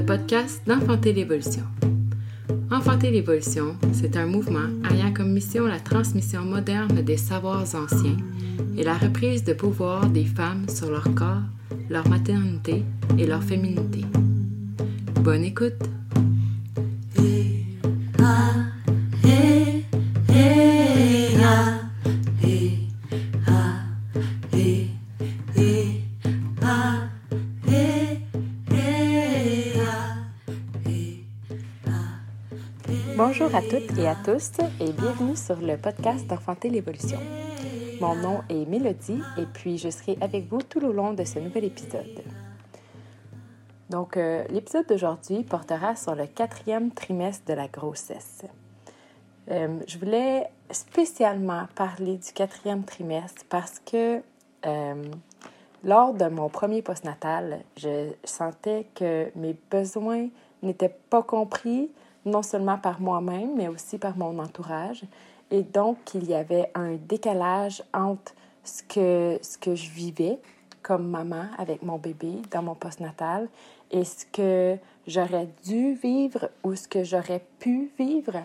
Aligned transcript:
le 0.00 0.06
podcast 0.06 0.62
d'Enfanter 0.66 1.12
l'évolution. 1.12 1.62
Enfanter 2.70 3.10
l'évolution, 3.10 3.76
c'est 3.92 4.16
un 4.16 4.24
mouvement 4.24 4.68
ayant 4.90 5.12
comme 5.12 5.30
mission 5.30 5.66
la 5.66 5.78
transmission 5.78 6.42
moderne 6.42 7.02
des 7.02 7.18
savoirs 7.18 7.66
anciens 7.74 8.16
et 8.78 8.82
la 8.82 8.94
reprise 8.94 9.44
de 9.44 9.52
pouvoir 9.52 10.06
des 10.06 10.24
femmes 10.24 10.66
sur 10.70 10.90
leur 10.90 11.14
corps, 11.14 11.42
leur 11.90 12.08
maternité 12.08 12.82
et 13.18 13.26
leur 13.26 13.42
féminité. 13.42 14.06
Bonne 15.22 15.44
écoute! 15.44 15.99
Et 33.98 34.06
à 34.06 34.14
tous 34.14 34.52
et 34.78 34.92
bienvenue 34.92 35.34
sur 35.34 35.56
le 35.56 35.76
podcast 35.76 36.26
d'Enfanter 36.26 36.70
l'évolution. 36.70 37.18
Mon 38.00 38.14
nom 38.14 38.40
est 38.48 38.66
Mélodie 38.66 39.20
et 39.36 39.46
puis 39.46 39.78
je 39.78 39.88
serai 39.90 40.16
avec 40.20 40.48
vous 40.48 40.62
tout 40.62 40.84
au 40.84 40.92
long 40.92 41.12
de 41.12 41.24
ce 41.24 41.38
nouvel 41.38 41.64
épisode. 41.64 42.22
Donc, 43.88 44.16
euh, 44.16 44.44
l'épisode 44.50 44.86
d'aujourd'hui 44.86 45.42
portera 45.42 45.96
sur 45.96 46.14
le 46.14 46.26
quatrième 46.26 46.92
trimestre 46.92 47.46
de 47.46 47.54
la 47.54 47.68
grossesse. 47.68 48.42
Euh, 49.50 49.80
je 49.86 49.98
voulais 49.98 50.48
spécialement 50.70 51.66
parler 51.74 52.16
du 52.18 52.32
quatrième 52.32 52.84
trimestre 52.84 53.44
parce 53.48 53.80
que 53.80 54.20
euh, 54.66 55.04
lors 55.82 56.14
de 56.14 56.26
mon 56.26 56.48
premier 56.48 56.82
postnatal, 56.82 57.60
je 57.76 58.10
sentais 58.24 58.86
que 58.94 59.30
mes 59.34 59.56
besoins 59.70 60.28
n'étaient 60.62 60.94
pas 61.10 61.22
compris, 61.22 61.90
non 62.24 62.42
seulement 62.42 62.78
par 62.78 63.00
moi-même, 63.00 63.56
mais 63.56 63.68
aussi 63.68 63.98
par 63.98 64.16
mon 64.16 64.38
entourage. 64.38 65.04
Et 65.50 65.62
donc, 65.62 65.98
il 66.14 66.28
y 66.28 66.34
avait 66.34 66.70
un 66.74 66.94
décalage 66.94 67.82
entre 67.92 68.34
ce 68.64 68.82
que, 68.82 69.38
ce 69.42 69.58
que 69.58 69.74
je 69.74 69.90
vivais 69.90 70.38
comme 70.82 71.08
maman 71.08 71.46
avec 71.58 71.82
mon 71.82 71.98
bébé 71.98 72.32
dans 72.50 72.62
mon 72.62 72.74
postnatal 72.74 73.48
et 73.90 74.04
ce 74.04 74.24
que 74.26 74.78
j'aurais 75.06 75.48
dû 75.64 75.94
vivre 75.94 76.50
ou 76.62 76.74
ce 76.74 76.88
que 76.88 77.04
j'aurais 77.04 77.44
pu 77.58 77.90
vivre. 77.98 78.38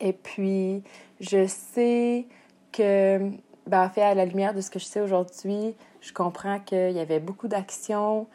Et 0.00 0.12
puis, 0.12 0.82
je 1.20 1.46
sais 1.46 2.26
que, 2.72 3.30
ben, 3.66 3.84
en 3.84 3.90
fait, 3.90 4.02
à 4.02 4.14
la 4.14 4.24
lumière 4.24 4.54
de 4.54 4.60
ce 4.60 4.70
que 4.70 4.78
je 4.78 4.84
sais 4.84 5.00
aujourd'hui, 5.00 5.74
je 6.00 6.12
comprends 6.12 6.58
qu'il 6.58 6.92
y 6.92 7.00
avait 7.00 7.20
beaucoup 7.20 7.48
d'actions 7.48 8.26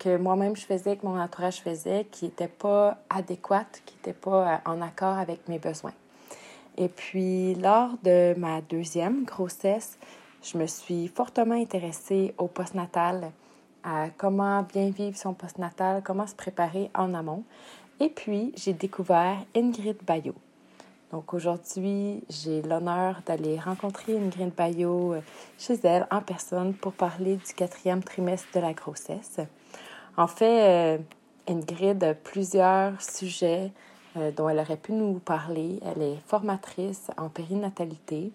que 0.00 0.16
moi-même 0.16 0.56
je 0.56 0.64
faisais, 0.64 0.96
que 0.96 1.06
mon 1.06 1.20
entourage 1.20 1.60
faisait, 1.60 2.06
qui 2.10 2.24
n'étaient 2.24 2.48
pas 2.48 2.96
adéquates, 3.10 3.82
qui 3.86 3.94
n'étaient 3.96 4.18
pas 4.18 4.54
euh, 4.54 4.56
en 4.64 4.82
accord 4.82 5.16
avec 5.18 5.46
mes 5.46 5.60
besoins. 5.60 5.92
Et 6.76 6.88
puis, 6.88 7.54
lors 7.54 7.90
de 8.02 8.34
ma 8.38 8.62
deuxième 8.62 9.24
grossesse, 9.24 9.98
je 10.42 10.56
me 10.56 10.66
suis 10.66 11.08
fortement 11.08 11.54
intéressée 11.54 12.34
au 12.38 12.46
postnatal, 12.46 13.30
à 13.84 14.06
comment 14.16 14.62
bien 14.62 14.90
vivre 14.90 15.16
son 15.16 15.34
postnatal, 15.34 16.02
comment 16.02 16.26
se 16.26 16.34
préparer 16.34 16.90
en 16.94 17.12
amont. 17.12 17.44
Et 18.00 18.08
puis, 18.08 18.52
j'ai 18.56 18.72
découvert 18.72 19.36
Ingrid 19.54 19.98
Bayot. 20.06 20.34
Donc 21.12 21.34
aujourd'hui, 21.34 22.22
j'ai 22.30 22.62
l'honneur 22.62 23.20
d'aller 23.26 23.58
rencontrer 23.58 24.16
Ingrid 24.16 24.54
Bayot 24.54 25.14
euh, 25.14 25.20
chez 25.58 25.78
elle 25.82 26.06
en 26.10 26.22
personne 26.22 26.72
pour 26.72 26.92
parler 26.92 27.36
du 27.36 27.52
quatrième 27.52 28.02
trimestre 28.02 28.48
de 28.54 28.60
la 28.60 28.72
grossesse. 28.72 29.40
En 30.20 30.26
fait, 30.26 30.68
euh, 30.68 30.98
Ingrid 31.48 32.04
a 32.04 32.12
plusieurs 32.12 33.00
sujets 33.00 33.72
euh, 34.18 34.30
dont 34.32 34.50
elle 34.50 34.58
aurait 34.58 34.76
pu 34.76 34.92
nous 34.92 35.14
parler. 35.14 35.80
Elle 35.82 36.02
est 36.02 36.18
formatrice 36.26 37.10
en 37.16 37.30
périnatalité. 37.30 38.30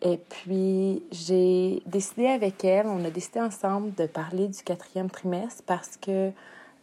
Et 0.00 0.16
puis, 0.16 1.02
j'ai 1.10 1.82
décidé 1.86 2.28
avec 2.28 2.64
elle, 2.64 2.86
on 2.86 3.04
a 3.04 3.10
décidé 3.10 3.40
ensemble 3.40 3.92
de 3.96 4.06
parler 4.06 4.46
du 4.46 4.62
quatrième 4.62 5.10
trimestre 5.10 5.64
parce 5.66 5.96
que 5.96 6.30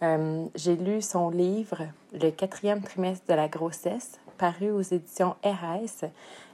euh, 0.04 0.46
j'ai 0.54 0.76
lu 0.76 1.02
son 1.02 1.30
livre, 1.30 1.84
Le 2.12 2.30
quatrième 2.30 2.82
trimestre 2.82 3.26
de 3.30 3.36
la 3.36 3.48
grossesse, 3.48 4.20
paru 4.38 4.70
aux 4.70 4.82
éditions 4.82 5.38
RS. 5.46 6.10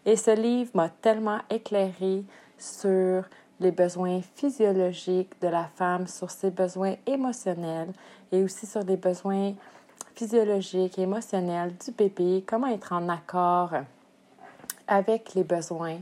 Et 0.05 0.17
ce 0.17 0.39
livre 0.39 0.69
m'a 0.75 0.89
tellement 0.89 1.39
éclairé 1.49 2.25
sur 2.59 3.23
les 3.61 3.71
besoins 3.71 4.21
physiologiques 4.35 5.39
de 5.41 5.47
la 5.47 5.65
femme, 5.75 6.07
sur 6.07 6.31
ses 6.31 6.49
besoins 6.49 6.95
émotionnels 7.05 7.93
et 8.31 8.43
aussi 8.43 8.65
sur 8.65 8.83
les 8.83 8.97
besoins 8.97 9.53
physiologiques 10.15 10.97
et 10.97 11.03
émotionnels 11.03 11.73
du 11.83 11.91
bébé, 11.91 12.43
comment 12.45 12.67
être 12.67 12.91
en 12.91 13.07
accord 13.07 13.71
avec 14.87 15.35
les 15.35 15.43
besoins 15.43 15.99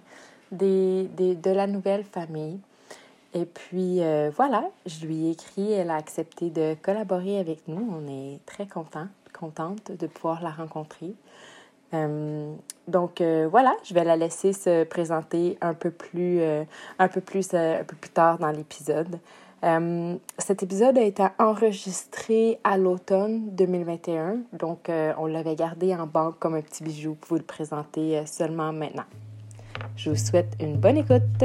des, 0.51 1.09
des, 1.15 1.35
de 1.35 1.51
la 1.51 1.67
nouvelle 1.67 2.05
famille. 2.05 2.59
Et 3.33 3.45
puis 3.45 4.01
euh, 4.01 4.31
voilà, 4.35 4.69
je 4.85 5.05
lui 5.05 5.27
ai 5.27 5.31
écrit, 5.31 5.73
elle 5.73 5.91
a 5.91 5.95
accepté 5.95 6.49
de 6.49 6.75
collaborer 6.81 7.39
avec 7.39 7.67
nous. 7.67 7.87
On 7.91 8.07
est 8.07 8.39
très 8.45 8.65
content, 8.67 9.07
contente 9.37 9.91
de 9.91 10.07
pouvoir 10.07 10.41
la 10.41 10.49
rencontrer. 10.49 11.13
Euh, 11.93 12.53
donc 12.87 13.21
euh, 13.21 13.47
voilà, 13.49 13.75
je 13.83 13.93
vais 13.93 14.03
la 14.03 14.15
laisser 14.15 14.53
se 14.53 14.83
présenter 14.83 15.57
un 15.61 15.73
peu 15.73 15.91
plus, 15.91 16.41
euh, 16.41 16.63
un 16.99 17.07
peu 17.07 17.21
plus, 17.21 17.53
un 17.53 17.83
peu 17.83 17.95
plus 17.95 18.11
tard 18.11 18.37
dans 18.37 18.51
l'épisode. 18.51 19.19
cet 20.37 20.63
épisode 20.63 20.97
a 20.97 21.01
été 21.01 21.23
enregistré 21.37 22.59
à 22.63 22.77
l'automne 22.77 23.49
2021, 23.51 24.37
donc 24.53 24.89
on 25.17 25.25
l'avait 25.25 25.55
gardé 25.55 25.93
en 25.93 26.07
banque 26.07 26.39
comme 26.39 26.55
un 26.55 26.61
petit 26.61 26.83
bijou 26.83 27.15
pour 27.15 27.29
vous 27.29 27.35
le 27.35 27.43
présenter 27.43 28.25
seulement 28.25 28.71
maintenant. 28.71 29.09
Je 29.97 30.09
vous 30.09 30.15
souhaite 30.15 30.55
une 30.61 30.77
bonne 30.77 30.97
écoute. 30.97 31.43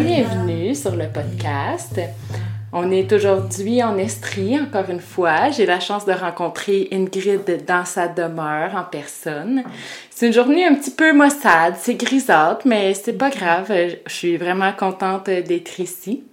Bienvenue 0.00 0.74
sur 0.74 0.96
le 0.96 1.06
podcast. 1.06 2.00
On 2.72 2.90
est 2.90 3.12
aujourd'hui 3.12 3.82
en 3.82 3.98
Estrie, 3.98 4.58
encore 4.58 4.88
une 4.88 5.00
fois. 5.00 5.50
J'ai 5.50 5.66
la 5.66 5.80
chance 5.80 6.06
de 6.06 6.12
rencontrer 6.12 6.88
Ingrid 6.90 7.66
dans 7.66 7.84
sa 7.84 8.08
demeure 8.08 8.74
en 8.74 8.84
personne. 8.84 9.62
C'est 10.08 10.28
une 10.28 10.32
journée 10.32 10.64
un 10.64 10.74
petit 10.74 10.92
peu 10.92 11.12
maussade, 11.12 11.74
c'est 11.78 11.96
grisâtre, 11.96 12.66
mais 12.66 12.94
c'est 12.94 13.12
pas 13.12 13.28
grave. 13.28 13.70
Je 14.06 14.12
suis 14.12 14.38
vraiment 14.38 14.72
contente 14.72 15.26
d'être 15.26 15.78
ici. 15.78 16.24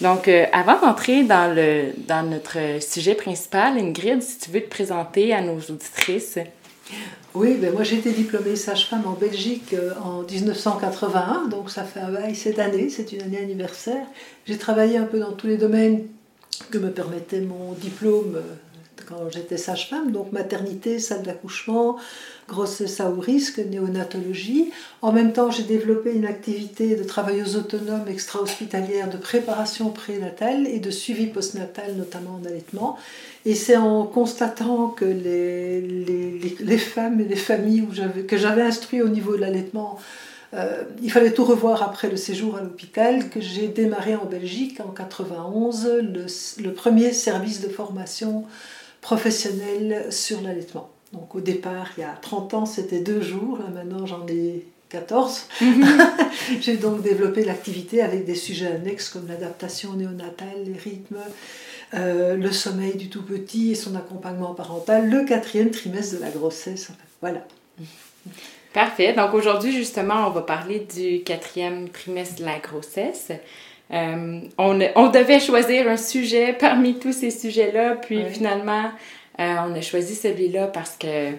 Donc, 0.00 0.26
euh, 0.26 0.46
avant 0.52 0.80
d'entrer 0.80 1.22
dans, 1.22 1.54
le, 1.54 1.92
dans 2.08 2.24
notre 2.24 2.82
sujet 2.82 3.14
principal, 3.14 3.78
Ingrid, 3.78 4.20
si 4.22 4.38
tu 4.38 4.50
veux 4.50 4.60
te 4.60 4.68
présenter 4.68 5.32
à 5.32 5.40
nos 5.40 5.58
auditrices. 5.58 6.38
Oui, 7.34 7.56
ben 7.58 7.72
moi 7.72 7.82
j'ai 7.82 7.96
été 7.96 8.12
diplômée 8.12 8.56
sage-femme 8.56 9.06
en 9.06 9.12
Belgique 9.12 9.72
euh, 9.72 9.94
en 10.04 10.22
1981, 10.22 11.48
donc 11.48 11.70
ça 11.70 11.82
fait 11.82 12.00
un 12.00 12.10
bail 12.10 12.34
cette 12.34 12.58
année, 12.58 12.90
c'est 12.90 13.10
une 13.12 13.22
année 13.22 13.38
anniversaire. 13.38 14.06
J'ai 14.44 14.58
travaillé 14.58 14.98
un 14.98 15.04
peu 15.04 15.18
dans 15.18 15.32
tous 15.32 15.46
les 15.46 15.56
domaines 15.56 16.02
que 16.70 16.76
me 16.76 16.90
permettait 16.90 17.40
mon 17.40 17.72
diplôme 17.72 18.36
euh, 18.36 18.42
j'étais 19.30 19.56
sage-femme, 19.56 20.12
donc 20.12 20.32
maternité, 20.32 20.98
salle 20.98 21.22
d'accouchement, 21.22 21.96
grossesse 22.48 23.00
à 23.00 23.10
haut 23.10 23.20
risque, 23.20 23.58
néonatologie. 23.58 24.70
En 25.00 25.12
même 25.12 25.32
temps, 25.32 25.50
j'ai 25.50 25.62
développé 25.62 26.12
une 26.12 26.26
activité 26.26 26.96
de 26.96 27.02
travailleuse 27.04 27.56
autonome 27.56 28.08
extra-hospitalière 28.08 29.08
de 29.08 29.16
préparation 29.16 29.90
prénatale 29.90 30.66
et 30.66 30.78
de 30.78 30.90
suivi 30.90 31.26
postnatal, 31.26 31.94
notamment 31.96 32.40
en 32.42 32.46
allaitement. 32.46 32.98
Et 33.44 33.54
c'est 33.54 33.76
en 33.76 34.04
constatant 34.04 34.88
que 34.88 35.04
les, 35.04 35.80
les, 35.80 36.56
les, 36.60 36.78
femmes 36.78 37.20
et 37.20 37.24
les 37.24 37.36
familles 37.36 37.86
que 38.28 38.36
j'avais 38.36 38.62
instruit 38.62 39.02
au 39.02 39.08
niveau 39.08 39.34
de 39.36 39.40
l'allaitement, 39.40 39.98
euh, 40.54 40.82
il 41.02 41.10
fallait 41.10 41.32
tout 41.32 41.44
revoir 41.44 41.82
après 41.82 42.10
le 42.10 42.16
séjour 42.16 42.56
à 42.56 42.60
l'hôpital, 42.60 43.30
que 43.30 43.40
j'ai 43.40 43.68
démarré 43.68 44.14
en 44.14 44.26
Belgique 44.26 44.80
en 44.80 44.90
91 44.90 45.86
le, 46.02 46.26
le 46.62 46.72
premier 46.72 47.12
service 47.12 47.62
de 47.62 47.68
formation 47.68 48.44
professionnelle 49.02 50.06
sur 50.10 50.40
l'allaitement. 50.40 50.88
Donc 51.12 51.34
au 51.34 51.40
départ, 51.40 51.88
il 51.98 52.00
y 52.00 52.04
a 52.04 52.16
30 52.22 52.54
ans, 52.54 52.66
c'était 52.66 53.00
deux 53.00 53.20
jours, 53.20 53.58
maintenant 53.74 54.06
j'en 54.06 54.26
ai 54.28 54.64
14. 54.88 55.48
Mhm. 55.60 55.86
J'ai 56.60 56.78
donc 56.78 57.02
développé 57.02 57.44
l'activité 57.44 58.00
avec 58.00 58.24
des 58.24 58.34
sujets 58.34 58.68
annexes 58.68 59.10
comme 59.10 59.28
l'adaptation 59.28 59.92
néonatale, 59.94 60.64
les 60.64 60.78
rythmes, 60.78 61.18
euh, 61.94 62.36
le 62.36 62.52
sommeil 62.52 62.96
du 62.96 63.08
tout 63.10 63.22
petit 63.22 63.72
et 63.72 63.74
son 63.74 63.94
accompagnement 63.94 64.54
parental, 64.54 65.10
le 65.10 65.24
quatrième 65.24 65.70
trimestre 65.70 66.16
de 66.16 66.20
la 66.20 66.30
grossesse. 66.30 66.90
Voilà. 67.20 67.46
Parfait. 68.72 69.12
Donc 69.12 69.34
aujourd'hui, 69.34 69.72
justement, 69.72 70.28
on 70.28 70.30
va 70.30 70.42
parler 70.42 70.86
du 70.94 71.22
quatrième 71.22 71.90
trimestre 71.90 72.36
de 72.36 72.44
la 72.44 72.58
grossesse. 72.58 73.32
Euh, 73.92 74.40
on, 74.58 74.80
on, 74.96 75.08
devait 75.08 75.40
choisir 75.40 75.88
un 75.88 75.98
sujet 75.98 76.54
parmi 76.54 76.98
tous 76.98 77.12
ces 77.12 77.30
sujets-là, 77.30 77.96
puis 77.96 78.24
finalement, 78.24 78.90
Euh, 79.40 79.54
on 79.66 79.74
a 79.74 79.80
choisi 79.80 80.14
celui-là 80.14 80.66
parce 80.66 80.96
que, 80.96 81.32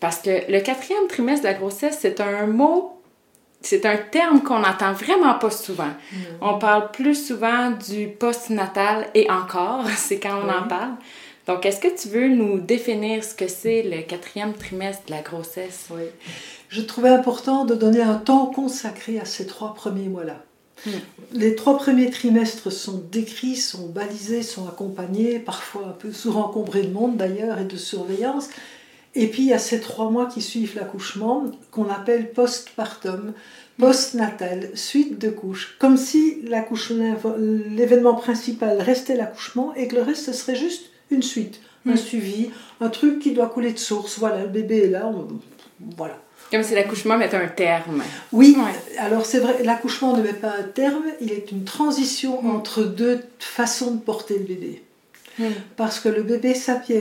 parce 0.00 0.18
que 0.18 0.50
le 0.50 0.60
quatrième 0.60 1.06
trimestre 1.08 1.42
de 1.42 1.48
la 1.48 1.54
grossesse, 1.54 1.98
c'est 2.00 2.20
un 2.20 2.46
mot, 2.46 3.00
c'est 3.60 3.86
un 3.86 3.96
terme 3.96 4.42
qu'on 4.42 4.60
n'entend 4.60 4.92
vraiment 4.92 5.34
pas 5.34 5.50
souvent. 5.50 5.92
Mm. 6.12 6.16
On 6.40 6.58
parle 6.58 6.90
plus 6.92 7.26
souvent 7.26 7.70
du 7.70 8.08
postnatal 8.08 9.08
et 9.14 9.30
encore, 9.30 9.84
c'est 9.96 10.20
quand 10.20 10.38
on 10.44 10.48
en 10.48 10.68
parle. 10.68 10.92
Donc, 11.46 11.66
est-ce 11.66 11.80
que 11.80 11.94
tu 12.00 12.08
veux 12.08 12.28
nous 12.28 12.58
définir 12.58 13.22
ce 13.22 13.34
que 13.34 13.48
c'est 13.48 13.82
le 13.82 14.00
quatrième 14.02 14.54
trimestre 14.54 15.04
de 15.06 15.10
la 15.10 15.20
grossesse? 15.20 15.88
Oui. 15.90 16.04
Je 16.70 16.80
trouvais 16.80 17.10
important 17.10 17.66
de 17.66 17.74
donner 17.74 18.00
un 18.00 18.14
temps 18.14 18.46
consacré 18.46 19.20
à 19.20 19.26
ces 19.26 19.46
trois 19.46 19.74
premiers 19.74 20.08
mois-là. 20.08 20.36
Hmm. 20.86 20.90
Les 21.32 21.54
trois 21.56 21.76
premiers 21.78 22.10
trimestres 22.10 22.70
sont 22.70 23.02
décrits, 23.10 23.56
sont 23.56 23.88
balisés, 23.88 24.42
sont 24.42 24.68
accompagnés, 24.68 25.38
parfois 25.38 25.86
un 25.88 25.92
peu 25.92 26.12
sous-encombrés 26.12 26.82
de 26.82 26.92
monde 26.92 27.16
d'ailleurs 27.16 27.58
et 27.58 27.64
de 27.64 27.76
surveillance. 27.76 28.48
Et 29.16 29.28
puis 29.28 29.42
il 29.42 29.48
y 29.48 29.52
a 29.52 29.58
ces 29.58 29.80
trois 29.80 30.10
mois 30.10 30.26
qui 30.26 30.42
suivent 30.42 30.74
l'accouchement 30.76 31.44
qu'on 31.70 31.88
appelle 31.88 32.32
postpartum, 32.32 33.32
postnatal, 33.78 34.70
suite 34.74 35.18
de 35.20 35.30
couches, 35.30 35.76
comme 35.78 35.96
si 35.96 36.42
l'événement 36.42 38.14
principal 38.14 38.80
restait 38.80 39.16
l'accouchement 39.16 39.74
et 39.74 39.88
que 39.88 39.96
le 39.96 40.02
reste 40.02 40.32
serait 40.32 40.56
juste 40.56 40.90
une 41.10 41.22
suite, 41.22 41.60
un 41.86 41.92
Mm. 41.92 41.96
suivi, 41.96 42.50
un 42.80 42.88
truc 42.88 43.18
qui 43.20 43.32
doit 43.32 43.48
couler 43.48 43.72
de 43.72 43.78
source. 43.78 44.18
Voilà, 44.18 44.42
le 44.42 44.48
bébé 44.48 44.78
est 44.84 44.88
là, 44.90 45.06
on- 45.06 45.28
voilà. 45.96 46.18
Comme 46.54 46.62
si 46.62 46.74
l'accouchement 46.76 47.18
mettait 47.18 47.36
un 47.36 47.48
terme. 47.48 48.04
Oui, 48.30 48.56
Ouais. 48.56 48.98
alors 49.00 49.26
c'est 49.26 49.40
vrai, 49.40 49.64
l'accouchement 49.64 50.16
ne 50.16 50.22
met 50.22 50.32
pas 50.34 50.54
un 50.56 50.62
terme, 50.62 51.02
il 51.20 51.32
est 51.32 51.50
une 51.50 51.64
transition 51.64 52.40
Mm. 52.42 52.50
entre 52.54 52.84
deux 52.84 53.18
façons 53.40 53.90
de 53.90 53.98
porter 54.00 54.38
le 54.38 54.44
bébé. 54.44 54.82
Hmm. 55.40 55.46
Parce 55.76 55.98
que 55.98 56.08
le 56.08 56.22
bébé 56.22 56.54
sapiens 56.54 57.00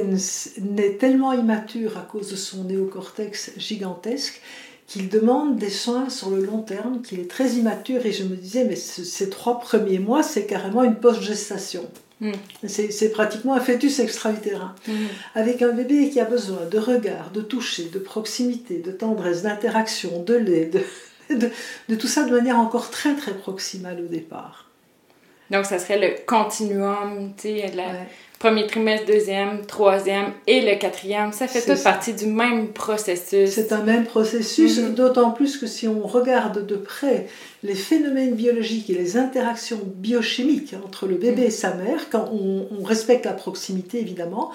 n'est 0.60 0.94
tellement 0.94 1.34
immature 1.34 2.00
à 2.00 2.02
cause 2.02 2.32
de 2.32 2.36
son 2.36 2.64
néocortex 2.64 3.52
gigantesque 3.58 4.42
qu'il 4.88 5.08
demande 5.08 5.58
des 5.58 5.70
soins 5.70 6.10
sur 6.10 6.32
le 6.32 6.44
long 6.44 6.64
terme, 6.64 7.04
qu'il 7.04 7.20
est 7.20 7.30
très 7.30 7.50
immature. 7.52 8.04
Et 8.08 8.12
je 8.12 8.24
me 8.24 8.36
disais, 8.36 8.66
mais 8.66 8.76
ce- 8.76 9.04
ces 9.04 9.30
trois 9.30 9.60
premiers 9.60 10.00
mois, 10.00 10.24
c'est 10.24 10.48
carrément 10.48 10.84
une 10.84 10.96
post-gestation. 10.96 11.86
Hmm. 12.22 12.32
C'est 12.68 13.12
pratiquement 13.12 13.54
un 13.54 13.60
fœtus 13.60 14.00
extra-utérin. 14.00 14.76
Mhm. 14.88 15.08
Avec 15.36 15.62
un 15.62 15.72
bébé 15.72 16.10
qui 16.10 16.20
a 16.20 16.26
besoin 16.26 16.66
de 16.72 16.78
regard, 16.78 17.32
de 17.32 17.42
toucher, 17.42 17.86
de 17.86 18.00
proximité, 18.00 18.78
de 18.78 18.92
tendresse, 18.92 19.44
d'interaction, 19.44 20.24
de 20.24 20.36
lait, 20.36 20.66
de, 20.66 20.82
de, 21.36 21.50
de 21.90 21.96
tout 21.96 22.08
ça 22.08 22.24
de 22.24 22.32
manière 22.32 22.58
encore 22.60 22.90
très 22.92 23.16
très 23.16 23.34
proximale 23.34 24.00
au 24.00 24.08
départ. 24.08 24.70
Donc, 25.50 25.66
ça 25.66 25.78
serait 25.78 26.00
le 26.00 26.26
continuum, 26.26 27.34
tu 27.36 27.50
sais, 27.50 27.72
Ouais. 27.76 28.08
Premier 28.44 28.68
trimestre, 28.68 29.08
deuxième, 29.08 29.66
troisième 29.66 30.34
et 30.48 30.60
le 30.60 30.76
quatrième. 30.78 31.32
Ça 31.32 31.48
fait 31.48 31.62
C'est 31.62 31.72
toute 31.72 31.78
ça. 31.82 31.92
partie 31.92 32.12
du 32.14 32.26
même 32.26 32.74
processus. 32.74 33.50
C'est 33.52 33.72
un 33.72 33.82
même 33.84 34.04
processus, 34.04 34.80
Mhm. 34.80 34.96
d'autant 34.96 35.32
plus 35.32 35.56
que 35.56 35.66
si 35.66 35.88
on 35.88 36.06
regarde 36.06 36.68
de 36.68 36.76
près 36.76 37.28
les 37.64 37.74
phénomènes 37.74 38.34
biologiques 38.36 38.90
et 38.90 38.96
les 38.96 39.16
interactions 39.16 39.80
biochimiques 39.96 40.76
entre 40.86 41.08
le 41.08 41.16
bébé 41.16 41.44
et 41.44 41.50
sa 41.52 41.74
mère, 41.74 42.10
quand 42.12 42.30
on, 42.34 42.68
on 42.78 42.84
respecte 42.84 43.24
la 43.26 43.32
proximité 43.32 44.02
évidemment, 44.02 44.52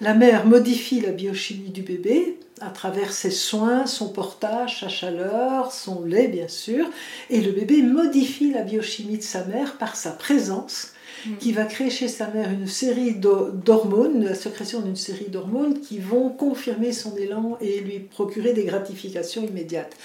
la 0.00 0.14
mère 0.14 0.44
modifie 0.44 1.00
la 1.00 1.12
biochimie 1.12 1.70
du 1.70 1.82
bébé 1.82 2.38
à 2.60 2.70
travers 2.70 3.12
ses 3.12 3.30
soins, 3.30 3.86
son 3.86 4.08
portage, 4.08 4.80
sa 4.80 4.88
chaleur, 4.88 5.70
son 5.70 6.04
lait 6.04 6.26
bien 6.26 6.48
sûr, 6.48 6.86
et 7.30 7.40
le 7.40 7.52
bébé 7.52 7.82
modifie 7.82 8.50
la 8.52 8.62
biochimie 8.62 9.18
de 9.18 9.22
sa 9.22 9.44
mère 9.44 9.74
par 9.78 9.94
sa 9.94 10.10
présence 10.10 10.88
Mhm. 11.26 11.36
qui 11.38 11.52
va 11.52 11.64
créer 11.64 11.90
chez 11.90 12.08
sa 12.08 12.28
mère 12.28 12.50
une 12.50 12.66
série 12.66 13.14
d'ho- 13.14 13.50
d'hormones, 13.52 14.24
la 14.24 14.34
sécrétion 14.34 14.80
d'une 14.80 14.96
série 14.96 15.26
d'hormones 15.28 15.80
qui 15.80 15.98
vont 15.98 16.28
confirmer 16.30 16.92
son 16.92 17.16
élan 17.16 17.56
et 17.60 17.80
lui 17.80 17.98
procurer 18.00 18.52
des 18.52 18.64
gratifications 18.64 19.44
immédiates. 19.46 19.96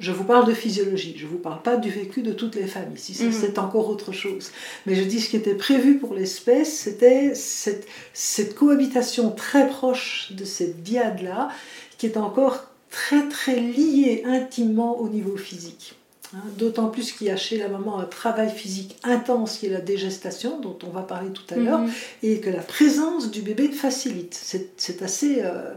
Je 0.00 0.10
vous 0.10 0.24
parle 0.24 0.46
de 0.48 0.54
physiologie, 0.54 1.14
je 1.16 1.26
ne 1.26 1.30
vous 1.30 1.38
parle 1.38 1.62
pas 1.62 1.76
du 1.76 1.88
vécu 1.90 2.22
de 2.22 2.32
toutes 2.32 2.56
les 2.56 2.66
femmes. 2.66 2.92
Ici, 2.96 3.14
ça, 3.14 3.24
Mhm. 3.24 3.32
c'est 3.32 3.58
encore 3.58 3.88
autre 3.88 4.10
chose. 4.12 4.50
Mais 4.86 4.94
je 4.96 5.02
dis 5.04 5.20
ce 5.20 5.28
qui 5.30 5.36
était 5.36 5.54
prévu 5.54 5.98
pour 5.98 6.14
l'espèce, 6.14 6.72
c'était 6.76 7.34
cette, 7.36 7.86
cette 8.12 8.54
cohabitation 8.54 9.30
très 9.30 9.68
proche 9.68 10.32
de 10.32 10.44
cette 10.44 10.82
diade-là, 10.82 11.50
qui 11.98 12.06
est 12.06 12.16
encore 12.16 12.64
très 12.90 13.28
très 13.28 13.60
liée 13.60 14.22
intimement 14.26 14.98
au 14.98 15.08
niveau 15.08 15.36
physique. 15.36 15.94
Hein, 16.34 16.38
D'autant 16.58 16.88
plus 16.88 17.12
qu'il 17.12 17.26
y 17.26 17.30
a 17.30 17.36
chez 17.36 17.58
la 17.58 17.68
maman 17.68 17.98
un 17.98 18.04
travail 18.04 18.50
physique 18.50 18.96
intense 19.02 19.58
qui 19.58 19.66
est 19.66 19.70
la 19.70 19.80
dégestation, 19.80 20.58
dont 20.60 20.78
on 20.86 20.90
va 20.90 21.02
parler 21.02 21.30
tout 21.30 21.42
à 21.52 21.56
l'heure, 21.56 21.80
Mhm. 21.80 21.90
et 22.22 22.40
que 22.40 22.48
la 22.50 22.62
présence 22.62 23.30
du 23.30 23.42
bébé 23.42 23.68
facilite. 23.70 24.34
C'est 24.40 24.70
c'est 24.78 25.02
assez. 25.02 25.40
euh, 25.42 25.74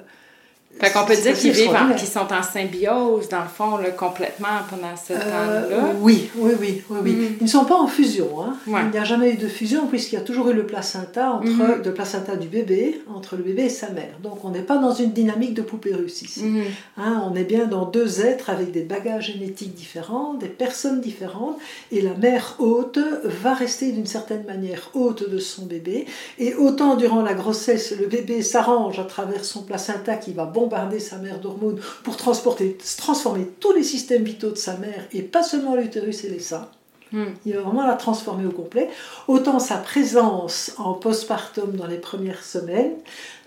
Fait 0.80 0.92
qu'on 0.92 1.06
peut 1.06 1.16
dire 1.16 1.34
qu'ils 1.38 1.52
vivent, 1.54 1.70
en- 1.70 1.94
qu'ils 1.96 2.08
sont 2.08 2.28
en 2.34 2.44
symbiose, 2.44 3.30
dans 3.30 3.42
le 3.44 3.48
fond, 3.48 3.78
là, 3.78 3.92
complètement 3.92 4.48
pendant 4.70 4.96
ce 4.98 5.14
Euh, 5.14 5.18
temps-là. 5.18 5.92
oui, 6.02 6.30
oui, 6.36 6.52
oui, 6.60 6.84
oui, 6.90 7.00
oui. 7.04 7.12
Mhm. 7.14 7.36
Ils 7.40 7.44
ne 7.46 7.50
sont 7.50 7.64
pas 7.66 7.76
en 7.76 7.88
fusion. 7.88 8.42
Hein. 8.44 8.56
Ouais. 8.68 8.82
Il 8.86 8.92
n'y 8.92 8.98
a 8.98 9.04
jamais 9.06 9.32
eu 9.32 9.38
de 9.38 9.48
fusion 9.48 9.88
puisqu'il 9.88 10.16
y 10.16 10.18
a 10.18 10.22
toujours 10.22 10.50
eu 10.50 10.54
le 10.54 10.66
placenta 10.66 11.32
entre 11.32 11.46
Mhm. 11.48 11.82
le 11.86 11.94
placenta 11.94 12.36
du 12.36 12.48
bébé 12.50 13.02
entre 13.14 13.38
le 13.38 13.44
bébé 13.44 13.64
et 13.64 13.70
sa 13.70 13.90
mère. 13.90 14.16
Donc 14.22 14.44
on 14.44 14.50
n'est 14.50 14.62
pas 14.64 14.78
dans 14.78 14.92
une 14.94 15.12
dynamique 15.12 15.54
de 15.54 15.62
poupée 15.62 15.94
russe 15.94 16.22
ici. 16.24 16.44
Mhm. 16.44 16.64
Hein, 16.98 17.24
on 17.32 17.36
est 17.36 17.44
bien 17.46 17.66
dans 17.68 17.86
deux 17.86 18.26
êtres 18.26 18.50
avec 18.50 18.72
des 18.72 18.82
bagages 18.84 19.28
génétiques 19.34 19.74
différents, 19.76 20.34
des 20.34 20.48
personnes 20.48 21.00
différentes, 21.00 21.58
et 21.92 22.02
la 22.02 22.14
mère 22.16 22.56
hôte 22.60 23.00
va 23.24 23.54
rester 23.54 23.92
d'une 23.92 24.06
certaine 24.08 24.44
manière 24.46 24.90
hôte 24.94 25.30
de 25.30 25.38
son 25.40 25.66
bébé. 25.66 26.06
Et 26.38 26.54
autant 26.54 26.96
durant 26.96 27.22
la 27.22 27.34
grossesse, 27.34 27.94
le 27.98 28.08
bébé 28.08 28.42
s'arrange 28.42 29.00
à 29.00 29.04
travers 29.06 29.46
son 29.46 29.62
placenta 29.64 30.16
qui 30.16 30.34
va 30.34 30.46
bombarder 30.66 31.00
sa 31.00 31.18
mère 31.18 31.40
d'hormones 31.40 31.80
pour 32.04 32.18
transporter, 32.18 32.78
transformer 32.98 33.46
tous 33.60 33.74
les 33.74 33.84
systèmes 33.84 34.24
vitaux 34.24 34.52
de 34.52 34.56
sa 34.58 34.78
mère, 34.78 35.06
et 35.14 35.22
pas 35.22 35.44
seulement 35.44 35.76
l'utérus 35.76 36.24
et 36.24 36.30
les 36.30 36.40
seins. 36.40 36.68
Mhm. 37.12 37.34
Il 37.46 37.54
va 37.54 37.62
vraiment 37.62 37.86
la 37.86 37.94
transformer 37.94 38.46
au 38.48 38.52
complet. 38.52 38.90
Autant 39.28 39.60
sa 39.60 39.78
présence 39.78 40.72
en 40.78 40.94
postpartum 40.94 41.72
dans 41.76 41.86
les 41.86 41.98
premières 42.00 42.44
semaines 42.44 42.94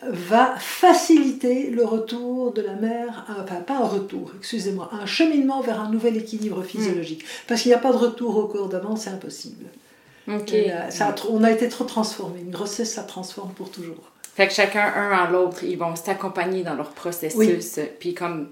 va 0.07 0.55
faciliter 0.59 1.71
le 1.71 1.85
retour 1.85 2.53
de 2.53 2.63
la 2.63 2.75
mère, 2.75 3.27
à- 3.29 3.43
enfin 3.43 3.57
pas 3.57 3.79
un 3.79 3.87
retour, 3.87 4.31
excusez-moi, 4.39 4.89
un 4.93 5.07
cheminement 5.07 5.61
vers 5.61 5.81
un 5.81 5.91
nouvel 5.91 6.17
équilibre 6.17 6.63
physiologique. 6.63 7.25
Parce 7.49 7.63
qu'il 7.63 7.71
n'y 7.71 7.75
a 7.75 7.79
pas 7.81 7.93
de 7.93 7.97
retour 7.99 8.37
au 8.37 8.47
corps 8.47 8.69
d'avant, 8.69 8.95
c'est 8.97 9.11
impossible. 9.11 9.65
Et, 10.57 10.73
euh, 10.73 10.91
ça 10.91 11.07
a 11.09 11.13
tr- 11.13 11.27
on 11.31 11.43
a 11.43 11.51
été 11.51 11.69
trop 11.69 11.85
transformé. 11.85 12.41
Une 12.43 12.51
grossesse, 12.51 12.93
ça 12.95 13.03
transforme 13.03 13.51
pour 13.53 13.71
toujours. 13.71 14.13
Fait 14.39 14.47
que 14.47 14.53
chacun, 14.55 14.87
un 14.97 15.27
en 15.27 15.31
l'autre, 15.33 15.65
ils 15.65 15.77
vont 15.77 15.97
s'accompagner 15.97 16.63
dans 16.63 16.75
leur 16.77 16.91
processus, 16.91 17.81
puis 17.99 18.15
comme 18.15 18.51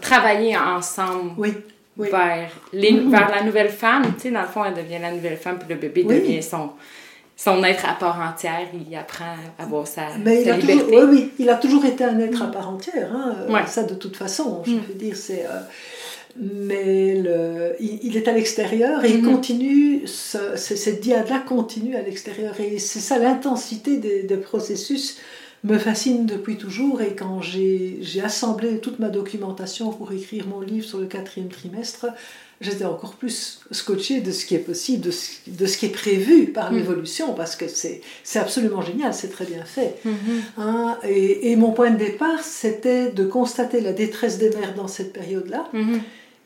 travailler 0.00 0.56
ensemble 0.56 1.30
Oui, 1.38 1.54
oui. 1.96 2.08
vers, 2.10 2.50
les, 2.72 2.90
Mhm. 2.90 3.08
vers 3.12 3.30
la 3.30 3.44
nouvelle 3.44 3.68
femme. 3.68 4.02
Tu 4.16 4.22
sais, 4.22 4.30
dans 4.32 4.40
le 4.42 4.48
fond, 4.48 4.64
elle 4.64 4.74
devient 4.74 4.98
la 5.00 5.12
nouvelle 5.12 5.36
femme, 5.36 5.56
puis 5.60 5.68
le 5.68 5.76
bébé 5.76 6.02
devient 6.02 6.42
son, 6.42 6.70
son 7.36 7.62
être 7.62 7.88
à 7.88 7.92
part 7.94 8.20
entière. 8.20 8.66
Il 8.74 8.96
apprend 8.96 9.36
à 9.58 9.62
avoir 9.62 9.86
sa, 9.86 10.06
Mais 10.18 10.40
il 10.40 10.44
sa 10.46 10.54
a, 10.54 10.58
toujours, 10.58 10.70
liberté. 10.74 10.96
oui, 11.04 11.08
oui, 11.12 11.32
il 11.38 11.48
a 11.48 11.54
toujours 11.54 11.84
été 11.84 12.02
un 12.02 12.18
être 12.18 12.42
à 12.42 12.48
part 12.48 12.68
entière. 12.70 13.08
hein, 13.14 13.36
Ouais. 13.48 13.64
Ça, 13.68 13.84
de 13.84 13.94
toute 13.94 14.16
façon, 14.16 14.64
je 14.66 14.72
Mm. 14.72 14.80
veux 14.88 14.94
dire, 14.94 15.14
c'est. 15.16 15.46
euh, 15.46 15.60
mais 16.40 17.14
le, 17.20 17.74
il, 17.80 17.98
il 18.02 18.16
est 18.16 18.28
à 18.28 18.32
l'extérieur 18.32 19.04
et 19.04 19.10
il 19.10 19.22
Mhm. 19.22 19.32
continue, 19.34 20.02
ce- 20.06 20.56
ce- 20.56 20.76
cette 20.76 21.00
diade-là 21.00 21.40
continue 21.40 21.96
à 21.96 22.02
l'extérieur. 22.02 22.54
Et 22.60 22.78
c'est 22.78 23.00
ça, 23.00 23.18
l'intensité 23.18 23.96
des, 23.96 24.22
des 24.22 24.36
processus 24.36 25.18
me 25.64 25.76
fascine 25.78 26.26
depuis 26.26 26.56
toujours. 26.56 27.02
Et 27.02 27.14
quand 27.16 27.40
j'ai 27.42 28.00
assemblé 28.22 28.78
toute 28.78 28.98
ma 29.00 29.08
documentation 29.08 29.90
pour 29.90 30.12
écrire 30.12 30.46
mon 30.46 30.60
livre 30.60 30.86
sur 30.86 30.98
le 30.98 31.06
quatrième 31.06 31.48
trimestre, 31.48 32.06
j'étais 32.60 32.84
encore 32.84 33.14
plus 33.14 33.60
scotché 33.72 34.20
de 34.20 34.30
ce 34.32 34.46
qui 34.46 34.54
est 34.54 34.58
possible, 34.60 35.00
de 35.06 35.10
ce, 35.10 35.30
de 35.48 35.66
ce 35.66 35.78
qui 35.78 35.86
est 35.86 35.90
prévu 35.90 36.46
par 36.46 36.72
Mm. 36.72 36.76
l'évolution, 36.76 37.32
parce 37.34 37.56
que 37.56 37.66
c'est 37.68 38.00
absolument 38.36 38.82
génial, 38.82 39.12
c'est 39.14 39.28
très 39.28 39.44
bien 39.46 39.64
fait. 39.64 39.96
Mhm. 40.04 40.14
Hein, 40.58 40.98
et, 41.08 41.50
et 41.50 41.56
mon 41.56 41.72
point 41.72 41.90
de 41.90 41.98
départ, 41.98 42.42
c'était 42.42 43.10
de 43.10 43.24
constater 43.24 43.80
la 43.80 43.92
détresse 43.92 44.38
des 44.38 44.50
mères 44.50 44.74
dans 44.76 44.88
cette 44.88 45.12
période-là. 45.12 45.68
Mhm. 45.72 46.00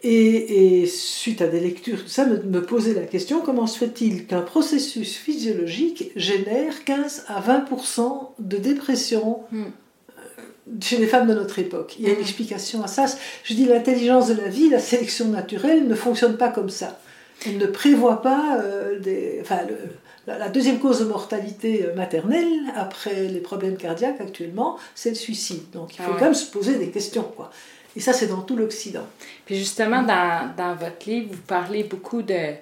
Et, 0.04 0.80
et 0.82 0.86
suite 0.86 1.42
à 1.42 1.46
des 1.46 1.60
lectures, 1.60 2.02
tout 2.02 2.08
ça, 2.08 2.24
me, 2.26 2.36
me 2.42 2.62
poser 2.62 2.92
la 2.92 3.02
question 3.02 3.40
comment 3.40 3.68
se 3.68 3.78
fait-il 3.78 4.26
qu'un 4.26 4.40
processus 4.40 5.14
physiologique 5.16 6.10
génère 6.16 6.82
15 6.84 7.26
à 7.28 7.40
20% 7.40 8.30
de 8.40 8.56
dépression 8.56 9.40
Mm. 9.52 9.62
euh, 9.62 10.22
chez 10.80 10.96
les 10.96 11.06
femmes 11.06 11.28
de 11.28 11.34
notre 11.34 11.58
époque? 11.60 11.94
Il 12.00 12.04
y 12.04 12.08
a 12.08 12.10
une 12.14 12.18
Mm. 12.18 12.22
explication 12.22 12.82
à 12.82 12.88
ça. 12.88 13.04
Je 13.44 13.54
dis 13.54 13.64
l'intelligence 13.64 14.26
de 14.28 14.34
la 14.34 14.48
vie, 14.48 14.68
la 14.70 14.80
sélection 14.80 15.26
naturelle 15.28 15.86
ne 15.86 15.94
fonctionne 15.94 16.36
pas 16.36 16.48
comme 16.48 16.70
ça. 16.70 16.98
Elle 17.46 17.58
ne 17.58 17.66
prévoit 17.66 18.22
pas 18.22 18.58
euh, 18.60 18.98
des. 18.98 19.38
Enfin, 19.40 19.60
le- 19.68 19.76
la, 20.26 20.38
la 20.38 20.48
deuxième 20.48 20.78
cause 20.80 20.98
de 21.00 21.04
mortalité 21.04 21.84
euh, 21.84 21.94
maternelle, 21.94 22.46
après 22.76 23.28
les 23.28 23.40
problèmes 23.40 23.76
cardiaques 23.76 24.20
actuellement, 24.20 24.78
c'est 24.96 25.10
le 25.10 25.16
suicide. 25.16 25.62
Donc 25.72 25.94
il 25.94 25.98
faut 25.98 26.02
Ah 26.06 26.10
ouais. 26.12 26.16
quand 26.18 26.24
même 26.26 26.34
se 26.34 26.50
poser 26.50 26.74
des 26.76 26.88
questions. 26.90 27.24
Quoi. 27.36 27.50
Et 27.96 28.00
ça, 28.00 28.12
c'est 28.12 28.26
dans 28.26 28.40
tout 28.42 28.56
l'Occident. 28.56 29.06
Puis 29.46 29.56
justement, 29.56 30.02
dans, 30.02 30.50
dans 30.56 30.74
votre 30.74 31.08
livre, 31.08 31.28
vous 31.32 31.42
parlez 31.46 31.84
beaucoup 31.84 32.22
de, 32.22 32.54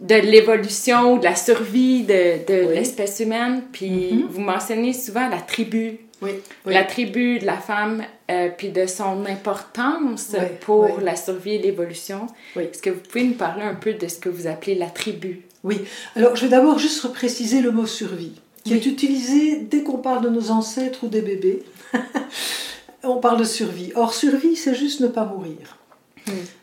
de 0.00 0.14
l'évolution, 0.16 1.16
de 1.16 1.24
la 1.24 1.34
survie 1.36 2.02
de, 2.02 2.44
de 2.46 2.66
Oui. 2.68 2.74
l'espèce 2.74 3.20
humaine. 3.20 3.62
Puis 3.72 4.12
Mhm. 4.14 4.26
vous 4.30 4.40
mentionnez 4.40 4.92
souvent 4.92 5.28
la 5.28 5.38
tribu 5.40 5.98
la 6.66 6.84
tribu 6.84 7.40
de 7.40 7.46
la 7.46 7.56
femme, 7.56 8.04
euh, 8.30 8.48
puis 8.56 8.68
de 8.68 8.86
son 8.86 9.26
importance 9.26 10.36
pour 10.60 11.00
la 11.00 11.16
survie 11.16 11.54
et 11.54 11.58
l'évolution. 11.58 12.28
Est-ce 12.56 12.80
que 12.80 12.90
vous 12.90 13.00
pouvez 13.00 13.24
nous 13.24 13.34
parler 13.34 13.64
un 13.64 13.74
peu 13.74 13.94
de 13.94 14.06
ce 14.06 14.20
que 14.20 14.28
vous 14.28 14.46
appelez 14.46 14.76
la 14.76 14.86
tribu? 14.86 15.40
Oui. 15.64 15.80
Alors, 16.14 16.36
je 16.36 16.42
vais 16.42 16.48
d'abord 16.50 16.78
juste 16.78 17.00
repréciser 17.02 17.60
le 17.60 17.72
mot 17.72 17.86
survie, 17.86 18.34
qui 18.62 18.74
est 18.74 18.86
utilisé 18.86 19.56
dès 19.68 19.82
qu'on 19.82 19.98
parle 19.98 20.22
de 20.22 20.28
nos 20.28 20.52
ancêtres 20.52 21.02
ou 21.02 21.08
des 21.08 21.22
bébés. 21.22 21.64
on 23.04 23.18
parle 23.18 23.38
de 23.38 23.44
survie. 23.44 23.92
Or, 23.94 24.14
survie, 24.14 24.56
c'est 24.56 24.74
juste 24.74 25.00
ne 25.00 25.08
pas 25.08 25.24
mourir. 25.24 25.78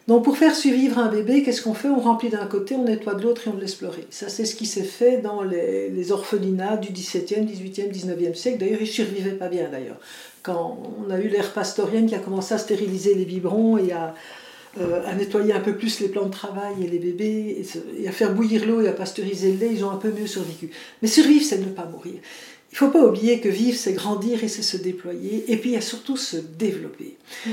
Donc 0.08 0.24
pour 0.24 0.38
faire 0.38 0.55
survivre 0.55 1.00
un 1.00 1.10
bébé, 1.10 1.43
qu'est-ce 1.43 1.62
qu'on 1.62 1.74
fait? 1.74 1.89
On 1.89 2.00
remplit 2.00 2.29
d'un 2.29 2.46
côté, 2.46 2.75
on 2.75 2.84
nettoie 2.84 3.15
de 3.15 3.24
l'autre 3.24 3.48
et 3.48 3.51
on 3.51 3.58
laisse 3.58 3.75
pleurer. 3.75 4.08
Ça 4.10 4.29
c'est 4.29 4.46
ce 4.46 4.55
qui 4.55 4.65
s'est 4.65 4.84
fait 4.84 5.17
dans 5.17 5.43
les, 5.43 6.12
orphelinats 6.12 6.77
du 6.77 6.89
17e, 6.89 7.46
18e, 7.46 7.91
19e 7.91 8.34
siècle. 8.36 8.58
D'ailleurs, 8.58 8.79
ils 8.79 8.88
ne 8.88 8.89
survivaient 8.89 9.31
pas 9.31 9.50
bien 9.50 9.69
d'ailleurs. 9.69 10.00
Quand 10.43 10.81
on 11.05 11.10
a 11.12 11.19
eu 11.19 11.27
l'ère 11.27 11.51
pastorienne 11.51 12.08
qui 12.08 12.15
a 12.15 12.19
commencé 12.19 12.53
à 12.53 12.58
stériliser 12.58 13.13
les 13.13 13.25
biberons 13.25 13.77
et 13.77 13.91
à, 13.91 14.15
euh, 14.79 15.01
à 15.05 15.13
nettoyer 15.13 15.53
un 15.53 15.60
peu 15.60 15.75
plus 15.75 16.00
les 16.00 16.08
plans 16.08 16.25
de 16.25 16.31
travail 16.31 16.75
et 16.84 16.88
les 16.88 17.00
bébés, 17.00 17.63
et, 18.00 18.08
à 18.08 18.12
faire 18.12 18.34
bouillir 18.34 18.65
l'eau 18.65 18.81
et 18.81 18.88
à 18.88 18.93
pasteuriser 18.93 19.51
le 19.51 19.58
lait, 19.60 19.69
ils 19.74 19.84
ont 19.84 19.91
un 19.91 19.98
peu 19.98 20.12
mieux 20.12 20.27
survécu. 20.27 20.72
Mais 21.01 21.08
survivre, 21.08 21.43
c'est 21.43 21.58
ne 21.58 21.65
pas 21.65 21.86
mourir. 21.86 22.19
Il 22.72 22.76
ne 22.76 22.78
faut 22.78 22.90
pas 22.90 23.04
oublier 23.04 23.40
que 23.40 23.50
vivre, 23.50 23.78
c'est 23.78 23.94
grandir 23.94 24.44
et 24.44 24.48
c'est 24.48 24.62
se 24.62 24.78
déployer, 24.78 25.52
et 25.52 25.58
puis 25.58 25.72
il 25.72 25.74
y 25.74 25.78
a 25.78 25.82
surtout 25.82 26.18
se 26.18 26.38
développer. 26.38 27.18
Hmm. 27.46 27.52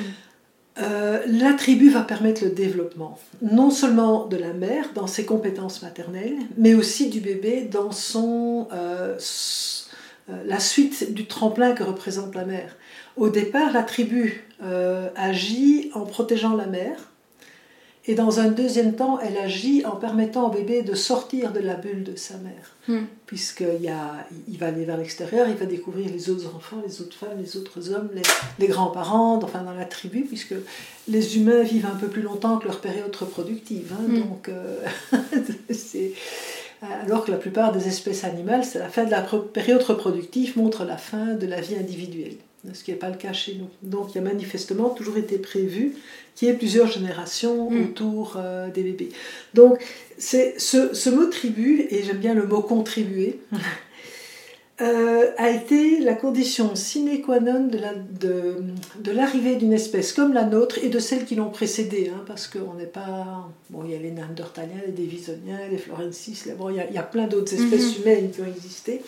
Euh, 0.78 1.22
la 1.26 1.54
tribu 1.54 1.88
va 1.88 2.02
permettre 2.02 2.44
le 2.44 2.50
développement, 2.50 3.18
non 3.40 3.70
seulement 3.70 4.26
de 4.26 4.36
la 4.36 4.52
mère 4.52 4.90
dans 4.94 5.06
ses 5.06 5.24
compétences 5.24 5.82
maternelles, 5.82 6.36
mais 6.58 6.74
aussi 6.74 7.08
du 7.08 7.20
bébé 7.20 7.62
dans 7.62 7.92
son, 7.92 8.68
euh, 8.74 9.16
euh, 10.28 10.32
la 10.44 10.60
suite 10.60 11.14
du 11.14 11.24
tremplin 11.26 11.72
que 11.72 11.82
représente 11.82 12.34
la 12.34 12.44
mère. 12.44 12.76
Au 13.16 13.30
départ, 13.30 13.72
la 13.72 13.82
tribu 13.82 14.44
agit 15.16 15.90
en 15.94 16.04
protégeant 16.04 16.54
la 16.54 16.66
mère, 16.66 17.10
et 18.08 18.14
dans 18.14 18.38
un 18.38 18.48
deuxième 18.48 18.94
temps, 18.94 19.18
elle 19.20 19.36
agit 19.36 19.84
en 19.84 19.96
permettant 19.96 20.48
au 20.48 20.50
bébé 20.50 20.82
de 20.82 20.94
sortir 20.94 21.52
de 21.52 21.58
la 21.58 21.74
bulle 21.74 22.04
de 22.04 22.14
sa 22.14 22.36
mère. 22.36 22.76
Hmm. 22.86 23.06
Puisqu'il 23.26 23.92
il 24.46 24.58
va 24.58 24.66
aller 24.66 24.84
vers 24.84 24.96
l'extérieur, 24.96 25.48
il 25.48 25.56
va 25.56 25.66
découvrir 25.66 26.08
les 26.12 26.30
autres 26.30 26.54
enfants, 26.54 26.76
les 26.86 27.00
autres 27.00 27.16
femmes, 27.16 27.40
les 27.40 27.56
autres 27.56 27.92
hommes, 27.92 28.10
les, 28.60 28.68
grands-parents, 28.68 29.40
enfin 29.42 29.62
dans 29.62 29.74
la 29.74 29.84
tribu, 29.84 30.22
puisque 30.22 30.54
les 31.08 31.36
humains 31.36 31.62
vivent 31.62 31.86
un 31.86 31.96
peu 31.96 32.06
plus 32.06 32.22
longtemps 32.22 32.58
que 32.58 32.66
leur 32.66 32.80
période 32.80 33.14
reproductive. 33.16 33.92
Hein. 33.92 34.04
Hmm. 34.06 34.20
Donc, 34.20 34.48
euh, 34.50 34.84
alors 37.02 37.24
que 37.24 37.32
la 37.32 37.38
plupart 37.38 37.72
des 37.72 37.88
espèces 37.88 38.22
animales, 38.22 38.64
c'est 38.64 38.78
la 38.78 38.88
fin 38.88 39.04
de 39.04 39.10
la 39.10 39.22
période 39.22 39.82
reproductive 39.82 40.56
montre 40.56 40.84
la 40.84 40.96
fin 40.96 41.34
de 41.34 41.46
la 41.46 41.60
vie 41.60 41.74
individuelle 41.74 42.36
ce 42.72 42.84
qui 42.84 42.90
n'est 42.90 42.96
pas 42.96 43.10
le 43.10 43.16
cas 43.16 43.32
chez 43.32 43.54
nous. 43.54 43.68
Donc 43.82 44.10
il 44.10 44.16
y 44.16 44.18
a 44.18 44.22
manifestement 44.22 44.90
toujours 44.90 45.16
été 45.16 45.38
prévu 45.38 45.94
qu'il 46.36 46.48
y 46.48 46.50
ait 46.50 46.54
plusieurs 46.54 46.86
générations 46.86 47.70
mm. 47.70 47.84
autour 47.84 48.36
euh, 48.36 48.68
des 48.70 48.82
bébés. 48.82 49.08
Donc 49.54 49.82
c'est 50.18 50.58
ce, 50.58 51.10
mot 51.10 51.26
tribu, 51.26 51.86
et 51.90 52.02
j'aime 52.02 52.18
bien 52.18 52.34
le 52.34 52.46
mot 52.46 52.60
contribuer, 52.60 53.40
euh, 54.80 55.30
a 55.38 55.50
été 55.50 56.00
la 56.00 56.14
condition 56.14 56.74
sine 56.76 57.22
qua 57.22 57.40
non 57.40 57.68
de, 57.68 59.10
l'arrivée 59.10 59.56
d'une 59.56 59.72
espèce 59.72 60.12
comme 60.12 60.34
la 60.34 60.44
nôtre 60.44 60.78
et 60.82 60.90
de 60.90 60.98
celles 60.98 61.24
qui 61.24 61.34
l'ont 61.34 61.50
précédée, 61.50 62.12
hein, 62.14 62.22
parce 62.26 62.46
qu'on 62.46 62.74
n'est 62.74 62.84
pas... 62.84 63.48
Bon, 63.70 63.82
il 63.84 63.92
y 63.92 63.94
a 63.94 63.98
les 63.98 64.10
Néandertaliens, 64.10 64.82
les 64.86 64.92
Dévisoniens, 64.92 65.68
les 65.70 65.78
Florensis, 65.78 66.44
bon, 66.58 66.70
il, 66.70 66.76
y 66.76 66.98
a, 66.98 67.02
plein 67.02 67.26
d'autres 67.26 67.54
espèces 67.54 67.94
mm-hmm. 67.94 68.02
humaines 68.02 68.30
qui 68.30 68.40
ont 68.42 68.46
existé 68.46 69.02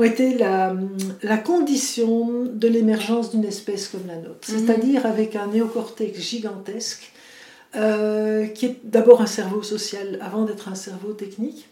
ont 0.00 0.04
été 0.04 0.36
la, 0.36 0.74
la 1.22 1.36
condition 1.36 2.44
de 2.44 2.68
l'émergence 2.68 3.32
d'une 3.32 3.44
espèce 3.44 3.88
comme 3.88 4.06
la 4.06 4.16
nôtre, 4.16 4.50
mhm. 4.50 4.58
c'est-à-dire 4.58 5.06
avec 5.06 5.36
un 5.36 5.48
néocortex 5.48 6.18
gigantesque, 6.18 7.12
euh, 7.76 8.46
qui 8.46 8.66
est 8.66 8.80
d'abord 8.82 9.20
un 9.20 9.26
cerveau 9.26 9.62
social 9.62 10.18
avant 10.22 10.44
d'être 10.44 10.68
un 10.68 10.74
cerveau 10.74 11.12
technique, 11.12 11.68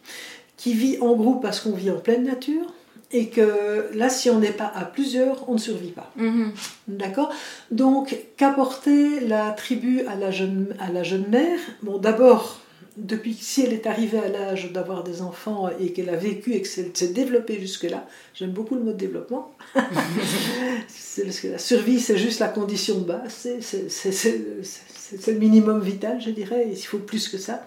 qui 0.56 0.74
vit 0.74 0.98
en 1.00 1.14
groupe 1.14 1.40
parce 1.42 1.60
qu'on 1.60 1.72
vit 1.72 1.90
en 1.90 1.98
pleine 1.98 2.24
nature, 2.24 2.72
et 3.10 3.28
que 3.28 3.88
là, 3.94 4.10
si 4.10 4.28
on 4.28 4.38
n'est 4.38 4.50
pas 4.50 4.70
à 4.74 4.84
plusieurs, 4.84 5.48
on 5.48 5.54
ne 5.54 5.58
survit 5.58 5.92
pas. 5.92 6.12
Mhm. 6.16 6.52
D'accord? 6.88 7.32
Donc, 7.70 8.14
qu'apportait 8.36 9.20
la 9.26 9.50
tribu 9.52 10.02
à 10.06 10.14
la 10.14 10.30
jeune, 10.30 10.74
à 10.78 10.92
la 10.92 11.02
jeune 11.02 11.26
mère? 11.28 11.58
Bon, 11.82 11.96
d'abord, 11.96 12.60
depuis 12.98 13.34
si 13.34 13.62
elle 13.62 13.72
est 13.72 13.86
arrivée 13.86 14.18
à 14.18 14.28
l'âge 14.28 14.72
d'avoir 14.72 15.04
des 15.04 15.22
enfants 15.22 15.70
et 15.80 15.92
qu'elle 15.92 16.10
a 16.10 16.16
vécu 16.16 16.54
et 16.54 16.62
que 16.62 16.68
s'est 16.68 17.08
développée 17.08 17.60
jusque-là, 17.60 18.06
j'aime 18.34 18.50
beaucoup 18.50 18.74
le 18.74 18.82
mot 18.82 18.92
développement, 18.92 19.54
parce 19.74 21.40
que 21.40 21.48
la 21.48 21.58
survie 21.58 22.00
c'est 22.00 22.18
juste 22.18 22.40
la 22.40 22.48
condition 22.48 22.98
de 22.98 23.04
base, 23.04 23.48
c'est 23.60 25.26
le 25.28 25.38
minimum 25.38 25.80
vital 25.80 26.20
je 26.20 26.30
dirais, 26.30 26.66
il 26.70 26.76
faut 26.76 26.98
plus 26.98 27.28
que 27.28 27.38
ça, 27.38 27.64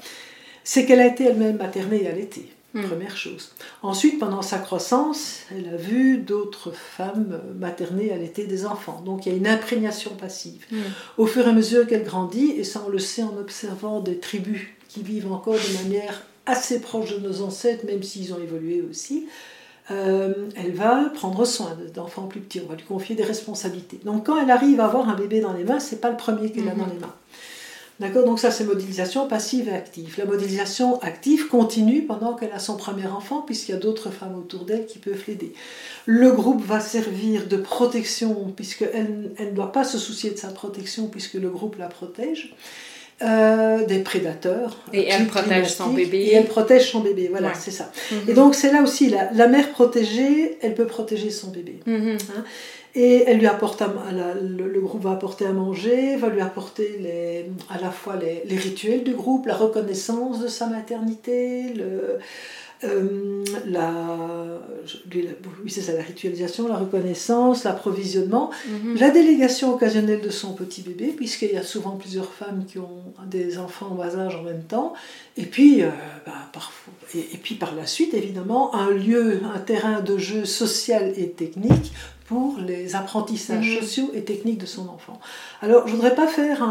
c'est 0.64 0.86
qu'elle 0.86 1.00
a 1.00 1.08
été 1.08 1.24
elle-même 1.26 1.58
maternée 1.58 2.04
et 2.04 2.08
allaitée. 2.08 2.50
Hmm. 2.74 2.84
Première 2.84 3.18
chose. 3.18 3.52
Ensuite, 3.82 4.18
pendant 4.18 4.42
sa 4.42 4.58
croissance, 4.58 5.40
elle 5.52 5.74
a 5.74 5.76
vu 5.76 6.20
d'autres 6.20 6.72
femmes 6.72 7.42
materner 7.60 8.06
et 8.06 8.14
allaiter 8.14 8.46
des 8.46 8.66
enfants. 8.66 9.02
Donc 9.06 9.26
il 9.26 9.34
y 9.34 9.36
a 9.36 9.38
une 9.38 9.48
imprégnation 9.48 10.12
passive. 10.12 10.66
Hmm. 10.72 10.78
Au 11.18 11.26
fur 11.26 11.46
et 11.46 11.50
à 11.50 11.52
mesure 11.52 11.86
qu'elle 11.86 12.06
grandit, 12.06 12.52
et 12.52 12.64
ça 12.64 12.82
on 12.88 12.90
le 12.90 13.00
sait 13.00 13.24
en 13.24 13.36
observant 13.38 14.00
des 14.00 14.20
tribus 14.20 14.70
qui 14.92 15.04
vivent 15.04 15.32
encore 15.32 15.56
de 15.56 15.84
manière 15.84 16.24
assez 16.46 16.82
proche 16.82 17.14
de 17.16 17.20
nos 17.20 17.42
ancêtres, 17.42 17.86
même 17.86 18.04
s'ils 18.04 18.34
ont 18.34 18.42
évolué 18.42 18.84
aussi, 18.90 19.28
euh, 19.90 20.50
elle 20.56 20.74
va 20.74 21.10
prendre 21.14 21.46
soin 21.46 21.78
d'enfants 21.94 22.28
plus 22.28 22.40
petits, 22.40 22.62
on 22.64 22.70
va 22.70 22.76
lui 22.76 22.84
confier 22.84 23.16
des 23.16 23.24
responsabilités. 23.24 24.00
Donc 24.04 24.26
quand 24.26 24.42
elle 24.42 24.52
arrive 24.52 24.80
à 24.80 24.86
avoir 24.86 25.10
un 25.10 25.16
bébé 25.16 25.40
dans 25.40 25.54
les 25.54 25.64
mains, 25.64 25.80
c'est 25.80 26.02
pas 26.02 26.10
le 26.10 26.18
premier 26.18 26.52
qu'elle 26.52 26.68
a 26.68 26.76
dans 26.76 26.86
mhm. 26.86 26.94
les 26.94 27.00
mains. 27.00 27.16
D'accord? 28.00 28.26
Donc 28.26 28.40
ça 28.40 28.52
c'est 28.52 28.64
modélisation 28.64 29.28
passive 29.28 29.70
et 29.70 29.74
active. 29.74 30.16
La 30.18 30.26
modélisation 30.26 31.00
active 31.02 31.48
continue 31.48 32.04
pendant 32.04 32.34
qu'elle 32.34 32.52
a 32.52 32.60
son 32.60 32.76
premier 32.76 33.06
enfant, 33.06 33.42
puisqu'il 33.42 33.74
y 33.74 33.76
a 33.76 33.80
d'autres 33.80 34.10
femmes 34.10 34.36
autour 34.36 34.66
d'elle 34.66 34.88
qui 34.88 34.98
peuvent 34.98 35.24
l'aider. 35.28 35.54
Le 36.06 36.32
groupe 36.32 36.64
va 36.64 36.80
servir 36.80 37.48
de 37.48 37.58
protection, 37.58 38.52
puisqu'elle 38.56 39.34
elle 39.38 39.50
ne 39.50 39.56
doit 39.56 39.72
pas 39.72 39.84
se 39.84 40.00
soucier 40.00 40.32
de 40.32 40.38
sa 40.38 40.50
protection, 40.50 41.08
puisque 41.08 41.36
le 41.36 41.50
groupe 41.50 41.78
la 41.78 41.88
protège. 41.88 42.56
Euh, 43.24 43.86
des 43.86 44.00
prédateurs. 44.00 44.78
Et 44.94 45.08
elle 45.08 45.28
protège 45.28 45.70
son 45.74 45.94
bébé. 45.94 46.18
Et 46.18 46.34
elle 46.34 46.46
protège 46.46 46.90
son 46.92 47.02
bébé, 47.02 47.28
voilà, 47.30 47.54
c'est 47.54 47.72
ça. 47.72 47.92
Mhm. 48.12 48.18
Et 48.30 48.34
donc 48.34 48.56
c'est 48.56 48.72
là 48.72 48.82
aussi, 48.82 49.10
la, 49.10 49.32
la, 49.34 49.48
mère 49.48 49.70
protégée, 49.70 50.58
elle 50.62 50.74
peut 50.74 50.88
protéger 50.88 51.30
son 51.30 51.52
bébé. 51.52 51.80
Mhm. 51.86 52.18
Hein. 52.36 52.44
Et 52.96 53.24
elle 53.28 53.38
lui 53.38 53.48
apporte 53.48 53.84
le, 54.12 54.82
groupe 54.82 55.04
va 55.04 55.12
apporter 55.12 55.46
à 55.46 55.52
manger, 55.52 56.16
va 56.16 56.30
lui 56.30 56.42
apporter 56.42 56.98
les, 57.00 57.46
à 57.70 57.80
la 57.80 57.92
fois 57.92 58.16
les, 58.16 58.42
les 58.46 58.58
rituels 58.58 59.04
du 59.04 59.14
groupe, 59.14 59.46
la 59.46 59.56
reconnaissance 59.56 60.40
de 60.40 60.48
sa 60.48 60.68
maternité, 60.68 61.74
le, 61.76 62.20
euh, 62.84 63.44
la, 63.66 63.92
oui, 65.14 65.70
c'est 65.70 65.82
ça, 65.82 65.94
la 65.94 66.02
ritualisation, 66.02 66.68
la 66.68 66.78
reconnaissance, 66.78 67.64
l'approvisionnement, 67.64 68.52
mhm. 68.68 68.98
la 68.98 69.10
délégation 69.10 69.74
occasionnelle 69.74 70.22
de 70.22 70.30
son 70.30 70.54
petit 70.54 70.82
bébé, 70.82 71.14
puisqu'il 71.16 71.52
y 71.52 71.58
a 71.58 71.64
souvent 71.64 71.92
plusieurs 71.92 72.32
femmes 72.34 72.66
qui 72.66 72.80
ont 72.80 73.14
des 73.28 73.58
enfants 73.58 73.90
en 73.92 73.96
bas 73.96 74.18
âge 74.18 74.36
en 74.36 74.44
même 74.44 74.64
temps, 74.64 74.94
et 75.38 75.46
puis, 75.46 75.84
euh, 75.84 75.90
bah, 76.26 76.34
parfois, 76.52 76.94
et, 77.14 77.38
puis 77.38 77.56
par 77.56 77.76
la 77.76 77.86
suite, 77.86 78.14
évidemment, 78.14 78.74
un 78.76 78.90
lieu, 78.90 79.42
un 79.54 79.60
terrain 79.60 80.02
de 80.02 80.18
jeu 80.18 80.46
social 80.46 81.14
et 81.18 81.30
technique 81.30 81.94
pour 82.32 82.58
les 82.66 82.96
apprentissages 82.96 83.76
mhm. 83.76 83.82
sociaux 83.82 84.12
et 84.14 84.24
techniques 84.24 84.60
de 84.60 84.66
son 84.66 84.88
enfant. 84.88 85.20
Alors, 85.62 85.86
je 85.86 85.92
ne 85.92 85.98
voudrais 85.98 86.16
pas 86.16 86.28
faire 86.28 86.64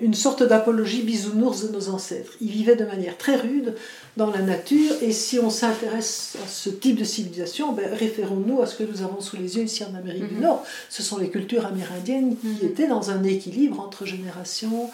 une 0.00 0.14
sorte 0.14 0.44
d'apologie 0.44 1.02
bisounours 1.02 1.64
de 1.64 1.72
nos 1.72 1.88
ancêtres. 1.88 2.34
Ils 2.40 2.52
vivaient 2.52 2.76
de 2.76 2.84
manière 2.84 3.18
très 3.18 3.34
rude 3.34 3.74
dans 4.16 4.30
la 4.30 4.40
nature, 4.40 4.92
et 5.02 5.10
si 5.10 5.40
on 5.40 5.50
s'intéresse 5.50 6.36
à 6.44 6.46
ce 6.46 6.70
type 6.70 6.94
de 6.96 7.02
civilisation, 7.02 7.72
ben, 7.72 7.92
référons-nous 7.92 8.62
à 8.62 8.66
ce 8.66 8.76
que 8.76 8.84
nous 8.84 9.02
avons 9.02 9.20
sous 9.20 9.36
les 9.36 9.56
yeux 9.56 9.64
ici 9.64 9.82
en 9.82 9.96
Amérique 9.96 10.28
du 10.28 10.36
mhm. 10.36 10.42
Nord. 10.42 10.64
Ce 10.90 11.02
sont 11.02 11.18
les 11.18 11.28
cultures 11.28 11.66
amérindiennes 11.66 12.36
qui 12.36 12.46
mhm. 12.46 12.70
étaient 12.70 12.86
dans 12.86 13.10
un 13.10 13.24
équilibre 13.24 13.80
entre 13.80 14.06
générations 14.06 14.90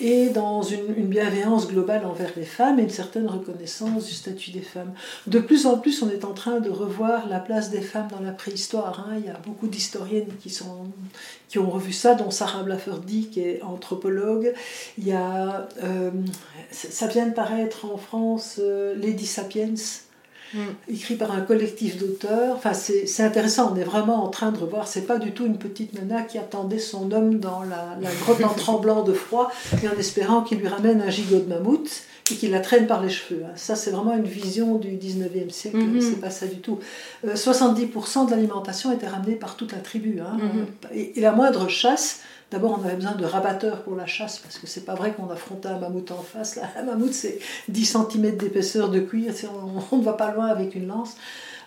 et 0.00 0.28
dans 0.28 0.62
une, 0.62 0.94
bienveillance 1.08 1.68
globale 1.68 2.04
envers 2.04 2.30
les 2.36 2.44
femmes 2.44 2.78
et 2.78 2.82
une 2.82 2.90
certaine 2.90 3.26
reconnaissance 3.26 4.06
du 4.06 4.12
statut 4.12 4.50
des 4.50 4.62
femmes. 4.62 4.92
De 5.26 5.40
plus 5.40 5.66
en 5.66 5.78
plus, 5.78 6.02
on 6.02 6.10
est 6.10 6.24
en 6.24 6.32
train 6.32 6.60
de 6.60 6.70
revoir 6.70 7.28
la 7.28 7.40
place 7.40 7.70
des 7.70 7.80
femmes 7.80 8.08
dans 8.10 8.20
la 8.20 8.32
préhistoire. 8.32 9.06
Hein. 9.08 9.16
Il 9.18 9.26
y 9.26 9.30
a 9.30 9.38
beaucoup 9.44 9.66
d'historiennes 9.66 10.28
qui, 10.40 10.56
qui 11.48 11.58
ont 11.58 11.70
revu 11.70 11.92
ça, 11.92 12.14
dont 12.14 12.30
Sarah 12.30 12.62
Blafferdy, 12.62 13.28
qui 13.28 13.40
est 13.40 13.62
anthropologue. 13.62 14.52
Il 14.98 15.06
y 15.06 15.12
a, 15.12 15.68
euh, 15.82 16.10
ça 16.70 17.06
vient 17.06 17.26
de 17.26 17.34
paraître 17.34 17.84
en 17.84 17.96
France, 17.96 18.56
euh, 18.60 18.94
Lady 18.94 19.26
Sapiens, 19.26 19.74
Mm. 20.54 20.58
écrit 20.88 21.16
par 21.16 21.32
un 21.32 21.42
collectif 21.42 21.98
d'auteurs. 21.98 22.56
Enfin, 22.56 22.72
c'est 22.72 23.22
intéressant, 23.22 23.72
on 23.74 23.76
est 23.76 23.84
vraiment 23.84 24.24
en 24.24 24.28
train 24.28 24.50
de 24.50 24.58
revoir. 24.58 24.88
C'est 24.88 25.06
pas 25.06 25.18
du 25.18 25.32
tout 25.32 25.44
une 25.44 25.58
petite 25.58 25.92
nana 25.94 26.22
qui 26.22 26.38
attendait 26.38 26.78
son 26.78 27.12
homme 27.12 27.38
dans 27.38 27.62
la, 27.62 28.10
grotte 28.22 28.42
en 28.42 28.54
tremblant 28.54 29.02
de 29.02 29.12
froid 29.12 29.50
et 29.82 29.88
en 29.88 29.98
espérant 29.98 30.42
qu'il 30.42 30.58
lui 30.58 30.68
ramène 30.68 31.02
un 31.02 31.10
gigot 31.10 31.40
de 31.40 31.48
mammouth. 31.48 32.02
et 32.30 32.34
qui 32.34 32.48
la 32.48 32.60
traîne 32.60 32.86
par 32.86 33.02
les 33.02 33.08
cheveux. 33.08 33.42
Hein. 33.44 33.52
Ça, 33.56 33.74
c'est 33.74 33.90
vraiment 33.90 34.14
une 34.14 34.24
vision 34.24 34.76
du 34.76 34.88
19e 34.88 35.48
siècle, 35.50 35.78
mhm. 35.78 36.00
c'est 36.00 36.20
pas 36.20 36.28
ça 36.28 36.46
du 36.46 36.58
tout. 36.58 36.78
70% 37.26 38.26
de 38.26 38.30
l'alimentation 38.30 38.92
était 38.92 39.06
ramenée 39.06 39.34
par 39.34 39.56
toute 39.56 39.72
la 39.72 39.78
tribu. 39.78 40.20
Hein. 40.20 40.36
et, 40.94 41.18
la 41.20 41.32
moindre 41.32 41.68
chasse, 41.68 42.20
D'abord, 42.50 42.78
on 42.80 42.84
avait 42.84 42.96
besoin 42.96 43.12
de 43.12 43.26
rabatteurs 43.26 43.82
pour 43.82 43.94
la 43.94 44.06
chasse, 44.06 44.38
parce 44.38 44.58
que 44.58 44.66
c'est 44.66 44.84
pas 44.84 44.94
vrai 44.94 45.12
qu'on 45.12 45.28
affrontait 45.28 45.68
un 45.68 45.78
mammouth 45.78 46.10
en 46.12 46.22
face. 46.22 46.56
Là, 46.56 46.62
un 46.78 46.82
mammouth, 46.82 47.12
c'est 47.12 47.38
10 47.68 47.84
cm 48.10 48.36
d'épaisseur 48.36 48.88
de 48.88 49.00
cuir, 49.00 49.34
on 49.92 49.96
ne 49.98 50.02
va 50.02 50.14
pas 50.14 50.32
loin 50.32 50.46
avec 50.46 50.74
une 50.74 50.86
lance. 50.86 51.14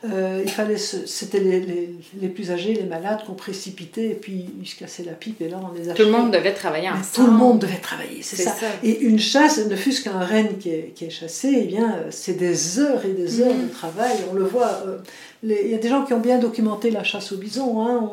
Euh, 0.03 0.41
il 0.43 0.49
fallait, 0.49 0.77
c'était 0.77 1.39
les, 1.39 1.93
les, 2.19 2.27
plus 2.27 2.49
âgés, 2.49 2.73
les 2.73 2.85
malades 2.85 3.19
qu'on 3.27 3.33
précipitait 3.33 4.07
et 4.07 4.15
puis 4.15 4.47
ils 4.59 4.67
se 4.67 4.75
cassaient 4.75 5.03
la 5.03 5.11
pipe 5.11 5.39
et 5.41 5.47
là 5.47 5.59
on 5.61 5.77
les 5.77 5.89
achetait. 5.89 6.03
Tout 6.03 6.09
le 6.09 6.17
monde 6.17 6.31
devait 6.31 6.55
travailler 6.55 6.89
ensemble. 6.89 7.07
Tout 7.13 7.25
le 7.27 7.37
monde 7.37 7.59
devait 7.59 7.77
travailler, 7.77 8.23
c'est 8.23 8.37
ça. 8.37 8.55
Et 8.81 9.01
une 9.01 9.19
chasse, 9.19 9.59
ne 9.63 9.75
fût-ce 9.75 10.03
qu'un 10.03 10.19
renne 10.19 10.57
qui 10.57 10.69
est, 10.69 10.93
qui 10.95 11.05
est, 11.05 11.11
chassé, 11.11 11.55
eh 11.55 11.65
bien 11.65 11.99
c'est 12.09 12.33
des 12.33 12.79
heures 12.79 13.05
et 13.05 13.13
des 13.13 13.41
heures 13.41 13.53
de 13.53 13.61
mhm. 13.61 13.69
travail. 13.69 14.17
On 14.31 14.33
le 14.33 14.43
voit. 14.43 14.81
Euh, 14.87 14.97
il 15.43 15.69
y 15.69 15.75
a 15.75 15.77
des 15.77 15.89
gens 15.89 16.03
qui 16.03 16.13
ont 16.13 16.19
bien 16.19 16.39
documenté 16.39 16.89
la 16.89 17.03
chasse 17.03 17.31
au 17.31 17.37
bison. 17.37 17.85
Hein. 17.85 18.09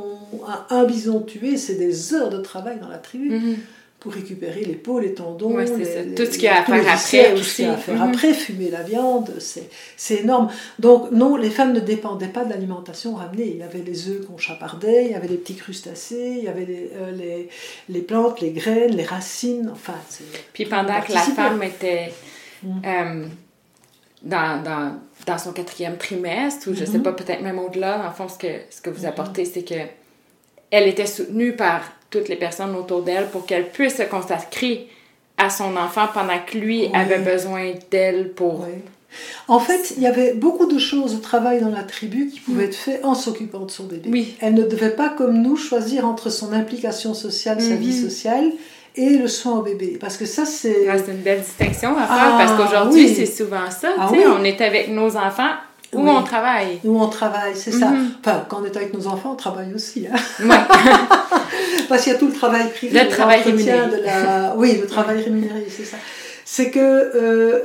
Un 0.71 0.85
bison 0.85 1.21
tué, 1.21 1.57
c'est 1.57 1.77
des 1.77 2.15
heures 2.15 2.31
de 2.31 2.39
travail 2.39 2.79
dans 2.81 2.89
la 2.89 2.99
tribu. 2.99 3.31
Mhm 3.31 3.57
pour 4.01 4.13
récupérer 4.13 4.61
les 4.61 4.75
peaux, 4.75 5.01
les 5.01 5.13
tendons, 5.13 5.51
tout 5.51 6.25
ce 6.25 6.31
qu'il 6.31 6.43
y 6.45 6.49
a 6.49 6.61
à 6.61 6.65
faire 6.65 6.89
après 6.89 7.33
aussi. 7.33 7.37
Tout 7.37 7.43
ce 7.43 7.57
qu'il 7.57 7.65
y 7.65 7.69
a 7.69 7.73
à 7.73 7.77
faire 7.77 8.03
après, 8.03 8.33
fumer 8.33 8.71
la 8.71 8.83
viande, 8.83 9.33
c'est 9.39 10.15
énorme. 10.15 10.51
Donc 10.79 11.11
non, 11.11 11.37
les 11.37 11.51
femmes 11.51 11.73
ne 11.73 11.81
dépendaient 11.81 12.29
pas 12.29 12.45
de 12.45 12.51
l'alimentation 12.51 13.17
ramenée. 13.17 13.49
Il 13.49 13.57
y 13.57 13.63
avait 13.63 13.81
les 13.81 14.09
œufs 14.09 14.25
qu'on 14.25 14.39
chapardait, 14.39 15.07
il 15.07 15.11
y 15.11 15.15
avait 15.15 15.27
les 15.27 15.37
petits 15.37 15.57
crustacés, 15.57 16.37
il 16.39 16.45
y 16.45 16.49
avait 16.49 16.65
les, 16.65 16.91
euh, 16.95 17.11
les, 17.11 17.49
les, 17.89 18.01
plantes, 18.01 18.41
les 18.41 18.53
graines, 18.53 18.95
les 18.95 19.05
racines, 19.05 19.69
enfin... 19.73 19.95
Puis 20.53 20.67
pendant 20.67 21.01
que 21.01 21.13
la 21.13 21.21
femme 21.21 21.63
était 21.65 22.13
mm. 22.63 22.81
euh, 22.87 23.27
dans, 24.23 24.63
dans, 24.63 24.93
dans, 25.27 25.39
son 25.39 25.53
quatrième 25.53 25.97
trimestre, 25.97 26.71
ou 26.71 26.75
je 26.75 26.83
ne 26.83 26.87
sais 26.87 26.99
mm-hmm. 26.99 27.03
pas, 27.03 27.13
peut-être 27.13 27.43
même 27.43 27.59
au-delà, 27.59 28.09
en 28.09 28.13
fond, 28.13 28.29
ce 28.29 28.39
que, 28.39 28.61
ce 28.71 28.81
que 28.81 28.91
vous 28.91 29.07
apportez, 29.07 29.45
c'est 29.45 29.65
que 29.65 29.75
elle 30.71 30.89
était 30.89 31.07
soutenue 31.07 31.53
par 31.53 31.83
toutes 32.11 32.29
les 32.29 32.37
personnes 32.37 32.75
autour 32.75 33.03
d'elle 33.03 33.29
pour 33.29 33.47
qu'elle 33.47 33.69
puisse 33.69 33.97
se 33.97 34.03
consacrer 34.03 34.89
à 35.37 35.51
son 35.51 35.77
enfant 35.77 36.07
pendant 36.13 36.39
que 36.45 36.59
lui 36.59 36.89
avait 36.95 37.19
besoin 37.19 37.73
d'elle 37.91 38.33
pour... 38.33 38.67
En 39.47 39.59
fait, 39.59 39.95
il 39.97 40.03
y 40.03 40.07
avait 40.07 40.35
beaucoup 40.35 40.67
de 40.67 40.79
choses 40.79 41.17
de 41.17 41.21
travail 41.21 41.61
dans 41.61 41.71
la 41.71 41.83
tribu 41.83 42.29
qui 42.29 42.41
pouvaient 42.41 42.67
mm. 42.67 42.69
être 42.69 42.75
faites 42.75 43.05
en 43.05 43.15
s'occupant 43.15 43.61
de 43.61 43.71
son 43.71 43.85
bébé. 43.85 44.11
Oui. 44.13 44.37
Elle 44.41 44.55
ne 44.55 44.65
devait 44.65 44.91
pas, 44.91 45.09
comme 45.09 45.41
nous, 45.41 45.57
choisir 45.57 46.07
entre 46.07 46.29
son 46.29 46.53
implication 46.53 47.15
sociale, 47.15 47.61
sa 47.61 47.75
vie 47.75 47.91
mm-hmm. 47.91 48.05
sociale, 48.05 48.53
et 48.97 49.11
le 49.11 49.29
soin 49.29 49.59
au 49.59 49.63
bébé. 49.63 49.97
Parce 49.99 50.17
que 50.17 50.27
ça, 50.27 50.45
c'est... 50.45 50.89
Ah, 50.89 50.99
c'est 50.99 51.13
une 51.13 51.19
belle 51.19 51.41
distinction 51.41 51.97
à 51.97 52.07
faire, 52.07 52.37
parce 52.37 52.53
ah, 52.53 52.57
qu'aujourd'hui, 52.59 53.09
c'est 53.15 53.27
souvent 53.27 53.71
ça. 53.71 53.89
Ah, 53.99 54.11
oui. 54.13 54.19
On 54.27 54.45
est 54.45 54.61
avec 54.61 54.89
nos 54.89 55.17
enfants 55.17 55.55
où 55.92 56.09
on 56.09 56.23
travaille. 56.23 56.80
Où 56.85 57.00
on 57.00 57.09
travaille, 57.09 57.54
c'est 57.54 57.73
ça. 57.73 57.90
Mm-hmm. 57.90 58.09
Enfin, 58.21 58.45
quand 58.49 58.61
on 58.61 58.64
est 58.64 58.76
avec 58.76 58.92
nos 58.92 59.07
enfants, 59.07 59.33
on 59.33 59.37
travaille 59.37 59.73
aussi. 59.75 60.07
Hein. 60.07 60.16
Parce 61.88 62.02
qu'il 62.02 62.12
y 62.12 62.16
a 62.16 62.18
tout 62.18 62.26
le 62.26 62.33
travail 62.33 62.68
privé. 62.71 63.02
Le 63.02 63.09
travail 63.09 63.42
rémunéré. 63.42 63.88
De 63.88 64.04
la... 64.04 64.54
Oui, 64.57 64.78
le 64.80 64.87
travail 64.87 65.23
rémunéré, 65.23 65.66
c'est 65.71 65.85
ça. 65.85 65.97
C'est 66.45 66.71
que 66.71 66.78
euh, 66.80 67.61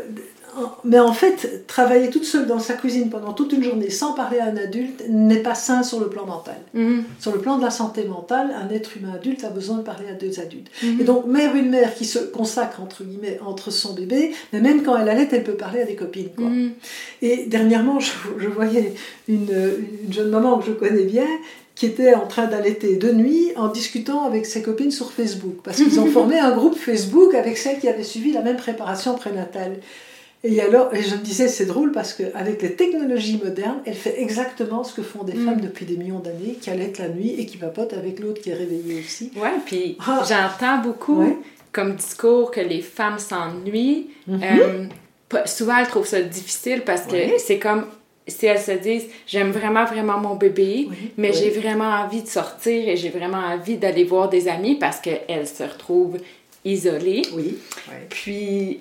mais 0.84 1.00
en 1.00 1.14
fait, 1.14 1.66
travailler 1.68 2.10
toute 2.10 2.26
seule 2.26 2.46
dans 2.46 2.60
sa 2.60 2.74
cuisine 2.74 3.10
pendant 3.10 3.34
toute 3.34 3.54
une 3.54 3.64
journée 3.64 3.90
sans 3.90 4.14
parler 4.14 4.40
à 4.40 4.46
un 4.46 4.58
adulte 4.58 5.04
n'est 5.10 5.42
pas 5.42 5.56
sain 5.56 5.84
sur 5.84 6.00
le 6.00 6.08
plan 6.08 6.26
mental. 6.26 6.58
Mhm. 6.74 7.04
Sur 7.20 7.34
le 7.34 7.40
plan 7.40 7.58
de 7.58 7.64
la 7.64 7.72
santé 7.72 8.06
mentale, 8.06 8.54
un 8.54 8.74
être 8.74 8.98
humain 8.98 9.14
adulte 9.16 9.44
a 9.44 9.50
besoin 9.50 9.78
de 9.78 9.84
parler 9.84 10.08
à 10.10 10.14
deux 10.14 10.40
adultes. 10.40 10.70
Mhm. 10.82 11.02
Et 11.02 11.04
donc, 11.04 11.26
mère, 11.26 11.56
une 11.56 11.70
mère 11.70 11.94
qui 11.94 12.06
se 12.06 12.20
consacre 12.20 12.82
entre 12.82 13.04
guillemets 13.04 13.40
entre 13.46 13.72
son 13.72 13.94
bébé, 13.94 14.32
mais 14.52 14.62
même 14.62 14.84
quand 14.84 14.98
elle 14.98 15.10
allait, 15.10 15.28
elle 15.32 15.44
peut 15.44 15.54
parler 15.54 15.82
à 15.82 15.86
des 15.86 15.96
copines. 15.96 16.30
Quoi. 16.36 16.46
Mhm. 16.46 16.72
Et 17.22 17.46
dernièrement, 17.48 18.00
je, 18.00 18.48
voyais 18.48 18.94
une, 19.28 19.50
une 20.06 20.14
jeune 20.14 20.30
maman 20.30 20.58
que 20.60 20.66
je 20.68 20.72
connais 20.72 21.04
bien 21.04 21.28
qui 21.76 21.88
était 21.88 22.14
en 22.14 22.28
train 22.28 22.46
d'allaiter 22.46 22.98
de 22.98 23.12
nuit 23.12 23.52
en 23.56 23.68
discutant 23.68 24.26
avec 24.26 24.46
ses 24.46 24.62
copines 24.62 24.92
sur 24.92 25.12
Facebook. 25.12 25.56
Parce 25.64 25.78
qu'ils 25.78 26.00
ont 26.00 26.06
formé 26.12 26.40
un 26.40 26.52
groupe 26.56 26.78
Facebook 26.78 27.34
avec 27.34 27.58
celles 27.58 27.80
qui 27.80 27.88
avaient 27.88 28.04
suivi 28.04 28.32
la 28.32 28.42
même 28.42 28.58
préparation 28.58 29.16
prénatale. 29.16 29.78
Et 30.46 30.60
alors, 30.60 30.94
et 30.94 31.02
je 31.02 31.16
me 31.16 31.22
disais, 31.22 31.48
c'est 31.48 31.66
drôle 31.66 31.94
parce 31.94 32.14
qu'avec 32.14 32.62
les 32.62 32.76
technologies 32.76 33.40
modernes, 33.42 33.80
elle 33.86 33.94
fait 33.94 34.22
exactement 34.22 34.84
ce 34.84 34.94
que 34.94 35.02
font 35.02 35.24
des 35.24 35.34
mm. 35.34 35.46
femmes 35.46 35.62
depuis 35.62 35.86
des 35.86 35.96
millions 35.96 36.20
d'années, 36.20 36.58
qui 36.60 36.70
allaitent 36.70 37.00
la 37.00 37.08
nuit 37.08 37.36
et 37.38 37.46
qui 37.46 37.58
papotent 37.58 37.94
avec 37.94 38.20
l'autre 38.20 38.42
qui 38.42 38.50
est 38.50 38.56
réveillé 38.56 39.00
aussi. 39.00 39.32
Ouais, 39.38 39.54
puis 39.66 39.98
ah. 40.06 40.22
j'entends 40.28 40.82
beaucoup 40.82 41.40
comme 41.72 41.96
discours 41.96 42.52
que 42.52 42.60
les 42.60 42.82
femmes 42.82 43.20
s'ennuient. 43.20 44.10
Mm-hmm. 44.30 44.90
Euh, 45.34 45.46
souvent, 45.46 45.78
elles 45.78 45.88
trouvent 45.88 46.08
ça 46.08 46.22
difficile 46.22 46.82
parce 46.86 47.04
que 47.04 47.16
c'est 47.38 47.58
comme 47.58 47.86
si 48.28 48.46
elles 48.46 48.60
se 48.60 48.72
disent 48.72 49.06
j'aime 49.28 49.52
vraiment 49.52 49.84
vraiment 49.84 50.18
mon 50.18 50.36
bébé 50.36 50.88
mais 51.18 51.34
j'ai 51.34 51.50
vraiment 51.50 51.90
envie 51.90 52.22
de 52.22 52.28
sortir 52.28 52.88
et 52.88 52.96
j'ai 52.96 53.10
vraiment 53.10 53.38
envie 53.38 53.76
d'aller 53.76 54.06
voir 54.06 54.30
des 54.30 54.48
amis 54.48 54.76
parce 54.76 55.02
qu'elles 55.02 55.46
se 55.46 55.64
retrouvent 55.64 56.18
isolées 56.64 57.24
oui 57.34 57.58
puis 58.10 58.80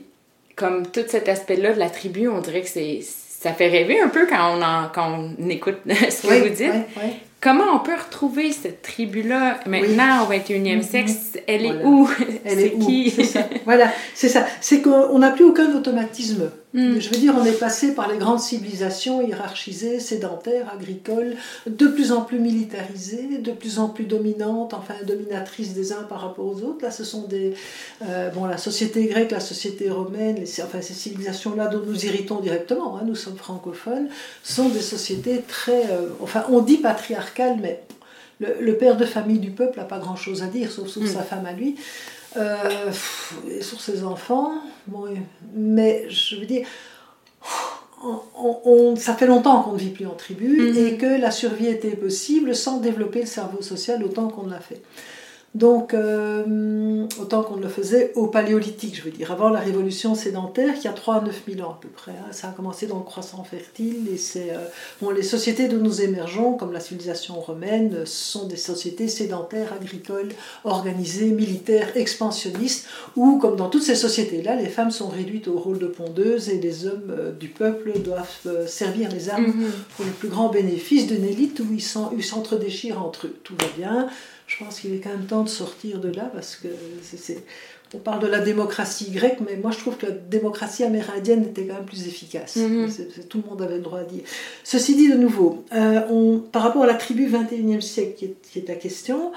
comme 0.62 0.86
tout 0.86 1.02
cet 1.08 1.28
aspect-là 1.28 1.72
de 1.72 1.80
la 1.80 1.90
tribu, 1.90 2.28
on 2.28 2.40
dirait 2.40 2.62
que 2.62 2.68
c'est 2.68 3.00
ça 3.02 3.52
fait 3.52 3.66
rêver 3.66 4.00
un 4.00 4.08
peu 4.08 4.28
quand 4.28 4.56
on, 4.56 4.62
en, 4.62 4.88
quand 4.94 5.18
on 5.18 5.48
écoute 5.48 5.78
ce 5.86 6.28
que 6.28 6.48
vous 6.48 6.54
dites. 6.54 6.70
Comment 7.40 7.74
on 7.74 7.80
peut 7.80 7.96
retrouver 7.96 8.52
cette 8.52 8.82
tribu-là 8.82 9.58
maintenant 9.66 10.24
au 10.24 10.32
21e 10.32 10.78
mm-hmm. 10.78 10.82
siècle? 10.82 11.10
Elle 11.48 11.66
est 11.66 11.84
où? 11.84 12.08
Elle 12.44 12.60
est, 12.60 12.78
qui? 12.78 13.10
Ça. 13.10 13.48
Voilà, 13.64 13.88
c'est 14.14 14.28
ça. 14.28 14.46
C'est 14.60 14.80
qu'on 14.80 15.18
n'a 15.18 15.32
plus 15.32 15.44
aucun 15.46 15.74
automatisme. 15.74 16.52
Mm. 16.74 16.98
Je 17.00 17.10
veux 17.10 17.16
dire, 17.16 17.34
on 17.38 17.44
est 17.44 17.58
passé 17.58 17.94
par 17.94 18.10
les 18.10 18.16
grandes 18.16 18.40
civilisations 18.40 19.20
hiérarchisées, 19.20 20.00
sédentaires, 20.00 20.72
agricoles, 20.72 21.36
de 21.66 21.86
plus 21.86 22.12
en 22.12 22.22
plus 22.22 22.38
militarisées, 22.38 23.38
de 23.38 23.52
plus 23.52 23.78
en 23.78 23.88
plus 23.88 24.04
dominantes, 24.04 24.72
enfin 24.72 24.94
dominatrices 25.06 25.74
des 25.74 25.92
uns 25.92 26.02
par 26.02 26.22
rapport 26.22 26.46
aux 26.46 26.62
autres. 26.62 26.82
Là, 26.82 26.90
ce 26.90 27.04
sont 27.04 27.26
des. 27.26 27.54
Euh, 28.02 28.30
bon, 28.30 28.46
la 28.46 28.58
société 28.58 29.06
grecque, 29.06 29.32
la 29.32 29.40
société 29.40 29.90
romaine, 29.90 30.36
les, 30.36 30.62
enfin 30.62 30.80
ces 30.80 30.94
civilisations-là 30.94 31.68
dont 31.68 31.82
nous 31.84 32.06
irritons 32.06 32.40
directement, 32.40 32.96
hein, 32.96 33.02
nous 33.04 33.16
sommes 33.16 33.36
francophones, 33.36 34.08
sont 34.42 34.68
des 34.68 34.80
sociétés 34.80 35.42
très. 35.46 35.90
Euh, 35.90 36.08
enfin, 36.20 36.44
on 36.50 36.60
dit 36.60 36.78
patriarcales, 36.78 37.58
mais 37.60 37.82
le, 38.60 38.76
père 38.76 38.96
de 38.96 39.04
famille 39.04 39.38
du 39.38 39.50
peuple 39.50 39.78
n'a 39.78 39.84
pas 39.84 39.98
grand-chose 39.98 40.42
à 40.42 40.46
dire, 40.46 40.70
sauf 40.70 40.96
mm. 40.96 41.06
sa 41.06 41.22
femme 41.22 41.46
à 41.46 41.52
lui. 41.52 41.76
Euh, 42.36 42.92
sur 43.60 43.80
ses 43.80 44.04
enfants. 44.04 44.52
Bon, 44.86 45.06
mais 45.54 46.06
je 46.08 46.36
veux 46.36 46.46
dire, 46.46 46.66
on, 48.04 48.94
ça 48.96 49.14
fait 49.14 49.26
longtemps 49.26 49.62
qu'on 49.62 49.72
ne 49.72 49.78
vit 49.78 49.90
plus 49.90 50.06
en 50.06 50.14
tribu 50.14 50.72
mm-hmm. 50.72 50.86
et 50.86 50.96
que 50.96 51.20
la 51.20 51.30
survie 51.30 51.68
était 51.68 51.96
possible 51.96 52.54
sans 52.54 52.78
développer 52.78 53.20
le 53.20 53.26
cerveau 53.26 53.62
social 53.62 54.02
autant 54.02 54.28
qu'on 54.28 54.46
l'a 54.46 54.60
fait. 54.60 54.82
Donc, 55.54 55.92
euh, 55.92 57.06
autant 57.20 57.42
qu'on 57.42 57.56
le 57.56 57.68
faisait 57.68 58.12
au 58.14 58.28
paléolithique, 58.28 58.96
je 58.96 59.02
veux 59.02 59.10
dire, 59.10 59.30
avant 59.32 59.50
la 59.50 59.60
révolution 59.60 60.14
sédentaire, 60.14 60.78
qui 60.78 60.88
a 60.88 60.92
3 60.92 61.16
à 61.16 61.20
9 61.20 61.42
000 61.46 61.68
ans 61.68 61.72
à 61.72 61.78
peu 61.78 61.88
près. 61.88 62.12
Hein. 62.12 62.32
Ça 62.32 62.48
a 62.48 62.52
commencé 62.52 62.86
dans 62.86 62.96
le 62.96 63.04
croissant 63.04 63.44
fertile, 63.44 64.08
et 64.10 64.16
c'est. 64.16 64.52
Euh, 64.52 64.64
bon, 65.02 65.10
les 65.10 65.22
sociétés 65.22 65.68
dont 65.68 65.76
nous 65.76 66.00
émergeons, 66.00 66.54
comme 66.54 66.72
la 66.72 66.80
civilisation 66.80 67.34
romaine, 67.34 68.06
sont 68.06 68.46
des 68.46 68.56
sociétés 68.56 69.08
sédentaires, 69.08 69.74
agricoles, 69.74 70.30
organisées, 70.64 71.28
militaires, 71.28 71.98
expansionnistes, 71.98 72.86
où, 73.16 73.38
comme 73.38 73.56
dans 73.56 73.68
toutes 73.68 73.82
ces 73.82 73.96
sociétés-là, 73.96 74.56
les 74.56 74.70
femmes 74.70 74.90
sont 74.90 75.08
réduites 75.08 75.48
au 75.48 75.58
rôle 75.58 75.78
de 75.78 75.86
pondeuses 75.86 76.48
et 76.48 76.58
les 76.58 76.86
hommes 76.86 77.10
euh, 77.10 77.30
du 77.30 77.48
peuple 77.48 77.92
doivent 77.98 78.66
servir 78.66 79.10
les 79.10 79.28
armes 79.28 79.48
mm-hmm. 79.48 79.96
pour 79.96 80.06
les 80.06 80.12
plus 80.12 80.28
grands 80.28 80.48
bénéfices 80.48 81.06
d'une 81.06 81.24
élite 81.24 81.60
où 81.60 81.66
ils 81.74 82.24
s'entre-déchirent 82.24 83.04
entre 83.04 83.26
eux. 83.26 83.36
Tout 83.44 83.54
va 83.60 83.66
bien 83.76 84.08
je 84.52 84.64
pense 84.64 84.80
qu'il 84.80 84.92
est 84.94 84.98
quand 84.98 85.10
même 85.10 85.26
temps 85.26 85.42
de 85.42 85.48
sortir 85.48 85.98
de 85.98 86.10
là 86.10 86.30
parce 86.34 86.56
que 86.56 86.68
c'est, 87.02 87.42
on 87.94 87.98
parle 87.98 88.20
de 88.20 88.26
la 88.26 88.40
démocratie 88.40 89.10
grecque, 89.10 89.38
mais 89.46 89.56
moi 89.56 89.70
je 89.70 89.78
trouve 89.78 89.96
que 89.96 90.06
la 90.06 90.12
démocratie 90.12 90.84
amérindienne 90.84 91.44
était 91.44 91.66
quand 91.66 91.74
même 91.74 91.84
plus 91.84 92.06
efficace. 92.06 92.56
Mhm. 92.56 92.88
tout 93.28 93.42
le 93.42 93.50
monde 93.50 93.62
avait 93.62 93.76
le 93.76 93.82
droit 93.82 94.00
à 94.00 94.04
dire. 94.04 94.22
Ceci 94.64 94.94
dit, 94.94 95.08
de 95.08 95.16
nouveau, 95.16 95.64
euh, 95.74 96.00
on, 96.10 96.38
par 96.38 96.62
rapport 96.62 96.82
à 96.82 96.86
la 96.86 96.94
tribu 96.94 97.28
21e 97.28 97.80
siècle 97.80 98.14
qui 98.16 98.24
est, 98.26 98.36
qui 98.50 98.58
est 98.58 98.68
la 98.68 98.74
question, 98.74 99.32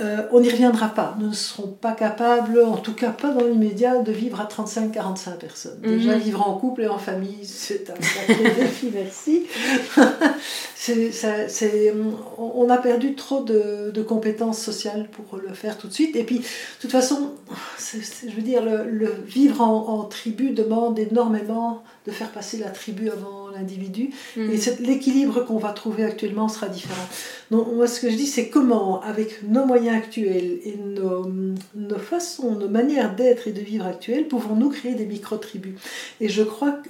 euh, 0.00 0.22
on 0.30 0.40
n'y 0.40 0.48
reviendra 0.48 0.88
pas. 0.88 1.16
Nous 1.18 1.30
ne 1.30 1.34
serons 1.34 1.66
pas 1.66 1.92
capables, 1.92 2.62
en 2.62 2.76
tout 2.76 2.94
cas 2.94 3.10
pas 3.10 3.32
dans 3.32 3.44
l'immédiat, 3.44 3.96
de 3.98 4.12
vivre 4.12 4.40
à 4.40 4.44
35-45 4.44 5.38
personnes. 5.38 5.80
Déjà, 5.80 6.12
mhm. 6.12 6.20
vivre 6.20 6.48
en 6.48 6.56
couple 6.56 6.82
et 6.82 6.88
en 6.88 6.98
famille, 6.98 7.44
c'est 7.44 7.90
un 7.90 8.00
sacré 8.00 8.44
défi, 8.60 8.92
merci. 8.94 9.46
on 12.38 12.70
a 12.70 12.78
perdu 12.78 13.14
trop 13.14 13.42
de, 13.42 14.02
compétences 14.06 14.60
sociales 14.60 15.08
pour 15.10 15.38
le 15.38 15.52
faire 15.52 15.76
tout 15.76 15.88
de 15.88 15.92
suite. 15.92 16.14
Et 16.14 16.22
puis, 16.22 16.38
de 16.38 16.44
toute 16.80 16.92
façon, 16.92 17.32
je 17.78 18.34
veux 18.34 18.42
dire, 18.42 18.62
le, 18.62 19.12
vivre 19.26 19.62
en, 19.62 20.04
tribu 20.04 20.50
demande 20.50 20.98
énormément 20.98 21.82
de 22.08 22.12
faire 22.12 22.30
passer 22.30 22.56
la 22.56 22.70
tribu 22.70 23.10
avant 23.10 23.48
l'individu. 23.48 24.10
Mhm. 24.36 24.50
Et 24.50 24.58
l'équilibre 24.82 25.44
qu'on 25.44 25.58
va 25.58 25.72
trouver 25.72 26.04
actuellement 26.04 26.48
sera 26.48 26.68
différent. 26.68 27.08
Donc, 27.50 27.72
moi, 27.72 27.86
ce 27.86 28.00
que 28.00 28.10
je 28.10 28.16
dis, 28.16 28.26
c'est 28.26 28.48
comment, 28.48 29.02
avec 29.02 29.42
nos 29.42 29.64
moyens, 29.66 29.96
actuels 29.96 30.58
et 30.64 30.76
nos, 30.76 31.30
nos 31.74 31.98
façons, 31.98 32.52
nos 32.56 32.68
manières 32.68 33.14
d'être 33.14 33.46
et 33.46 33.52
de 33.52 33.60
vivre 33.60 33.86
actuelles, 33.86 34.26
pouvons-nous 34.26 34.70
créer 34.70 34.94
des 34.94 35.06
micro-tribus? 35.06 35.74
Et 36.20 36.28
je 36.28 36.42
crois 36.42 36.72
que 36.72 36.88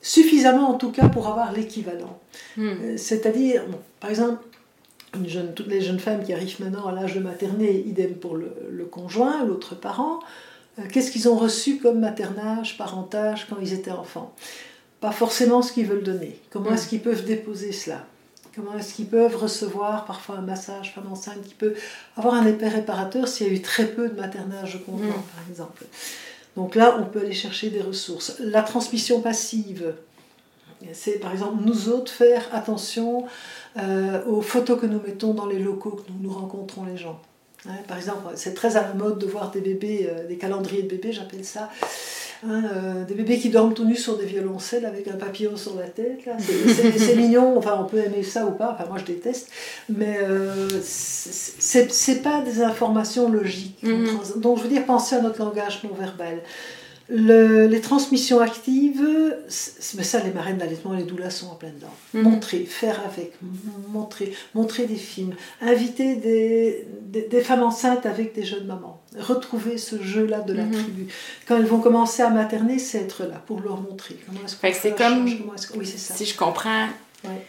suffisamment 0.00 0.70
en 0.70 0.74
tout 0.74 0.92
cas 0.92 1.08
pour 1.08 1.26
avoir 1.28 1.52
l'équivalent. 1.52 2.18
Hmm. 2.56 2.68
Euh, 2.68 2.94
C'est-à-dire, 2.96 3.66
bon, 3.68 3.78
par 3.98 4.10
exemple, 4.10 4.42
une 5.16 5.28
jeune, 5.28 5.52
toutes 5.54 5.66
les 5.66 5.80
jeunes 5.80 5.98
femmes 5.98 6.22
qui 6.22 6.32
arrivent 6.32 6.60
maintenant 6.60 6.86
à 6.86 6.92
l'âge 6.92 7.14
de 7.14 7.20
materner, 7.20 7.84
idem 7.86 8.14
pour 8.14 8.36
le, 8.36 8.52
le 8.70 8.84
conjoint, 8.84 9.44
l'autre 9.44 9.74
parent, 9.74 10.20
qu'est-ce 10.92 11.10
qu'ils 11.10 11.28
ont 11.28 11.36
reçu 11.36 11.78
comme 11.78 12.00
maternage, 12.00 12.76
parentage 12.78 13.46
quand 13.48 13.56
ils 13.60 13.72
étaient 13.72 13.90
enfants? 13.90 14.34
Pas 15.00 15.12
forcément 15.12 15.62
ce 15.62 15.72
qu'ils 15.72 15.86
veulent 15.86 16.02
donner. 16.02 16.38
Comment 16.50 16.70
Mm. 16.70 16.74
est-ce 16.74 16.88
qu'ils 16.88 17.00
peuvent 17.00 17.24
déposer 17.24 17.72
cela? 17.72 18.04
Comment 18.54 18.76
est-ce 18.76 18.94
qu'ils 18.94 19.06
peuvent 19.06 19.36
recevoir 19.36 20.04
parfois 20.04 20.36
un 20.36 20.42
massage 20.42 20.92
femme 20.94 21.06
enceinte 21.10 21.42
qui 21.46 21.54
peut 21.54 21.74
avoir 22.16 22.34
un 22.34 22.46
effet 22.46 22.68
réparateur 22.68 23.28
s'il 23.28 23.46
y 23.46 23.50
a 23.50 23.52
eu 23.52 23.62
très 23.62 23.86
peu 23.86 24.08
de 24.08 24.14
maternage 24.20 24.80
conjoint, 24.84 25.06
Mm. 25.08 25.12
par 25.36 25.44
exemple? 25.48 25.84
Donc 26.56 26.74
là, 26.74 26.98
on 27.00 27.04
peut 27.04 27.20
aller 27.20 27.32
chercher 27.32 27.70
des 27.70 27.80
ressources. 27.80 28.36
La 28.40 28.62
transmission 28.62 29.20
passive, 29.20 29.94
c'est 30.92 31.20
par 31.20 31.32
exemple 31.32 31.62
nous 31.64 31.88
autres 31.90 32.10
faire 32.12 32.48
attention 32.52 33.24
euh, 33.78 34.24
aux 34.26 34.40
photos 34.42 34.80
que 34.80 34.86
nous 34.86 35.00
mettons 35.06 35.32
dans 35.32 35.46
les 35.46 35.58
locaux 35.60 35.92
que 35.92 36.10
nous, 36.10 36.18
nous 36.28 36.32
rencontrons 36.34 36.84
les 36.84 36.96
gens. 36.96 37.20
Par 37.88 37.96
exemple, 37.98 38.20
c'est 38.36 38.54
très 38.54 38.76
à 38.76 38.82
la 38.82 38.94
mode 38.94 39.18
de 39.18 39.26
voir 39.26 39.50
des 39.50 39.60
bébés, 39.60 40.08
euh, 40.10 40.26
des 40.26 40.36
calendriers 40.36 40.82
de 40.82 40.88
bébés, 40.88 41.12
j'appelle 41.12 41.44
ça. 41.44 41.68
hein, 42.42 42.62
euh, 42.74 43.04
des 43.04 43.12
bébés 43.12 43.38
qui 43.38 43.50
dorment 43.50 43.74
tout 43.74 43.84
nus 43.84 43.96
sur 43.96 44.16
des 44.16 44.24
violoncelles 44.24 44.86
avec 44.86 45.06
un 45.08 45.16
papillon 45.16 45.58
sur 45.58 45.76
la 45.76 45.86
tête. 45.86 46.20
C'est- 46.38 47.14
mignon, 47.16 47.58
enfin 47.58 47.76
on 47.78 47.84
peut 47.84 47.98
aimer 47.98 48.22
ça 48.22 48.46
ou 48.46 48.52
pas, 48.52 48.72
enfin 48.72 48.88
moi 48.88 48.96
je 48.98 49.04
déteste, 49.04 49.50
mais 49.90 50.18
euh, 50.22 50.68
c'est- 50.82 52.22
pas 52.22 52.40
des 52.40 52.62
informations 52.62 53.28
logiques. 53.30 53.82
Mhm. 53.82 54.40
Donc 54.40 54.56
je 54.58 54.62
veux 54.62 54.68
dire, 54.70 54.86
pensez 54.86 55.16
à 55.16 55.20
notre 55.20 55.38
langage 55.40 55.82
non 55.84 55.90
verbal. 55.94 56.38
Le- 57.12 57.66
les 57.66 57.80
transmissions 57.80 58.38
actives, 58.40 59.04
ça 59.48 60.22
les 60.22 60.30
marraines 60.30 60.58
d'allaitement 60.58 60.92
les 60.92 61.02
doulas 61.02 61.30
sont 61.30 61.48
en 61.48 61.54
plein 61.56 61.70
dedans. 61.70 61.92
Mhm. 62.14 62.22
Montrer, 62.22 62.60
faire 62.66 63.00
avec, 63.04 63.32
montrer, 63.88 64.32
montrer 64.54 64.86
des 64.86 64.94
films, 64.96 65.34
inviter 65.60 66.14
des, 66.16 66.86
des, 67.02 67.22
des 67.22 67.40
femmes 67.40 67.62
enceintes 67.64 68.06
avec 68.06 68.34
des 68.34 68.44
jeunes 68.44 68.66
mamans, 68.66 69.00
retrouver 69.18 69.76
ce 69.76 70.00
jeu-là 70.00 70.40
de 70.40 70.52
la 70.52 70.64
Mhm. 70.64 70.72
tribu. 70.72 71.06
Quand 71.48 71.56
elles 71.56 71.66
vont 71.66 71.80
commencer 71.80 72.22
à 72.22 72.30
materner, 72.30 72.78
c'est 72.78 72.98
être 72.98 73.24
là 73.24 73.42
pour 73.46 73.60
leur 73.60 73.80
montrer. 73.80 74.16
Comment 74.26 74.40
est-ce 74.44 74.54
qu'on 74.56 74.72
c'est 74.80 74.90
comme- 74.96 75.26
charge, 75.26 75.38
comment 75.40 75.54
est-ce 75.54 75.66
que- 75.66 75.78
Oui, 75.78 75.86
c'est 75.86 75.98
ça. 75.98 76.14
Si 76.14 76.24
je 76.26 76.36
comprends, 76.36 76.86
Ouais. 77.24 77.44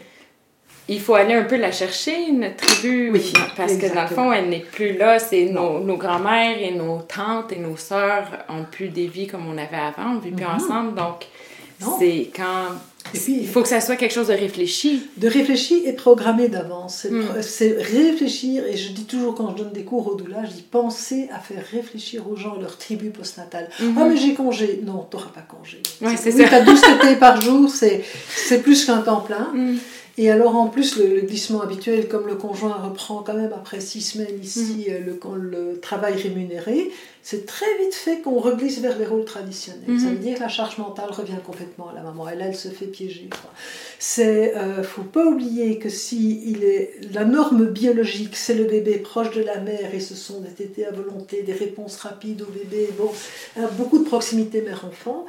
Il 0.93 0.99
faut 0.99 1.15
aller 1.15 1.34
un 1.34 1.43
peu 1.43 1.56
la 1.58 1.71
chercher, 1.71 2.32
notre 2.32 2.56
tribu, 2.58 3.12
Oui, 3.12 3.34
parce 3.58 3.73
que 3.77 3.93
dans 3.93 4.01
le 4.04 4.08
fond, 4.08 4.32
elle 4.34 4.49
n'est 4.49 4.60
plus 4.60 4.97
là. 4.97 5.19
C'est 5.19 5.45
nos, 5.45 5.80
nos 5.80 5.97
grands-mères 5.97 6.58
et 6.62 6.71
nos 6.71 6.99
tantes 7.01 7.51
et 7.51 7.60
nos 7.60 7.77
sœurs 7.77 8.27
ont 8.49 8.65
plus 8.69 8.89
des 8.89 9.08
vies 9.08 9.27
comme 9.27 9.47
on 9.47 9.58
avait 9.58 9.75
avant, 9.77 10.15
on 10.15 10.19
vit 10.19 10.32
plus 10.32 10.45
Mhm. 10.45 10.56
ensemble. 10.56 10.95
Donc, 10.95 11.27
c'est 11.99 12.30
quand. 12.36 12.75
Il 13.15 13.47
faut 13.47 13.63
que 13.63 13.67
ça 13.67 13.82
soit 13.82 13.95
quelque 13.95 14.13
chose 14.13 14.27
de 14.27 14.34
réfléchi. 14.34 15.10
De 15.17 15.27
réfléchir 15.27 15.80
et 15.86 15.93
programmer 15.93 16.47
d'avance. 16.49 16.99
C'est 17.01 17.10
Mm. 17.10 17.41
c'est 17.41 17.75
réfléchir, 17.82 18.63
et 18.67 18.77
je 18.77 18.91
dis 18.91 19.06
toujours 19.06 19.34
quand 19.34 19.49
je 19.58 19.63
donne 19.63 19.71
des 19.73 19.84
cours 19.84 20.08
au 20.08 20.13
doula, 20.15 20.43
je 20.45 20.51
dis 20.51 20.62
pensez 20.69 21.27
à 21.34 21.39
faire 21.39 21.63
réfléchir 21.71 22.30
aux 22.30 22.36
gens 22.36 22.56
leur 22.62 22.77
tribu 22.77 23.10
postnatale. 23.10 23.69
Mhm. 23.80 23.95
Ah, 23.99 24.06
mais 24.08 24.17
j'ai 24.17 24.36
congé. 24.36 24.82
Non, 24.86 24.99
t'auras 25.10 25.32
pas 25.34 25.41
congé. 25.41 25.82
Ouais, 26.01 26.15
c'est 26.15 26.32
oui, 26.36 26.43
ça. 26.43 26.49
t'as 26.49 26.62
12 26.62 26.80
tétés 27.01 27.15
par 27.15 27.41
jour, 27.41 27.69
c'est 27.69 28.04
c'est 28.36 28.62
plus 28.62 28.86
qu'un 28.86 28.99
temps 29.01 29.21
plein. 29.21 29.51
Et 30.17 30.30
alors 30.30 30.56
en 30.56 30.67
plus, 30.67 30.97
le, 30.97 31.08
le 31.15 31.21
glissement 31.21 31.62
habituel, 31.62 32.08
comme 32.08 32.28
le 32.28 32.36
conjoint 32.36 32.74
reprend 32.74 33.24
quand 33.24 33.34
même 33.34 33.54
après 33.54 33.80
six 33.80 34.02
semaines 34.02 34.39
ici 34.43 34.86
Mhm. 34.88 34.93
euh, 35.26 35.36
le, 35.36 35.80
travail 35.80 36.15
rémunéré, 36.21 36.91
c'est 37.24 37.45
très 37.45 37.65
vite 37.80 37.93
fait 37.95 38.19
qu'on 38.21 38.39
reglisse 38.39 38.80
vers 38.80 38.97
les 39.00 39.06
rôles 39.06 39.26
traditionnels. 39.26 40.00
Ça 40.00 40.08
Mhm. 40.08 40.12
veut 40.13 40.17
dire 40.19 40.36
que 40.36 40.41
la 40.41 40.47
charge 40.50 40.78
mentale 40.78 41.12
revient 41.12 41.39
complètement 41.45 41.89
à 41.89 41.93
la 41.93 42.02
maman. 42.02 42.28
Et 42.30 42.36
là, 42.36 42.45
elle 42.47 42.56
se 42.56 42.67
fait 42.67 42.86
piéger. 42.88 43.30
quoi. 43.32 43.50
C'est, 44.00 44.56
euh, 44.58 44.84
faut 44.84 45.04
pas 45.04 45.26
oublier 45.26 45.78
que 45.80 45.89
si 45.89 46.41
il 46.45 46.63
est 46.63 47.00
la 47.13 47.24
norme 47.24 47.65
biologique, 47.67 48.36
c'est 48.36 48.56
le 48.56 48.65
bébé 48.65 48.97
proche 48.97 49.32
de 49.32 49.41
la 49.43 49.60
mère 49.60 49.93
et 49.93 50.00
ce 50.00 50.15
sont 50.15 50.41
des 50.41 50.50
tétés 50.50 50.86
à 50.86 50.91
volonté, 50.91 51.43
des 51.43 51.54
réponses 51.54 51.95
rapides 51.97 52.41
au 52.41 52.52
bébé, 52.52 52.89
bon, 52.97 53.12
euh, 53.58 53.67
beaucoup 53.78 54.00
de 54.00 54.04
proximité 54.06 54.62
mère-enfant 54.62 55.26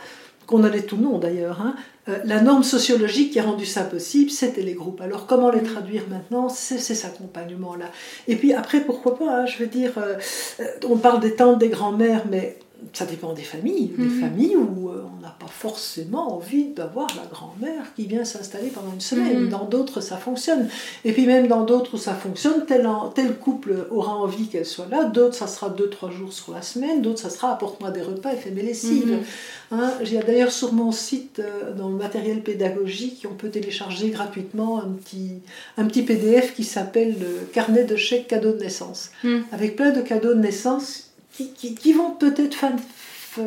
qu'on 0.47 0.65
allait 0.65 0.83
tout 0.83 0.97
non 0.97 1.19
d'ailleurs. 1.19 1.61
hein. 1.63 1.77
Euh, 2.09 2.19
la 2.25 2.41
norme 2.41 2.65
sociologique 2.65 3.33
qui 3.33 3.39
a 3.39 3.45
rendu 3.45 3.65
ça 3.65 3.85
possible, 3.85 4.31
c'était 4.31 4.63
les 4.63 4.75
groupes. 4.75 5.01
Alors 5.01 5.27
comment 5.27 5.51
les 5.51 5.63
traduire 5.63 6.03
maintenant? 6.09 6.49
C'est 6.49 6.79
cet 6.79 7.05
accompagnement-là. 7.05 7.87
Et 8.27 8.35
puis 8.35 8.53
après, 8.53 8.81
pourquoi 8.81 9.17
pas 9.17 9.43
hein, 9.43 9.47
Je 9.47 9.59
veux 9.59 9.69
dire, 9.69 9.93
euh, 9.99 10.17
euh, 10.61 10.65
on 10.89 10.97
parle 10.97 11.21
des 11.21 11.37
tantes, 11.37 11.59
des 11.59 11.69
grands-mères, 11.69 12.25
mais 12.29 12.59
ça 12.93 13.05
dépend 13.07 13.33
des 13.33 13.43
familles. 13.43 13.93
Des 13.97 14.05
Mhm. 14.05 14.21
familles 14.21 14.57
où 14.57 14.89
euh, 14.91 15.05
on 15.17 15.21
n'a 15.23 15.35
pas 15.39 15.47
forcément 15.49 16.37
envie 16.37 16.67
d'avoir 16.71 17.07
la 17.17 17.27
grand-mère 17.31 17.95
qui 17.97 18.07
vient 18.07 18.25
s'installer 18.25 18.69
pendant 18.69 18.93
une 18.93 19.01
semaine. 19.01 19.45
Mhm. 19.45 19.49
Dans 19.49 19.65
d'autres, 19.65 20.01
ça 20.01 20.17
fonctionne. 20.17 20.69
Et 21.05 21.13
puis 21.13 21.27
même 21.27 21.47
dans 21.49 21.65
d'autres 21.65 21.95
où 21.95 21.99
ça 21.99 22.15
fonctionne, 22.15 22.65
tel, 22.67 22.87
en- 22.87 23.09
tel 23.09 23.35
couple 23.37 23.87
aura 23.91 24.15
envie 24.17 24.49
qu'elle 24.49 24.67
soit 24.67 24.89
là. 24.91 25.05
D'autres, 25.05 25.35
ça 25.35 25.47
sera 25.47 25.69
2-3 25.71 26.11
jours 26.11 26.33
sur 26.33 26.53
la 26.53 26.63
semaine. 26.63 27.03
D'autres, 27.03 27.21
ça 27.21 27.31
sera 27.31 27.53
apporte-moi 27.53 27.91
des 27.91 28.03
repas 28.03 28.33
et 28.33 28.37
fais 28.37 28.51
mes 28.51 28.63
lessives. 28.63 29.07
Mhm. 29.13 29.79
Hein, 29.79 29.91
J'ai 30.03 30.19
d'ailleurs 30.19 30.53
sur 30.53 30.73
mon 30.75 30.93
site, 30.93 31.39
euh, 31.39 31.73
dans 31.75 31.89
le 31.89 31.97
matériel 31.97 32.43
pédagogique, 32.43 33.27
on 33.31 33.35
peut 33.35 33.49
télécharger 33.49 34.11
gratuitement 34.11 34.81
un 34.83 34.89
petit, 34.91 35.31
un 35.79 35.87
petit 35.87 36.03
PDF 36.03 36.55
qui 36.55 36.65
s'appelle 36.65 37.17
le 37.19 37.47
carnet 37.53 37.85
de 37.85 37.97
chèques 37.97 38.29
cadeaux 38.29 38.53
de 38.53 38.59
naissance, 38.59 39.11
Mm. 39.25 39.39
avec 39.53 39.77
plein 39.77 39.91
de 39.91 40.01
cadeaux 40.03 40.35
de 40.35 40.41
naissance 40.41 41.12
qui, 41.33 41.51
qui- 41.53 41.75
qui 41.75 41.93
vont 41.93 42.11
peut-être 42.11 42.55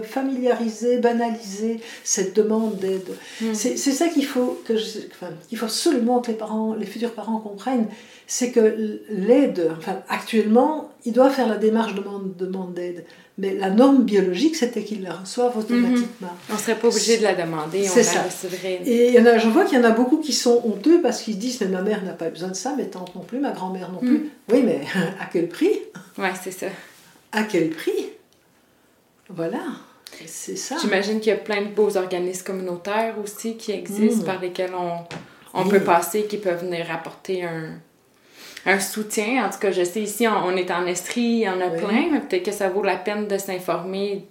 familiariser, 0.04 0.98
banaliser 0.98 1.80
cette 2.04 2.36
demande 2.36 2.78
d'aide. 2.78 3.08
Mm. 3.41 3.54
C'est 3.54 3.76
ça 3.78 4.08
qu'il 4.08 4.26
faut, 4.26 4.60
que 4.65 4.76
je- 4.78 5.00
enfin, 5.12 5.32
qu'il 5.48 5.58
faut 5.58 5.65
absolument 5.65 6.21
que 6.21 6.32
les, 6.32 6.38
parents, 6.38 6.74
les 6.74 6.86
futurs 6.86 7.12
parents 7.13 7.39
comprennent, 7.39 7.88
c'est 8.28 8.52
que 8.52 9.00
l'aide, 9.10 9.71
enfin, 9.78 10.00
actuellement, 10.10 10.89
ils 11.06 11.13
doivent 11.13 11.34
faire 11.34 11.48
la 11.48 11.58
démarche 11.58 11.93
de 11.93 12.00
demande, 12.02 12.36
demande 12.36 12.74
d'aide. 12.74 13.06
Mais 13.38 13.54
la 13.54 13.69
norme 13.69 14.04
biologique, 14.04 14.56
c'était 14.56 14.84
qu'ils 14.84 15.04
la 15.04 15.13
reçoivent 15.13 15.58
automatiquement. 15.58 16.30
On 16.52 16.58
serait 16.58 16.76
pas 16.80 16.88
obligé 16.88 17.17
de 17.17 17.24
la 17.24 17.36
demander, 17.36 17.84
on 17.86 17.89
C'est 17.91 18.00
la 18.00 18.04
ça. 18.04 18.24
recevrait. 18.24 18.82
Et 18.86 19.10
il 19.10 19.13
y 19.13 19.19
en 19.19 19.26
a, 19.26 19.38
je 19.38 19.50
vois 19.50 19.65
qu'il 19.65 19.78
y 19.78 19.82
en 19.82 19.84
a 19.84 19.91
beaucoup 19.91 20.17
qui 20.17 20.32
sont 20.34 20.62
honteux 20.65 21.02
parce 21.02 21.21
qu'ils 21.21 21.34
se 21.36 21.39
disent 21.39 21.60
Mais 21.62 21.67
ma 21.67 21.82
mère 21.82 22.02
n'a 22.04 22.13
pas 22.13 22.30
besoin 22.30 22.48
de 22.50 22.54
ça, 22.56 22.74
mes 22.78 22.86
tantes 22.88 23.13
non 23.13 23.21
plus, 23.21 23.39
ma 23.39 23.52
grand-mère 23.52 23.91
non 23.91 24.00
plus. 24.00 24.17
Mm. 24.19 24.30
Oui, 24.54 24.63
mais 24.65 24.82
à 25.19 25.26
quel 25.32 25.50
prix? 25.50 25.74
Ouais, 26.17 26.32
c'est 26.41 26.52
ça. 26.52 26.67
À 27.36 27.43
quel 27.43 27.69
prix? 27.69 28.10
Voilà, 29.30 29.63
c'est 30.26 30.56
ça. 30.56 30.76
J'imagine 30.82 31.19
qu'il 31.19 31.32
y 31.32 31.36
a 31.36 31.39
plein 31.39 31.62
de 31.63 31.67
beaux 31.69 31.98
organismes 31.98 32.45
communautaires 32.45 33.15
aussi 33.24 33.58
qui 33.58 33.71
existent, 33.71 34.21
Mm. 34.24 34.26
par 34.26 34.39
lesquels 34.41 34.74
on, 34.76 35.00
on 35.54 35.67
peut 35.67 35.80
passer, 35.82 36.24
qui 36.26 36.38
peuvent 36.38 36.63
venir 36.63 36.91
apporter 36.91 37.43
un, 37.43 37.71
un 38.65 38.80
soutien. 38.80 39.45
En 39.45 39.50
tout 39.50 39.60
cas, 39.60 39.71
je 39.71 39.84
sais 39.84 40.02
ici, 40.02 40.28
on, 40.28 40.48
on 40.48 40.56
est 40.56 40.69
en 40.71 40.86
Estrie, 40.86 41.21
il 41.21 41.39
y 41.39 41.50
en 41.50 41.60
a 41.60 41.67
Oui. 41.67 41.78
plein, 41.80 42.10
mais 42.12 42.19
peut-être 42.19 42.43
que 42.45 42.52
ça 42.52 42.69
vaut 42.69 42.84
la 42.84 42.98
peine 42.98 43.28
de 43.28 43.38
s'informer 43.38 44.26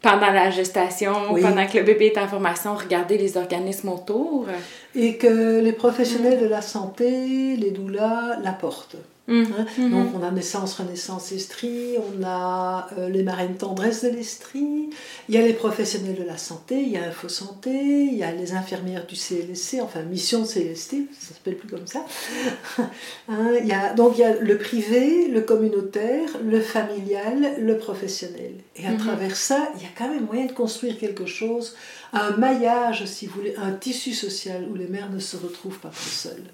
pendant 0.00 0.30
la 0.30 0.50
gestation, 0.50 1.12
Oui. 1.32 1.42
pendant 1.42 1.66
que 1.66 1.76
le 1.76 1.82
bébé 1.84 2.06
est 2.06 2.18
en 2.18 2.28
formation, 2.28 2.74
regarder 2.74 3.18
les 3.18 3.36
organismes 3.36 3.90
autour. 3.90 4.46
Et 4.94 5.16
que 5.18 5.60
les 5.60 5.72
professionnels 5.72 6.40
de 6.40 6.46
la 6.46 6.62
santé, 6.62 7.56
les 7.56 7.72
doulas, 7.72 8.38
l'apportent. 8.42 8.96
Mm. 9.28 9.42
Hein. 9.58 9.66
Mhm. 9.76 9.90
Donc 9.90 10.08
on 10.18 10.22
a 10.22 10.30
Naissance, 10.30 10.74
Renaissance, 10.74 11.32
Estrie, 11.32 11.96
on 11.98 12.24
a 12.24 12.88
euh, 12.96 13.08
les 13.10 13.22
marraines 13.22 13.56
tendresse 13.56 14.02
de 14.02 14.08
l'Estrie, 14.08 14.88
il 15.28 15.34
y 15.34 15.38
a 15.38 15.42
les 15.42 15.52
professionnels 15.52 16.16
de 16.16 16.22
la 16.24 16.38
santé, 16.38 16.80
il 16.80 16.88
y 16.88 16.96
a 16.96 17.04
Info 17.04 17.28
Santé, 17.28 17.70
il 18.10 18.14
y 18.16 18.22
a 18.24 18.32
les 18.32 18.52
infirmières 18.54 19.06
du 19.06 19.16
CLSC, 19.16 19.80
enfin 19.82 20.00
Mission 20.02 20.44
CLST, 20.44 20.96
ça 21.18 21.34
s'appelle 21.34 21.56
plus 21.56 21.68
comme 21.68 21.86
ça. 21.86 22.04
Hein, 23.30 23.52
il 23.60 23.66
y 23.68 23.72
a, 23.72 23.92
donc 23.92 24.14
il 24.16 24.20
y 24.20 24.24
a 24.24 24.34
le 24.34 24.56
privé, 24.56 25.28
le 25.28 25.42
communautaire, 25.42 26.30
le 26.42 26.60
familial, 26.62 27.56
le 27.60 27.76
professionnel. 27.76 28.54
Et 28.76 28.86
à 28.86 28.92
Mhm. 28.92 28.96
travers 28.98 29.36
ça, 29.36 29.68
il 29.76 29.82
y 29.82 29.84
a 29.84 29.90
quand 29.96 30.08
même 30.08 30.24
moyen 30.24 30.46
de 30.46 30.52
construire 30.52 30.96
quelque 30.98 31.26
chose, 31.26 31.76
un 32.14 32.30
maillage, 32.38 33.04
si 33.04 33.26
vous 33.26 33.34
voulez, 33.34 33.54
un 33.58 33.72
tissu 33.72 34.14
social 34.14 34.66
où 34.70 34.74
les 34.74 34.86
mères 34.86 35.10
ne 35.10 35.18
se 35.18 35.36
retrouvent 35.36 35.78
pas 35.78 35.90
trop 35.90 36.08
seules. 36.08 36.44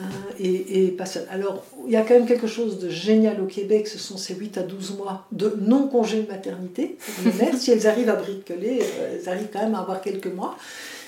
Hein, 0.00 0.04
et, 0.38 0.84
et 0.86 0.88
pas 0.92 1.06
seul. 1.06 1.26
Alors, 1.30 1.64
il 1.86 1.92
y 1.92 1.96
a 1.96 2.02
quand 2.02 2.14
même 2.14 2.26
quelque 2.26 2.46
chose 2.46 2.78
de 2.78 2.88
génial 2.88 3.40
au 3.40 3.46
Québec, 3.46 3.88
ce 3.88 3.98
sont 3.98 4.16
ces 4.16 4.34
8 4.34 4.58
à 4.58 4.62
12 4.62 4.96
mois 4.96 5.26
de 5.32 5.56
non-congé 5.60 6.22
de 6.22 6.28
maternité. 6.30 6.96
pour 7.04 7.24
les 7.32 7.36
mères, 7.38 7.56
si 7.58 7.70
elles 7.72 7.86
arrivent 7.86 8.10
à 8.10 8.16
bricoler, 8.16 8.78
euh, 8.80 9.18
elles 9.20 9.28
arrivent 9.28 9.48
quand 9.52 9.62
même 9.62 9.74
à 9.74 9.80
avoir 9.80 10.00
quelques 10.00 10.32
mois. 10.32 10.56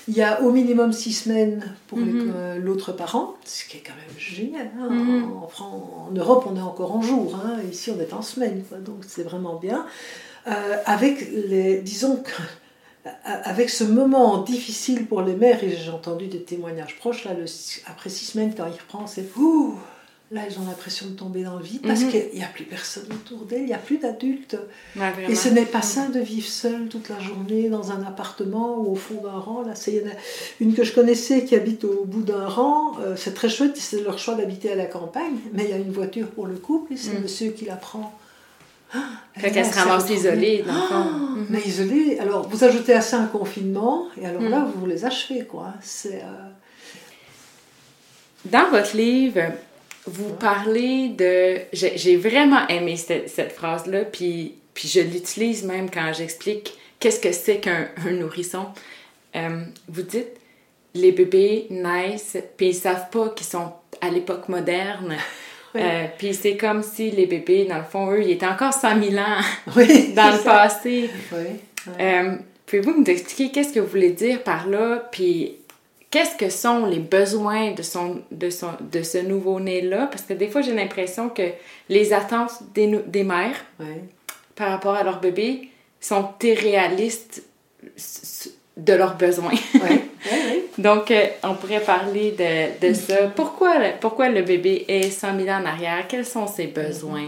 Il 0.07 0.15
y 0.17 0.23
a 0.23 0.41
au 0.41 0.51
minimum 0.51 0.91
6 0.91 1.13
semaines 1.13 1.63
pour 1.87 1.99
Mhm. 1.99 2.33
euh, 2.35 2.57
l'autre 2.57 2.91
parent, 2.91 3.35
ce 3.45 3.63
qui 3.65 3.77
est 3.77 3.83
quand 3.85 3.93
même 3.93 4.17
génial. 4.17 4.69
hein. 4.79 4.89
Mhm. 4.89 5.31
En, 5.61 6.09
Europe, 6.15 6.45
on 6.51 6.55
est 6.57 6.61
encore 6.61 6.95
en 6.95 7.01
jour, 7.01 7.35
hein. 7.45 7.57
ici 7.71 7.91
on 7.95 7.99
est 8.01 8.11
en 8.13 8.21
semaine, 8.23 8.63
quoi. 8.67 8.79
donc 8.79 9.03
c'est 9.07 9.23
vraiment 9.23 9.55
bien. 9.55 9.85
Euh, 10.47 10.51
avec 10.85 11.29
les, 11.31 11.79
disons 11.81 12.15
que 12.17 12.31
avec 13.23 13.69
ce 13.69 13.83
moment 13.83 14.43
difficile 14.43 15.05
pour 15.05 15.21
les 15.21 15.35
mères, 15.35 15.63
et 15.63 15.75
j'ai 15.75 15.89
entendu 15.89 16.27
des 16.27 16.41
témoignages 16.43 16.95
proches, 16.97 17.25
là, 17.25 17.33
le- 17.33 17.45
après 17.87 18.09
six 18.09 18.25
semaines, 18.25 18.53
quand 18.55 18.65
il 18.67 18.73
reprend, 18.79 19.07
c'est 19.07 19.25
ouh, 19.37 19.75
Là, 20.31 20.41
elles 20.45 20.59
ont 20.59 20.65
l'impression 20.67 21.07
de 21.07 21.13
tomber 21.13 21.41
dans 21.41 21.57
le 21.57 21.63
vide 21.63 21.81
parce 21.81 22.01
Mhm. 22.01 22.09
qu'il 22.11 22.29
n'y 22.35 22.43
a 22.43 22.47
plus 22.53 22.63
personne 22.65 23.07
autour 23.11 23.45
d'elles, 23.47 23.61
il 23.61 23.65
n'y 23.65 23.73
a 23.73 23.79
plus 23.79 23.97
d'adultes. 23.97 24.59
Ouais. 24.95 25.11
Et 25.27 25.33
ce 25.33 25.49
n'est 25.49 25.65
pas 25.65 25.81
sain 25.81 26.09
de 26.09 26.19
vivre 26.19 26.45
seul 26.47 26.87
toute 26.87 27.09
la 27.09 27.19
journée 27.19 27.67
dans 27.67 27.89
un 27.91 28.03
appartement 28.03 28.77
ou 28.77 28.91
au 28.91 28.95
fond 28.95 29.23
d'un 29.23 29.31
rang. 29.39 29.63
Là, 29.63 29.73
c'est 29.73 30.03
une 30.59 30.75
que 30.75 30.83
je 30.83 30.93
connaissais 30.93 31.45
qui 31.45 31.55
habite 31.55 31.83
au 31.83 32.05
bout 32.05 32.21
d'un 32.21 32.45
rang. 32.47 32.95
euh, 32.99 33.15
c'est 33.15 33.33
très 33.33 33.49
chouette, 33.49 33.75
c'est 33.75 34.03
leur 34.03 34.19
choix 34.19 34.35
d'habiter 34.35 34.71
à 34.71 34.75
la 34.75 34.85
campagne, 34.85 35.33
mais 35.51 35.63
il 35.63 35.69
y 35.71 35.73
a 35.73 35.77
une 35.77 35.91
voiture 35.91 36.27
pour 36.27 36.45
le 36.45 36.57
couple 36.57 36.93
et 36.93 36.97
c'est 36.97 37.17
Mm. 37.17 37.23
monsieur 37.23 37.49
qui 37.49 37.65
la 37.65 37.75
prend. 37.75 38.13
Fait 39.37 39.51
qu'elle 39.51 39.65
se 39.65 39.75
ramasse 39.75 40.09
isolée, 40.09 40.63
dans 40.65 40.73
le 40.73 40.79
fond. 40.81 40.87
Ah, 40.91 41.03
Mhm. 41.35 41.45
Mais 41.49 41.61
isolée. 41.65 42.17
Alors, 42.19 42.47
vous 42.49 42.63
ajoutez 42.63 42.93
à 42.93 43.01
ça 43.01 43.19
un 43.19 43.27
confinement, 43.27 44.07
et 44.19 44.25
alors 44.25 44.41
Mm. 44.41 44.49
là, 44.49 44.67
vous 44.75 44.85
les 44.85 45.05
achevez, 45.05 45.45
quoi. 45.45 45.73
C'est. 45.81 46.15
euh, 46.23 46.49
Dans 48.45 48.69
votre 48.69 48.95
livre, 48.95 49.41
vous 50.07 50.29
parlez 50.33 51.09
de... 51.09 51.57
J'ai 51.73 52.15
vraiment 52.15 52.67
aimé 52.67 52.95
cette, 52.97 53.29
cette 53.29 53.51
phrase-là, 53.51 54.05
puis, 54.05 54.55
puis 54.73 54.87
je 54.87 55.01
l'utilise 55.01 55.63
même 55.65 55.89
quand 55.91 56.11
j'explique 56.13 56.73
qu'est-ce 56.99 57.19
que 57.19 57.31
c'est 57.31 57.59
qu'un 57.59 57.87
un 58.07 58.11
nourrisson. 58.11 58.67
Euh, 59.35 59.63
vous 59.87 60.01
dites, 60.03 60.29
les 60.95 61.11
bébés 61.11 61.67
naissent, 61.69 62.37
puis 62.57 62.69
ils 62.69 62.73
savent 62.73 63.09
pas 63.11 63.29
qu'ils 63.29 63.45
sont 63.47 63.71
à 64.01 64.09
l'époque 64.09 64.49
moderne. 64.49 65.15
Oui. 65.75 65.81
Euh, 65.83 66.05
puis 66.17 66.33
c'est 66.33 66.57
comme 66.57 66.81
si 66.83 67.11
les 67.11 67.25
bébés, 67.25 67.65
dans 67.65 67.77
le 67.77 67.83
fond, 67.83 68.11
eux, 68.11 68.21
ils 68.23 68.31
étaient 68.31 68.47
encore 68.47 68.73
100 68.73 69.01
000 69.01 69.15
ans 69.17 69.41
Oui, 69.75 70.13
dans 70.15 70.31
le 70.31 70.37
ça. 70.37 70.43
passé. 70.43 71.09
Oui, 71.31 71.37
oui. 71.87 71.93
Euh, 71.99 72.35
Pouvez-vous 72.65 72.99
nous 72.99 73.05
expliquer 73.05 73.49
qu'est-ce 73.51 73.73
que 73.73 73.79
vous 73.79 73.87
voulez 73.87 74.11
dire 74.11 74.43
par 74.43 74.67
là, 74.67 74.97
puis 75.11 75.55
qu'est-ce 76.11 76.35
que 76.35 76.49
sont 76.49 76.85
les 76.85 76.99
besoins 76.99 77.71
de, 77.71 77.81
son, 77.81 78.21
de, 78.31 78.51
son, 78.51 78.73
de 78.79 79.01
ce 79.01 79.17
nouveau-né-là? 79.17 80.05
Parce 80.05 80.21
que 80.21 80.33
des 80.33 80.47
fois, 80.47 80.61
j'ai 80.61 80.73
l'impression 80.75 81.29
que 81.29 81.41
les 81.89 82.13
attentes 82.13 82.51
des, 82.75 82.99
des 83.07 83.23
mères 83.23 83.65
par 84.55 84.69
rapport 84.69 84.93
à 84.93 85.03
leur 85.03 85.19
bébé 85.19 85.69
sont 85.99 86.29
irréalistes 86.43 87.41
de 88.85 88.93
leurs 88.93 89.15
besoins. 89.15 89.51
Donc, 90.77 91.11
euh, 91.11 91.25
on 91.43 91.55
pourrait 91.55 91.81
parler 91.81 92.33
de, 92.37 92.87
de 92.87 92.93
ça. 92.93 93.15
Pourquoi, 93.35 93.77
le- 93.79 93.91
pourquoi 93.99 94.29
le 94.29 94.41
bébé 94.43 94.85
est 94.87 95.09
100 95.09 95.37
000 95.37 95.49
ans 95.49 95.61
en 95.61 95.65
arrière? 95.65 96.05
Quels 96.07 96.25
sont 96.25 96.47
ses 96.47 96.67
besoins? 96.67 97.23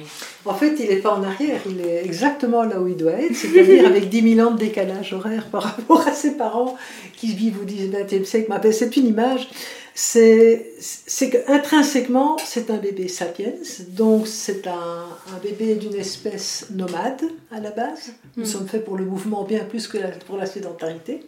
En 0.45 0.53
fait, 0.53 0.73
il 0.79 0.87
n'est 0.89 0.97
pas 0.97 1.13
en 1.13 1.23
arrière, 1.23 1.59
il 1.69 1.81
est 1.85 2.03
exactement 2.05 2.63
là 2.63 2.79
où 2.79 2.87
il 2.87 2.95
doit 2.95 3.11
être, 3.13 3.35
c'est-à-dire 3.35 3.85
avec 3.85 4.09
10 4.09 4.35
000 4.35 4.47
ans 4.47 4.51
de 4.51 4.57
décalage 4.59 5.13
horaire 5.13 5.45
par 5.51 5.63
rapport 5.77 6.07
à 6.07 6.13
ses 6.13 6.37
parents 6.37 6.77
qui 7.17 7.33
vivent 7.33 7.59
au 7.61 7.65
XIXe 7.65 8.27
siècle. 8.27 8.51
Mais 8.63 8.71
C'est 8.71 8.95
une 8.97 9.07
image, 9.07 9.49
c'est 9.93 10.73
c'est 10.79 11.29
que 11.29 11.37
intrinsèquement, 11.51 12.37
c'est 12.45 12.69
un 12.71 12.77
bébé 12.77 13.07
sapiens, 13.07 13.53
donc 13.89 14.27
c'est 14.27 14.65
un, 14.67 15.05
un 15.35 15.37
bébé 15.43 15.75
d'une 15.75 15.95
espèce 15.95 16.67
nomade 16.71 17.21
à 17.51 17.59
la 17.59 17.71
base. 17.71 18.13
Nous 18.37 18.43
Mm. 18.43 18.47
sommes 18.47 18.67
faits 18.67 18.85
pour 18.85 18.97
le 18.97 19.05
mouvement 19.05 19.43
bien 19.43 19.63
plus 19.65 19.87
que 19.87 19.97
la- 19.97 20.07
pour 20.09 20.37
la 20.37 20.45
sédentarité. 20.45 21.25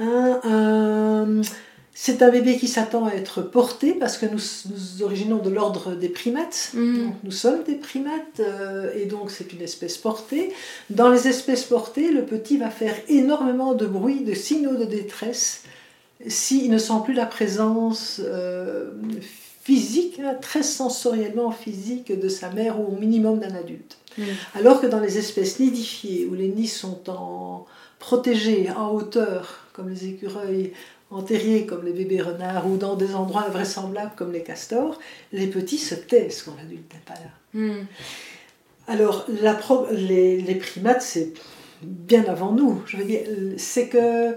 Un- 0.00 0.40
un- 0.44 1.42
c'est 1.94 2.22
un 2.22 2.30
bébé 2.30 2.56
qui 2.58 2.68
s'attend 2.68 3.06
à 3.06 3.12
être 3.14 3.42
porté 3.42 3.92
parce 3.92 4.18
que 4.18 4.26
nous 4.26 4.38
nous 4.70 5.02
originons 5.02 5.38
de 5.38 5.50
l'ordre 5.50 5.94
des 5.96 6.08
primates. 6.08 6.70
Mm. 6.74 6.98
Donc, 7.04 7.14
nous 7.24 7.30
sommes 7.32 7.62
des 7.64 7.74
primates 7.74 8.40
euh, 8.40 8.92
et 8.96 9.04
donc 9.06 9.30
c'est 9.30 9.52
une 9.52 9.62
espèce 9.62 9.98
portée. 9.98 10.52
Dans 10.90 11.10
les 11.10 11.28
espèces 11.28 11.64
portées, 11.64 12.10
le 12.12 12.22
petit 12.24 12.56
va 12.56 12.70
faire 12.70 12.94
énormément 13.08 13.74
de 13.74 13.86
bruit, 13.86 14.20
de 14.24 14.32
signaux 14.34 14.76
de 14.76 14.84
détresse 14.84 15.62
s'il 16.26 16.70
ne 16.70 16.78
sent 16.78 17.00
plus 17.04 17.14
la 17.14 17.26
présence 17.26 18.20
euh, 18.24 18.90
physique, 19.62 20.18
hein, 20.18 20.34
très 20.40 20.62
sensoriellement 20.62 21.50
physique 21.50 22.18
de 22.18 22.28
sa 22.28 22.50
mère 22.50 22.80
ou 22.80 22.94
au 22.94 22.96
minimum 22.98 23.38
d'un 23.38 23.54
adulte. 23.54 23.98
Alors 24.56 24.80
que 24.80 24.88
dans 24.88 24.98
les 24.98 25.16
espèces 25.16 25.60
nidifiées, 25.60 26.26
où 26.26 26.34
les 26.34 26.48
nids 26.48 26.66
sont 26.66 27.08
en 27.08 27.66
protégés 28.00 28.68
en 28.76 28.90
hauteur, 28.90 29.60
comme 29.72 29.88
les 29.88 30.06
écureuils, 30.06 30.72
en 31.10 31.22
terrier, 31.22 31.66
comme 31.66 31.84
les 31.84 31.92
bébés 31.92 32.20
renards, 32.20 32.66
ou 32.68 32.76
dans 32.76 32.96
des 32.96 33.14
endroits 33.14 33.44
invraisemblables, 33.46 34.10
comme 34.16 34.32
les 34.32 34.42
castors, 34.42 34.98
les 35.32 35.46
petits 35.46 35.78
se 35.78 35.94
taisent 35.94 36.42
quand 36.42 36.56
l'adulte 36.56 36.92
n'est 36.92 37.00
pas 37.06 37.14
là. 37.14 37.30
Hmm. 37.54 37.86
Alors, 38.88 39.24
la 39.40 39.54
pro- 39.54 39.86
les, 39.92 40.40
les 40.40 40.54
primates, 40.56 41.02
c'est 41.02 41.32
bien 41.82 42.24
avant 42.24 42.50
nous. 42.50 42.82
Je 42.86 42.96
veux 42.96 43.04
dire, 43.04 43.20
c'est 43.56 43.88
que 43.88 44.34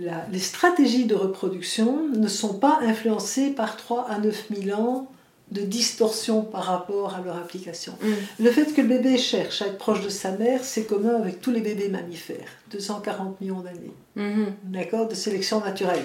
la- 0.00 0.26
les 0.30 0.38
stratégies 0.38 1.06
de 1.06 1.14
reproduction 1.14 2.08
ne 2.08 2.28
sont 2.28 2.54
pas 2.54 2.78
influencées 2.82 3.50
par 3.50 3.76
3 3.76 4.06
à 4.08 4.18
9 4.18 4.46
000 4.54 4.80
ans 4.80 5.10
de 5.50 5.62
distorsion 5.62 6.42
par 6.42 6.64
rapport 6.64 7.14
à 7.14 7.22
leur 7.24 7.36
application. 7.36 7.94
Hmm. 8.02 8.12
Le 8.44 8.50
fait 8.50 8.66
que 8.74 8.82
le 8.82 8.88
bébé 8.88 9.16
cherche 9.16 9.62
à 9.62 9.66
être 9.66 9.78
proche 9.78 10.02
de 10.02 10.08
sa 10.10 10.32
mère, 10.32 10.60
c'est 10.62 10.82
commun 10.84 11.16
avec 11.16 11.40
tous 11.40 11.50
les 11.50 11.60
bébés 11.60 11.88
mammifères. 11.88 12.48
240 12.70 13.40
millions 13.40 13.60
d'années, 13.60 13.92
Mhm. 14.16 14.52
d'accord, 14.64 15.08
de 15.08 15.14
sélection 15.14 15.60
naturelle. 15.60 16.04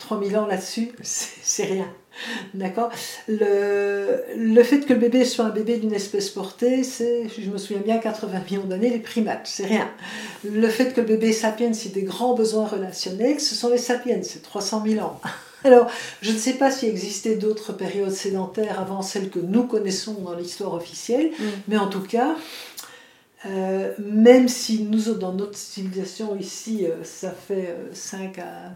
3000 0.00 0.36
ans 0.36 0.46
là-dessus, 0.46 0.90
c'est 1.02 1.28
c'est 1.42 1.64
rien. 1.64 1.86
D'accord? 2.54 2.90
Le, 3.28 4.22
le 4.36 4.62
fait 4.62 4.80
que 4.80 4.92
le 4.92 4.98
bébé 5.00 5.24
soit 5.24 5.44
un 5.46 5.50
bébé 5.50 5.78
d'une 5.78 5.92
espèce 5.92 6.30
portée, 6.30 6.84
c'est, 6.84 7.28
je 7.38 7.50
me 7.50 7.58
souviens 7.58 7.82
bien, 7.82 7.98
80 7.98 8.40
millions 8.50 8.64
d'années, 8.64 8.90
les 8.90 8.98
primates, 9.00 9.42
c'est 9.46 9.66
rien. 9.66 9.88
Le 10.44 10.68
fait 10.68 10.92
que 10.94 11.00
le 11.00 11.06
bébé 11.06 11.32
sapiens 11.32 11.72
ait 11.72 11.88
des 11.88 12.02
grands 12.02 12.34
besoins 12.34 12.66
relationnels, 12.66 13.40
ce 13.40 13.54
sont 13.54 13.68
les 13.70 13.78
sapiens, 13.78 14.18
c'est 14.22 14.42
300 14.42 14.84
000 14.86 15.04
ans. 15.04 15.20
Alors, 15.64 15.90
je 16.22 16.30
ne 16.32 16.36
sais 16.36 16.54
pas 16.54 16.70
s'il 16.70 16.90
existait 16.90 17.36
d'autres 17.36 17.72
périodes 17.72 18.10
sédentaires 18.10 18.78
avant 18.78 19.02
celles 19.02 19.30
que 19.30 19.38
nous 19.40 19.64
connaissons 19.64 20.14
dans 20.14 20.34
l'histoire 20.34 20.74
officielle, 20.74 21.30
Mm. 21.38 21.44
mais 21.68 21.78
en 21.78 21.88
tout 21.88 22.02
cas, 22.02 22.36
euh, 23.46 23.92
même 23.98 24.48
si 24.48 24.84
nous, 24.84 25.12
dans 25.14 25.32
notre 25.32 25.56
civilisation 25.58 26.34
ici, 26.36 26.86
euh, 26.86 27.04
ça 27.04 27.30
fait 27.30 27.68
euh, 27.68 27.88
5 27.92 28.38
à 28.38 28.72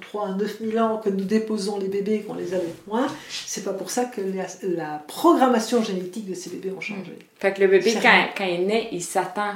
3 0.00 0.28
à 0.28 0.32
9 0.32 0.56
000 0.72 0.78
ans 0.82 0.98
que 0.98 1.10
nous 1.10 1.24
déposons 1.24 1.78
les 1.78 1.88
bébés, 1.88 2.20
qu'on 2.26 2.34
les 2.34 2.54
a 2.54 2.56
avec 2.56 2.86
moins, 2.86 3.06
c'est 3.28 3.62
pas 3.64 3.74
pour 3.74 3.90
ça 3.90 4.06
que 4.06 4.22
la, 4.22 4.46
la 4.62 5.02
programmation 5.06 5.82
génétique 5.82 6.28
de 6.28 6.34
ces 6.34 6.48
bébés 6.48 6.72
ont 6.74 6.80
changé. 6.80 7.18
Fait 7.38 7.52
que 7.52 7.60
le 7.60 7.68
bébé, 7.68 7.94
quand, 8.02 8.24
quand 8.36 8.44
il 8.44 8.66
naît, 8.66 8.88
il 8.92 9.02
s'attend. 9.02 9.52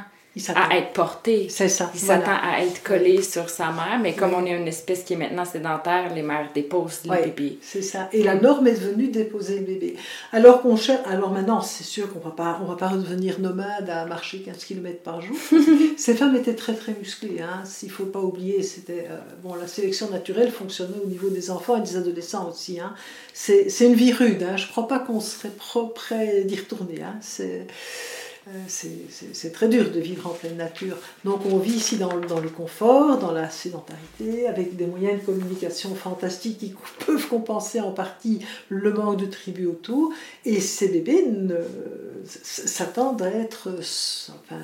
À 0.55 0.77
être 0.77 0.93
porté. 0.93 1.47
C'est 1.49 1.69
ça. 1.69 1.91
Il 1.95 2.01
voilà. 2.01 2.25
s'attend 2.25 2.37
à 2.43 2.61
être 2.63 2.83
collé 2.83 3.23
sur 3.23 3.49
sa 3.49 3.67
mère, 3.71 3.99
mais 4.03 4.15
comme 4.15 4.31
Oui. 4.31 4.37
on 4.41 4.47
est 4.47 4.57
une 4.57 4.67
espèce 4.69 5.05
qui 5.05 5.13
est 5.13 5.17
maintenant 5.17 5.45
sédentaire, 5.45 6.13
les 6.15 6.23
mères 6.23 6.51
déposent 6.55 7.01
les 7.05 7.11
Ouais. 7.11 7.23
bébés. 7.27 7.59
C'est 7.63 7.83
ça. 7.83 8.09
Et 8.13 8.23
la 8.23 8.35
norme 8.35 8.67
est 8.67 8.75
devenue 8.75 9.09
déposer 9.09 9.59
le 9.61 9.65
bébé. 9.65 9.97
Alors 10.33 10.63
qu'on 10.63 10.77
cherche. 10.77 11.03
Alors 11.07 11.31
maintenant, 11.31 11.61
c'est 11.61 11.85
sûr 11.85 12.13
qu'on 12.13 12.19
va 12.21 12.31
pas, 12.31 12.61
on 12.63 12.67
va 12.67 12.77
pas 12.77 12.89
redevenir 12.89 13.39
nomade 13.41 13.89
à 13.89 14.05
marcher 14.07 14.41
15 14.41 14.65
km 14.65 14.99
par 15.03 15.21
jour. 15.21 15.37
Ces 15.97 16.15
femmes 16.15 16.35
étaient 16.37 16.55
très 16.57 16.75
très 16.75 16.93
musclées. 16.95 17.41
Hein. 17.41 17.63
S'il 17.65 17.91
faut 17.91 18.07
pas 18.07 18.21
oublier, 18.21 18.63
c'était 18.63 19.07
euh, 19.11 19.19
bon. 19.43 19.55
La 19.55 19.69
sélection 19.69 20.11
naturelle 20.11 20.51
fonctionnait 20.51 20.99
au 21.05 21.07
niveau 21.09 21.29
des 21.31 21.51
enfants 21.51 21.77
et 21.77 21.81
des 21.81 21.97
adolescents 21.97 22.49
aussi. 22.51 22.81
Hein. 22.81 22.95
C'est 23.33 23.69
une 23.81 23.95
vie 23.95 24.13
rude. 24.13 24.43
Hein. 24.43 24.57
Je 24.57 24.67
crois 24.67 24.89
pas 24.89 24.99
qu'on 24.99 25.21
serait 25.21 25.51
prêt 25.95 26.43
d'y 26.45 26.57
retourner. 26.57 27.03
Hein. 27.03 27.17
C'est 27.21 27.67
c'est- 28.69 29.07
c'est 29.33 29.53
très 29.53 29.69
dur 29.69 29.91
de 29.91 30.01
vivre 30.01 30.27
en 30.29 30.35
pleine 30.35 30.57
nature. 30.57 30.97
Donc 31.25 31.47
on 31.47 31.59
vit 31.59 31.75
ici 31.75 31.97
dans, 31.97 32.15
le- 32.15 32.27
dans 32.27 32.41
le 32.41 32.49
confort, 32.51 33.19
dans 33.19 33.33
la 33.33 33.49
sédentarité, 33.51 34.47
avec 34.47 34.77
des 34.77 34.87
moyens 34.87 35.21
de 35.21 35.25
communication 35.27 35.95
fantastiques 35.95 36.59
qui 36.59 36.75
peuvent 37.07 37.27
compenser 37.29 37.81
en 37.81 37.93
partie 37.93 38.41
le 38.69 38.93
manque 38.93 39.19
de 39.19 39.27
tribus 39.27 39.69
autour. 39.69 40.13
Et 40.45 40.61
ces 40.61 40.89
bébés 40.89 41.25
s'attendent 42.43 43.23
à 43.23 43.31
être 43.31 43.69
euh, 43.69 43.79
enfin, 43.79 44.61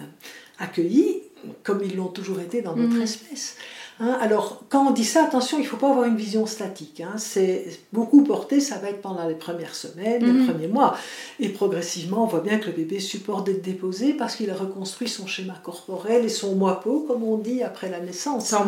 accueillis 0.58 1.22
comme 1.62 1.82
ils 1.82 1.96
l'ont 1.96 2.08
toujours 2.08 2.40
été 2.40 2.60
dans 2.60 2.76
notre 2.76 2.94
Mhm. 2.96 3.02
espèce. 3.02 3.56
Hein, 4.02 4.16
alors, 4.20 4.62
quand 4.70 4.86
on 4.88 4.92
dit 4.92 5.04
ça, 5.04 5.24
attention, 5.24 5.58
il 5.58 5.62
ne 5.64 5.66
faut 5.66 5.76
pas 5.76 5.90
avoir 5.90 6.06
une 6.06 6.16
vision 6.16 6.46
statique. 6.46 7.00
hein. 7.00 7.14
C'est 7.18 7.66
beaucoup 7.92 8.22
porté, 8.24 8.58
ça 8.60 8.76
va 8.78 8.88
être 8.88 9.02
pendant 9.02 9.28
les 9.28 9.34
premières 9.34 9.74
semaines, 9.74 10.24
Mhm. 10.24 10.38
les 10.40 10.46
premiers 10.52 10.68
mois. 10.68 10.96
Et 11.38 11.50
progressivement, 11.50 12.24
on 12.24 12.26
voit 12.26 12.40
bien 12.40 12.58
que 12.58 12.66
le 12.66 12.72
bébé 12.72 12.98
supporte 12.98 13.44
d'être 13.46 13.60
déposé 13.62 14.14
parce 14.14 14.36
qu'il 14.36 14.48
a 14.50 14.54
reconstruit 14.54 15.06
son 15.08 15.26
schéma 15.26 15.54
corporel 15.62 16.24
et 16.24 16.30
son 16.30 16.54
moi-peau, 16.54 17.04
comme 17.06 17.22
on 17.24 17.36
dit, 17.36 17.62
après 17.62 17.90
la 17.90 18.00
naissance. 18.00 18.46
Sans 18.48 18.62
hein. 18.62 18.64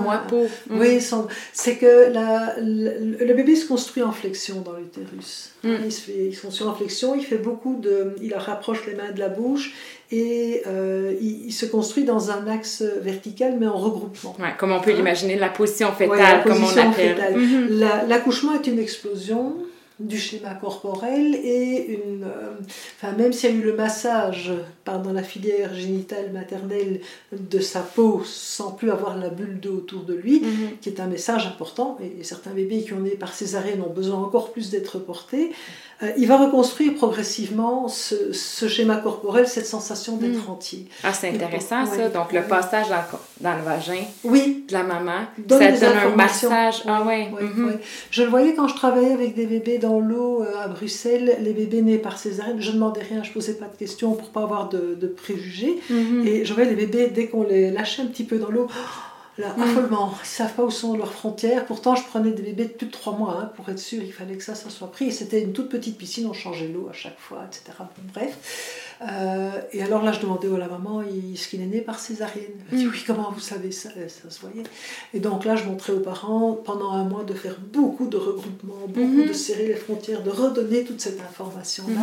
Oui, 0.70 1.00
son- 1.00 1.26
c'est 1.54 1.76
que 1.76 2.12
la- 2.12 2.54
le, 2.60 3.24
le 3.24 3.34
bébé 3.34 3.56
se 3.56 3.66
construit 3.66 4.02
en 4.02 4.12
flexion 4.12 4.60
dans 4.60 4.74
l'utérus. 4.74 5.52
Mm. 5.64 5.74
Il, 5.86 5.92
se 5.92 6.00
fait, 6.02 6.26
il 6.26 6.34
se 6.36 6.42
construit 6.42 6.66
en 6.68 6.74
flexion, 6.74 7.14
il 7.14 7.24
fait 7.24 7.38
beaucoup 7.38 7.76
de... 7.76 8.16
Il 8.20 8.34
rapproche 8.34 8.84
les 8.86 8.94
mains 8.94 9.12
de 9.12 9.18
la 9.20 9.28
bouche 9.30 9.72
et 10.12 10.62
euh, 10.66 11.14
il, 11.20 11.46
il 11.46 11.52
se 11.52 11.66
construit 11.66 12.04
dans 12.04 12.30
un 12.30 12.46
axe 12.46 12.82
vertical 13.00 13.56
mais 13.58 13.66
en 13.66 13.78
regroupement. 13.78 14.36
Ouais, 14.38 14.52
comme 14.58 14.72
on 14.72 14.80
peut 14.80 14.90
Hein? 14.92 14.96
l'imaginer, 14.96 15.36
la 15.36 15.48
position 15.48 15.88
Ouais, 15.88 15.94
fétale, 16.06 16.18
la 16.38 16.42
comme 16.42 16.52
on 16.58 16.60
position 16.60 16.84
l'appelle. 16.90 17.16
fétale. 17.16 17.36
Mhm. 17.36 17.68
La- 17.80 18.04
L'accouchement 18.04 18.54
est 18.54 18.66
une 18.66 18.78
explosion 18.78 19.56
du 20.00 20.18
schéma 20.18 20.54
corporel 20.54 21.34
et 21.36 21.92
une. 21.94 22.26
enfin, 23.00 23.14
même 23.16 23.32
s'il 23.32 23.50
y 23.50 23.52
a 23.52 23.56
eu 23.56 23.62
le 23.62 23.74
massage 23.74 24.50
pendant 24.84 25.12
la 25.12 25.22
filière 25.22 25.74
génitale 25.74 26.32
maternelle 26.32 27.00
de 27.32 27.58
sa 27.60 27.80
peau 27.80 28.22
sans 28.24 28.72
plus 28.72 28.90
avoir 28.90 29.16
la 29.16 29.28
bulle 29.28 29.60
d'eau 29.60 29.76
autour 29.76 30.02
de 30.02 30.14
lui, 30.14 30.40
mhm. 30.40 30.78
qui 30.80 30.88
est 30.88 31.00
un 31.00 31.06
message 31.06 31.46
important, 31.46 31.98
et, 32.02 32.22
certains 32.24 32.50
bébés 32.50 32.82
qui 32.82 32.92
ont 32.92 33.00
né 33.00 33.10
par 33.10 33.32
césarienne 33.32 33.82
ont 33.82 33.92
besoin 33.92 34.18
encore 34.18 34.52
plus 34.52 34.70
d'être 34.70 34.98
portés, 34.98 35.52
euh, 36.02 36.10
il 36.16 36.26
va 36.26 36.36
reconstruire 36.36 36.94
progressivement 36.94 37.86
ce, 37.86 38.32
schéma 38.66 38.96
corporel, 38.96 39.46
cette 39.46 39.66
sensation 39.66 40.16
d'être 40.16 40.48
hmm. 40.48 40.52
entier. 40.52 40.88
Ah, 41.04 41.12
c'est 41.12 41.28
intéressant 41.28 41.86
ça. 41.86 42.08
Donc, 42.08 42.32
le 42.32 42.42
passage 42.42 42.88
dans, 42.88 43.50
dans, 43.50 43.56
le 43.56 43.62
vagin 43.62 44.02
oui. 44.24 44.64
de 44.68 44.72
la 44.72 44.82
maman, 44.82 45.26
ça 45.48 45.72
donne 45.72 45.96
un 45.96 46.16
massage. 46.16 46.82
Ah, 46.86 47.04
ouais. 47.04 47.28
Mhm. 47.28 47.78
Je 48.10 48.22
le 48.22 48.28
voyais 48.30 48.54
quand 48.54 48.66
je 48.66 48.74
travaillais 48.74 49.12
avec 49.12 49.34
des 49.34 49.46
bébés 49.46 49.78
dans 49.78 50.00
l'eau 50.00 50.42
euh, 50.42 50.64
à 50.64 50.68
Bruxelles, 50.68 51.36
les 51.40 51.52
bébés 51.52 51.82
nés 51.82 51.98
par 51.98 52.18
césarienne. 52.18 52.60
Je 52.60 52.70
ne 52.70 52.74
demandais 52.74 53.02
rien, 53.02 53.22
je 53.22 53.28
ne 53.28 53.34
posais 53.34 53.54
pas 53.54 53.66
de 53.66 53.76
questions 53.76 54.14
pour 54.14 54.30
pas 54.30 54.42
avoir 54.42 54.68
de, 54.72 55.06
préjugés. 55.06 55.78
Mhm. 55.90 56.26
Et 56.26 56.44
je 56.44 56.54
voyais 56.54 56.70
les 56.70 56.76
bébés, 56.76 57.08
dès 57.08 57.26
qu'on 57.26 57.42
les 57.42 57.70
lâchait 57.70 58.02
un 58.02 58.06
petit 58.06 58.24
peu 58.24 58.38
dans 58.38 58.50
l'eau, 58.50 58.68
Là, 59.38 59.54
mm. 59.56 59.62
affolement. 59.62 60.14
Ils 60.18 60.22
ne 60.22 60.26
savent 60.26 60.54
pas 60.54 60.62
où 60.62 60.70
sont 60.70 60.96
leurs 60.96 61.12
frontières. 61.12 61.64
Pourtant, 61.64 61.94
je 61.94 62.04
prenais 62.04 62.32
des 62.32 62.42
bébés 62.42 62.64
de 62.64 62.72
plus 62.72 62.86
de 62.86 62.92
3 62.92 63.16
mois 63.16 63.38
hein, 63.40 63.52
pour 63.56 63.68
être 63.70 63.78
sûr. 63.78 64.02
Il 64.02 64.12
fallait 64.12 64.36
que 64.36 64.44
ça, 64.44 64.54
ça 64.54 64.68
soit 64.68 64.90
pris. 64.90 65.06
Et 65.06 65.10
c'était 65.10 65.40
une 65.40 65.52
toute 65.52 65.70
petite 65.70 65.96
piscine, 65.96 66.26
on 66.26 66.34
changeait 66.34 66.68
l'eau 66.68 66.88
à 66.90 66.92
chaque 66.92 67.18
fois, 67.18 67.44
etc. 67.46 67.78
bref. 68.12 68.98
Euh, 69.10 69.50
et 69.72 69.82
alors 69.82 70.04
là, 70.04 70.12
je 70.12 70.20
demandais 70.20 70.54
à 70.54 70.58
la 70.58 70.68
maman 70.68 71.02
est-ce 71.02 71.48
qu'il 71.48 71.60
est 71.60 71.66
né 71.66 71.80
par 71.80 71.98
césarienne 71.98 72.52
Elle 72.70 72.78
dit 72.78 72.84
mm. 72.84 72.90
Oui, 72.90 73.02
comment 73.06 73.32
vous 73.32 73.40
savez 73.40 73.72
ça? 73.72 73.88
Ça 74.08 74.30
se 74.30 74.40
voyait. 74.40 74.64
Et 75.14 75.18
donc 75.18 75.46
là, 75.46 75.56
je 75.56 75.64
montrais 75.64 75.94
aux 75.94 76.00
parents 76.00 76.52
pendant 76.52 76.92
un 76.92 77.04
mois 77.04 77.24
de 77.24 77.32
faire 77.32 77.56
beaucoup 77.72 78.06
de 78.06 78.18
regroupements, 78.18 78.86
beaucoup 78.86 79.24
de 79.26 79.32
serrer 79.32 79.66
les 79.66 79.74
frontières, 79.74 80.22
de 80.22 80.30
redonner 80.30 80.84
toute 80.84 81.00
cette 81.00 81.20
information-là. 81.20 82.02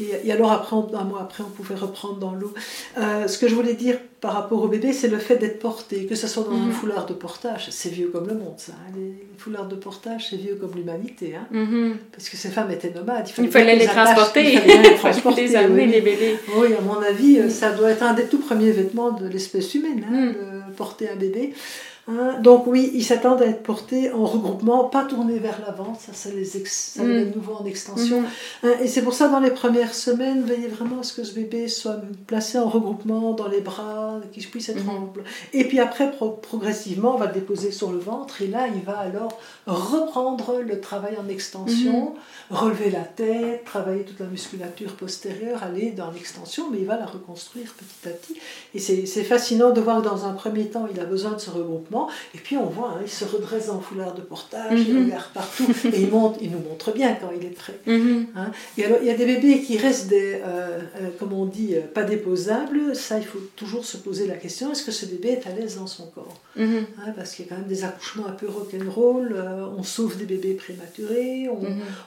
Et, 0.00 0.32
alors, 0.32 0.52
après, 0.52 0.74
un 0.74 1.04
mois 1.04 1.20
après, 1.20 1.44
on 1.44 1.50
pouvait 1.50 1.74
reprendre 1.74 2.16
dans 2.16 2.32
l'eau. 2.32 2.54
Euh, 2.98 3.28
ce 3.28 3.36
que 3.38 3.46
je 3.46 3.54
voulais 3.54 3.74
dire 3.74 3.98
par 4.20 4.32
rapport 4.34 4.62
au 4.62 4.68
bébé, 4.68 4.92
c'est 4.92 5.08
le 5.08 5.18
fait 5.18 5.36
d'être 5.36 5.58
porté, 5.58 6.06
que 6.06 6.14
ce 6.14 6.28
soit 6.28 6.44
dans 6.44 6.52
un 6.52 6.68
mm-hmm. 6.68 6.72
foulard 6.72 7.06
de 7.06 7.12
portage. 7.12 7.68
C'est 7.70 7.90
vieux 7.90 8.08
comme 8.08 8.26
le 8.26 8.34
monde, 8.34 8.54
ça. 8.56 8.72
Hein. 8.72 8.92
Les, 8.96 9.12
foulards 9.36 9.66
de 9.66 9.74
portage, 9.74 10.28
c'est 10.30 10.36
vieux 10.36 10.54
comme 10.54 10.72
l'humanité. 10.76 11.34
Hein. 11.34 11.94
Parce 12.12 12.28
que 12.28 12.36
ces 12.36 12.48
femmes 12.48 12.70
étaient 12.70 12.92
nomades. 12.92 13.28
Il 13.36 13.48
fallait, 13.50 13.76
les, 13.76 13.86
transporter. 13.86 14.52
Il 14.52 14.60
fallait 14.60 14.90
les 14.90 14.94
transporter. 14.96 15.48
les 15.48 15.56
amener, 15.56 15.86
les 15.86 16.00
bébés. 16.00 16.36
Oui, 16.56 16.68
à 16.74 16.80
mon 16.80 17.00
avis, 17.00 17.38
euh, 17.38 17.50
ça 17.50 17.72
doit 17.72 17.90
être 17.90 18.04
un 18.04 18.14
des 18.14 18.26
tout 18.26 18.38
premiers 18.38 18.70
vêtements 18.70 19.10
de 19.10 19.26
l'espèce 19.26 19.74
humaine, 19.74 20.06
hein, 20.08 20.26
mm. 20.26 20.32
de 20.70 20.74
porter 20.76 21.08
un 21.10 21.16
bébé. 21.16 21.52
Hein. 22.08 22.40
donc 22.40 22.66
oui, 22.66 22.90
ils 22.94 23.04
s'attendent 23.04 23.42
à 23.42 23.46
être 23.46 23.62
portés 23.62 24.10
en 24.10 24.24
regroupement, 24.24 24.84
pas 24.84 25.04
tournés 25.04 25.38
vers 25.38 25.60
l'avant, 25.64 25.94
ça, 25.94 26.12
ça 26.12 26.30
les, 26.30 26.56
ex 26.56 26.94
ça 26.96 27.04
mm. 27.04 27.30
nouveau 27.34 27.54
en 27.54 27.64
extension. 27.64 28.22
Mm. 28.22 28.26
Hein, 28.64 28.72
et 28.82 28.88
c'est 28.88 29.02
pour 29.02 29.14
ça, 29.14 29.28
dans 29.28 29.38
les 29.38 29.52
premières 29.52 29.94
semaines, 29.94 30.42
veillez 30.42 30.66
vraiment 30.66 31.00
à 31.00 31.02
ce 31.04 31.12
que 31.12 31.22
ce 31.22 31.32
bébé 31.32 31.68
soit 31.68 32.00
placé 32.26 32.58
en 32.58 32.68
regroupement 32.68 33.34
dans 33.34 33.46
les 33.46 33.60
bras, 33.60 34.20
qu'il 34.32 34.44
puisse 34.48 34.68
être 34.68 34.88
en... 34.88 35.12
Et 35.52 35.64
puis 35.68 35.78
après, 35.78 36.10
progressivement, 36.42 37.14
on 37.14 37.18
va 37.18 37.26
le 37.26 37.34
déposer 37.34 37.70
sur 37.70 37.92
le 37.92 37.98
ventre, 37.98 38.42
et 38.42 38.48
là, 38.48 38.66
il 38.74 38.82
va 38.82 38.98
alors 38.98 39.38
reprendre 39.66 40.60
le 40.60 40.80
travail 40.80 41.16
en 41.24 41.28
extension, 41.28 42.14
relever 42.50 42.90
la 42.90 43.04
tête, 43.04 43.64
travailler 43.64 44.02
toute 44.02 44.18
la 44.18 44.26
musculature 44.26 44.94
postérieure, 44.94 45.62
aller 45.62 45.90
dans 45.92 46.10
l'extension, 46.10 46.68
mais 46.70 46.78
il 46.78 46.86
va 46.86 46.98
la 46.98 47.06
reconstruire 47.06 47.74
petit 47.74 48.08
à 48.08 48.12
petit. 48.12 48.36
Et 48.74 48.80
c'est 48.80 49.24
fascinant 49.24 49.70
de 49.70 49.80
voir 49.80 50.02
que 50.02 50.08
dans 50.08 50.26
un 50.26 50.32
premier 50.32 50.66
temps, 50.66 50.88
il 50.92 50.98
a 50.98 51.04
besoin 51.04 51.32
de 51.32 51.38
ce 51.38 51.50
regroupement, 51.50 51.91
et 52.34 52.38
puis 52.38 52.56
on 52.56 52.66
voit, 52.66 52.90
hein, 52.90 53.00
il 53.02 53.10
se 53.10 53.24
redresse 53.24 53.68
en 53.68 53.80
foulard 53.80 54.14
de 54.14 54.20
portage, 54.20 54.80
il 54.80 54.94
mhm. 54.94 55.04
regarde 55.04 55.32
partout, 55.34 55.66
et 55.84 56.00
il, 56.00 56.10
monte, 56.10 56.36
il 56.40 56.50
nous 56.50 56.58
montre 56.58 56.92
bien 56.92 57.14
quand 57.14 57.30
il 57.36 57.44
est 57.44 57.50
prêt. 57.50 57.78
Mhm. 57.86 58.26
Hein. 58.36 58.50
Et 58.78 58.84
alors, 58.84 58.98
il 59.00 59.06
y 59.06 59.10
a 59.10 59.14
des 59.14 59.26
bébés 59.26 59.60
qui 59.60 59.78
restent, 59.78 60.08
des, 60.08 60.40
euh, 60.44 60.80
euh, 61.00 61.10
comme 61.18 61.32
on 61.32 61.44
dit, 61.44 61.74
euh, 61.74 61.80
pas 61.80 62.04
déposables, 62.04 62.94
ça, 62.94 63.18
il 63.18 63.24
faut 63.24 63.40
toujours 63.56 63.84
se 63.84 63.96
poser 63.96 64.26
la 64.26 64.34
question, 64.34 64.72
est-ce 64.72 64.84
que 64.84 64.92
ce 64.92 65.06
bébé 65.06 65.30
est 65.30 65.46
à 65.46 65.54
l'aise 65.54 65.76
dans 65.76 65.86
son 65.86 66.06
corps? 66.06 66.40
Mhm. 66.56 66.84
hein, 66.98 67.12
Parce 67.16 67.34
qu'il 67.34 67.46
y 67.46 67.48
a 67.48 67.50
quand 67.50 67.58
même 67.58 67.68
des 67.68 67.84
accouchements 67.84 68.26
un 68.26 68.32
peu 68.32 68.48
rock'n'roll, 68.48 69.36
on 69.76 69.82
sauve 69.82 70.16
des 70.16 70.24
bébés 70.24 70.54
prématurés, 70.54 71.48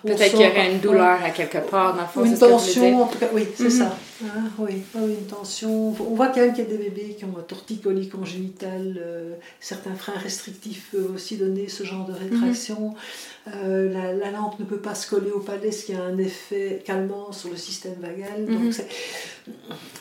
Peut-être 0.04 0.32
qu'il 0.32 0.46
y 0.46 0.50
aurait 0.50 0.72
une 0.72 0.80
douleur 0.80 1.24
à 1.24 1.30
quelque 1.30 1.58
part, 1.70 1.96
dans 1.96 2.22
le 2.22 2.28
Une 2.28 2.38
tension, 2.38 3.04
en 3.04 3.08
tout 3.08 3.18
cas, 3.18 3.30
oui, 3.34 3.48
c'est 3.56 3.70
ça. 3.70 3.96
oui, 4.60 4.84
une 4.96 5.28
tension. 5.28 5.90
On 5.90 6.16
voit 6.16 6.28
quand 6.28 6.42
même 6.42 6.54
qu'il 6.54 6.64
y 6.64 6.68
a 6.68 6.70
des 6.70 6.78
bébés 6.78 7.16
qui 7.18 7.26
ont 7.26 7.38
un 7.38 7.44
torticolis 7.44 8.10
congénital 8.10 9.00
certains 9.76 9.96
freins 9.96 10.18
restrictifs 10.18 10.90
peuvent 10.92 11.12
aussi 11.14 11.38
donner 11.38 11.68
ce 11.68 11.84
genre 11.84 12.06
de 12.08 12.14
rétraction. 12.14 12.96
Euh, 13.48 13.94
la, 13.94 14.12
la, 14.12 14.32
lampe 14.32 14.60
ne 14.60 14.66
peut 14.66 14.80
pas 14.80 14.96
se 14.96 15.08
coller 15.08 15.30
au 15.30 15.40
palais, 15.40 15.72
ce 15.72 15.86
qui 15.86 15.94
a 15.94 16.02
un 16.02 16.18
effet 16.18 16.82
calmant 16.84 17.32
sur 17.32 17.52
le 17.52 17.58
système 17.58 17.94
vagal. 18.00 18.44
Donc, 18.48 18.76
mhm. 18.76 19.54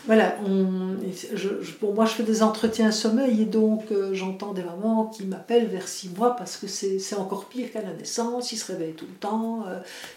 voilà, 0.07 0.37
on, 0.47 0.97
je, 1.35 1.49
pour 1.79 1.93
moi, 1.93 2.07
je 2.07 2.13
fais 2.13 2.23
des 2.23 2.43
entretiens 2.43 2.91
sommeil 2.91 3.43
et 3.43 3.45
donc 3.45 3.85
euh, 3.93 4.15
j'entends 4.15 4.55
des 4.55 4.63
mamans 4.63 5.13
qui 5.15 5.27
m'appellent 5.27 5.67
vers 5.67 5.87
6 5.87 6.13
mois 6.17 6.37
parce 6.37 6.57
que 6.57 6.67
c'est 6.67 7.17
encore 7.17 7.45
pire 7.45 7.71
qu'à 7.71 7.83
la 7.83 7.93
naissance. 7.93 8.51
Ils 8.53 8.57
se 8.57 8.73
réveillent 8.73 8.95
tout 8.95 9.05
le 9.07 9.19
temps, 9.21 9.65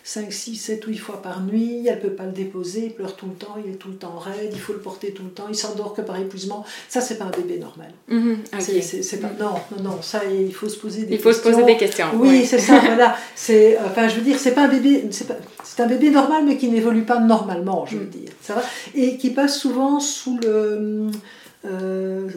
5, 0.06 0.32
6, 0.32 0.56
7 0.56 0.88
ou 0.88 0.92
8 0.92 0.98
fois 0.98 1.22
par 1.22 1.42
nuit. 1.44 1.86
Elle 1.86 1.98
ne 1.98 2.02
peut 2.02 2.16
pas 2.16 2.26
le 2.26 2.32
déposer, 2.32 2.86
il 2.86 2.94
pleure 2.94 3.18
tout 3.18 3.28
le 3.28 3.36
temps, 3.36 3.58
il 3.62 3.74
est 3.74 3.76
tout 3.76 3.90
le 3.90 3.96
temps 3.96 4.18
raide, 4.18 4.52
il 4.54 4.60
faut 4.60 4.72
le 4.72 4.80
porter 4.80 5.12
tout 5.12 5.24
le 5.24 5.32
temps, 5.32 5.48
il 5.50 5.56
s'endort 5.56 5.94
que 5.94 6.02
par 6.02 6.18
épuisement. 6.18 6.63
Ça, 6.88 7.02
c'est 7.02 7.18
pas 7.18 7.26
un 7.26 7.32
bébé 7.32 7.60
normal. 7.60 7.92
Mhm, 8.08 8.38
c'est 8.58 9.20
pas, 9.20 9.32
non, 9.38 9.56
non, 9.76 9.84
non, 9.84 10.02
ça, 10.02 10.22
il 10.24 10.54
faut 10.54 10.70
se 10.70 10.78
poser 10.78 11.02
des 11.02 11.18
questions. 11.18 11.30
Il 11.30 11.34
faut 11.34 11.38
se 11.38 11.44
poser 11.44 11.66
des 11.66 11.76
questions. 11.76 12.06
Oui, 12.16 12.46
c'est 12.46 12.60
ça, 12.60 12.80
voilà. 12.80 13.17
C'est, 13.36 13.78
enfin, 13.86 14.08
je 14.08 14.16
veux 14.16 14.22
dire, 14.22 14.40
c'est 14.40 14.54
pas 14.54 14.64
un 14.64 14.68
bébé, 14.68 15.08
c'est, 15.12 15.80
un 15.80 15.88
bébé 15.88 16.10
normal, 16.10 16.44
mais 16.46 16.58
qui 16.58 16.70
n'évolue 16.70 17.04
pas 17.04 17.20
normalement, 17.20 17.86
je 17.86 17.98
veux 17.98 18.06
mm. 18.06 18.10
dire. 18.10 18.30
Ça 18.42 18.56
va 18.56 18.62
et 18.96 19.18
qui 19.18 19.32
passe 19.32 19.60
souvent 19.60 20.00
sous 20.00 20.40
le, 20.44 21.10
euh, 21.66 22.30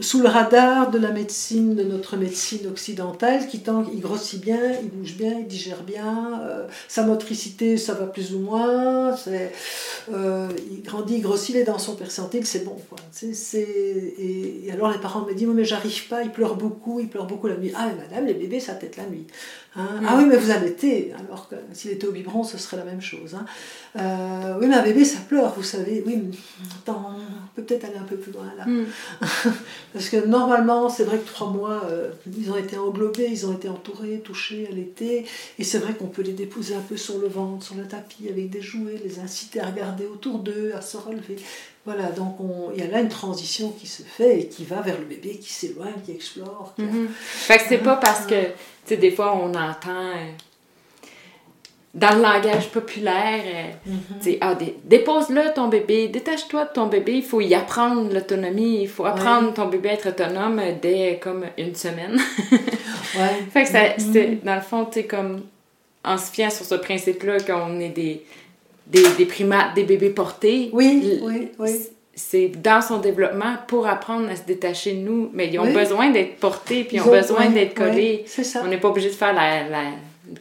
sous 0.00 0.22
le 0.22 0.28
radar 0.28 0.90
de 0.90 0.98
la 0.98 1.10
médecine, 1.10 1.74
de 1.74 1.82
notre 1.82 2.16
médecine 2.16 2.66
occidentale, 2.66 3.46
qui 3.46 3.60
tant 3.60 3.84
il 3.92 4.00
grossit 4.00 4.40
bien, 4.40 4.58
il 4.82 4.88
bouge 4.88 5.14
bien, 5.16 5.38
il 5.38 5.46
digère 5.46 5.82
bien, 5.82 6.40
euh, 6.42 6.66
sa 6.88 7.04
motricité, 7.04 7.76
ça 7.76 7.92
va 7.92 8.06
plus 8.06 8.34
ou 8.34 8.38
moins, 8.38 9.14
euh, 9.28 10.48
il 10.70 10.82
grandit, 10.82 11.16
il 11.16 11.22
grossit, 11.22 11.54
les 11.54 11.64
dents 11.64 11.78
sont 11.78 11.96
percentiles, 11.96 12.46
c'est 12.46 12.64
bon. 12.64 12.76
Quoi. 12.88 12.98
C'est, 13.12 13.60
et, 13.60 14.70
alors 14.72 14.90
les 14.90 14.98
parents 14.98 15.26
me 15.26 15.34
disent, 15.34 15.48
mais 15.48 15.64
j'arrive 15.64 16.08
pas, 16.08 16.22
il 16.22 16.30
pleure 16.30 16.56
beaucoup, 16.56 16.98
il 16.98 17.08
pleure 17.08 17.26
beaucoup 17.26 17.48
la 17.48 17.56
nuit. 17.56 17.72
Ah 17.76 17.86
mais 17.86 18.02
madame, 18.02 18.26
les 18.26 18.34
bébés, 18.34 18.58
ça 18.58 18.74
tête 18.74 18.96
la 18.96 19.04
nuit. 19.04 19.26
Hein. 19.74 20.00
Mm. 20.00 20.06
Ah 20.06 20.16
oui, 20.18 20.24
mais 20.26 20.36
vous 20.36 20.50
allaitez, 20.50 21.12
alors 21.18 21.48
que 21.48 21.54
s'il 21.72 21.92
était 21.92 22.06
au 22.06 22.12
biberon, 22.12 22.44
ce 22.44 22.58
serait 22.58 22.76
la 22.76 22.84
même 22.84 23.00
chose. 23.00 23.34
Hein. 23.34 23.46
Euh, 23.96 24.58
oui, 24.60 24.66
mais 24.66 24.74
un 24.74 24.82
bébé, 24.82 25.04
ça 25.04 25.18
pleure, 25.20 25.54
vous 25.54 25.62
savez. 25.62 26.02
Oui, 26.06 26.16
mais 26.16 26.36
attends, 26.76 27.16
on 27.16 27.56
peut 27.56 27.62
peut-être 27.62 27.84
aller 27.84 27.96
un 27.96 28.04
peu 28.04 28.16
plus 28.16 28.32
loin 28.32 28.52
là. 28.56 28.66
Mm. 28.66 28.84
Parce 29.92 30.08
que 30.08 30.26
normalement, 30.26 30.88
c'est 30.88 31.04
vrai 31.04 31.18
que 31.18 31.26
trois 31.26 31.50
mois, 31.50 31.84
euh, 31.90 32.10
ils 32.36 32.50
ont 32.50 32.56
été 32.56 32.76
englobés, 32.76 33.28
ils 33.30 33.46
ont 33.46 33.54
été 33.54 33.68
entourés, 33.68 34.20
touchés 34.20 34.68
l'été. 34.72 35.26
Et 35.58 35.64
c'est 35.64 35.78
vrai 35.78 35.94
qu'on 35.94 36.08
peut 36.08 36.22
les 36.22 36.32
déposer 36.32 36.74
un 36.74 36.80
peu 36.80 36.96
sur 36.96 37.18
le 37.18 37.28
ventre, 37.28 37.64
sur 37.64 37.74
le 37.74 37.84
tapis, 37.84 38.28
avec 38.28 38.50
des 38.50 38.60
jouets, 38.60 39.00
les 39.02 39.20
inciter 39.20 39.60
à 39.60 39.66
regarder 39.66 40.04
autour 40.06 40.40
d'eux, 40.40 40.72
à 40.76 40.82
se 40.82 40.96
relever. 40.96 41.36
Voilà, 41.84 42.10
donc 42.10 42.36
il 42.74 42.80
y 42.80 42.86
a 42.86 42.90
là 42.90 43.00
une 43.00 43.08
transition 43.08 43.70
qui 43.70 43.88
se 43.88 44.02
fait 44.02 44.40
et 44.40 44.46
qui 44.46 44.64
va 44.64 44.82
vers 44.82 44.98
le 44.98 45.04
bébé 45.04 45.38
qui 45.38 45.52
s'éloigne, 45.52 46.00
qui 46.04 46.12
explore. 46.12 46.74
Mhm. 46.78 47.08
Fait 47.10 47.58
que 47.58 47.64
c'est 47.68 47.78
pas 47.78 47.96
parce 47.96 48.24
que, 48.24 48.40
tu 48.40 48.50
sais, 48.86 48.96
des 48.96 49.10
fois 49.10 49.34
on 49.34 49.48
entend 49.48 49.90
euh, 49.90 50.30
dans 51.92 52.14
le 52.14 52.22
langage 52.22 52.68
populaire, 52.70 53.42
euh, 53.44 53.90
mhm. 53.90 54.00
tu 54.22 54.30
sais, 54.30 54.38
ah, 54.40 54.56
dépose-le 54.84 55.52
ton 55.54 55.66
bébé, 55.66 56.06
détache-toi 56.06 56.66
de 56.66 56.72
ton 56.72 56.86
bébé, 56.86 57.14
il 57.14 57.24
faut 57.24 57.40
y 57.40 57.52
apprendre 57.52 58.14
l'autonomie, 58.14 58.82
il 58.82 58.88
faut 58.88 59.04
apprendre 59.04 59.52
ton 59.52 59.66
bébé 59.66 59.88
à 59.88 59.92
être 59.94 60.10
autonome 60.10 60.62
dès 60.80 61.18
comme 61.20 61.46
une 61.58 61.74
semaine. 61.74 62.16
ouais. 62.52 63.42
Fait 63.52 63.64
que 63.64 63.68
ça, 63.68 63.82
mhm. 63.98 64.38
dans 64.44 64.54
le 64.54 64.60
fond, 64.60 64.84
tu 64.84 65.00
sais, 65.00 65.06
comme 65.06 65.42
en 66.04 66.16
se 66.16 66.30
fiant 66.30 66.50
sur 66.50 66.64
ce 66.64 66.76
principe-là 66.76 67.40
qu'on 67.40 67.80
est 67.80 67.88
des 67.88 68.24
des, 68.86 69.04
des 69.16 69.26
primates, 69.26 69.74
des 69.74 69.84
bébés 69.84 70.10
portés. 70.10 70.70
Oui, 70.72 71.20
oui, 71.22 71.48
oui. 71.58 71.70
C'est 72.14 72.48
dans 72.48 72.82
son 72.82 72.98
développement 72.98 73.56
pour 73.68 73.86
apprendre 73.86 74.28
à 74.28 74.36
se 74.36 74.42
détacher 74.42 74.92
de 74.92 74.98
nous, 74.98 75.30
mais 75.32 75.48
ils 75.50 75.58
ont 75.58 75.72
besoin 75.72 76.10
d'être 76.10 76.36
portés, 76.36 76.84
puis 76.84 76.98
ils 76.98 77.02
ont, 77.02 77.10
besoin 77.10 77.48
d'être 77.48 77.74
collés. 77.74 78.24
c'est 78.26 78.44
ça. 78.44 78.60
On 78.64 78.68
n'est 78.68 78.78
pas 78.78 78.88
obligé 78.88 79.08
de 79.08 79.14
faire 79.14 79.32
la, 79.32 79.66
la 79.68 79.84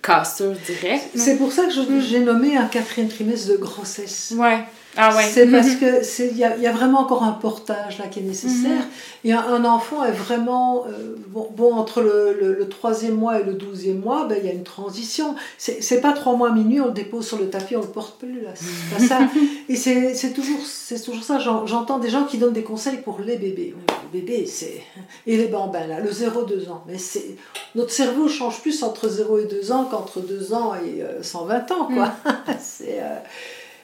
cassure 0.02 0.52
directe. 0.66 1.12
C'est 1.16 1.38
pour 1.38 1.52
ça 1.54 1.66
que 1.66 1.72
j'ai 1.72 2.20
nommé 2.20 2.58
un 2.58 2.66
quatrième 2.66 3.08
trimestre 3.08 3.52
de 3.52 3.58
grossesse. 3.58 4.34
Ouais. 4.38 4.60
Ah 4.98 5.16
ouais. 5.16 5.24
C'est 5.24 5.48
parce 5.48 5.76
que 5.76 6.30
il 6.32 6.38
y, 6.38 6.42
y, 6.42 6.68
a 6.68 6.72
vraiment 6.72 7.00
encore 7.00 7.24
un 7.24 7.32
portage 7.32 7.98
là 8.00 8.08
qui 8.08 8.20
est 8.20 8.24
nécessaire. 8.24 8.84
Et 9.24 9.32
un, 9.32 9.40
un, 9.40 9.64
enfant 9.64 10.04
est 10.04 10.12
vraiment 10.12 10.86
euh, 10.88 11.16
bon, 11.28 11.48
bon, 11.56 11.74
entre 11.74 12.02
le, 12.02 12.56
le, 12.58 12.68
troisième 12.68 13.16
mois 13.16 13.40
et 13.40 13.44
le 13.44 13.54
douzième 13.54 14.00
mois, 14.00 14.26
ben, 14.26 14.38
il 14.40 14.46
y 14.46 14.50
a 14.50 14.54
une 14.54 14.64
transition. 14.64 15.36
C'est 15.58 16.02
pas 16.02 16.12
trois 16.12 16.36
mois 16.36 16.52
minuit, 16.52 16.82
on 16.82 16.88
le 16.88 16.92
dépose 16.92 17.26
sur 17.26 17.38
le 17.38 17.50
tapis, 17.50 17.78
on 17.78 17.82
le 17.82 17.88
porte 17.88 18.20
plus 18.20 18.42
là. 18.42 18.50
C'est 18.54 19.08
pas 19.08 19.08
ça. 19.08 19.20
et 19.70 19.76
c'est 19.76 20.34
toujours 20.34 20.60
c'est 20.66 21.02
toujours 21.02 21.24
ça. 21.24 21.40
J'entends 21.40 22.00
des 22.00 22.10
gens 22.10 22.26
qui 22.26 22.38
donnent 22.38 22.54
des 22.54 22.64
conseils 22.64 22.98
pour 22.98 23.20
les 23.22 23.38
bébés. 23.38 23.74
Les 24.14 24.22
bébés, 24.22 24.46
c'est 24.46 24.82
et 25.26 25.38
les 25.38 25.48
bambins 25.48 25.88
là, 25.88 26.02
le 26.02 26.10
0-2 26.10 26.70
ans. 26.70 26.84
Mais 26.88 26.98
c'est 26.98 27.38
notre 27.76 27.92
cerveau 27.92 28.28
change 28.28 28.62
plus 28.62 28.84
entre 28.84 29.08
0 29.08 29.40
et 29.40 29.46
2 29.46 29.72
ans 29.72 29.88
qu'entre 29.90 30.20
2 30.20 30.54
ans 30.54 30.74
et 30.76 31.02
120 31.24 31.72
ans 31.72 31.86
quoi. 31.86 32.08
Mm. 32.08 32.32
c'est 32.60 33.00
euh, 33.00 33.20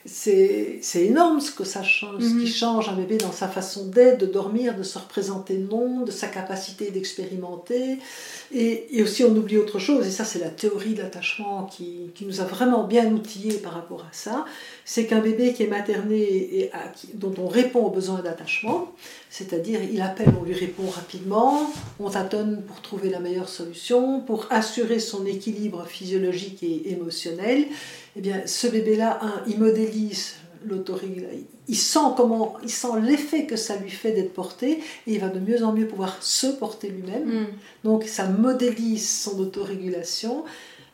c'est 0.07 0.81
énorme 0.95 1.41
ce 1.41 1.51
que 1.51 1.65
ça 1.65 1.83
change, 1.83 2.23
ce 2.23 2.29
qui 2.29 2.35
mhm. 2.35 2.47
change 2.47 2.89
un 2.89 2.93
bébé 2.93 3.17
dans 3.17 3.31
sa 3.31 3.47
façon 3.47 3.87
d'être, 3.87 4.19
de 4.19 4.25
dormir, 4.25 4.75
de 4.75 4.83
se 4.83 4.97
représenter 4.97 5.57
le 5.57 5.67
monde, 5.67 6.05
de 6.05 6.11
sa 6.11 6.27
capacité 6.27 6.91
d'expérimenter. 6.91 7.97
Et, 8.53 8.97
et, 8.97 9.03
aussi, 9.03 9.25
on 9.25 9.35
oublie 9.35 9.57
autre 9.57 9.79
chose, 9.79 10.07
et 10.07 10.11
ça, 10.11 10.23
c'est 10.23 10.39
la 10.39 10.49
théorie 10.49 10.93
de 10.93 11.01
l'attachement 11.01 11.65
qui, 11.65 12.11
qui, 12.15 12.25
nous 12.25 12.39
a 12.39 12.45
vraiment 12.45 12.85
bien 12.85 13.11
outillés 13.11 13.57
par 13.57 13.73
rapport 13.73 14.01
à 14.01 14.13
ça. 14.13 14.45
C'est 14.85 15.05
qu'un 15.05 15.19
bébé 15.19 15.53
qui 15.53 15.63
est 15.63 15.67
materné 15.67 16.21
et 16.21 16.71
dont 17.13 17.33
on 17.37 17.47
répond 17.47 17.81
aux 17.81 17.91
besoins 17.91 18.21
d'attachement, 18.21 18.93
c'est-à-dire 19.37 19.81
il 19.83 20.01
appelle, 20.01 20.33
on 20.39 20.43
lui 20.43 20.55
répond 20.55 20.89
rapidement, 20.89 21.71
on 21.99 22.09
tâtonne 22.09 22.63
pour 22.63 22.81
trouver 22.81 23.09
la 23.09 23.19
meilleure 23.19 23.49
solution, 23.49 24.21
pour 24.21 24.47
assurer 24.49 24.99
son 24.99 25.27
équilibre 25.27 25.85
physiologique 25.85 26.63
et 26.63 26.91
émotionnel 26.91 27.65
eh 28.15 28.21
bien, 28.21 28.41
ce 28.47 28.65
bébé-là, 28.65 29.19
il 29.47 29.59
modélise 29.59 30.33
l'autorégulation. 30.65 31.37
Il 31.67 31.75
sent 31.75 31.99
comment, 32.15 32.55
il 32.63 32.71
sent 32.71 32.99
l'effet 33.03 33.45
que 33.45 33.55
ça 33.55 33.75
lui 33.75 33.91
fait 33.91 34.11
d'être 34.11 34.33
porté 34.33 34.79
et 35.05 35.13
il 35.13 35.19
va 35.19 35.29
de 35.29 35.39
mieux 35.39 35.63
en 35.63 35.71
mieux 35.71 35.87
pouvoir 35.87 36.17
se 36.23 36.47
porter 36.47 36.89
lui-même. 36.89 37.41
Mm. 37.41 37.47
Donc 37.83 38.05
ça 38.05 38.27
modélise 38.27 39.07
son 39.07 39.39
autorégulation. 39.39 40.45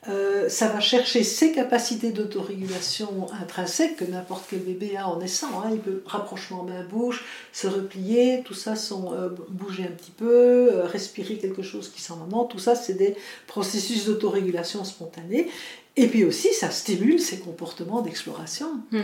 Euh, 0.10 0.50
ça 0.50 0.68
va 0.68 0.80
chercher 0.80 1.24
ses 1.24 1.52
capacités 1.52 2.12
d'autorégulation 2.12 3.28
intrinsèques 3.42 3.98
que 3.98 4.06
n'importe 4.06 4.46
quel 4.50 4.60
bébé 4.60 4.98
a 4.98 5.08
en 5.08 5.18
naissant. 5.18 5.62
Hein. 5.62 5.70
Il 5.72 5.80
peut 5.80 6.04
rapprochement 6.06 6.64
main-bouche, 6.64 7.24
se 7.54 7.68
replier, 7.68 8.42
tout 8.44 8.54
ça, 8.54 8.76
sont, 8.76 9.14
euh, 9.14 9.30
bouger 9.50 9.84
un 9.84 9.96
petit 9.96 10.12
peu, 10.12 10.74
euh, 10.74 10.86
respirer 10.86 11.38
quelque 11.38 11.62
chose 11.62 11.90
qui 11.90 12.02
sent 12.02 12.14
maman, 12.20 12.46
tout 12.46 12.60
ça, 12.60 12.76
c'est 12.76 12.96
des 12.96 13.16
processus 13.48 14.06
d'autorégulation 14.06 14.84
spontanée. 14.84 15.50
Et 15.96 16.08
puis 16.08 16.24
aussi, 16.24 16.54
ça 16.54 16.72
stimule 16.72 17.20
ces 17.20 17.38
comportements 17.38 18.02
d'exploration. 18.02 18.68
Hmm. 18.92 19.02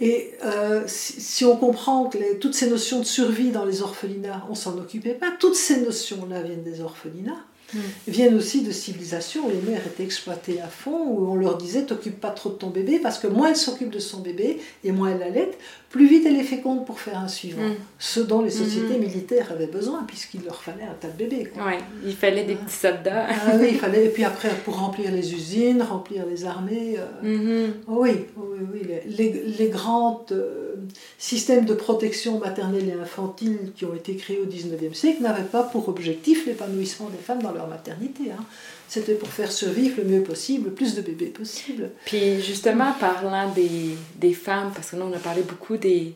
Et 0.00 0.32
euh, 0.42 0.84
si, 0.86 1.44
on 1.44 1.56
comprend 1.56 2.06
que 2.06 2.34
toutes 2.34 2.54
ces 2.54 2.70
notions 2.70 3.00
de 3.00 3.04
survie 3.04 3.50
dans 3.50 3.66
les 3.66 3.82
orphelinats, 3.82 4.46
on 4.48 4.54
s'en 4.54 4.78
occupait 4.78 5.14
pas, 5.14 5.30
toutes 5.38 5.54
ces 5.54 5.82
notions-là 5.82 6.42
viennent 6.42 6.62
des 6.62 6.80
orphelinats. 6.80 7.44
Mm. 7.72 7.78
viennent 8.08 8.34
aussi 8.34 8.62
de 8.62 8.72
civilisations 8.72 9.46
où 9.46 9.50
les 9.50 9.70
mères 9.70 9.86
étaient 9.86 10.04
exploitées 10.04 10.60
à 10.60 10.68
fond, 10.68 11.04
où 11.08 11.30
on 11.30 11.36
leur 11.36 11.56
disait 11.56 11.84
t'occupe 11.84 12.20
pas 12.20 12.30
trop 12.30 12.50
de 12.50 12.54
ton 12.54 12.70
bébé, 12.70 12.98
parce 12.98 13.18
que 13.18 13.26
moins 13.26 13.48
elle 13.48 13.56
s'occupe 13.56 13.90
de 13.90 13.98
son 13.98 14.20
bébé 14.20 14.60
et 14.84 14.92
moins 14.92 15.10
elle 15.10 15.20
l'allait, 15.20 15.50
plus 15.90 16.06
vite 16.06 16.24
elle 16.24 16.36
est 16.36 16.44
féconde 16.44 16.86
pour 16.86 17.00
faire 17.00 17.18
un 17.18 17.26
suivant. 17.26 17.62
Mm. 17.62 17.74
Ce 17.98 18.20
dont 18.20 18.42
les 18.42 18.50
sociétés 18.50 18.94
mm-hmm. 18.94 19.00
militaires 19.00 19.48
avaient 19.50 19.66
besoin, 19.66 20.04
puisqu'il 20.04 20.44
leur 20.44 20.62
fallait 20.62 20.84
un 20.84 20.94
tas 20.94 21.08
de 21.08 21.18
bébés. 21.18 21.52
Oui, 21.56 21.74
il 22.06 22.14
fallait 22.14 22.44
des 22.44 22.54
petits 22.54 22.76
soldats. 22.76 23.26
ah, 23.28 23.56
oui, 23.58 23.70
il 23.72 23.78
fallait, 23.78 24.06
et 24.06 24.08
puis 24.08 24.22
après 24.22 24.50
pour 24.64 24.78
remplir 24.78 25.10
les 25.10 25.34
usines, 25.34 25.82
remplir 25.82 26.24
les 26.26 26.44
armées. 26.44 26.96
Euh, 26.96 27.68
mm-hmm. 27.68 27.72
oui, 27.88 28.10
oui, 28.36 28.58
oui, 28.72 28.80
les, 29.04 29.32
les, 29.58 29.68
grands 29.68 30.24
euh, 30.30 30.76
systèmes 31.18 31.64
de 31.64 31.74
protection 31.74 32.38
maternelle 32.38 32.88
et 32.88 33.00
infantile 33.00 33.72
qui 33.74 33.84
ont 33.84 33.94
été 33.94 34.14
créés 34.14 34.38
au 34.38 34.46
19e 34.46 34.94
siècle 34.94 35.22
n'avaient 35.22 35.42
pas 35.42 35.64
pour 35.64 35.88
objectif 35.88 36.46
l'épanouissement 36.46 37.08
des 37.08 37.18
femmes 37.18 37.42
dans 37.42 37.52
leur 37.52 37.66
maternité. 37.66 38.30
Hein. 38.30 38.44
C'était 38.90 39.14
pour 39.14 39.28
faire 39.28 39.52
survivre 39.52 39.98
le 39.98 40.04
mieux 40.04 40.22
possible, 40.24 40.64
le 40.64 40.74
plus 40.74 40.96
de 40.96 41.00
bébés 41.00 41.26
possible. 41.26 41.90
Puis 42.06 42.42
justement, 42.42 42.92
parlant 42.98 43.48
des, 43.52 43.96
des 44.16 44.32
femmes, 44.32 44.72
parce 44.74 44.90
que 44.90 44.96
nous 44.96 45.04
on 45.04 45.12
a 45.12 45.18
parlé 45.20 45.42
beaucoup 45.42 45.76
des, 45.76 46.14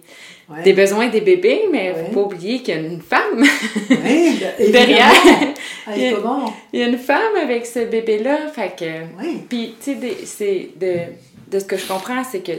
des 0.65 0.73
besoins 0.73 1.07
des 1.07 1.21
bébés, 1.21 1.69
mais 1.71 1.95
il 1.95 2.01
ne 2.01 2.07
faut 2.07 2.13
pas 2.15 2.35
oublier 2.35 2.63
qu'il 2.63 2.75
y 2.75 2.77
a 2.77 2.81
une 2.81 3.01
femme 3.01 3.45
oui, 3.91 4.41
derrière. 4.73 5.13
il, 5.95 6.03
y 6.03 6.07
a, 6.09 6.19
il 6.73 6.81
y 6.81 6.83
a 6.83 6.89
une 6.89 6.99
femme 6.99 7.37
avec 7.41 7.65
ce 7.65 7.79
bébé-là. 7.79 8.49
Fait 8.53 8.75
que, 8.77 9.23
Puis, 9.49 9.77
tu 9.81 9.95
sais, 10.25 10.71
de, 10.75 10.95
de 11.53 11.59
ce 11.61 11.65
que 11.65 11.77
je 11.77 11.87
comprends, 11.87 12.25
c'est 12.25 12.41
que 12.41 12.59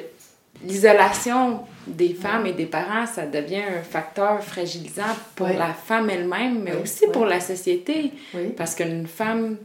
l'isolation 0.63 1.59
des 1.87 2.13
femmes 2.13 2.45
et 2.45 2.53
des 2.53 2.67
parents, 2.67 3.05
ça 3.05 3.25
devient 3.25 3.63
un 3.79 3.83
facteur 3.83 4.41
fragilisant 4.41 5.03
pour 5.35 5.49
la 5.49 5.73
femme 5.73 6.09
elle-même, 6.09 6.61
mais 6.63 6.73
aussi 6.81 7.05
pour 7.11 7.25
la 7.25 7.41
société. 7.41 8.11
Parce 8.55 8.75
qu'une 8.75 9.07
femme 9.07 9.57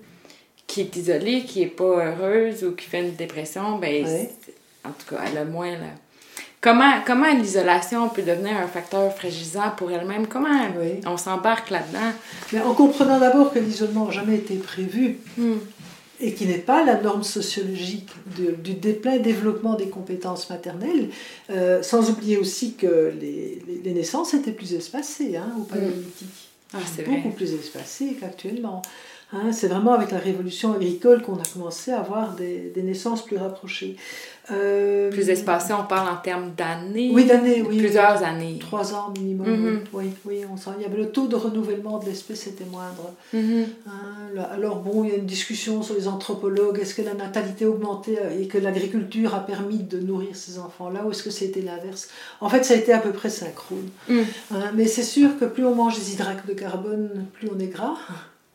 qui 0.71 0.83
est 0.83 0.97
isolée, 0.97 1.45
qui 1.45 1.61
n'est 1.61 1.67
pas 1.67 2.07
heureuse 2.07 2.65
ou 2.65 2.73
qui 2.73 2.87
fait 2.87 3.01
une 3.01 3.15
dépression, 3.15 3.79
ben, 3.79 4.07
en 4.85 4.91
tout 4.91 5.15
cas, 5.15 5.23
elle 5.27 5.39
a 5.39 5.45
moins 5.45 5.73
la... 5.73 5.89
Comment, 6.61 7.01
comment 7.07 7.33
l'isolation 7.33 8.09
peut 8.11 8.23
devenir 8.23 8.57
un 8.57 8.67
facteur 8.67 9.15
fragilisant 9.15 9.71
pour 9.77 9.91
elle-même? 9.91 10.27
Comment 10.27 10.69
on 11.07 11.17
s'embarque 11.17 11.71
là-dedans? 11.71 12.13
Mais 12.53 12.61
en 12.61 12.75
comprenant 12.75 13.19
d'abord 13.19 13.53
que 13.53 13.59
l'isolement 13.59 14.07
n'a 14.07 14.13
jamais 14.13 14.37
été 14.37 14.57
prévu, 14.57 15.19
hmm 15.39 15.57
et 16.21 16.35
qui 16.35 16.47
n'est 16.47 16.59
pas 16.59 16.85
la 16.85 17.01
norme 17.01 17.23
sociologique 17.23 18.11
du 18.37 18.93
plein 18.93 19.19
développement 19.19 19.75
des 19.75 19.89
compétences 19.89 20.51
maternelles, 20.51 21.09
euh, 21.51 21.83
sans 21.83 22.11
oublier 22.11 22.37
aussi 22.37 22.75
que 22.75 23.13
les, 23.19 23.63
les, 23.83 23.93
naissances 23.93 24.35
étaient 24.35 24.53
plus 24.53 24.75
espacées 24.75 25.37
hein, 25.37 25.51
au 25.59 25.63
paléolithique. 25.63 26.29
Ah, 26.75 26.79
c'est 26.95 27.05
beaucoup 27.05 27.31
plus 27.31 27.55
espacées 27.55 28.17
qu'actuellement. 28.21 28.83
Hein. 29.33 29.53
c'est 29.53 29.69
vraiment 29.69 29.93
avec 29.93 30.11
la 30.11 30.19
révolution 30.19 30.75
agricole 30.75 31.23
qu'on 31.23 31.37
a 31.37 31.45
commencé 31.53 31.93
à 31.93 32.01
avoir 32.01 32.35
des, 32.35 32.73
des 32.75 32.83
naissances 32.83 33.25
plus 33.25 33.37
rapprochées. 33.37 33.97
Euh, 34.53 35.11
plus 35.11 35.31
espacé, 35.31 35.73
on 35.73 35.85
parle 35.85 36.09
en 36.09 36.17
termes 36.17 36.53
d'années. 36.57 37.11
Oui, 37.13 37.25
d'années, 37.25 37.63
oui. 37.63 37.79
Plusieurs 37.79 38.23
années. 38.25 38.59
Trois 38.59 38.95
ans 38.95 39.13
minimum. 39.17 39.47
Mhm. 39.49 39.81
Oui, 39.93 40.07
oui, 40.25 40.41
on 40.53 40.57
sent. 40.57 40.71
Il 40.79 40.83
y 40.83 40.85
avait 40.85 40.97
le 40.97 41.11
taux 41.11 41.29
de 41.29 41.37
renouvellement 41.37 41.99
de 41.99 42.07
l'espèce 42.07 42.47
était 42.49 42.65
moindre. 42.65 43.13
Mhm. 43.33 43.67
Hein, 43.87 44.43
alors 44.53 44.81
bon, 44.81 45.05
il 45.05 45.11
y 45.11 45.13
a 45.13 45.17
une 45.17 45.27
discussion 45.27 45.83
sur 45.83 45.95
les 45.95 46.09
anthropologues. 46.09 46.81
Est-ce 46.81 46.95
que 46.95 47.03
la 47.03 47.15
natalité 47.15 47.65
a 47.65 47.69
augmenté 47.69 48.19
et 48.41 48.49
que 48.49 48.59
l'agriculture 48.59 49.35
a 49.35 49.41
permis 49.41 49.79
de 49.79 50.01
nourrir 50.01 50.35
ces 50.35 50.59
enfants-là, 50.59 51.05
ou 51.07 51.13
est-ce 51.13 51.23
que 51.23 51.31
c'était 51.31 51.61
l'inverse? 51.61 52.09
En 52.41 52.49
fait, 52.49 52.65
ça 52.65 52.75
a 52.75 52.77
été 52.77 52.93
à 52.93 52.99
peu 52.99 53.13
près 53.13 53.31
synchrone. 53.31 53.89
Mhm. 54.09 54.25
Hein, 54.53 54.73
mais 54.75 54.87
c'est 54.87 55.05
sûr 55.05 55.39
que 55.39 55.45
plus 55.45 55.65
on 55.65 55.75
mange 55.75 55.97
des 55.97 56.15
hydrates 56.15 56.47
de 56.47 56.55
carbone, 56.55 57.27
plus 57.35 57.49
on 57.55 57.59
est 57.61 57.69
gras. 57.69 57.97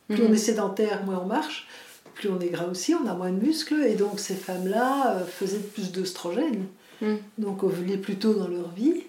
Plus 0.09 0.23
on 0.23 0.33
est 0.33 0.37
sédentaire, 0.37 1.03
moins 1.03 1.21
on 1.23 1.27
marche 1.27 1.67
plus 2.15 2.29
on 2.29 2.39
est 2.39 2.47
gras 2.47 2.65
aussi, 2.65 2.95
on 2.95 3.07
a 3.07 3.13
moins 3.13 3.29
de 3.29 3.45
muscles, 3.45 3.83
et 3.85 3.93
donc 3.93 4.19
ces 4.19 4.33
femmes-là 4.33 5.17
euh, 5.17 5.25
faisaient 5.25 5.59
plus 5.59 5.91
d'œstrogènes, 5.91 6.65
mm. 7.01 7.15
donc 7.37 7.63
ovulaient 7.63 7.97
plus 7.97 8.15
tôt 8.15 8.33
dans 8.33 8.47
leur 8.47 8.71
vie. 8.71 9.03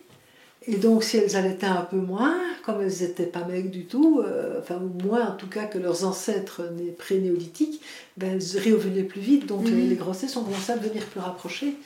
Et 0.69 0.77
donc, 0.77 1.05
si 1.05 1.17
elles 1.17 1.37
allaitaient 1.37 1.67
un 1.67 1.83
peu 1.83 1.97
moins, 1.97 2.37
comme 2.65 2.83
elles 2.83 3.01
n'étaient 3.01 3.27
pas 3.27 3.45
maigres 3.45 3.71
du 3.71 3.85
tout, 3.85 4.21
euh, 4.21 4.59
enfin, 4.61 4.81
moins 5.05 5.29
en 5.29 5.37
tout 5.37 5.47
cas 5.47 5.65
que 5.67 5.79
leurs 5.79 6.05
ancêtres 6.05 6.63
pré-néolithiques, 6.99 7.81
ben, 8.17 8.33
elles 8.33 8.61
réovulaient 8.61 9.05
plus 9.05 9.21
vite, 9.21 9.47
donc 9.47 9.69
mm. 9.69 9.89
les 9.89 9.95
grossesses 9.95 10.37
ont 10.37 10.43
commencé 10.43 10.73
à 10.73 10.77
devenir 10.77 11.05
plus 11.07 11.21
rapprochées. 11.21 11.77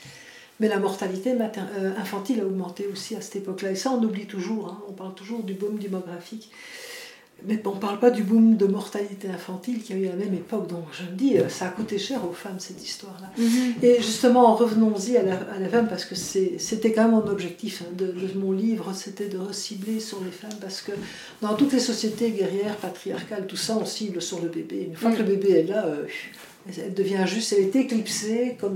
Mais 0.59 0.67
la 0.67 0.79
mortalité 0.79 1.31
euh, 1.31 1.91
infantile 1.97 2.39
a 2.39 2.45
augmenté 2.45 2.87
aussi 2.91 3.15
à 3.15 3.21
cette 3.21 3.37
époque-là. 3.37 3.71
Et 3.71 3.75
ça, 3.75 3.91
on 3.91 4.03
oublie 4.03 4.27
toujours. 4.27 4.67
Hein. 4.67 4.83
On 4.89 4.91
parle 4.91 5.15
toujours 5.15 5.41
du 5.41 5.53
boom 5.53 5.79
démographique. 5.79 6.51
Mais 7.47 7.61
on 7.65 7.75
ne 7.75 7.79
parle 7.79 7.99
pas 7.99 8.11
du 8.11 8.23
boom 8.23 8.55
de 8.55 8.65
mortalité 8.65 9.27
infantile 9.27 9.81
qui 9.81 9.93
a 9.93 9.95
eu 9.95 10.07
à 10.07 10.11
la 10.11 10.15
même 10.15 10.33
époque. 10.33 10.67
Donc 10.67 10.85
je 10.91 11.03
me 11.03 11.15
dis, 11.17 11.37
euh, 11.37 11.49
ça 11.49 11.65
a 11.65 11.69
coûté 11.69 11.97
cher 11.97 12.21
aux 12.27 12.33
femmes 12.33 12.59
cette 12.59 12.83
histoire-là. 12.83 13.31
Mhm. 13.37 13.73
Et 13.81 13.97
justement, 13.97 14.53
revenons-y 14.55 15.17
à 15.17 15.23
la, 15.23 15.35
à 15.35 15.59
la, 15.59 15.69
femme, 15.69 15.87
parce 15.87 16.05
que 16.05 16.15
c'était 16.15 16.91
quand 16.91 17.03
même 17.03 17.11
mon 17.11 17.27
objectif 17.27 17.81
hein, 17.81 17.91
de, 17.97 18.13
mon 18.35 18.51
livre, 18.51 18.93
c'était 18.93 19.27
de 19.27 19.37
recibler 19.37 19.99
sur 19.99 20.23
les 20.23 20.31
femmes, 20.31 20.59
parce 20.59 20.81
que 20.81 20.91
dans 21.41 21.55
toutes 21.55 21.73
les 21.73 21.79
sociétés 21.79 22.31
guerrières, 22.31 22.75
patriarcales, 22.77 23.47
tout 23.47 23.57
ça, 23.57 23.77
on 23.79 23.85
cible 23.85 24.21
sur 24.21 24.41
le 24.41 24.49
bébé. 24.49 24.87
Une 24.89 24.95
fois 24.95 25.11
que 25.11 25.17
le 25.17 25.23
mhm. 25.23 25.29
bébé 25.29 25.49
est 25.59 25.63
là, 25.63 25.85
euh, 25.85 26.05
elle 26.77 26.93
devient 26.93 27.23
juste, 27.25 27.53
elle 27.53 27.65
est 27.65 27.75
éclipsée 27.75 28.55
comme 28.59 28.75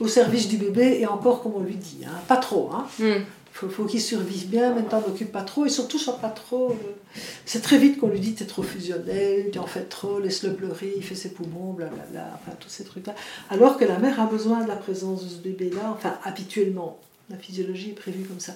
au 0.00 0.08
service 0.08 0.48
du 0.48 0.56
bébé, 0.56 0.98
et 1.00 1.06
encore 1.06 1.42
comme 1.42 1.52
on 1.54 1.62
lui 1.62 1.76
dit, 1.76 2.00
hein, 2.04 2.18
pas 2.26 2.38
trop. 2.38 2.70
Hein. 2.72 2.86
Mhm 2.98 3.24
faut, 3.52 3.68
faut 3.68 3.84
qu'il 3.84 4.00
survive 4.00 4.48
bien, 4.48 4.74
maintenant 4.74 5.00
n'occupe 5.06 5.30
pas 5.30 5.42
trop, 5.42 5.66
et 5.66 5.68
surtout 5.68 5.98
soit 5.98 6.18
pas 6.18 6.30
trop. 6.30 6.70
Euh, 6.70 7.18
c'est 7.44 7.60
très 7.60 7.78
vite 7.78 7.98
qu'on 7.98 8.08
lui 8.08 8.18
dit 8.18 8.34
t'es 8.34 8.46
trop 8.46 8.62
fusionnel, 8.62 9.50
tu 9.52 9.58
en 9.58 9.66
fais 9.66 9.82
trop, 9.82 10.18
laisse-le 10.18 10.54
pleurer, 10.54 10.94
il 10.96 11.04
fait 11.04 11.14
ses 11.14 11.30
poumons, 11.30 11.72
blablabla, 11.72 12.40
enfin 12.40 12.56
tous 12.58 12.70
ces 12.70 12.84
trucs-là. 12.84 13.14
Alors 13.50 13.76
que 13.76 13.84
la 13.84 13.98
mère 13.98 14.20
a 14.20 14.26
besoin 14.26 14.62
de 14.62 14.68
la 14.68 14.76
présence 14.76 15.24
de 15.24 15.28
ce 15.28 15.36
bébé-là, 15.36 15.92
enfin 15.94 16.18
habituellement, 16.24 16.98
la 17.30 17.36
physiologie 17.36 17.90
est 17.90 17.94
prévue 17.94 18.24
comme 18.24 18.40
ça. 18.40 18.54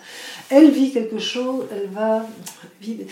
Elle 0.51 0.71
vit 0.71 0.93
quelque 0.93 1.19
chose, 1.19 1.65
elle 1.71 1.89
va 1.89 2.27
vivre. 2.81 3.05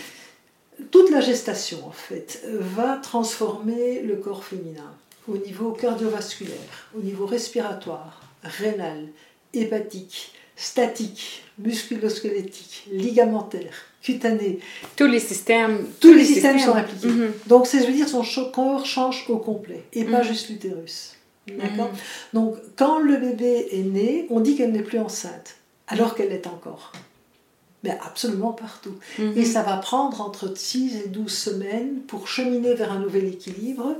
Toute 0.91 1.09
la 1.09 1.21
gestation, 1.21 1.87
en 1.87 1.91
fait, 1.91 2.43
va 2.59 2.97
transformer 2.97 4.01
le 4.01 4.17
corps 4.17 4.43
féminin 4.43 4.91
au 5.27 5.37
niveau 5.37 5.71
cardiovasculaire, 5.71 6.89
au 6.97 7.01
niveau 7.01 7.25
respiratoire, 7.25 8.21
rénal, 8.43 9.07
hépatique, 9.53 10.33
statique, 10.55 11.44
musculosquelettique, 11.59 12.87
ligamentaire, 12.91 13.73
cutané. 14.01 14.59
Tous 14.95 15.07
les 15.07 15.19
systèmes. 15.19 15.85
Tous, 15.99 16.13
les, 16.13 16.25
systèmes, 16.25 16.59
sont 16.59 16.75
impliqués. 16.75 17.07
Mhm. 17.07 17.31
Donc, 17.47 17.67
c'est, 17.67 17.81
je 17.81 17.87
veux 17.87 17.93
dire, 17.93 18.07
son 18.09 18.23
corps 18.51 18.85
change 18.85 19.25
au 19.29 19.37
complet 19.37 19.83
et 19.93 20.03
pas 20.03 20.19
Mhm. 20.21 20.27
juste 20.27 20.49
l'utérus. 20.49 21.13
D'accord? 21.47 21.91
Donc, 22.33 22.55
quand 22.75 22.99
le 22.99 23.17
bébé 23.17 23.67
est 23.71 23.83
né, 23.83 24.25
on 24.29 24.39
dit 24.39 24.55
qu'elle 24.55 24.71
n'est 24.71 24.81
plus 24.81 24.99
enceinte, 24.99 25.55
alors 25.87 26.15
qu'elle 26.15 26.29
l'est 26.29 26.47
encore. 26.47 26.91
Mais 27.83 27.97
absolument 28.03 28.51
partout. 28.51 28.95
Mhm. 29.19 29.33
Et 29.37 29.45
ça 29.45 29.61
va 29.61 29.77
prendre 29.77 30.21
entre 30.21 30.57
6 30.57 30.95
et 31.05 31.07
12 31.07 31.31
semaines 31.31 31.99
pour 32.07 32.27
cheminer 32.27 32.73
vers 32.73 32.91
un 32.91 32.99
nouvel 32.99 33.25
équilibre. 33.25 33.95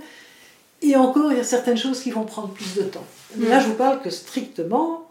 Et 0.82 0.96
encore, 0.96 1.32
il 1.32 1.38
y 1.38 1.42
a 1.42 1.44
certaines 1.44 1.78
choses 1.78 2.02
qui 2.02 2.10
vont 2.10 2.24
prendre 2.26 2.50
plus 2.50 2.76
de 2.76 2.82
temps. 2.82 3.06
Là, 3.40 3.60
je 3.60 3.68
vous 3.68 3.76
parle 3.76 4.02
que 4.02 4.10
strictement 4.10 5.05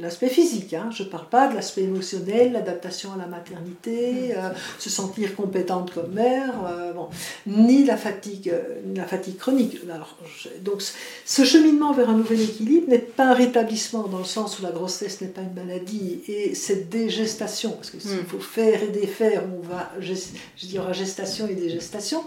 l'aspect 0.00 0.28
physique. 0.28 0.74
hein. 0.74 0.90
Je 0.96 1.02
ne 1.04 1.08
parle 1.08 1.28
pas 1.28 1.48
de 1.48 1.54
l'aspect 1.54 1.82
émotionnel, 1.82 2.52
l'adaptation 2.52 3.12
à 3.12 3.16
la 3.16 3.26
maternité, 3.26 4.34
euh, 4.36 4.50
se 4.78 4.90
sentir 4.90 5.34
compétente 5.36 5.92
comme 5.94 6.12
mère, 6.12 6.54
euh, 6.66 6.92
bon, 6.92 7.08
ni 7.46 7.84
la 7.84 7.96
fatigue, 7.96 8.48
euh, 8.50 8.80
ni 8.86 8.96
la 8.96 9.04
fatigue 9.06 9.36
chronique. 9.36 9.78
Alors, 9.92 10.16
je- 10.38 10.48
donc, 10.62 10.82
ce 11.24 11.44
cheminement 11.44 11.92
vers 11.92 12.10
un 12.10 12.16
nouvel 12.16 12.40
équilibre 12.40 12.88
n'est 12.88 12.98
pas 12.98 13.26
un 13.30 13.34
rétablissement 13.34 14.08
dans 14.08 14.18
le 14.18 14.24
sens 14.24 14.58
où 14.58 14.62
la 14.62 14.70
grossesse 14.70 15.20
n'est 15.20 15.28
pas 15.28 15.42
une 15.42 15.54
maladie 15.54 16.20
et 16.28 16.54
cette 16.54 16.88
dégestation, 16.88 17.70
parce 17.72 17.90
que 17.90 18.00
s'il 18.00 18.18
Mm. 18.20 18.26
faut 18.26 18.40
faire 18.40 18.82
et 18.82 18.88
défaire, 18.88 19.44
on 19.58 19.66
va, 19.66 19.92
gest- 20.00 20.30
je 20.56 20.66
dis, 20.66 20.72
il 20.72 20.74
y 20.74 20.78
aura 20.78 20.92
gestation 20.92 21.46
et 21.46 21.54
dégestation. 21.54 22.22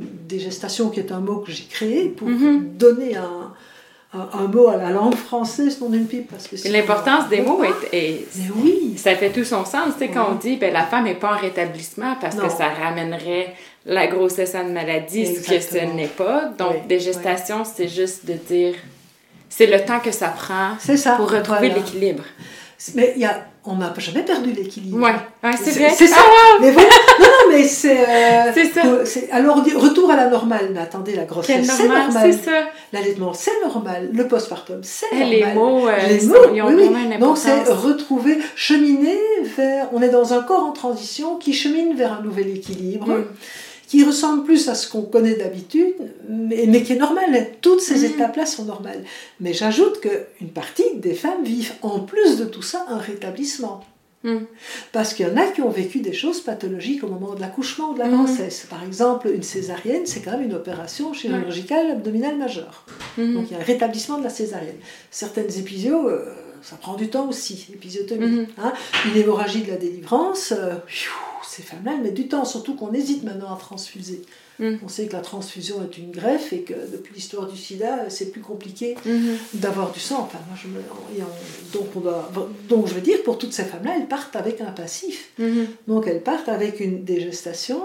Dégestation 0.00 0.90
qui 0.90 0.98
est 1.00 1.12
un 1.12 1.20
mot 1.20 1.36
que 1.38 1.52
j'ai 1.52 1.64
créé 1.64 2.08
pour 2.08 2.28
Mhm. 2.28 2.76
donner 2.76 3.16
un, 3.16 3.52
un, 4.14 4.46
mot 4.46 4.68
à 4.68 4.76
la 4.76 4.90
langue 4.90 5.14
française 5.14 5.80
non 5.80 5.88
d'une 5.88 6.06
pipe. 6.06 6.30
Parce 6.30 6.46
que 6.48 6.56
sinon, 6.56 6.72
L'importance 6.72 7.28
des 7.28 7.40
mots 7.40 7.62
est, 7.64 7.96
est- 7.96 8.26
Mais 8.36 8.44
oui, 8.56 8.94
Ça 8.96 9.14
fait 9.16 9.30
tout 9.30 9.44
son 9.44 9.64
sens, 9.64 9.94
tu 9.94 10.06
sais, 10.06 10.08
quand 10.08 10.28
on 10.32 10.34
dit 10.36 10.56
ben, 10.56 10.72
la 10.72 10.84
femme 10.86 11.04
n'est 11.04 11.14
pas 11.14 11.34
en 11.34 11.38
rétablissement 11.38 12.16
parce 12.20 12.36
que 12.36 12.48
ça 12.48 12.68
ramènerait 12.68 13.54
la 13.86 14.06
grossesse 14.06 14.54
à 14.54 14.62
une 14.62 14.72
maladie, 14.72 15.26
ce 15.26 15.40
que 15.48 15.60
ce 15.60 15.84
n'est 15.94 16.06
pas. 16.06 16.46
Donc, 16.56 16.72
Oui, 16.72 16.78
des 16.88 17.00
gestations, 17.00 17.64
c'est 17.64 17.88
juste 17.88 18.24
de 18.26 18.34
dire. 18.34 18.74
C'est 19.48 19.66
le 19.66 19.84
temps 19.84 20.00
que 20.00 20.10
ça 20.10 20.28
prend 20.28 20.72
ça. 20.78 21.16
pour 21.16 21.30
retrouver 21.30 21.68
voilà. 21.68 21.74
l'équilibre. 21.76 22.24
Mais 22.94 23.12
il 23.14 23.22
y 23.22 23.24
a, 23.24 23.44
on 23.66 23.76
n'a 23.76 23.92
jamais 23.98 24.22
perdu 24.22 24.52
l'équilibre. 24.52 24.98
Ouais, 24.98 25.12
ouais 25.42 25.56
c'est 25.62 25.70
vrai. 25.78 25.90
c'est 25.96 26.06
ça. 26.06 26.16
Ah, 26.20 26.58
Mais 26.60 26.70
voilà. 26.70 26.88
Non, 27.20 27.26
non, 27.26 27.52
mais 27.56 27.64
c'est. 27.64 27.98
euh, 27.98 28.52
C'est 28.52 28.66
ça. 28.66 28.82
alors, 29.32 29.64
retour 29.76 30.10
à 30.10 30.16
la 30.16 30.28
normale. 30.28 30.70
Mais 30.72 30.80
attendez, 30.80 31.14
la 31.14 31.24
grossesse, 31.24 31.66
c'est 31.66 31.86
normal, 31.86 32.04
normal. 32.12 32.32
c'est 32.32 32.44
ça. 32.50 32.64
L'allaitement, 32.92 33.32
c'est 33.32 33.60
normal. 33.62 34.10
Le 34.12 34.28
postpartum, 34.28 34.80
c'est 34.82 35.10
normal. 35.12 35.30
Les 35.30 35.54
mots, 35.54 35.88
euh, 35.88 35.92
Les 36.08 36.26
mots, 36.26 36.34
ils 36.54 36.62
ont 36.62 36.66
oui, 36.68 36.74
oui. 36.90 37.18
Donc 37.18 37.38
c'est 37.38 37.64
retrouver, 37.64 38.38
cheminer 38.54 39.18
vers. 39.56 39.88
On 39.92 40.02
est 40.02 40.08
dans 40.10 40.34
un 40.34 40.42
corps 40.42 40.64
en 40.64 40.72
transition 40.72 41.36
qui 41.36 41.52
chemine 41.52 41.94
vers 41.94 42.12
un 42.12 42.22
nouvel 42.22 42.48
équilibre, 42.48 43.06
Mm. 43.08 43.24
Qui 43.94 44.02
ressemble 44.04 44.42
plus 44.44 44.68
à 44.68 44.74
ce 44.74 44.88
qu'on 44.90 45.02
connaît 45.02 45.34
d'habitude, 45.36 45.94
mais, 46.28 46.64
mais 46.66 46.82
qui 46.82 46.94
est 46.94 46.96
normal. 46.96 47.30
Toutes 47.60 47.80
ces 47.80 48.00
Mm. 48.00 48.10
étapes-là 48.12 48.44
sont 48.46 48.64
normales. 48.64 49.04
Mais 49.40 49.52
j'ajoute 49.52 50.00
qu'une 50.00 50.48
partie 50.48 50.96
des 50.96 51.14
femmes 51.14 51.44
vivent 51.44 51.74
en 51.82 52.00
plus 52.00 52.36
de 52.36 52.44
tout 52.44 52.62
ça 52.62 52.84
un 52.88 52.98
rétablissement. 52.98 53.84
Mm. 54.24 54.38
Parce 54.90 55.14
qu'il 55.14 55.26
y 55.28 55.30
en 55.30 55.36
a 55.36 55.46
qui 55.46 55.60
ont 55.60 55.70
vécu 55.70 56.00
des 56.00 56.12
choses 56.12 56.40
pathologiques 56.40 57.04
au 57.04 57.08
moment 57.08 57.34
de 57.34 57.40
l'accouchement 57.40 57.90
ou 57.90 57.94
de 57.94 58.00
la 58.00 58.06
Mhm. 58.08 58.24
grossesse. 58.24 58.66
Par 58.68 58.82
exemple, 58.82 59.28
une 59.32 59.42
césarienne, 59.42 60.02
c'est 60.06 60.22
quand 60.22 60.32
même 60.32 60.42
une 60.50 60.54
opération 60.54 61.12
chirurgicale 61.12 61.90
abdominale 61.92 62.36
majeure. 62.36 62.84
Donc 63.18 63.44
il 63.48 63.52
y 63.52 63.54
a 63.54 63.60
un 63.60 63.64
rétablissement 63.64 64.18
de 64.18 64.24
la 64.24 64.30
césarienne. 64.30 64.80
Certaines 65.10 65.52
épisio, 65.58 66.08
euh, 66.08 66.24
ça 66.64 66.76
prend 66.76 66.94
du 66.94 67.08
temps 67.08 67.28
aussi, 67.28 67.66
épisiotomie. 67.72 68.26
Mhm. 68.26 68.46
hein. 68.58 68.72
Une 69.06 69.16
hémorragie 69.20 69.62
de 69.62 69.70
la 69.70 69.76
délivrance, 69.76 70.52
euh, 70.56 70.74
ces 71.46 71.62
femmes-là, 71.62 71.92
elles 71.96 72.02
mettent 72.02 72.14
du 72.14 72.26
temps, 72.28 72.44
surtout 72.44 72.74
qu'on 72.74 72.92
hésite 72.94 73.22
maintenant 73.22 73.52
à 73.54 73.56
transfuser. 73.58 74.22
Mhm. 74.60 74.78
On 74.84 74.88
sait 74.88 75.06
que 75.08 75.12
la 75.14 75.20
transfusion 75.20 75.82
est 75.82 75.98
une 75.98 76.10
greffe 76.12 76.52
et 76.52 76.60
que 76.62 76.74
depuis 76.92 77.12
l'histoire 77.14 77.46
du 77.48 77.56
sida, 77.56 78.08
c'est 78.08 78.30
plus 78.30 78.40
compliqué 78.40 78.94
Mhm. 79.04 79.36
d'avoir 79.54 79.90
du 79.92 79.98
sang. 80.00 80.20
Enfin, 80.22 80.38
moi, 80.48 80.56
je 80.62 80.68
me- 80.68 80.78
et 81.18 81.22
on- 81.22 81.76
donc, 81.78 81.88
on 81.96 82.00
doit, 82.00 82.30
donc 82.68 82.86
je 82.86 82.94
veux 82.94 83.00
dire, 83.00 83.22
pour 83.24 83.36
toutes 83.36 83.52
ces 83.52 83.64
femmes-là, 83.64 83.94
elles 83.96 84.06
partent 84.08 84.36
avec 84.36 84.60
un 84.60 84.70
passif. 84.70 85.32
Donc 85.88 86.06
elles 86.06 86.22
partent 86.22 86.48
avec 86.48 86.78
une 86.80 87.04
dégestation, 87.04 87.82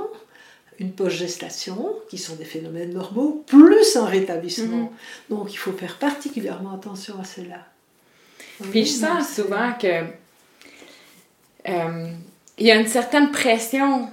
une 0.77 0.91
post-gestation, 0.91 1.95
qui 2.09 2.17
sont 2.19 2.35
des 2.35 2.45
phénomènes 2.45 2.93
normaux, 2.93 3.43
plus 3.47 3.95
un 3.97 4.05
rétablissement. 4.05 4.93
Donc 5.29 5.51
il 5.53 5.57
faut 5.57 5.73
faire 5.73 5.97
particulièrement 5.97 6.73
attention 6.73 7.15
à 7.19 7.25
cela. 7.25 7.65
Puis 8.71 8.85
je 8.85 8.91
sens 8.93 9.29
souvent 9.35 9.71
que 9.81 10.03
euh, 11.67 12.07
il 12.57 12.65
y 12.67 12.71
a 12.71 12.75
une 12.75 12.87
certaine 12.87 13.31
pression 13.31 14.09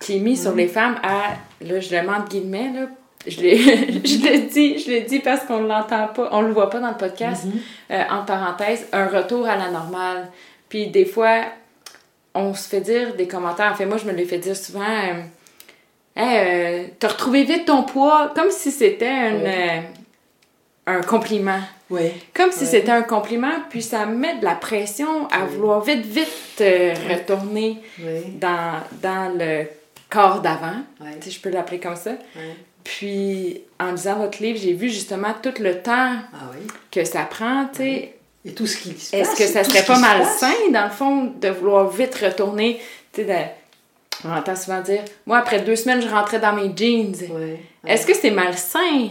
qui 0.00 0.16
est 0.16 0.20
mise 0.20 0.42
sur 0.42 0.54
les 0.54 0.68
femmes 0.68 0.96
à, 1.02 1.34
là 1.60 1.80
je 1.80 1.88
demande 1.90 2.28
guillemets, 2.28 2.72
là, 2.74 2.86
je, 3.26 3.30
je 3.32 3.38
le 3.40 4.48
dis, 4.50 4.78
je 4.78 4.90
le 4.90 5.00
dis 5.02 5.20
parce 5.20 5.44
qu'on 5.44 5.62
l'entend 5.62 6.08
pas, 6.08 6.28
on 6.32 6.42
le 6.42 6.52
voit 6.52 6.70
pas 6.70 6.80
dans 6.80 6.90
le 6.90 6.96
podcast, 6.96 7.44
Mhm. 7.44 7.52
euh, 7.92 8.02
en 8.10 8.24
parenthèse, 8.24 8.86
un 8.92 9.06
retour 9.06 9.46
à 9.48 9.56
la 9.56 9.70
normale. 9.70 10.28
Puis 10.68 10.88
des 10.88 11.04
fois, 11.04 11.42
on 12.34 12.52
se 12.54 12.68
fait 12.68 12.80
dire 12.80 13.14
des 13.14 13.28
commentaires, 13.28 13.70
en 13.72 13.74
fait 13.74 13.86
moi 13.86 13.96
je 13.98 14.06
me 14.06 14.12
les 14.12 14.24
fais 14.24 14.38
dire 14.38 14.56
souvent, 14.56 14.82
euh, 14.82 15.22
Hey, 16.14 16.84
euh, 16.84 16.88
t'as 16.98 17.08
retrouvé 17.08 17.44
vite 17.44 17.64
ton 17.64 17.84
poids, 17.84 18.32
comme 18.34 18.50
si 18.50 18.70
c'était 18.70 19.82
un 20.86 21.00
compliment. 21.02 21.60
Oui. 21.92 22.10
Comme 22.34 22.50
si 22.52 22.66
c'était 22.66 22.90
un 22.90 23.02
compliment, 23.02 23.52
puis 23.70 23.82
ça 23.82 24.06
met 24.06 24.36
de 24.38 24.44
la 24.44 24.54
pression 24.54 25.26
à 25.28 25.44
Oui. 25.44 25.54
vouloir 25.54 25.80
vite, 25.82 26.04
vite 26.06 26.28
euh, 26.60 26.94
retourner 27.10 27.78
dans, 28.40 28.80
dans 29.02 29.32
le 29.38 29.66
corps 30.10 30.40
d'avant, 30.40 30.82
si 31.20 31.30
je 31.30 31.40
peux 31.40 31.50
l'appeler 31.50 31.78
comme 31.80 31.96
ça. 31.96 32.12
Puis, 32.84 33.62
en 33.78 33.92
lisant 33.92 34.16
votre 34.16 34.42
livre, 34.42 34.58
j'ai 34.60 34.72
vu 34.72 34.88
justement 34.90 35.34
tout 35.40 35.54
le 35.60 35.80
temps 35.80 36.14
Ah 36.34 36.50
que 36.90 37.04
ça 37.04 37.22
prend, 37.22 37.66
tu 37.72 37.78
sais. 37.78 38.14
Et 38.44 38.52
tout 38.54 38.66
ce 38.66 38.76
qui 38.76 38.98
se 38.98 39.14
Est-ce 39.14 39.28
passe, 39.30 39.38
que 39.38 39.46
ça 39.46 39.62
serait 39.62 39.84
pas 39.84 39.92
passe. 39.94 40.00
malsain, 40.00 40.70
dans 40.72 40.84
le 40.84 40.90
fond, 40.90 41.32
de 41.40 41.48
vouloir 41.48 41.88
vite 41.90 42.14
retourner, 42.16 42.80
tu 43.12 43.20
sais, 43.22 43.24
de- 43.28 44.28
on 44.28 44.32
entend 44.36 44.56
souvent 44.56 44.80
dire, 44.80 45.02
moi, 45.26 45.38
après 45.38 45.60
deux 45.60 45.76
semaines, 45.76 46.02
je 46.02 46.08
rentrais 46.08 46.40
dans 46.40 46.52
mes 46.52 46.70
jeans. 46.76 47.14
Est-ce 47.86 48.04
que 48.06 48.14
c'est 48.14 48.30
malsain? 48.32 49.08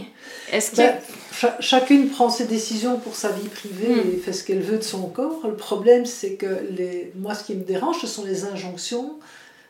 Est-ce 0.52 0.72
que... 0.72 0.78
Ben, 0.78 0.96
cha- 1.32 1.58
chacune 1.60 2.10
prend 2.10 2.30
ses 2.30 2.46
décisions 2.46 3.00
pour 3.00 3.16
sa 3.16 3.30
vie 3.30 3.48
privée 3.48 3.96
Hmm. 3.96 4.10
et 4.14 4.18
fait 4.18 4.34
ce 4.34 4.44
qu'elle 4.44 4.62
veut 4.62 4.78
de 4.78 4.84
son 4.84 5.04
corps. 5.08 5.42
Le 5.46 5.56
problème, 5.56 6.06
c'est 6.06 6.34
que 6.36 6.66
les... 6.72 7.12
moi, 7.16 7.34
ce 7.36 7.44
qui 7.44 7.56
me 7.56 7.64
dérange, 7.64 8.00
ce 8.02 8.08
sont 8.08 8.24
les 8.26 8.46
injonctions, 8.46 9.16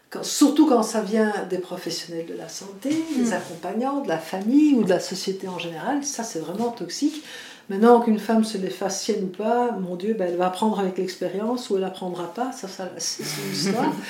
quand- 0.09 0.23
surtout 0.23 0.67
quand 0.67 0.83
ça 0.83 1.01
vient 1.01 1.33
des 1.49 1.59
professionnels 1.59 2.25
de 2.25 2.33
la 2.35 2.49
santé, 2.49 2.89
des 3.15 3.29
Hmm. 3.29 3.33
accompagnants, 3.33 4.01
de 4.01 4.07
la 4.09 4.17
famille 4.17 4.73
ou 4.75 4.83
de 4.83 4.89
la 4.89 4.99
société 4.99 5.47
en 5.47 5.59
général. 5.59 6.03
Ça, 6.03 6.23
c'est 6.23 6.39
vraiment 6.39 6.69
toxique. 6.69 7.23
Maintenant, 7.69 8.01
qu'une 8.01 8.19
femme 8.19 8.43
se 8.43 8.57
les 8.57 8.69
fasse 8.69 9.01
sienne 9.01 9.23
ou 9.23 9.27
pas, 9.27 9.71
mon 9.71 9.95
Dieu, 9.95 10.13
ben, 10.13 10.27
elle 10.29 10.35
va 10.35 10.47
apprendre 10.47 10.77
avec 10.79 10.97
l'expérience 10.97 11.69
ou 11.69 11.77
elle 11.77 11.85
apprendra 11.85 12.33
pas. 12.33 12.51
Ça, 12.51 12.67
ça 12.67 12.89
c'est 12.97 13.23
son 13.23 13.41
histoire. 13.53 13.93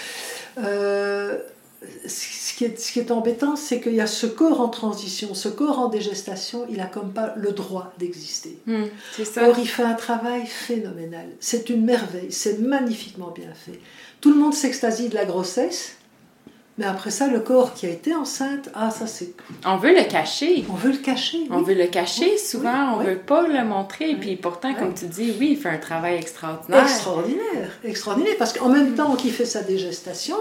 Euh, 0.58 1.38
qui 2.62 2.66
est, 2.66 2.80
ce 2.80 2.92
qui 2.92 3.00
est 3.00 3.10
embêtant, 3.10 3.56
c'est 3.56 3.82
qu'il 3.82 3.96
y 3.96 4.02
a 4.02 4.08
ce 4.08 4.28
corps 4.28 4.62
en 4.62 4.70
transition, 4.70 5.34
ce 5.34 5.50
corps 5.50 5.80
en 5.80 5.88
dégestation, 5.88 6.68
il 6.70 6.80
a 6.80 6.86
comme 6.86 7.12
pas 7.12 7.34
le 7.36 7.52
droit 7.54 7.92
d'exister. 7.98 8.60
C'est 9.14 9.26
ça. 9.26 9.50
Or, 9.50 9.58
il 9.58 9.68
fait 9.68 9.84
un 9.84 9.96
travail 9.96 10.46
phénoménal. 10.46 11.26
C'est 11.40 11.70
une 11.70 11.84
merveille, 11.84 12.32
c'est 12.32 12.60
magnifiquement 12.60 13.32
bien 13.32 13.52
fait. 13.56 13.80
Tout 14.20 14.32
le 14.32 14.40
monde 14.40 14.54
s'extasie 14.54 15.10
de 15.10 15.16
la 15.16 15.26
grossesse, 15.26 15.96
mais 16.78 16.86
après 16.86 17.10
ça, 17.10 17.28
le 17.28 17.40
corps 17.40 17.74
qui 17.74 17.88
a 17.88 17.90
été 17.90 18.14
enceinte, 18.14 18.70
ah, 18.76 18.92
ça 18.92 19.08
c'est. 19.08 19.34
On 19.66 19.78
veut 19.78 19.96
le 19.96 20.04
cacher. 20.04 20.64
On 20.70 20.76
veut 20.76 20.92
le 20.92 20.98
cacher. 20.98 21.40
On 21.50 21.64
veut 21.64 21.74
le 21.74 21.88
cacher 21.88 22.32
Oui, 22.34 22.40
souvent, 22.40 22.94
on 22.96 23.00
oui, 23.00 23.06
veut 23.08 23.18
pas 23.18 23.48
le 23.48 23.66
montrer. 23.66 24.10
Oui. 24.10 24.18
Puis 24.20 24.36
pourtant, 24.36 24.76
comme 24.76 24.94
tu 24.94 25.06
dis, 25.06 25.34
oui, 25.40 25.54
il 25.54 25.58
fait 25.58 25.70
un 25.70 25.80
travail 25.80 26.18
extraordinaire. 26.18 26.84
Extraordinaire, 26.84 27.72
extraordinaire, 27.84 28.36
parce 28.38 28.54
qu'en 28.54 28.70
même 28.70 28.94
temps 28.94 29.16
qu'il 29.16 29.32
fait 29.32 29.46
sa 29.46 29.64
dégestation, 29.64 30.38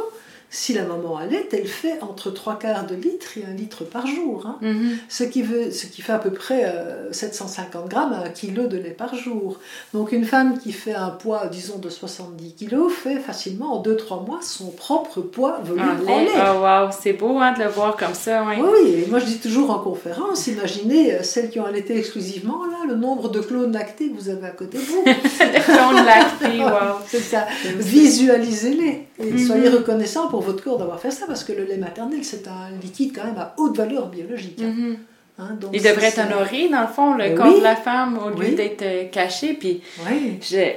si 0.50 0.72
la 0.74 0.82
maman 0.82 1.16
allait, 1.16 1.48
elle 1.52 1.66
fait 1.66 2.00
entre 2.02 2.30
trois 2.30 2.58
quarts 2.58 2.84
de 2.86 2.94
litre 2.96 3.38
et 3.38 3.44
un 3.48 3.54
litre 3.54 3.84
par 3.84 4.06
jour. 4.06 4.44
hein. 4.46 4.56
Mhm. 4.60 4.96
ce 5.08 5.22
qui, 5.24 5.42
veut, 5.42 5.70
ce 5.70 5.86
qui 5.86 6.02
fait 6.02 6.12
à 6.12 6.18
peu 6.18 6.30
près 6.32 6.64
euh, 6.66 7.12
750 7.12 7.88
grammes 7.88 8.12
à 8.12 8.24
un 8.26 8.28
kilo 8.30 8.66
de 8.66 8.76
lait 8.76 8.90
par 8.90 9.14
jour. 9.14 9.58
Donc 9.94 10.12
une 10.12 10.24
femme 10.24 10.58
qui 10.58 10.72
fait 10.72 10.94
un 10.94 11.10
poids, 11.10 11.46
disons, 11.46 11.78
de 11.78 11.88
70 11.88 12.54
kilos 12.54 12.92
fait 12.92 13.16
facilement 13.20 13.78
en 13.78 13.82
2-3 13.82 14.26
mois 14.26 14.40
son 14.42 14.70
propre 14.70 15.20
poids 15.20 15.60
volume 15.64 15.84
En 16.08 16.12
en 16.12 16.18
lait. 16.20 16.28
Oh, 16.36 16.60
wow, 16.62 16.90
c'est 17.00 17.12
beau 17.12 17.38
hein, 17.38 17.52
de 17.56 17.62
le 17.64 17.68
voir 17.70 17.96
comme 17.96 18.14
ça, 18.14 18.44
oui. 18.44 19.04
Et 19.04 19.06
moi 19.08 19.18
je 19.20 19.26
dis 19.26 19.38
toujours 19.38 19.70
en 19.70 19.78
conférence, 19.78 20.46
imaginez 20.48 21.14
euh, 21.14 21.22
celles 21.22 21.50
qui 21.50 21.60
ont 21.60 21.64
allaité 21.66 21.96
exclusivement, 21.96 22.64
là, 22.66 22.78
le 22.88 22.96
nombre 22.96 23.28
de 23.30 23.40
clones 23.40 23.72
lactés 23.72 24.08
que 24.10 24.16
vous 24.16 24.28
avez 24.28 24.46
à 24.46 24.50
côté 24.50 24.78
de 24.78 24.82
vous. 24.82 25.04
de 25.04 25.62
clone 25.62 26.04
lacté, 26.04 26.58
wow. 26.58 26.98
C'est 27.06 27.20
ça. 27.20 27.46
Visualisez-les 27.78 29.06
et 29.18 29.30
Mhm. 29.32 29.38
soyez 29.46 29.68
reconnaissants 29.68 30.28
pour 30.28 30.39
votre 30.40 30.62
corps 30.64 30.78
d'avoir 30.78 31.00
fait 31.00 31.10
ça 31.10 31.26
parce 31.26 31.44
que 31.44 31.52
le 31.52 31.64
lait 31.64 31.76
maternel 31.76 32.24
c'est 32.24 32.46
un 32.48 32.70
liquide 32.82 33.12
quand 33.14 33.24
même 33.24 33.38
à 33.38 33.54
haute 33.56 33.76
valeur 33.76 34.08
biologique. 34.08 34.60
hein. 34.62 34.74
Mhm. 34.76 34.96
Hein, 35.38 35.56
donc 35.58 35.70
Il 35.72 35.82
devrait 35.82 36.08
être 36.08 36.18
honoré, 36.20 36.68
dans 36.68 36.82
le 36.82 36.86
fond, 36.88 37.14
le 37.14 37.24
Ben 37.30 37.34
corps 37.34 37.46
oui. 37.54 37.58
de 37.60 37.64
la 37.64 37.76
femme, 37.76 38.18
au 38.18 38.28
lieu 38.28 38.48
Oui. 38.50 38.54
d'être 38.54 38.82
euh, 38.82 39.04
caché. 39.06 39.54
Puis 39.54 39.80
Oui. 40.06 40.38
je... 40.42 40.72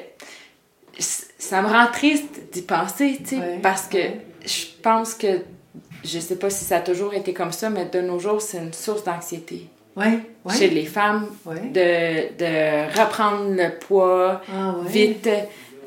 ça 0.98 1.62
me 1.62 1.68
rend 1.68 1.88
triste 1.92 2.30
d'y 2.52 2.62
penser, 2.62 3.18
tu 3.28 3.36
sais, 3.36 3.60
parce 3.62 3.88
que 3.88 3.98
je 4.46 4.66
pense 4.82 5.16
que, 5.16 5.28
je 6.06 6.20
sais 6.20 6.38
pas 6.38 6.50
si 6.50 6.64
ça 6.64 6.78
a 6.78 6.80
toujours 6.80 7.14
été 7.14 7.34
comme 7.34 7.52
ça, 7.52 7.70
mais 7.70 7.86
de 7.86 8.00
nos 8.02 8.20
jours, 8.20 8.42
c'est 8.42 8.60
une 8.60 8.74
source 8.74 9.04
d'anxiété. 9.04 9.68
Chez 10.58 10.70
les 10.70 10.86
femmes, 10.86 11.28
de, 11.46 12.36
de, 12.38 13.00
reprendre 13.00 13.50
le 13.52 13.78
poids 13.80 14.42
ah, 14.52 14.76
vite. 14.88 15.30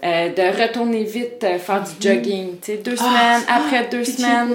Euh, 0.05 0.29
de 0.29 0.63
retourner 0.63 1.05
vite 1.05 1.43
euh, 1.43 1.59
faire 1.59 1.83
du 1.83 1.91
jogging, 2.07 2.59
tu 2.61 2.73
sais, 2.73 2.77
deux 2.77 2.97
ah, 2.99 3.39
semaines, 3.39 3.43
après 3.49 3.89
deux 3.91 4.05
semaines. 4.05 4.55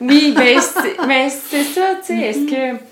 Oui, 0.00 0.34
ben 0.36 0.60
c'est 0.60 1.62
ça, 1.64 1.94
tu 2.00 2.06
sais, 2.06 2.20
est-ce 2.20 2.38
mm-hmm. 2.40 2.76
que 2.76 2.84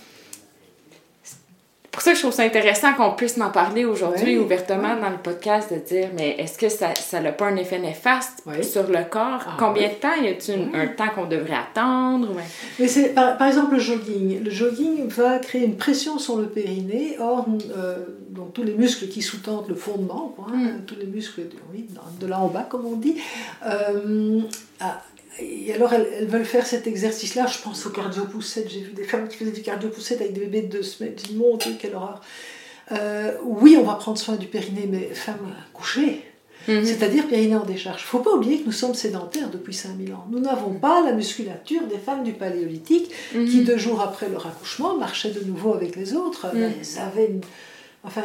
pour 1.96 2.02
ça 2.02 2.10
que 2.10 2.16
je 2.16 2.22
trouve 2.24 2.34
ça 2.34 2.42
intéressant 2.42 2.92
qu'on 2.92 3.12
puisse 3.12 3.38
m'en 3.38 3.48
parler 3.48 3.86
aujourd'hui 3.86 4.36
ouvertement 4.36 5.00
dans 5.00 5.08
le 5.08 5.16
podcast, 5.16 5.72
de 5.72 5.78
dire, 5.78 6.10
mais 6.14 6.36
est-ce 6.38 6.58
que 6.58 6.68
ça 6.68 7.20
n'a 7.22 7.32
pas 7.32 7.46
un 7.46 7.56
effet 7.56 7.78
néfaste 7.78 8.44
sur 8.62 8.86
le 8.86 9.02
corps? 9.08 9.40
Ah 9.46 9.56
Combien 9.58 9.88
de 9.88 9.94
temps? 9.94 10.14
Y 10.22 10.28
a-t-il 10.28 10.68
un 10.78 10.88
temps 10.88 11.08
qu'on 11.14 11.24
devrait 11.24 11.54
attendre? 11.54 12.34
Mais 12.78 12.86
c'est, 12.86 13.14
par, 13.14 13.46
exemple, 13.46 13.76
le 13.76 13.80
jogging. 13.80 14.44
Le 14.44 14.50
jogging 14.50 15.08
va 15.08 15.38
créer 15.38 15.64
une 15.64 15.78
pression 15.78 16.18
sur 16.18 16.36
le 16.36 16.48
périnée. 16.48 17.16
Or, 17.18 17.46
euh, 17.74 17.96
donc, 18.28 18.52
tous 18.52 18.62
les 18.62 18.74
muscles 18.74 19.08
qui 19.08 19.22
sous-tendent 19.22 19.70
le 19.70 19.74
fondement, 19.74 20.36
hein, 20.52 20.54
mm. 20.54 20.84
tous 20.86 20.96
les 20.96 21.06
muscles 21.06 21.44
de, 21.44 22.20
de, 22.20 22.26
là 22.26 22.40
en 22.40 22.48
bas, 22.48 22.66
comme 22.68 22.84
on 22.84 22.96
dit, 22.96 23.16
euh, 23.64 24.40
et 25.38 25.72
alors, 25.72 25.92
elles, 25.92 26.26
veulent 26.26 26.44
faire 26.44 26.66
cet 26.66 26.86
exercice-là. 26.86 27.46
Je 27.46 27.58
pense 27.58 27.86
au 27.86 27.90
cardio-poussette. 27.90 28.70
J'ai 28.70 28.80
vu 28.80 28.92
des 28.92 29.04
femmes 29.04 29.28
qui 29.28 29.36
faisaient 29.36 29.50
du 29.50 29.62
cardio-poussette 29.62 30.20
avec 30.20 30.32
des 30.32 30.40
bébés 30.40 30.62
de 30.62 30.68
deux 30.68 30.82
semaines. 30.82 31.14
Je 31.16 31.24
dis, 31.24 31.34
mon 31.34 31.56
Dieu, 31.56 31.72
quelle 31.78 31.94
horreur. 31.94 32.20
Euh, 32.92 33.32
oui, 33.44 33.76
on 33.78 33.84
va 33.84 33.94
prendre 33.94 34.18
soin 34.18 34.36
du 34.36 34.46
périnée, 34.46 34.88
mais 34.90 35.08
femme 35.12 35.54
couchée. 35.72 36.22
Mhm. 36.68 36.84
C'est-à-dire 36.84 37.28
périnée 37.28 37.56
en 37.56 37.64
décharge. 37.64 38.00
Il 38.00 38.04
ne 38.04 38.08
faut 38.08 38.18
pas 38.18 38.32
oublier 38.32 38.60
que 38.60 38.66
nous 38.66 38.72
sommes 38.72 38.94
sédentaires 38.94 39.50
depuis 39.50 39.74
5000 39.74 40.12
ans. 40.14 40.26
Nous 40.30 40.40
n'avons 40.40 40.72
pas 40.74 41.02
la 41.04 41.12
musculature 41.12 41.82
des 41.86 41.98
femmes 41.98 42.24
du 42.24 42.32
paléolithique 42.32 43.10
mhm. 43.34 43.46
qui, 43.46 43.62
deux 43.62 43.78
jours 43.78 44.00
après 44.00 44.28
leur 44.28 44.46
accouchement, 44.46 44.96
marchaient 44.96 45.30
de 45.30 45.44
nouveau 45.44 45.74
avec 45.74 45.96
les 45.96 46.14
autres. 46.14 46.46
Mhm. 46.54 46.62
Elles 46.62 47.00
avaient 47.00 47.26
une, 47.26 47.40
enfin, 48.06 48.22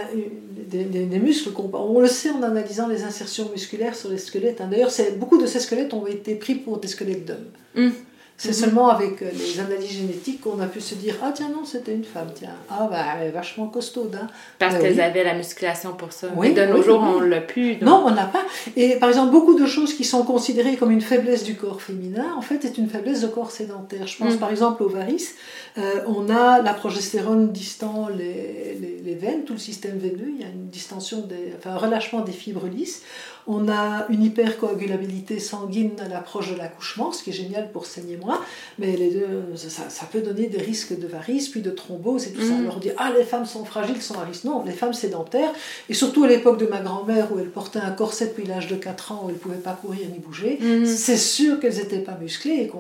des, 0.68 1.20
muscles 1.20 1.50
On 1.74 2.00
le 2.00 2.08
sait 2.08 2.30
en 2.30 2.44
analysant 2.44 2.88
les 2.88 3.04
insertions 3.04 3.50
musculaires 3.50 3.96
sur 3.96 4.10
les 4.10 4.18
squelettes. 4.18 4.62
Hein. 4.62 4.68
D'ailleurs, 4.70 4.92
beaucoup 5.18 5.38
de 5.42 5.46
ces 5.46 5.60
squelettes 5.60 5.94
ont 5.94 6.08
été 6.08 6.36
pris 6.36 6.56
pour 6.56 6.80
des 6.80 6.88
squelettes 6.88 7.26
d'hommes. 7.26 7.52
Hum. 7.76 7.94
C'est 8.42 8.50
mhm. 8.50 8.54
seulement 8.56 8.90
avec 8.90 9.22
euh, 9.22 9.30
les 9.38 9.60
analyses 9.60 9.92
génétiques 9.92 10.42
qu'on 10.42 10.60
a 10.62 10.66
pu 10.66 10.82
se 10.82 10.96
dire 10.96 11.14
Ah, 11.22 11.32
tiens, 11.32 11.50
non, 11.50 11.64
c'était 11.64 11.94
une 11.94 12.04
femme, 12.04 12.30
tiens. 12.34 12.56
Ah, 12.72 12.88
bah, 12.90 13.04
elle 13.20 13.28
est 13.28 13.32
vachement 13.32 13.68
costaude. 13.68 14.18
Hein. 14.20 14.26
Parce 14.58 14.74
ben 14.74 14.82
qu'elles 14.82 15.00
avaient 15.00 15.24
la 15.24 15.36
musculation 15.36 15.94
pour 15.94 16.12
ça. 16.12 16.26
Oui, 16.36 16.48
Mais 16.50 16.66
de 16.66 16.74
nos 16.74 16.82
jours, 16.82 17.02
on 17.02 17.20
ne 17.20 17.28
l'a 17.28 17.42
plus. 17.42 17.78
Non, 17.82 18.04
on 18.08 18.10
n'a 18.10 18.26
pas. 18.26 18.42
Et 18.76 18.96
par 18.96 19.10
exemple, 19.10 19.32
beaucoup 19.32 19.54
de 19.54 19.68
choses 19.68 19.94
qui 19.94 20.04
sont 20.04 20.24
considérées 20.24 20.76
comme 20.76 20.90
une 20.90 21.02
faiblesse 21.02 21.44
du 21.44 21.54
corps 21.54 21.84
féminin, 21.84 22.34
en 22.36 22.42
fait, 22.42 22.66
est 22.66 22.80
une 22.80 22.90
faiblesse 22.90 23.22
de 23.22 23.28
corps 23.28 23.52
sédentaire. 23.52 24.08
Je 24.08 24.18
pense 24.18 24.34
mm. 24.34 24.40
par 24.40 24.50
exemple 24.50 24.82
aux 24.82 24.90
varices. 24.90 25.36
Euh, 25.78 26.02
on 26.08 26.28
a 26.32 26.64
la 26.64 26.74
progestérone 26.74 27.52
distant 27.52 28.08
les, 28.10 28.76
les, 28.82 29.02
les, 29.06 29.16
veines, 29.16 29.44
tout 29.44 29.54
le 29.54 29.60
système 29.60 30.00
veineux. 30.00 30.32
Il 30.36 30.42
y 30.42 30.44
a 30.44 30.48
une 30.48 30.68
distension, 30.68 31.22
des, 31.22 31.54
enfin, 31.60 31.76
un 31.76 31.78
relâchement 31.78 32.22
des 32.22 32.32
fibres 32.32 32.66
lisses. 32.66 33.04
On 33.48 33.70
a 33.70 34.06
une 34.10 34.24
hypercoagulabilité 34.24 35.40
sanguine 35.40 35.92
à 36.00 36.08
l'approche 36.08 36.52
de 36.52 36.58
l'accouchement, 36.58 37.12
ce 37.12 37.24
qui 37.24 37.32
est 37.32 37.34
génial 37.34 37.72
pour 37.72 37.86
saigner 37.86 38.18
moins, 38.18 38.40
mais 38.80 38.96
les 38.96 39.12
deux, 39.12 39.44
ça, 39.56 40.06
peut 40.12 40.22
donner 40.22 40.48
des 40.48 40.60
risques 40.60 40.98
de 40.98 41.08
varices, 41.08 41.50
puis 41.50 41.62
de 41.62 41.72
thrombose 41.72 42.28
et 42.28 42.32
tout 42.32 42.42
ça. 42.42 42.54
On 42.54 42.62
mm. 42.62 42.66
leur 42.66 42.80
dit 42.80 42.90
Ah, 42.98 43.12
les 43.18 43.24
femmes 43.24 43.46
sont 43.46 43.66
fragiles, 43.66 44.02
sont 44.02 44.16
varices. 44.16 44.44
Non, 44.44 44.64
les 44.64 44.72
femmes 44.72 44.94
sédentaires, 44.94 45.52
et 45.90 45.94
surtout 45.94 46.24
à 46.24 46.28
l'époque 46.28 46.60
de 46.60 46.68
ma 46.68 46.80
grand-mère 46.80 47.32
où 47.34 47.40
elle 47.40 47.50
portait 47.50 47.80
un 47.80 47.92
corset 47.92 48.28
depuis 48.28 48.46
l'âge 48.46 48.68
de 48.68 48.76
4 48.76 49.12
ans, 49.12 49.22
où 49.26 49.30
elle 49.30 49.36
ne 49.36 49.40
pouvait 49.40 49.56
pas 49.58 49.74
courir 49.74 50.08
ni 50.12 50.20
bouger, 50.20 50.60
mm. 50.62 50.86
c'est 50.86 51.18
sûr 51.18 51.60
qu'elles 51.60 51.78
n'étaient 51.78 52.00
pas 52.00 52.18
musclées. 52.20 52.52
Et 52.52 52.72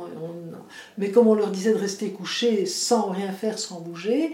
mais 0.97 1.12
comme 1.12 1.28
on 1.28 1.36
leur 1.36 1.49
disait 1.49 1.74
de 1.74 1.78
rester 1.78 2.09
couchées 2.09 2.66
sans 2.66 3.09
rien 3.09 3.32
faire, 3.32 3.59
sans 3.59 3.80
bouger, 3.80 4.34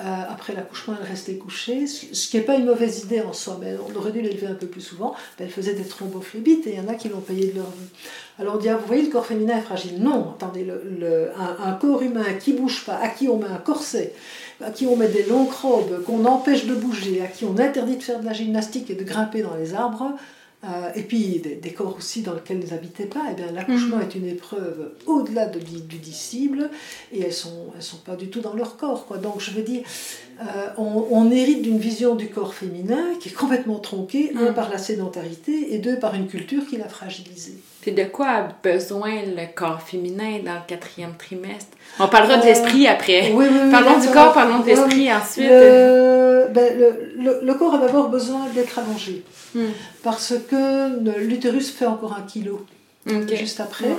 après 0.00 0.54
l'accouchement, 0.54 0.94
elle 1.00 1.08
restait 1.08 1.34
couchée, 1.34 1.86
ce 1.86 2.28
qui 2.28 2.36
n'est 2.36 2.42
pas 2.42 2.56
une 2.56 2.66
mauvaise 2.66 3.04
idée 3.04 3.20
en 3.20 3.32
soi, 3.32 3.58
mais 3.60 3.74
on 3.88 3.96
aurait 3.96 4.12
dû 4.12 4.20
l'élever 4.20 4.46
un 4.46 4.54
peu 4.54 4.66
plus 4.66 4.80
souvent. 4.80 5.14
Elle 5.38 5.50
faisait 5.50 5.74
des 5.74 5.84
thrombophlébite 5.84 6.66
et 6.66 6.70
il 6.70 6.76
y 6.76 6.80
en 6.80 6.88
a 6.88 6.94
qui 6.94 7.08
l'ont 7.08 7.20
payé 7.20 7.48
de 7.48 7.56
leur 7.56 7.70
vie. 7.70 7.88
Alors 8.38 8.54
on 8.54 8.58
dit, 8.58 8.68
ah, 8.68 8.76
vous 8.76 8.86
voyez, 8.86 9.02
le 9.02 9.10
corps 9.10 9.26
féminin 9.26 9.58
est 9.58 9.62
fragile. 9.62 10.00
Non, 10.02 10.34
attendez, 10.34 10.66
un, 11.38 11.72
corps 11.72 12.02
humain 12.02 12.24
qui 12.40 12.52
bouge 12.54 12.84
pas, 12.84 12.96
à 12.96 13.08
qui 13.08 13.28
on 13.28 13.38
met 13.38 13.46
un 13.46 13.58
corset, 13.58 14.14
à 14.62 14.70
qui 14.70 14.86
on 14.86 14.96
met 14.96 15.08
des 15.08 15.24
longues 15.24 15.52
robes, 15.52 16.02
qu'on 16.04 16.24
empêche 16.24 16.66
de 16.66 16.74
bouger, 16.74 17.22
à 17.22 17.26
qui 17.26 17.44
on 17.44 17.58
interdit 17.58 17.96
de 17.96 18.02
faire 18.02 18.20
de 18.20 18.24
la 18.24 18.32
gymnastique 18.32 18.90
et 18.90 18.94
de 18.94 19.04
grimper 19.04 19.42
dans 19.42 19.54
les 19.54 19.74
arbres, 19.74 20.14
euh, 20.62 20.92
et 20.94 21.02
puis 21.02 21.40
des, 21.40 21.72
corps 21.72 21.96
aussi 21.96 22.20
dans 22.20 22.34
lesquels 22.34 22.60
ils 22.62 22.70
n'habitaient 22.70 23.06
pas, 23.06 23.30
et 23.30 23.32
eh 23.32 23.34
bien 23.34 23.50
l'accouchement 23.50 23.96
mhm. 23.96 24.02
est 24.02 24.14
une 24.14 24.26
épreuve 24.26 24.92
au-delà 25.06 25.46
de, 25.46 25.58
du 25.58 25.96
disciple 25.96 26.68
et 27.12 27.20
elles 27.20 27.28
ne 27.28 27.32
sont, 27.32 27.72
elles 27.74 27.82
sont 27.82 27.96
pas 27.96 28.14
du 28.14 28.28
tout 28.28 28.40
dans 28.40 28.52
leur 28.52 28.76
corps. 28.76 29.06
Quoi. 29.06 29.16
Donc 29.16 29.40
je 29.40 29.52
veux 29.52 29.62
dire, 29.62 29.82
euh, 30.42 30.68
on, 30.76 31.30
hérite 31.30 31.62
d'une 31.62 31.78
vision 31.78 32.14
du 32.14 32.28
corps 32.28 32.52
féminin 32.52 33.14
qui 33.20 33.30
est 33.30 33.32
complètement 33.32 33.78
tronquée, 33.78 34.32
un 34.36 34.50
mhm. 34.50 34.54
par 34.54 34.68
la 34.68 34.76
sédentarité 34.76 35.74
et 35.74 35.78
deux 35.78 35.98
par 35.98 36.14
une 36.14 36.28
culture 36.28 36.66
qui 36.66 36.76
l'a 36.76 36.88
fragilisé. 36.88 37.54
Puis 37.80 37.92
de 37.92 38.04
quoi 38.04 38.26
a 38.28 38.48
besoin 38.62 39.22
le 39.22 39.54
corps 39.54 39.80
féminin 39.80 40.40
dans 40.44 40.54
le 40.54 40.60
quatrième 40.66 41.14
trimestre? 41.16 41.76
On 41.98 42.08
parlera 42.08 42.36
de 42.36 42.44
l'esprit 42.44 42.86
après. 42.86 43.32
Oui, 43.32 43.46
oui, 43.50 43.70
parlons 43.70 43.98
du 43.98 44.08
corps, 44.08 44.32
parlons 44.32 44.60
de 44.60 44.66
l'esprit 44.66 45.12
ensuite. 45.12 45.48
Ben, 45.48 46.78
le, 46.78 47.40
le, 47.42 47.54
corps 47.54 47.74
a 47.74 47.78
d'abord 47.78 48.08
besoin 48.08 48.48
d'être 48.54 48.78
allongé. 48.78 49.24
Hmm. 49.54 49.68
Parce 50.02 50.34
que 50.50 51.18
l'utérus 51.20 51.70
fait 51.70 51.86
encore 51.86 52.14
un 52.14 52.22
kilo 52.22 52.66
juste 53.06 53.60
après. 53.60 53.96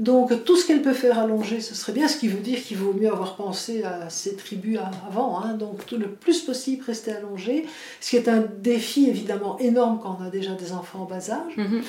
Donc 0.00 0.44
tout 0.44 0.56
ce 0.56 0.66
qu'elle 0.66 0.82
peut 0.82 0.92
faire 0.92 1.20
allonger, 1.20 1.60
ce 1.60 1.74
serait 1.74 1.92
bien, 1.92 2.08
ce 2.08 2.16
qui 2.16 2.26
veut 2.26 2.40
dire 2.40 2.60
qu'il 2.60 2.76
vaut 2.76 2.92
mieux 2.92 3.08
avoir 3.08 3.36
pensé 3.36 3.84
à 3.84 4.10
ces 4.10 4.34
tribus 4.34 4.78
avant. 5.08 5.40
Hein. 5.40 5.54
Donc 5.54 5.86
tout 5.86 5.96
le 5.96 6.08
plus 6.08 6.42
possible 6.42 6.84
rester 6.84 7.12
allongé, 7.12 7.66
ce 8.00 8.10
qui 8.10 8.16
est 8.16 8.28
un 8.28 8.44
défi 8.58 9.08
évidemment 9.08 9.56
énorme 9.60 10.00
quand 10.02 10.18
on 10.20 10.24
a 10.24 10.30
déjà 10.30 10.52
des 10.52 10.72
enfants 10.72 11.02
en 11.02 11.04
bas 11.04 11.30
âge. 11.30 11.56
Mhm. 11.56 11.82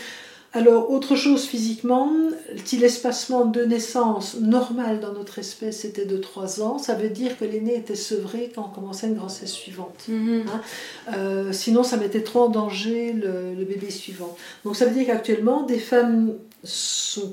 Alors, 0.56 0.90
autre 0.90 1.18
chose 1.18 1.44
physiquement, 1.44 2.10
si 2.64 2.78
l'espacement 2.78 3.44
de 3.44 3.66
naissance 3.66 4.38
normal 4.40 5.02
dans 5.02 5.12
notre 5.12 5.38
espèce 5.38 5.84
était 5.84 6.06
de 6.06 6.16
3 6.16 6.62
ans, 6.62 6.78
ça 6.78 6.94
veut 6.94 7.10
dire 7.10 7.38
que 7.38 7.44
l'aîné 7.44 7.76
était 7.76 7.96
sevré 7.96 8.54
quand 8.56 8.72
on 8.72 8.74
commençait 8.74 9.08
une 9.08 9.16
grossesse 9.16 9.52
suivante. 9.52 10.06
Hein. 10.10 10.44
Euh, 11.14 11.52
sinon, 11.52 11.84
ça 11.84 11.98
mettait 11.98 12.24
trop 12.24 12.44
en 12.44 12.50
danger 12.50 13.12
le, 13.12 13.66
bébé 13.66 13.92
suivant. 13.92 14.38
Donc, 14.64 14.78
ça 14.78 14.86
veut 14.86 14.94
dire 14.94 15.08
qu'actuellement, 15.08 15.64
des 15.64 15.78
femmes 15.78 16.36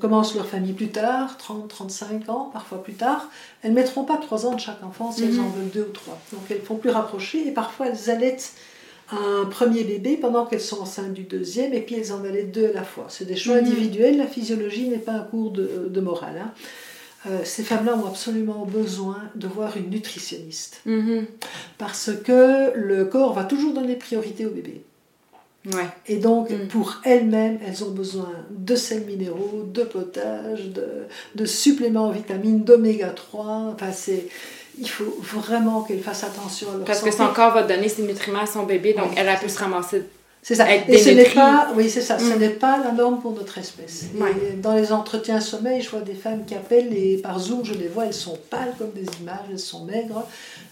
commencent 0.01 0.35
leur 0.35 0.47
famille 0.47 0.73
plus 0.73 0.91
tard, 0.91 1.37
30, 1.37 1.69
35 1.69 2.29
ans, 2.29 2.51
parfois 2.53 2.83
plus 2.83 2.95
tard. 2.95 3.31
Elles 3.63 3.71
ne 3.71 3.77
mettront 3.77 4.03
pas 4.03 4.17
3 4.17 4.47
ans 4.47 4.55
de 4.57 4.61
chaque 4.61 4.83
enfant 4.83 5.13
si 5.13 5.23
elles 5.23 5.35
mhm. 5.35 5.45
en 5.45 5.49
veulent 5.51 5.71
2 5.73 5.81
ou 5.81 5.93
3. 5.93 6.19
Donc, 6.33 6.43
elles 6.51 6.61
font 6.61 6.75
plus 6.75 6.91
rapprocher 6.91 7.47
et 7.47 7.53
parfois 7.53 7.87
elles 7.87 8.11
allaitent 8.11 8.53
un 9.13 9.45
premier 9.47 9.85
bébé 9.85 10.17
pendant 10.17 10.47
qu'elles 10.47 10.61
sont 10.61 10.81
enceintes 10.81 11.13
du 11.13 11.23
deuxième, 11.23 11.73
et 11.73 11.81
puis 11.81 11.97
elles 11.97 12.13
en 12.13 12.25
allaient 12.25 12.45
deux 12.45 12.71
à 12.71 12.73
la 12.73 12.85
fois. 12.85 13.07
C'est 13.09 13.25
des 13.25 13.37
choix 13.37 13.61
mhm. 13.61 13.67
individuels, 13.67 14.17
la 14.17 14.27
physiologie 14.27 14.89
n'est 14.89 14.99
pas 14.99 15.13
un 15.13 15.23
cours 15.23 15.51
de, 15.51 16.01
morale. 16.01 16.43
Hein. 16.43 16.53
Euh, 17.27 17.41
ces 17.45 17.63
femmes-là 17.63 17.97
ont 17.97 18.07
absolument 18.07 18.67
besoin 18.67 19.19
de 19.37 19.47
voir 19.47 19.77
une 19.77 19.91
nutritionniste. 19.91 20.81
Mhm. 20.87 21.27
Parce 21.79 22.11
que 22.25 22.73
le 22.75 23.05
corps 23.05 23.33
va 23.33 23.45
toujours 23.45 23.75
donner 23.75 23.95
priorité 23.97 24.47
au 24.47 24.51
bébé. 24.51 24.83
Ouais. 25.67 25.87
Et 26.09 26.17
donc, 26.17 26.51
mhm. 26.51 26.67
pour 26.67 27.01
elles-mêmes, 27.05 27.59
elles 27.65 27.85
ont 27.85 27.91
besoin 27.91 28.31
de 28.51 28.75
sels 28.75 29.05
minéraux, 29.05 29.69
de 29.73 29.85
potage, 29.85 30.71
de, 30.71 30.87
de 31.37 31.45
suppléments 31.45 32.07
en 32.07 32.11
vitamines, 32.11 32.65
d'oméga 32.65 33.11
3. 33.11 33.75
Enfin, 33.75 33.93
c'est 33.93 34.27
il 34.79 34.89
faut 34.89 35.19
vraiment 35.23 35.83
qu'elle 35.83 36.03
fasse 36.03 36.25
attention 36.25 36.69
à 36.71 36.77
leur 36.77 36.85
Parce 36.85 37.03
que 37.03 37.11
son 37.11 37.29
corps 37.29 37.53
va 37.53 37.63
donner 37.63 37.89
ses 37.89 38.03
nutriments 38.03 38.41
à 38.41 38.47
son 38.47 38.65
bébé, 38.65 38.95
donc 38.95 39.13
elle 39.17 39.29
a 39.29 39.37
pu 39.37 39.49
se 39.49 39.59
ramasser. 39.59 40.03
C'est 40.45 40.57
ça. 40.57 40.67
Et 40.75 40.99
ce 40.99 41.11
n'est 41.11 41.31
pas, 41.31 41.69
oui, 41.77 41.89
c'est 41.89 42.01
ça. 42.01 42.19
Ce 42.19 42.35
mm. 42.35 42.39
n'est 42.39 42.49
pas 42.51 42.77
la 42.83 42.91
norme 42.91 43.21
pour 43.21 43.33
notre 43.33 43.59
espèce. 43.59 44.07
Dans 44.61 44.75
les 44.75 44.93
entretiens 44.93 45.41
sommeil, 45.41 45.81
je 45.81 45.89
vois 45.89 46.01
des 46.01 46.15
femmes 46.15 46.45
qui 46.45 46.57
appellent 46.57 46.93
et 46.93 47.19
par 47.19 47.39
Zoom, 47.39 47.65
je 47.65 47.75
les 47.75 47.87
vois, 47.87 48.07
elles 48.07 48.13
sont 48.13 48.37
pâles 48.51 48.75
comme 48.77 48.91
des 48.91 49.07
images, 49.21 49.47
elles 49.51 49.59
sont 49.61 49.85
maigres. 49.85 50.27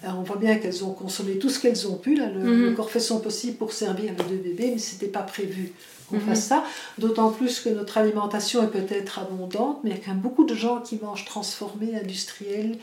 on 0.04 0.22
voit 0.22 0.38
bien 0.38 0.56
qu'elles 0.56 0.84
ont 0.84 0.92
consommé 0.92 1.38
tout 1.38 1.48
ce 1.48 1.60
qu'elles 1.60 1.86
ont 1.86 1.94
pu. 1.94 2.16
Là, 2.16 2.26
le, 2.26 2.72
mm-hmm. 2.72 2.74
corps 2.74 2.90
fait 2.90 2.98
son 2.98 3.20
possible 3.20 3.58
pour 3.58 3.72
servir 3.72 4.10
les 4.18 4.24
deux 4.24 4.42
bébés, 4.42 4.70
mais 4.72 4.78
c'était 4.78 5.06
pas 5.06 5.22
prévu 5.22 5.72
qu'on 6.08 6.16
mm-hmm. 6.16 6.20
fasse 6.20 6.42
ça. 6.46 6.64
D'autant 6.98 7.30
plus 7.30 7.60
que 7.60 7.68
notre 7.68 7.96
alimentation 7.96 8.64
est 8.64 8.72
peut-être 8.72 9.20
abondante, 9.20 9.78
mais 9.84 9.90
il 9.90 9.96
y 9.96 10.00
a 10.00 10.02
quand 10.04 10.10
même 10.10 10.20
beaucoup 10.20 10.44
de 10.44 10.54
gens 10.54 10.80
qui 10.80 10.98
mangent 11.00 11.26
transformés, 11.26 11.94
industriels 11.94 12.76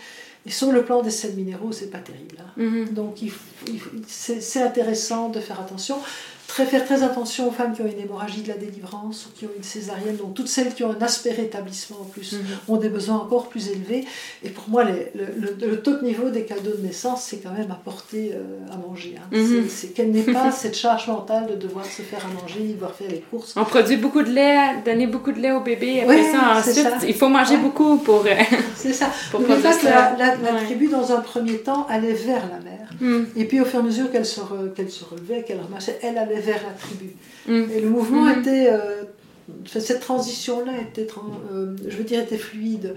et 0.47 0.51
sur 0.51 0.71
le 0.71 0.83
plan 0.83 1.01
des 1.01 1.11
sels 1.11 1.35
minéraux, 1.35 1.73
c'est 1.73 1.91
pas 1.91 1.99
terrible. 1.99 2.37
Hein. 2.39 2.51
Mhm. 2.55 2.93
Donc 2.93 3.17
c'est 4.07 4.61
intéressant 4.61 5.29
de 5.29 5.41
faire 5.41 5.59
attention. 5.59 5.97
Très, 6.47 6.65
faire 6.65 6.85
très 6.85 7.03
attention 7.03 7.47
aux 7.49 7.51
femmes 7.51 7.73
qui 7.73 7.81
ont 7.81 7.85
une 7.87 7.99
hémorragie 7.99 8.41
de 8.41 8.47
la 8.47 8.55
délivrance 8.55 9.25
ou 9.27 9.37
qui 9.37 9.45
ont 9.45 9.51
une 9.55 9.63
césarienne. 9.63 10.15
Donc 10.15 10.33
toutes 10.33 10.47
celles 10.47 10.73
qui 10.73 10.83
ont 10.83 10.91
un 10.91 11.01
aspect 11.03 11.31
rétablissement 11.31 11.97
en 12.01 12.05
plus 12.05 12.33
Mhm. 12.33 12.39
ont 12.69 12.77
des 12.77 12.89
besoins 12.89 13.17
encore 13.17 13.49
plus 13.49 13.69
élevés. 13.69 14.05
Et 14.43 14.49
pour 14.49 14.67
moi, 14.69 14.83
les- 14.83 15.11
le, 15.13 15.25
le- 15.39 15.67
le 15.67 15.81
top 15.81 16.01
niveau 16.01 16.29
des 16.29 16.43
cadeaux 16.43 16.75
de 16.77 16.85
naissance, 16.85 17.23
c'est 17.23 17.37
quand 17.37 17.51
même 17.51 17.69
apporter 17.71 18.31
euh, 18.33 18.73
à 18.73 18.77
manger. 18.77 19.15
hein. 19.17 19.27
Mhm. 19.31 19.47
C'est- 19.47 19.69
C'est 19.69 19.87
qu'elle 19.93 20.11
n'ait 20.11 20.21
pas 20.23 20.51
cette 20.51 20.75
charge 20.77 21.07
mentale 21.07 21.47
de 21.47 21.55
devoir 21.55 21.85
se 21.85 22.01
faire 22.01 22.23
à 22.25 22.41
manger, 22.41 22.73
devoir 22.73 22.93
faire 22.93 23.09
les 23.09 23.19
courses. 23.29 23.53
On 23.57 23.65
produit 23.65 23.97
beaucoup 23.97 24.23
de 24.23 24.29
lait, 24.31 24.57
donner 24.85 25.07
beaucoup 25.07 25.31
de 25.31 25.39
lait 25.39 25.51
au 25.51 25.61
bébé. 25.61 26.01
Après 26.01 26.15
Ouais, 26.21 26.31
ça, 26.31 26.57
ensuite, 26.59 26.75
ça. 26.75 26.97
il 27.07 27.13
faut 27.13 27.29
manger 27.29 27.55
Ouais. 27.55 27.61
beaucoup 27.61 27.97
pour. 27.97 28.25
euh, 28.25 28.29
C'est 28.75 28.93
ça. 28.93 29.09
Pour 29.31 29.43
pas 29.43 29.55
que 29.57 29.85
la, 29.85 30.15
la- 30.17 30.35
la 30.35 30.53
Ouais. 30.53 30.63
tribu, 30.65 30.87
dans 30.87 31.11
un 31.11 31.19
premier 31.19 31.57
temps, 31.59 31.85
allait 31.89 32.13
vers 32.13 32.43
la 32.49 32.59
mer. 32.59 32.73
hmm, 33.01 33.25
Et 33.35 33.45
puis 33.45 33.59
au 33.61 33.65
fur 33.65 33.79
et 33.79 33.83
à 33.83 33.85
mesure 33.85 34.11
qu'elle 34.11 34.25
se, 34.25 34.39
re- 34.39 34.89
se 34.89 35.03
relevait, 35.03 35.43
qu'elle 35.43 35.59
ramassait, 35.59 35.99
elle 36.01 36.17
allait 36.17 36.36
vers 36.39 36.61
la 36.63 36.73
tribu. 36.73 37.15
hmm. 37.47 37.71
Et 37.73 37.81
le 37.81 37.89
mouvement 37.89 38.25
Mhm. 38.25 38.39
était. 38.39 38.69
euh, 38.71 39.03
cette 39.65 40.01
transition-là 40.01 40.73
était, 40.81 41.07
euh, 41.53 41.73
je 41.88 41.95
veux 41.95 42.03
dire, 42.03 42.19
était 42.21 42.38
fluide. 42.38 42.95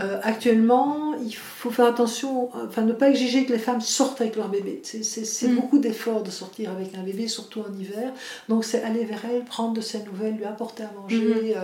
Euh, 0.00 0.18
actuellement, 0.22 1.12
il 1.22 1.34
faut 1.34 1.70
faire 1.70 1.84
attention, 1.84 2.48
enfin, 2.54 2.80
ne 2.82 2.94
pas 2.94 3.10
exiger 3.10 3.44
que 3.44 3.52
les 3.52 3.58
femmes 3.58 3.82
sortent 3.82 4.22
avec 4.22 4.34
leur 4.36 4.48
bébé. 4.48 4.80
C'est, 4.82 5.46
Mhm. 5.48 5.56
beaucoup 5.56 5.78
d'efforts 5.78 6.22
de 6.22 6.30
sortir 6.30 6.70
avec 6.70 6.94
un 6.94 7.02
bébé, 7.02 7.28
surtout 7.28 7.60
en 7.60 7.78
hiver. 7.78 8.12
Donc, 8.48 8.64
c'est 8.64 8.82
aller 8.82 9.04
vers 9.04 9.20
elle, 9.30 9.44
prendre 9.44 9.74
de 9.74 9.82
ses 9.82 10.02
nouvelles, 10.04 10.36
lui 10.36 10.44
apporter 10.46 10.84
à 10.84 10.90
manger, 10.98 11.54
euh, 11.54 11.60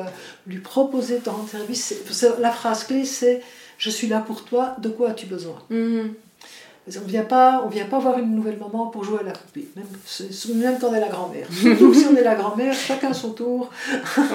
lui 0.47 0.59
proposer 0.59 1.21
de 1.21 1.31
rendre 1.31 1.49
service. 1.49 1.95
La 2.39 2.51
phrase 2.51 2.85
clé, 2.85 3.05
c'est 3.07 3.41
Je 3.79 3.91
suis 3.91 4.07
là 4.07 4.21
pour 4.21 4.45
toi, 4.45 4.75
de 4.81 4.89
quoi 4.89 5.11
as-tu 5.11 5.27
besoin? 5.27 5.57
Mhm. 5.71 6.15
Qu'on 6.95 7.03
ne 7.05 7.09
vient 7.09 7.25
pas, 7.25 7.63
on 7.65 7.69
vient 7.69 7.87
pas 7.87 7.99
voir 7.99 8.19
une 8.21 8.35
nouvelle 8.35 8.59
maman 8.59 8.87
pour 8.87 9.03
jouer 9.03 9.19
à 9.21 9.25
la 9.25 9.33
poupée, 9.33 9.67
même, 9.75 9.87
c'est- 10.05 10.55
même 10.55 10.79
quand 10.81 10.89
on 10.91 10.95
est 10.95 11.01
la 11.01 11.09
grand-mère. 11.09 11.49
Surtout 11.53 11.93
si 11.93 12.07
on 12.07 12.15
est 12.17 12.23
la 12.23 12.37
grand-mère, 12.37 12.73
chacun 12.75 13.13
son 13.13 13.31
tour. 13.31 13.71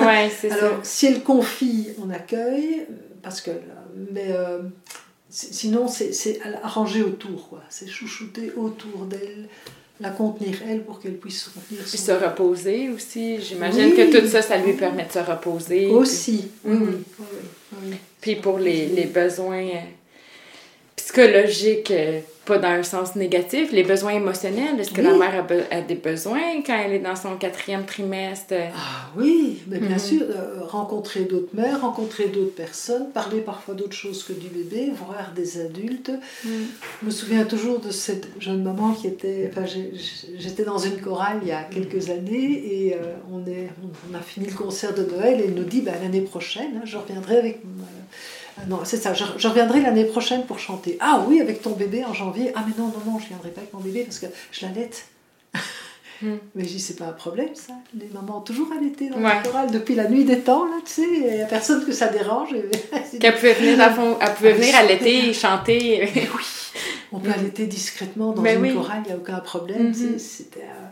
Ouais, 0.02 0.30
c'est 0.30 0.52
Alors, 0.52 0.72
ça. 0.78 0.80
si 0.84 1.06
elle 1.06 1.24
confie, 1.24 1.88
on 2.06 2.10
accueille, 2.10 2.86
parce 3.22 3.40
que, 3.40 3.52
mais 4.12 4.28
euh, 4.32 4.60
si- 5.30 5.54
sinon, 5.54 5.88
c'est 5.88 6.12
c'est 6.12 6.40
arranger 6.62 7.04
autour, 7.04 7.48
quoi. 7.48 7.62
C'est 7.70 7.88
chouchouter 7.88 8.52
autour 8.58 9.06
d'elle, 9.06 9.48
la 10.02 10.10
contenir 10.10 10.58
elle 10.68 10.82
pour 10.84 11.00
qu'elle 11.00 11.14
puisse 11.18 11.44
se 11.44 11.50
contenir 11.52 11.84
Puis 11.88 11.98
se 11.98 12.12
reposer 12.12 12.90
aussi. 12.90 13.40
J'imagine 13.40 13.92
Oui. 13.92 13.96
que 14.12 14.20
tout 14.20 14.28
ça, 14.28 14.42
ça 14.42 14.58
lui 14.58 14.74
permet 14.74 15.06
de 15.06 15.12
se 15.12 15.20
reposer. 15.20 15.88
Aussi, 15.88 16.50
oui, 16.66 16.76
Mhm. 16.76 17.04
oui, 17.20 17.26
oui. 17.84 17.96
Puis 18.20 18.36
pour 18.36 18.58
les, 18.60 18.88
les 18.88 19.06
besoins 19.06 19.62
euh, 19.64 19.80
psychologiques, 20.96 21.92
euh, 21.92 22.20
pas 22.52 22.58
dans 22.68 22.68
un 22.82 22.84
sens 22.84 23.16
négatif, 23.16 23.72
les 23.72 23.84
besoins 23.84 24.12
émotionnels, 24.24 24.80
est-ce 24.80 24.92
que 24.92 25.02
la 25.02 25.14
mère 25.14 25.46
a, 25.72 25.82
des 25.82 25.96
besoins 25.96 26.62
quand 26.66 26.78
elle 26.86 26.94
est 26.94 27.00
dans 27.10 27.16
son 27.16 27.36
quatrième 27.44 27.86
trimestre? 27.86 28.54
Ah 28.76 29.10
oui, 29.18 29.60
mais 29.68 29.80
bien 29.80 29.92
Mhm. 30.00 30.00
sûr, 30.00 30.22
euh, 30.24 30.62
rencontrer 30.80 31.22
d'autres 31.32 31.54
mères, 31.54 31.80
rencontrer 31.82 32.28
d'autres 32.28 32.56
personnes, 32.66 33.08
parler 33.14 33.40
parfois 33.42 33.74
d'autres 33.74 33.96
choses 34.06 34.24
que 34.24 34.34
du 34.34 34.48
bébé, 34.48 34.92
voir 34.96 35.32
des 35.36 35.62
adultes. 35.62 36.12
Mm. 36.44 36.50
Je 37.02 37.06
me 37.06 37.12
souviens 37.12 37.46
toujours 37.46 37.80
de 37.80 37.92
cette 37.92 38.28
jeune 38.40 38.64
maman 38.64 38.92
qui 38.94 39.08
était. 39.08 39.50
Enfin, 39.52 39.66
j'étais 40.38 40.64
dans 40.64 40.78
une 40.78 41.00
chorale 41.00 41.40
il 41.44 41.48
y 41.48 41.52
a 41.52 41.64
quelques 41.64 42.10
années 42.10 42.52
et 42.88 42.96
euh, 42.96 42.98
on, 43.32 43.40
est, 43.50 43.70
on 44.12 44.14
a 44.16 44.22
fini 44.22 44.48
le 44.48 44.54
concert 44.56 44.94
de 44.94 45.04
Noël 45.04 45.40
et 45.40 45.46
elle 45.46 45.54
nous 45.54 45.64
dit 45.64 45.82
bah, 45.82 45.94
l'année 46.02 46.22
prochaine, 46.22 46.72
hein, 46.78 46.82
je 46.86 46.98
reviendrai 46.98 47.38
avec. 47.38 47.56
euh, 47.58 47.86
non, 48.68 48.80
c'est 48.84 48.98
ça, 48.98 49.14
je, 49.14 49.24
je 49.38 49.48
reviendrai 49.48 49.82
l'année 49.82 50.06
prochaine 50.06 50.46
pour 50.46 50.60
chanter. 50.60 50.98
Ah 51.00 51.24
oui, 51.28 51.42
avec 51.42 51.62
ton 51.62 51.72
bébé 51.72 52.04
en 52.06 52.14
janvier. 52.14 52.52
Ah 52.56 52.64
mais 52.68 52.74
non, 52.78 52.88
non, 52.90 53.12
non, 53.14 53.20
je 53.20 53.28
viendrai 53.28 53.50
pas 53.50 53.62
avec 53.62 53.74
mon 53.74 53.80
bébé 53.80 54.04
parce 54.04 54.20
que 54.20 54.28
je 54.52 54.66
l'allaite. 54.66 55.06
Mm. 56.24 56.36
Mais 56.54 56.66
je 56.66 56.70
dis, 56.70 56.80
c'est 56.80 56.98
pas 56.98 57.06
un 57.06 57.14
problème 57.14 57.50
ça. 57.56 57.74
Les 57.98 58.06
mamans 58.14 58.38
ont 58.38 58.42
toujours 58.42 58.68
allaité 58.78 59.10
dans 59.10 59.18
Ouais. 59.18 59.24
la 59.24 59.42
chorale 59.42 59.72
depuis 59.72 59.96
la 59.96 60.08
nuit 60.08 60.24
des 60.24 60.42
temps, 60.42 60.66
là, 60.66 60.76
tu 60.86 60.92
sais. 60.92 61.08
Il 61.12 61.34
n'y 61.36 61.42
a 61.42 61.48
personne 61.48 61.84
que 61.84 61.92
ça 61.92 62.10
dérange. 62.10 62.50
Qu'elle 63.20 63.34
pouvait 63.34 63.56
venir, 63.56 63.76
le 63.78 63.92
fond, 63.96 64.18
elle 64.22 64.34
pouvait 64.36 64.52
Ah, 64.52 64.56
venir 64.56 64.70
mais 64.72 64.78
à 64.78 64.84
l'été 64.86 65.30
et 65.30 65.34
chanter. 65.34 66.08
On 67.12 67.20
peut 67.20 67.32
allaiter 67.32 67.66
discrètement 67.66 68.34
dans 68.34 68.42
Ben 68.44 68.58
une 68.58 68.62
oui. 68.62 68.74
chorale, 68.76 69.02
il 69.06 69.08
n'y 69.08 69.14
a 69.14 69.18
aucun 69.18 69.40
problème. 69.40 69.96
Sais, 69.96 70.20
c'était, 70.20 70.60
euh, 70.60 70.86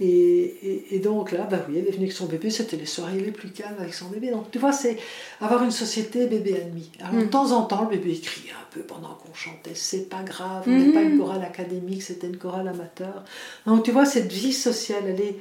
et, 0.00 0.06
et, 0.06 0.96
et 0.96 0.98
donc 0.98 1.32
là, 1.32 1.46
bah 1.50 1.64
oui, 1.68 1.76
elle 1.78 1.86
est 1.88 1.90
venue 1.92 2.04
avec 2.04 2.12
son 2.12 2.26
bébé, 2.26 2.50
c'était 2.50 2.76
les 2.76 2.86
soirées 2.86 3.18
les 3.20 3.30
plus 3.30 3.50
calmes 3.50 3.76
avec 3.78 3.94
son 3.94 4.08
bébé. 4.08 4.30
Donc 4.30 4.50
tu 4.50 4.58
vois, 4.58 4.72
c'est 4.72 4.96
avoir 5.40 5.62
une 5.62 5.70
société 5.70 6.26
bébé 6.26 6.56
ennemi. 6.62 6.90
Alors 7.00 7.14
Mhm. 7.14 7.20
de 7.22 7.26
temps 7.26 7.52
en 7.52 7.62
temps, 7.62 7.82
le 7.90 7.96
bébé 7.96 8.18
criait 8.18 8.50
un 8.52 8.66
peu 8.74 8.80
pendant 8.80 9.14
qu'on 9.14 9.34
chantait, 9.34 9.74
c'est 9.74 10.08
pas 10.08 10.22
grave, 10.22 10.64
on 10.66 10.70
n'est 10.70 10.92
pas 10.92 11.02
Mhm. 11.02 11.12
une 11.12 11.18
chorale 11.18 11.42
académique, 11.42 12.02
c'était 12.02 12.26
une 12.26 12.36
chorale 12.38 12.68
amateur. 12.68 13.24
Donc 13.66 13.84
tu 13.84 13.92
vois, 13.92 14.04
cette 14.06 14.32
vie 14.32 14.52
sociale, 14.52 15.04
elle 15.06 15.20
est 15.20 15.36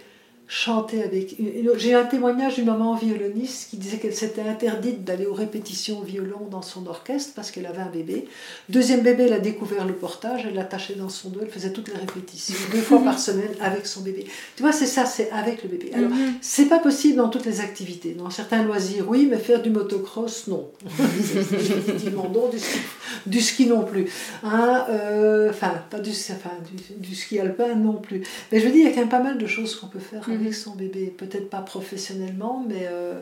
chanter 0.55 1.01
avec. 1.01 1.35
J'ai 1.77 1.95
un 1.95 2.03
témoignage 2.05 2.55
d'une 2.55 2.65
maman 2.65 2.93
violoniste 2.95 3.71
qui 3.71 3.77
disait 3.77 3.97
qu'elle 3.97 4.13
s'était 4.15 4.41
interdite 4.41 5.03
d'aller 5.03 5.25
aux 5.25 5.33
répétitions 5.33 5.97
au 5.99 6.03
violon 6.03 6.47
dans 6.51 6.61
son 6.61 6.85
orchestre 6.85 7.31
parce 7.35 7.49
qu'elle 7.49 7.65
avait 7.65 7.81
un 7.81 7.89
bébé. 7.89 8.27
Deuxième 8.69 9.01
bébé, 9.01 9.23
elle 9.23 9.33
a 9.33 9.39
découvert 9.39 9.83
le 9.87 9.93
portage, 9.93 10.45
elle 10.47 10.53
l'attachait 10.53 10.93
dans 10.93 11.09
son 11.09 11.29
dos, 11.29 11.39
elle 11.41 11.49
faisait 11.49 11.71
toutes 11.73 11.87
les 11.87 11.97
répétitions, 11.99 12.53
deux 12.71 12.81
fois 12.81 12.99
par 13.03 13.17
semaine 13.17 13.49
avec 13.61 13.87
son 13.87 14.01
bébé. 14.01 14.25
Tu 14.55 14.61
vois, 14.61 14.71
c'est 14.71 14.85
ça, 14.85 15.05
c'est 15.07 15.31
avec 15.31 15.63
le 15.63 15.69
bébé. 15.69 15.89
Alors, 15.95 16.11
Mhm. 16.11 16.33
c'est 16.41 16.65
pas 16.65 16.77
possible 16.79 17.15
dans 17.17 17.29
toutes 17.29 17.45
les 17.47 17.59
activités. 17.59 18.11
Dans 18.13 18.29
certains 18.29 18.61
loisirs, 18.63 19.05
oui, 19.09 19.27
mais 19.29 19.37
faire 19.37 19.59
du 19.61 19.71
motocross, 19.71 20.45
non. 20.47 20.69
Définitivement 21.51 22.29
non, 22.33 22.49
du 22.49 22.59
ski, 22.59 22.79
du 23.25 23.41
ski 23.41 23.65
non 23.67 23.83
plus. 23.83 24.05
Hein, 24.43 24.85
euh, 24.89 25.49
Enfin, 25.49 25.73
pas 25.89 25.99
du, 25.99 26.11
enfin, 26.11 26.51
du, 26.69 27.07
du 27.09 27.15
ski 27.15 27.39
alpin 27.39 27.73
non 27.75 27.93
plus. 27.95 28.21
Mais 28.51 28.59
je 28.59 28.65
veux 28.65 28.71
dire, 28.71 28.81
il 28.81 28.89
y 28.89 28.91
a 28.91 28.91
quand 28.91 28.99
même 29.01 29.09
pas 29.09 29.21
mal 29.23 29.37
de 29.37 29.47
choses 29.47 29.75
qu'on 29.75 29.87
peut 29.87 29.99
faire 29.99 30.21
Mhm. 30.29 30.42
Avec 30.43 30.55
son 30.55 30.71
bébé. 30.75 31.13
Peut-être 31.17 31.49
pas 31.49 31.59
professionnellement, 31.61 32.63
mais 32.67 32.87
euh, 32.91 33.19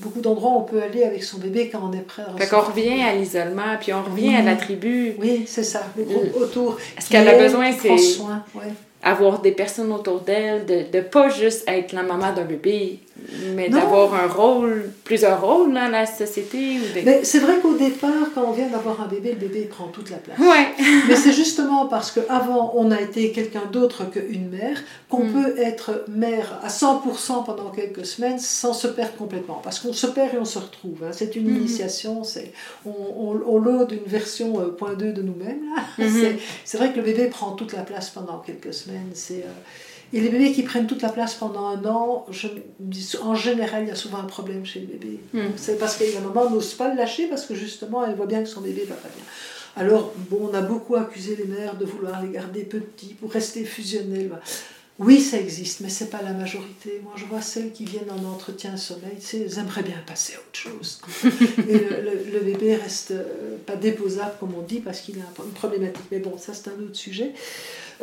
beaucoup 0.00 0.20
d'endroits 0.20 0.52
on 0.52 0.62
peut 0.62 0.80
aller 0.82 1.02
avec 1.02 1.22
son 1.24 1.38
bébé 1.38 1.68
quand 1.70 1.80
on 1.82 1.92
est 1.92 2.00
prêt 2.02 2.22
à 2.22 2.36
Fait 2.38 2.48
qu'on 2.48 2.60
revient 2.62 3.02
à 3.02 3.14
l'isolement, 3.14 3.76
puis 3.80 3.92
on 3.92 4.02
revient 4.02 4.28
Oui. 4.28 4.36
à 4.36 4.42
la 4.42 4.56
tribu. 4.56 5.14
Oui, 5.18 5.44
c'est 5.46 5.64
ça, 5.64 5.82
le 5.96 6.04
groupe 6.04 6.36
autour. 6.36 6.76
Ce 7.00 7.08
qu'elle 7.08 7.28
a 7.28 7.36
besoin, 7.38 7.72
c'est 7.72 7.98
soin, 7.98 8.44
ouais. 8.54 8.72
avoir 9.02 9.40
des 9.40 9.52
personnes 9.52 9.92
autour 9.92 10.20
d'elle, 10.20 10.64
de 10.66 10.96
ne 10.96 11.02
pas 11.02 11.28
juste 11.28 11.64
être 11.68 11.92
la 11.92 12.02
maman 12.02 12.32
d'un 12.32 12.44
bébé, 12.44 13.00
mais 13.54 13.68
d'avoir 13.68 14.14
un 14.14 14.26
rôle, 14.28 14.90
plusieurs 15.04 15.40
rôles 15.40 15.72
dans 15.74 15.88
la 15.90 16.06
société. 16.06 16.78
Ou 16.78 16.98
de... 16.98 17.04
Mais 17.04 17.24
c'est 17.24 17.38
vrai 17.40 17.58
qu'au 17.60 17.74
départ, 17.74 18.12
quand 18.34 18.44
on 18.46 18.52
vient 18.52 18.68
d'avoir 18.68 19.00
un 19.00 19.06
bébé, 19.06 19.30
le 19.32 19.36
bébé 19.48 19.62
prend 19.64 19.88
toute 19.88 20.10
la 20.10 20.18
place. 20.18 20.38
Ouais. 20.38 20.68
Mais 21.08 21.16
c'est 21.16 21.32
justement 21.32 21.86
parce 21.86 22.10
qu'avant, 22.12 22.72
on 22.76 22.90
a 22.90 23.00
été 23.00 23.32
quelqu'un 23.32 23.64
d'autre 23.72 24.04
qu'une 24.10 24.48
mère, 24.50 24.82
qu'on 25.08 25.24
Mm. 25.24 25.32
peut 25.32 25.54
être 25.58 26.04
mère 26.08 26.60
à 26.62 26.68
100% 26.68 27.44
pendant 27.44 27.70
quelques 27.70 28.04
semaines 28.06 28.38
sans 28.38 28.72
se 28.72 28.86
perdre 28.86 29.14
complètement. 29.16 29.60
Parce 29.62 29.80
qu'on 29.80 29.92
se 29.92 30.06
perd 30.06 30.34
et 30.34 30.38
on 30.38 30.44
se 30.44 30.58
retrouve. 30.58 31.02
hein. 31.04 31.10
C'est 31.12 31.36
une 31.36 31.48
Mhm. 31.50 31.56
initiation, 31.56 32.22
c'est, 32.24 32.52
on, 32.84 32.90
on, 32.90 33.40
on 33.46 33.58
l'ode 33.58 33.92
une 33.92 34.10
version 34.10 34.60
euh, 34.60 34.66
point 34.68 34.94
2 34.94 35.12
de 35.12 35.22
nous-mêmes. 35.22 35.62
C'est, 35.98 36.36
c'est 36.64 36.78
vrai 36.78 36.92
que 36.92 36.96
le 36.98 37.02
bébé 37.02 37.26
prend 37.26 37.52
toute 37.52 37.72
la 37.72 37.82
place 37.82 38.10
pendant 38.10 38.38
quelques 38.38 38.72
semaines. 38.74 39.10
C'est, 39.14 39.44
euh, 39.44 39.52
Et 40.12 40.20
les 40.20 40.28
bébés 40.28 40.52
qui 40.52 40.62
prennent 40.62 40.86
toute 40.86 41.02
la 41.02 41.08
place 41.08 41.34
pendant 41.34 41.66
un 41.66 41.84
an, 41.84 42.26
je, 42.30 42.46
en 43.20 43.34
général, 43.34 43.82
il 43.84 43.88
y 43.88 43.90
a 43.90 43.96
souvent 43.96 44.18
un 44.18 44.24
problème 44.24 44.64
chez 44.64 44.80
le 44.80 44.86
bébé. 44.86 45.18
C'est 45.56 45.78
parce 45.78 45.96
que 45.96 46.04
la 46.14 46.20
maman 46.20 46.48
n'ose 46.50 46.74
pas 46.74 46.88
le 46.88 46.96
lâcher 46.96 47.26
parce 47.26 47.44
que 47.46 47.54
justement, 47.54 48.04
elle 48.06 48.14
voit 48.14 48.26
bien 48.26 48.42
que 48.42 48.48
son 48.48 48.60
bébé 48.60 48.84
va 48.88 48.94
pas 48.94 49.08
bien. 49.08 49.24
Alors, 49.78 50.14
bon, 50.30 50.48
on 50.50 50.54
a 50.54 50.62
beaucoup 50.62 50.96
accusé 50.96 51.36
les 51.36 51.44
mères 51.44 51.76
de 51.76 51.84
vouloir 51.84 52.22
les 52.22 52.30
garder 52.30 52.62
petits 52.62 53.14
pour 53.14 53.30
rester 53.32 53.64
fusionnels. 53.64 54.30
Oui, 54.98 55.20
ça 55.20 55.36
existe, 55.38 55.80
mais 55.80 55.90
c'est 55.90 56.08
pas 56.08 56.22
la 56.22 56.32
majorité. 56.32 57.00
Moi, 57.02 57.12
je 57.16 57.26
vois 57.26 57.42
celles 57.42 57.72
qui 57.72 57.84
viennent 57.84 58.10
en 58.10 58.24
entretien 58.32 58.78
sommeil, 58.78 59.18
elles 59.34 59.58
aimeraient 59.58 59.82
bien 59.82 60.02
passer 60.06 60.32
à 60.34 60.38
autre 60.38 60.58
chose. 60.58 61.02
Et 61.68 61.72
le, 61.72 62.00
le- 62.00 62.30
le 62.32 62.40
bébé 62.40 62.76
reste 62.76 63.10
euh, 63.10 63.56
pas 63.66 63.76
déposable, 63.76 64.32
comme 64.40 64.54
on 64.54 64.62
dit, 64.62 64.80
parce 64.80 65.00
qu'il 65.02 65.18
a 65.18 65.24
un- 65.24 65.44
une 65.44 65.50
problématique. 65.52 66.04
Mais 66.10 66.20
bon, 66.20 66.38
ça, 66.38 66.54
c'est 66.54 66.68
un 66.68 66.82
autre 66.82 66.96
sujet. 66.96 67.34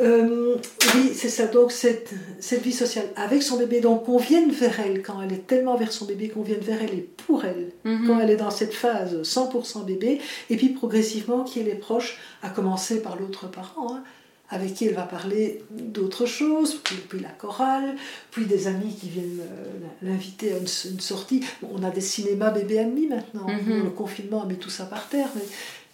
Euh, 0.00 0.56
oui, 0.94 1.12
c'est 1.14 1.28
ça. 1.28 1.46
Donc, 1.46 1.70
cette, 1.70 2.10
cette 2.40 2.62
vie 2.62 2.72
sociale 2.72 3.06
avec 3.16 3.42
son 3.42 3.56
bébé, 3.58 3.80
donc 3.80 4.04
qu'on 4.04 4.18
vienne 4.18 4.50
vers 4.50 4.80
elle, 4.80 5.02
quand 5.02 5.22
elle 5.22 5.32
est 5.32 5.46
tellement 5.46 5.76
vers 5.76 5.92
son 5.92 6.04
bébé, 6.04 6.28
qu'on 6.28 6.42
vienne 6.42 6.60
vers 6.60 6.82
elle 6.82 6.94
et 6.94 7.08
pour 7.26 7.44
elle, 7.44 7.70
Mhm. 7.84 8.06
quand 8.06 8.18
elle 8.20 8.30
est 8.30 8.36
dans 8.36 8.50
cette 8.50 8.74
phase 8.74 9.22
100% 9.22 9.84
bébé, 9.84 10.20
et 10.50 10.56
puis 10.56 10.70
progressivement 10.70 11.44
qui 11.44 11.60
est 11.60 11.64
les 11.64 11.74
proches, 11.76 12.18
à 12.42 12.48
commencer 12.50 13.02
par 13.02 13.16
l'autre 13.20 13.48
parent, 13.48 13.94
hein, 13.94 14.02
avec 14.50 14.74
qui 14.74 14.86
elle 14.86 14.94
va 14.94 15.02
parler 15.02 15.62
d'autres 15.70 16.26
choses, 16.26 16.74
puis, 16.84 16.96
puis 17.08 17.20
la 17.20 17.30
chorale, 17.30 17.94
puis 18.30 18.44
des 18.46 18.66
amis 18.66 18.94
qui 19.00 19.08
viennent 19.08 19.40
euh, 19.40 19.64
l'inviter 20.02 20.52
à 20.52 20.56
une, 20.58 20.66
une 20.92 21.00
sortie. 21.00 21.40
Bon, 21.62 21.68
on 21.74 21.82
a 21.84 21.90
des 21.90 22.00
cinémas 22.02 22.50
bébé 22.50 22.78
amis 22.80 23.06
maintenant, 23.06 23.46
Mhm. 23.48 23.84
le 23.84 23.90
confinement 23.90 24.42
a 24.42 24.46
mis 24.46 24.56
tout 24.56 24.70
ça 24.70 24.84
par 24.84 25.08
terre, 25.08 25.28
mais 25.36 25.42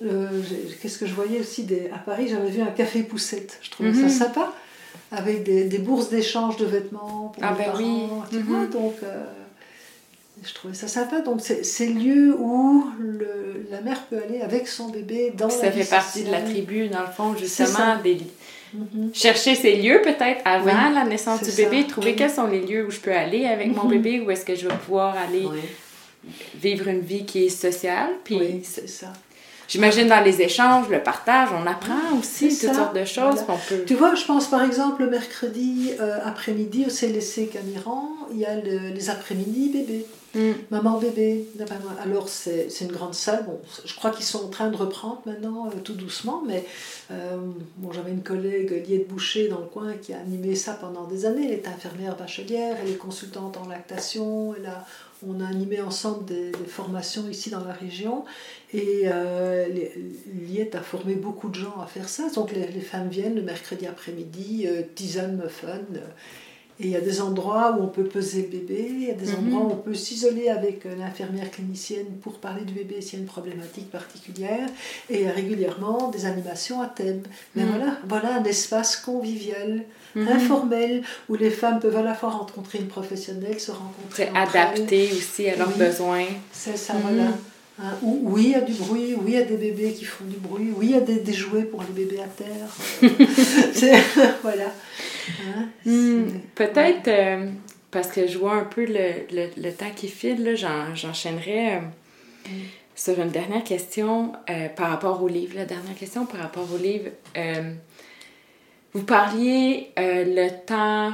euh, 0.03 0.29
qu'est-ce 0.81 0.99
que 0.99 1.07
je 1.07 1.15
voyais 1.15 1.41
aussi 1.41 1.65
des, 1.65 1.91
à 1.95 1.99
Paris, 1.99 2.29
j'avais 2.29 2.51
vu 2.51 2.61
un 2.63 2.67
café 2.67 3.03
poussette, 3.03 3.59
je 3.63 3.71
trouvais 3.71 3.91
Mhm. 3.91 4.09
ça 4.09 4.25
sympa, 4.27 4.53
avec 5.13 5.43
des, 5.43 5.65
des 5.65 5.79
bourses 5.79 6.09
d'échange 6.11 6.57
de 6.57 6.67
vêtements 6.67 7.33
pour 7.35 7.43
Ah 7.43 7.53
les 7.53 7.65
ben 7.65 7.71
parents, 7.73 7.79
oui. 7.83 8.09
tu 8.31 8.37
Mhm. 8.37 8.43
vois, 8.45 8.67
donc... 8.67 8.95
euh, 9.03 9.25
je 10.43 10.55
trouvais 10.55 10.73
ça 10.73 10.89
sympa. 10.89 11.21
Donc, 11.21 11.41
c'est 11.43 11.87
le 11.87 11.93
lieu 12.01 12.35
où 12.39 12.87
le, 12.99 13.67
la 13.71 13.83
mère 13.83 14.01
peut 14.07 14.17
aller 14.27 14.41
avec 14.41 14.69
son 14.69 14.89
bébé 14.89 15.35
dans 15.37 15.49
la 15.49 15.53
ça 15.53 15.69
vie 15.69 15.83
fait 15.83 15.91
partie 15.91 16.25
de 16.25 16.31
la 16.31 16.41
tribu, 16.41 16.89
dans 16.89 17.03
le 17.03 17.09
fond, 17.15 17.35
ça. 17.35 17.39
justement, 17.41 17.97
des, 18.03 18.17
mhm. 18.73 19.11
chercher 19.13 19.55
ces 19.55 19.77
lieux 19.77 20.01
peut-être 20.03 20.41
avant 20.47 20.89
la 20.95 21.05
naissance 21.05 21.43
du 21.43 21.53
bébé, 21.53 21.87
trouver 21.87 22.13
oui. 22.13 22.17
quels 22.17 22.31
sont 22.31 22.47
les 22.47 22.63
lieux 22.63 22.87
où 22.87 22.91
je 22.91 23.01
peux 23.01 23.13
aller 23.13 23.45
avec 23.45 23.77
mon 23.77 23.85
bébé, 23.85 24.21
où 24.21 24.31
est-ce 24.31 24.47
que 24.47 24.55
je 24.55 24.67
vais 24.67 24.75
pouvoir 24.77 25.15
aller 25.19 25.45
vivre 26.55 26.89
une 26.89 27.01
vie 27.01 27.27
qui 27.27 27.45
est 27.45 27.49
sociale. 27.51 28.09
Puis 28.25 28.37
oui, 28.39 28.61
c'est 28.65 28.89
ça. 28.89 29.13
J'imagine 29.71 30.09
dans 30.09 30.21
les 30.21 30.43
échanges, 30.43 30.89
le 30.89 31.01
partage, 31.01 31.51
on 31.53 31.65
apprend 31.65 32.19
aussi 32.19 32.49
toutes 32.49 32.75
sortes 32.75 32.97
de 32.97 33.05
choses 33.05 33.45
voilà. 33.47 33.61
peut... 33.69 33.85
Tu 33.87 33.95
vois, 33.95 34.17
je 34.17 34.25
pense 34.25 34.49
par 34.49 34.65
exemple 34.65 35.05
le 35.05 35.11
mercredi 35.11 35.93
euh, 36.01 36.19
après-midi 36.25 36.87
au 36.89 36.91
CLC 36.91 37.47
Camiran, 37.53 38.09
il 38.33 38.39
y 38.39 38.45
a 38.45 38.57
le, 38.57 38.89
les 38.89 39.11
après-midi 39.11 39.69
bébés. 39.69 40.07
Mm. 40.35 40.53
Maman 40.71 40.99
bébé. 40.99 41.47
Alors 42.05 42.29
c'est 42.29 42.69
une 42.81 42.91
grande 42.91 43.15
salle. 43.15 43.45
Bon, 43.47 43.61
je 43.85 43.95
crois 43.95 44.11
qu'ils 44.11 44.25
sont 44.25 44.45
en 44.45 44.49
train 44.49 44.71
de 44.71 44.77
reprendre 44.77 45.23
maintenant 45.25 45.67
euh, 45.67 45.81
tout 45.83 45.95
doucement, 45.95 46.43
mais 46.45 46.65
euh, 47.13 47.37
bon, 47.77 47.93
j'avais 47.93 48.11
une 48.11 48.23
collègue 48.23 48.85
Liette 48.89 49.09
Boucher 49.09 49.49
dans 49.49 49.61
le 49.61 49.67
coin 49.67 49.93
qui 49.95 50.13
a 50.13 50.19
animé 50.19 50.57
ça 50.57 50.75
pendant 50.75 51.05
des 51.05 51.27
années. 51.27 51.47
Elle 51.47 51.59
est 51.59 51.69
infirmière 51.69 52.17
bachelière, 52.17 52.77
elle 52.83 52.91
est 52.91 52.97
consultante 52.97 53.57
en 53.57 53.69
lactation, 53.69 54.55
elle 54.57 54.67
a 54.67 54.85
on 55.27 55.41
a 55.41 55.47
animé 55.47 55.81
ensemble 55.81 56.25
des, 56.25 56.53
formations 56.67 57.29
ici 57.29 57.51
dans 57.51 57.65
la 57.65 57.73
région 57.73 58.25
et 58.73 59.03
euh, 59.05 59.67
Liette 60.49 60.75
a 60.75 60.81
formé 60.81 61.15
beaucoup 61.15 61.49
de 61.49 61.55
gens 61.55 61.81
à 61.81 61.87
faire 61.87 62.09
ça. 62.09 62.31
Donc 62.31 62.53
les, 62.53 62.81
femmes 62.81 63.09
viennent 63.09 63.35
le 63.35 63.43
mercredi 63.43 63.87
après-midi, 63.87 64.67
euh, 64.67 64.83
tisane, 64.95 65.37
muffin. 65.37 65.81
Et 66.81 66.85
il 66.85 66.91
y 66.93 66.97
a 66.97 67.01
des 67.01 67.21
endroits 67.21 67.77
où 67.77 67.83
on 67.85 67.89
peut 67.89 68.05
peser 68.05 68.41
le 68.43 68.49
bébé, 68.59 68.87
il 68.91 69.05
y 69.09 69.11
a 69.11 69.15
des 69.15 69.27
mm 69.27 69.35
-hmm. 69.35 69.39
endroits 69.39 69.63
où 69.67 69.73
on 69.73 69.83
peut 69.87 69.95
s'isoler 70.05 70.49
avec 70.49 70.79
l'infirmière 71.01 71.51
clinicienne 71.51 72.11
pour 72.23 72.35
parler 72.47 72.65
du 72.65 72.73
bébé 72.81 72.97
s'il 73.03 73.15
y 73.15 73.17
a 73.17 73.21
une 73.27 73.33
problématique 73.37 73.91
particulière. 73.99 74.67
Et 75.11 75.15
il 75.19 75.23
y 75.27 75.29
a 75.33 75.35
régulièrement 75.43 76.01
des 76.15 76.23
animations 76.33 76.79
à 76.87 76.89
thème. 76.99 77.23
Mais 77.55 77.65
mm 77.65 77.67
-hmm. 77.67 77.73
voilà, 77.73 77.91
voilà 78.13 78.29
un 78.41 78.45
espace 78.55 78.93
convivial, 79.09 79.71
mm 79.79 79.87
-hmm. 80.19 80.37
informel, 80.39 80.93
où 81.29 81.33
les 81.45 81.53
femmes 81.61 81.79
peuvent 81.85 82.01
à 82.05 82.07
la 82.13 82.17
fois 82.21 82.31
rencontrer 82.43 82.77
une 82.83 82.91
professionnelle, 82.99 83.59
se 83.69 83.73
rencontrer. 83.85 84.19
C'est 84.21 84.33
adapté 84.47 84.99
elles. 85.05 85.17
aussi 85.19 85.43
à 85.53 85.55
leurs 85.61 85.75
oui, 85.77 85.85
besoins. 85.87 86.29
C'est 86.63 86.79
ça, 86.87 86.95
voilà. 87.07 87.29
Hein, 87.83 87.93
où, 88.07 88.11
oui, 88.33 88.43
il 88.49 88.53
y 88.57 88.61
a 88.63 88.65
du 88.71 88.75
bruit, 88.85 89.09
oui, 89.23 89.31
il 89.33 89.39
y 89.41 89.43
a 89.47 89.49
des 89.53 89.61
bébés 89.67 89.93
qui 89.99 90.07
font 90.15 90.27
du 90.35 90.39
bruit, 90.47 90.71
oui, 90.79 90.87
il 90.91 90.95
y 90.97 91.01
a 91.03 91.05
des, 91.11 91.19
des 91.29 91.37
jouets 91.43 91.67
pour 91.73 91.81
les 91.87 91.95
bébés 92.01 92.23
à 92.29 92.31
terre. 92.43 92.69
voilà. 94.47 94.69
Mmh, 95.85 96.41
Peut-être, 96.55 97.09
euh, 97.09 97.47
parce 97.91 98.09
que 98.09 98.27
je 98.27 98.39
vois 98.39 98.55
un 98.55 98.65
peu 98.65 98.85
le, 98.85 99.27
le, 99.33 99.49
le 99.57 99.73
temps 99.73 99.91
qui 99.95 100.09
file, 100.09 100.57
j'enchaînerai 100.95 101.77
euh, 101.77 101.81
mmh. 101.81 102.51
sur 102.95 103.21
une 103.21 103.31
dernière 103.31 103.65
question 103.65 104.33
euh, 104.49 104.69
par 104.69 104.91
rapport 104.91 105.23
au 105.23 105.29
livre. 105.29 105.55
La 105.57 105.65
dernière 105.65 105.95
question 105.97 106.27
par 106.27 106.41
rapport 106.41 106.69
au 106.73 106.79
livre. 106.79 107.11
vous 108.93 109.03
parliez 109.03 109.91
le 109.97 110.49
temps 110.67 111.13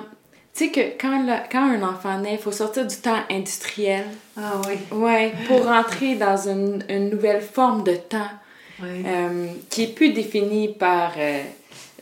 tu 0.54 0.64
sais 0.64 0.70
que 0.70 0.98
quand, 0.98 1.22
le, 1.22 1.34
quand 1.52 1.70
un 1.70 1.82
enfant 1.82 2.18
naît, 2.18 2.32
il 2.32 2.38
faut 2.38 2.50
sortir 2.50 2.86
du 2.86 2.96
temps 2.96 3.18
industriel. 3.30 4.06
Ah 4.38 4.52
oui. 4.66 4.78
Ouais, 4.90 5.34
pour 5.46 5.66
rentrer 5.66 6.14
dans 6.14 6.48
une, 6.48 6.82
une 6.88 7.10
nouvelle 7.10 7.42
forme 7.42 7.84
de 7.84 7.94
temps 7.94 8.30
oui. 8.82 9.04
qui 9.68 9.82
est 9.82 9.94
plus 9.94 10.14
définie 10.14 10.68
par 10.68 11.12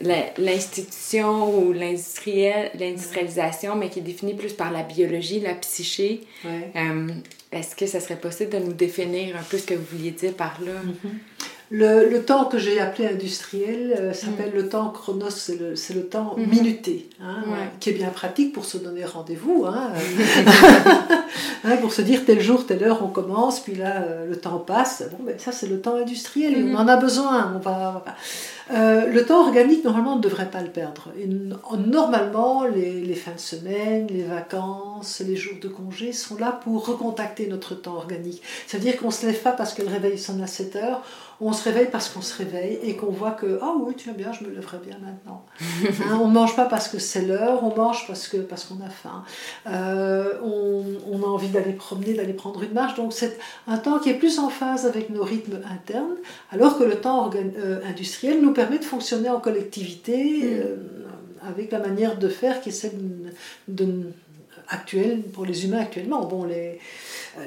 l'institution 0.01 1.57
ou 1.57 1.73
l'industrialisation, 1.73 3.75
mais 3.75 3.89
qui 3.89 3.99
est 3.99 4.03
définie 4.03 4.33
plus 4.33 4.53
par 4.53 4.71
la 4.71 4.83
biologie, 4.83 5.39
la 5.39 5.55
psyché. 5.55 6.21
Ouais. 6.43 6.71
Euh, 6.75 7.07
Est-ce 7.51 7.75
que 7.75 7.85
ça 7.85 7.99
serait 7.99 8.19
possible 8.19 8.51
de 8.51 8.59
nous 8.59 8.73
définir 8.73 9.37
un 9.37 9.43
peu 9.43 9.57
ce 9.57 9.65
que 9.65 9.73
vous 9.73 9.85
vouliez 9.97 10.11
dire 10.11 10.33
par 10.33 10.59
là? 10.61 10.81
Mm 10.83 10.91
-hmm. 10.91 11.45
Le, 11.71 12.09
le, 12.09 12.23
temps 12.23 12.45
que 12.45 12.59
j'ai 12.59 12.79
appelé 12.79 13.07
industriel 13.07 13.95
euh, 13.99 14.13
s'appelle 14.13 14.51
mm. 14.51 14.57
le 14.57 14.69
temps 14.69 14.89
chronos, 14.89 15.31
c'est 15.31 15.59
le, 15.59 15.73
le, 15.95 16.07
temps 16.07 16.35
mm 16.37 16.43
-hmm. 16.43 16.49
minuté, 16.49 17.09
hein, 17.21 17.43
ouais. 17.47 17.69
qui 17.79 17.89
est 17.89 17.93
bien 17.93 18.09
pratique 18.09 18.53
pour 18.53 18.65
se 18.65 18.77
donner 18.77 19.03
rendez-vous, 19.03 19.65
hein, 19.67 19.89
hein, 21.63 21.77
pour 21.81 21.91
se 21.91 22.03
dire 22.03 22.19
tel 22.25 22.39
jour, 22.39 22.65
telle 22.67 22.83
heure 22.83 23.01
on 23.03 23.11
commence, 23.19 23.59
puis 23.65 23.75
là 23.83 23.93
euh, 24.01 24.29
le 24.31 24.37
temps 24.45 24.59
passe. 24.59 25.03
Bon, 25.11 25.23
ben, 25.25 25.37
ça 25.39 25.51
c'est 25.51 25.67
le 25.67 25.79
temps 25.81 25.95
industriel 26.05 26.51
et 26.53 26.61
mm 26.61 26.67
-hmm. 26.67 26.75
on 26.75 26.83
en 26.83 26.87
a 26.95 26.97
besoin. 27.07 27.37
On 27.55 27.59
va, 27.69 27.81
euh, 28.71 29.05
le 29.11 29.25
temps 29.25 29.41
organique, 29.45 29.83
normalement, 29.83 30.13
on 30.13 30.17
ne 30.17 30.21
devrait 30.21 30.49
pas 30.49 30.61
le 30.61 30.69
perdre. 30.69 31.09
Et, 31.19 31.27
normalement, 31.27 32.65
les, 32.65 33.01
les, 33.01 33.13
fins 33.13 33.33
de 33.33 33.39
semaine, 33.39 34.07
les 34.07 34.23
vacances, 34.23 35.21
les 35.25 35.35
jours 35.35 35.59
de 35.61 35.67
congé 35.67 36.11
sont 36.13 36.37
là 36.37 36.59
pour 36.63 36.85
recontacter 36.85 37.47
notre 37.47 37.75
temps 37.75 37.95
organique. 37.95 38.41
C'est-à-dire 38.65 38.97
qu'on 38.97 39.07
ne 39.07 39.11
se 39.11 39.25
lève 39.27 39.41
pas 39.41 39.51
parce 39.51 39.73
que 39.75 39.83
le 39.83 39.89
réveil 39.89 40.17
sonne 40.17 40.41
à 40.41 40.47
7 40.47 40.75
heures, 40.77 41.03
on 41.41 41.53
se 41.53 41.63
réveille 41.63 41.89
parce 41.91 42.09
qu'on 42.09 42.21
se 42.21 42.37
réveille 42.37 42.79
et 42.83 42.95
qu'on 42.95 43.11
voit 43.11 43.31
que 43.31 43.59
ah 43.61 43.73
oh 43.75 43.83
oui 43.87 43.95
tu 43.95 44.09
vas 44.09 44.15
bien 44.15 44.31
je 44.31 44.45
me 44.45 44.53
lèverai 44.53 44.77
bien 44.77 44.97
maintenant. 44.99 45.45
Hein, 46.05 46.19
on 46.21 46.27
mange 46.27 46.55
pas 46.55 46.65
parce 46.65 46.87
que 46.87 46.99
c'est 46.99 47.21
l'heure 47.21 47.63
on 47.63 47.75
mange 47.75 48.05
parce 48.07 48.27
que 48.27 48.37
parce 48.37 48.65
qu'on 48.65 48.83
a 48.85 48.89
faim. 48.89 49.23
Euh, 49.67 50.33
on, 50.43 50.83
on, 51.11 51.23
a 51.23 51.25
envie 51.25 51.47
d'aller 51.49 51.73
promener 51.73 52.13
d'aller 52.13 52.33
prendre 52.33 52.61
une 52.63 52.73
marche. 52.73 52.95
Donc 52.95 53.13
c'est 53.13 53.37
un 53.67 53.77
temps 53.77 53.99
qui 53.99 54.09
est 54.09 54.15
plus 54.15 54.39
en 54.39 54.49
phase 54.49 54.85
avec 54.85 55.09
nos 55.09 55.23
rythmes 55.23 55.61
internes 55.71 56.15
alors 56.51 56.77
que 56.77 56.83
le 56.83 56.95
temps 56.95 57.29
euh, 57.35 57.79
industriel 57.85 58.41
nous 58.41 58.53
permet 58.53 58.79
de 58.79 58.85
fonctionner 58.85 59.29
en 59.29 59.39
collectivité 59.39 60.43
mm. 60.43 60.47
euh, 60.47 60.75
avec 61.47 61.71
la 61.71 61.79
manière 61.79 62.17
de 62.17 62.27
faire 62.27 62.61
qui 62.61 62.69
est 62.69 62.73
celle 62.73 62.97
de, 63.67 63.83
de 63.85 64.11
actuelle 64.69 65.21
pour 65.33 65.45
les 65.45 65.65
humains 65.65 65.79
actuellement 65.79 66.25
bon 66.25 66.43
les 66.45 66.79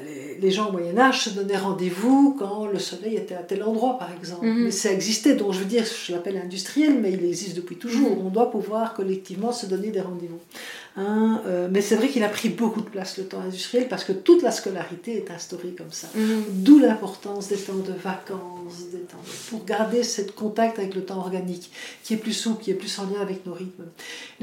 les, 0.05 0.37
les, 0.39 0.51
gens 0.51 0.69
au 0.69 0.71
Moyen-Âge 0.71 1.25
se 1.25 1.29
donnaient 1.31 1.57
rendez-vous 1.57 2.35
quand 2.37 2.67
le 2.67 2.79
soleil 2.79 3.15
était 3.15 3.35
à 3.35 3.43
tel 3.43 3.63
endroit, 3.63 3.97
par 3.97 4.11
exemple. 4.11 4.45
Mm 4.45 4.49
-hmm. 4.49 4.63
Mais 4.65 4.71
ça 4.71 4.91
existait, 4.91 5.35
donc 5.35 5.53
je 5.53 5.59
veux 5.59 5.65
dire, 5.65 5.85
je 6.05 6.11
l'appelle 6.13 6.37
industriel, 6.37 6.93
mais 7.01 7.11
il 7.13 7.23
existe 7.25 7.55
depuis 7.55 7.77
toujours. 7.77 8.11
Mm 8.11 8.19
-hmm. 8.19 8.27
On 8.27 8.29
doit 8.29 8.51
pouvoir 8.51 8.93
collectivement 8.93 9.51
se 9.51 9.65
donner 9.65 9.89
des 9.95 10.01
rendez-vous. 10.01 10.41
Hein, 10.99 11.41
euh, 11.45 11.69
mais 11.71 11.79
c'est 11.79 11.95
vrai 11.95 12.09
qu'il 12.09 12.23
a 12.25 12.29
pris 12.29 12.49
beaucoup 12.49 12.81
de 12.81 12.89
place 12.89 13.17
le 13.17 13.23
temps 13.23 13.39
industriel 13.39 13.87
parce 13.87 14.03
que 14.03 14.11
toute 14.11 14.41
la 14.41 14.51
scolarité 14.51 15.15
est 15.15 15.31
instaurée 15.31 15.73
comme 15.77 15.91
ça. 15.91 16.07
-hmm. 16.13 16.41
D'où 16.65 16.77
l'importance 16.79 17.47
des 17.47 17.61
temps 17.67 17.83
de 17.91 17.93
vacances, 17.93 18.79
des 18.91 19.03
temps 19.11 19.23
de... 19.25 19.49
pour 19.49 19.63
garder 19.63 20.03
ce 20.03 20.21
contact 20.43 20.77
avec 20.77 20.93
le 20.99 21.03
temps 21.09 21.19
organique, 21.27 21.71
qui 22.03 22.09
est 22.15 22.21
plus 22.25 22.33
souple, 22.43 22.61
qui 22.63 22.71
est 22.71 22.79
plus 22.83 22.99
en 22.99 23.05
lien 23.11 23.21
avec 23.27 23.39
nos 23.45 23.53
rythmes. 23.53 23.87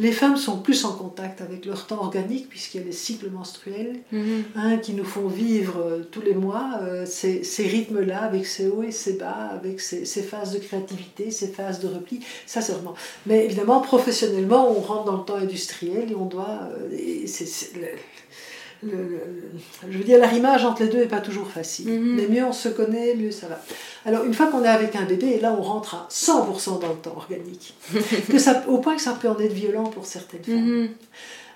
Les 0.04 0.12
femmes 0.20 0.38
sont 0.46 0.59
plus 0.66 0.80
en 0.88 0.94
contact 1.02 1.36
avec 1.48 1.61
leur 1.70 1.86
temps 1.90 2.00
organique 2.09 2.46
puisqu'il 2.52 2.78
y 2.80 2.84
a 2.84 2.86
les 2.86 2.98
cycles 3.07 3.30
menstruels 3.40 3.96
hein, 4.61 4.72
qui 4.84 4.92
nous 4.98 5.09
font 5.14 5.28
vivre 5.44 5.76
euh, 5.78 6.02
tous 6.12 6.22
les 6.28 6.36
mois 6.46 6.66
euh, 6.80 7.04
ces, 7.18 7.36
ces 7.54 7.66
rythmes-là 7.76 8.20
avec 8.30 8.44
ses 8.54 8.66
hauts 8.72 8.86
et 8.90 8.96
ses 9.04 9.14
bas, 9.24 9.40
avec 9.59 9.76
ses, 9.88 10.00
ses, 10.12 10.24
phases 10.30 10.52
de 10.57 10.61
créativité, 10.66 11.22
ses 11.40 11.50
phases 11.59 11.80
de 11.84 11.88
repli. 11.96 12.16
Ça, 12.46 12.59
c'est 12.64 12.74
vraiment. 12.76 12.96
Mais 13.26 13.38
évidemment, 13.44 13.80
professionnellement, 13.92 14.62
on 14.76 14.80
rentre 14.90 15.04
dans 15.11 15.18
le 15.20 15.26
temps 15.28 15.40
industriel 15.48 16.04
et 16.12 16.16
on 16.24 16.28
doit. 16.34 16.45
Euh, 16.49 17.26
c'est, 17.26 17.76
le, 17.76 17.88
le, 18.82 18.92
le, 18.92 19.90
je 19.90 19.99
veux 19.99 20.05
dire, 20.05 20.18
l'arrimage 20.18 20.64
entre 20.64 20.82
les 20.82 20.88
deux 20.88 20.99
n'est 20.99 21.07
pas 21.07 21.20
toujours 21.20 21.49
facile. 21.49 21.88
Mhm. 21.88 21.99
Mm 21.99 22.05
-hmm. 22.05 22.16
Mais 22.16 22.26
mieux 22.34 22.44
on 22.44 22.53
se 22.53 22.68
connaît, 22.68 23.14
mieux 23.14 23.30
ça 23.40 23.47
va. 23.49 23.59
Alors, 24.05 24.24
une 24.24 24.34
fois 24.34 24.47
qu'on 24.51 24.62
est 24.64 24.68
avec 24.80 24.94
un 24.97 25.07
bébé, 25.12 25.28
et 25.36 25.40
là, 25.40 25.51
on 25.59 25.62
rentre 25.62 25.94
à 25.94 26.07
100% 26.11 26.78
dans 26.82 26.92
le 26.97 27.01
temps 27.05 27.16
organique. 27.16 27.74
que 28.32 28.38
ça, 28.38 28.53
au 28.68 28.78
point 28.78 28.94
que 28.99 29.03
ça 29.09 29.14
peut 29.20 29.28
en 29.34 29.38
être 29.47 29.57
violent 29.64 29.88
pour 29.94 30.05
certaines 30.16 30.44
femmes. 30.44 30.68
Mm 30.68 30.84
-hmm. 30.84 30.88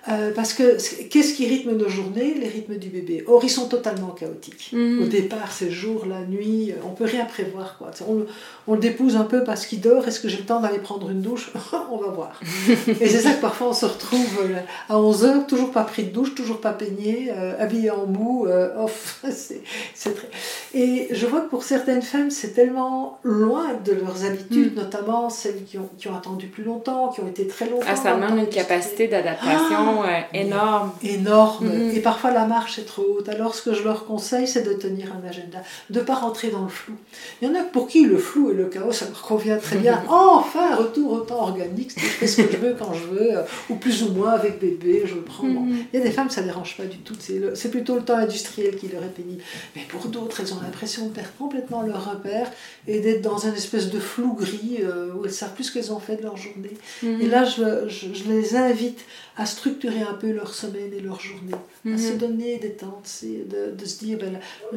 Euh, 0.09 0.31
parce 0.33 0.53
que 0.53 0.77
qu'est-ce 1.09 1.33
qui 1.35 1.47
rythme 1.47 1.73
nos 1.73 1.87
journées? 1.87 2.33
Les 2.33 2.47
rythmes 2.47 2.75
du 2.75 2.89
bébé. 2.89 3.23
Or, 3.27 3.43
ils 3.43 3.49
sont 3.49 3.67
totalement 3.67 4.09
chaotiques. 4.09 4.69
Mmh. 4.73 5.03
Au 5.03 5.05
départ, 5.05 5.51
c'est 5.51 5.69
jour, 5.69 6.05
la 6.07 6.21
nuit, 6.21 6.73
on 6.83 6.89
peut 6.89 7.05
rien 7.05 7.25
prévoir. 7.25 7.77
Quoi. 7.77 7.91
On, 8.07 8.25
on 8.67 8.73
le 8.73 8.79
dépousse 8.79 9.15
un 9.15 9.25
peu 9.25 9.43
parce 9.43 9.65
qu'il 9.65 9.81
dort. 9.81 10.07
Est-ce 10.07 10.19
que 10.19 10.27
j'ai 10.27 10.37
le 10.37 10.45
temps 10.45 10.59
d'aller 10.59 10.79
prendre 10.79 11.09
une 11.09 11.21
douche? 11.21 11.51
On 11.91 11.97
va 11.97 12.07
voir. 12.07 12.39
Et 12.87 13.07
c'est 13.07 13.19
ça 13.19 13.33
que 13.33 13.41
parfois 13.41 13.67
on 13.69 13.73
se 13.73 13.85
retrouve 13.85 14.39
euh, 14.43 14.59
à 14.89 14.95
11h, 14.95 15.45
toujours 15.45 15.71
pas 15.71 15.83
pris 15.83 16.03
de 16.03 16.09
douche, 16.09 16.35
toujours 16.35 16.61
pas 16.61 16.71
peigné, 16.71 17.31
euh, 17.35 17.53
habillé 17.59 17.91
en 17.91 18.05
mou. 18.05 18.45
Euh, 18.47 18.83
off. 18.83 19.23
c'est 19.29 20.15
très... 20.15 20.29
Et 20.73 21.09
je 21.11 21.25
vois 21.25 21.41
que 21.41 21.49
pour 21.49 21.63
certaines 21.63 22.01
femmes, 22.01 22.31
c'est 22.31 22.53
tellement 22.53 23.19
loin 23.23 23.73
de 23.83 23.91
leurs 23.91 24.23
habitudes, 24.25 24.73
mmh. 24.73 24.79
notamment 24.79 25.29
celles 25.29 25.63
qui 25.65 25.77
ont, 25.77 25.89
qui 25.97 26.07
ont 26.07 26.15
attendu 26.15 26.47
plus 26.47 26.63
longtemps, 26.63 27.09
qui 27.09 27.19
ont 27.21 27.27
été 27.27 27.47
très 27.47 27.69
longtemps. 27.69 27.85
Ah, 27.87 27.95
ça 27.95 28.15
demande 28.15 28.39
une 28.39 28.49
capacité 28.49 29.07
d'adaptation. 29.07 29.75
Ah 29.77 29.90
euh, 30.03 30.19
énorme. 30.33 30.91
Énorme. 31.03 31.67
Mmh. 31.67 31.91
Et 31.95 31.99
parfois 31.99 32.31
la 32.31 32.45
marche 32.45 32.79
est 32.79 32.85
trop 32.85 33.05
haute. 33.17 33.29
Alors 33.29 33.55
ce 33.55 33.61
que 33.61 33.73
je 33.73 33.83
leur 33.83 34.05
conseille, 34.05 34.47
c'est 34.47 34.63
de 34.63 34.73
tenir 34.73 35.07
un 35.13 35.27
agenda, 35.27 35.59
de 35.89 35.99
ne 35.99 36.03
pas 36.03 36.15
rentrer 36.15 36.49
dans 36.49 36.63
le 36.63 36.69
flou. 36.69 36.93
Il 37.41 37.47
y 37.47 37.51
en 37.51 37.55
a 37.55 37.63
pour 37.63 37.87
qui 37.87 38.05
le 38.05 38.17
flou 38.17 38.51
et 38.51 38.53
le 38.53 38.65
chaos, 38.65 38.91
ça 38.91 39.05
leur 39.05 39.21
convient 39.21 39.57
très 39.57 39.77
bien. 39.77 40.03
enfin, 40.09 40.75
retour 40.75 41.11
au 41.13 41.19
temps 41.19 41.41
organique, 41.41 41.91
je 41.95 42.05
fais 42.05 42.27
ce 42.27 42.41
que 42.41 42.51
je 42.51 42.57
veux 42.57 42.75
quand 42.77 42.93
je 42.93 43.05
veux, 43.05 43.37
euh, 43.37 43.43
ou 43.69 43.75
plus 43.75 44.03
ou 44.03 44.11
moins 44.13 44.31
avec 44.31 44.59
bébé, 44.59 45.03
je 45.05 45.15
prends. 45.15 45.45
Mmh. 45.45 45.53
Bon. 45.53 45.67
Il 45.93 45.99
y 45.99 46.01
a 46.01 46.05
des 46.05 46.11
femmes, 46.11 46.29
ça 46.29 46.41
ne 46.41 46.47
dérange 46.47 46.77
pas 46.77 46.85
du 46.85 46.97
tout. 46.97 47.15
C'est 47.53 47.71
plutôt 47.71 47.95
le 47.95 48.03
temps 48.03 48.17
industriel 48.17 48.75
qui 48.75 48.87
leur 48.87 49.03
est 49.03 49.13
pénible. 49.13 49.41
Mais 49.75 49.83
pour 49.89 50.05
d'autres, 50.07 50.41
elles 50.41 50.53
ont 50.53 50.61
l'impression 50.61 51.07
de 51.07 51.11
perdre 51.11 51.31
complètement 51.37 51.81
leur 51.81 52.11
repère 52.11 52.49
et 52.87 52.99
d'être 52.99 53.21
dans 53.21 53.45
un 53.45 53.53
espèce 53.53 53.89
de 53.89 53.99
flou 53.99 54.33
gris 54.33 54.79
euh, 54.81 55.13
où 55.13 55.25
elles 55.25 55.31
savent 55.31 55.53
plus 55.53 55.65
ce 55.65 55.73
qu'elles 55.73 55.91
ont 55.91 55.99
fait 55.99 56.17
de 56.17 56.23
leur 56.23 56.37
journée. 56.37 56.77
Mmh. 57.03 57.21
Et 57.21 57.27
là, 57.27 57.43
je, 57.43 57.87
je, 57.87 58.07
je 58.13 58.23
les 58.29 58.55
invite 58.55 58.99
à 59.37 59.45
structurer 59.45 60.01
un 60.01 60.13
peu 60.13 60.31
leur 60.31 60.53
semaine 60.53 60.91
et 60.97 60.99
leur 60.99 61.19
journée, 61.21 61.55
mm 61.85 61.91
-hmm. 61.91 61.95
à 61.95 61.97
se 62.09 62.13
donner 62.23 62.57
des 62.57 62.73
temps, 62.81 63.01
de, 63.23 63.61
de, 63.79 63.85
se 63.85 63.97
dire, 64.03 64.17
ben 64.23 64.33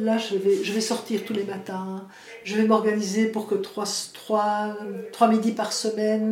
là, 0.07 0.15
je, 0.17 0.35
vais, 0.43 0.57
je 0.63 0.71
vais 0.75 0.81
sortir 0.93 1.17
tous 1.25 1.33
les 1.33 1.43
matins, 1.53 2.05
je 2.43 2.53
vais 2.57 2.65
m'organiser 2.71 3.25
pour 3.33 3.43
que 3.49 3.55
trois, 3.67 3.87
trois, 4.19 4.55
trois 5.15 5.27
midis 5.33 5.55
par 5.61 5.71
semaine, 5.73 6.29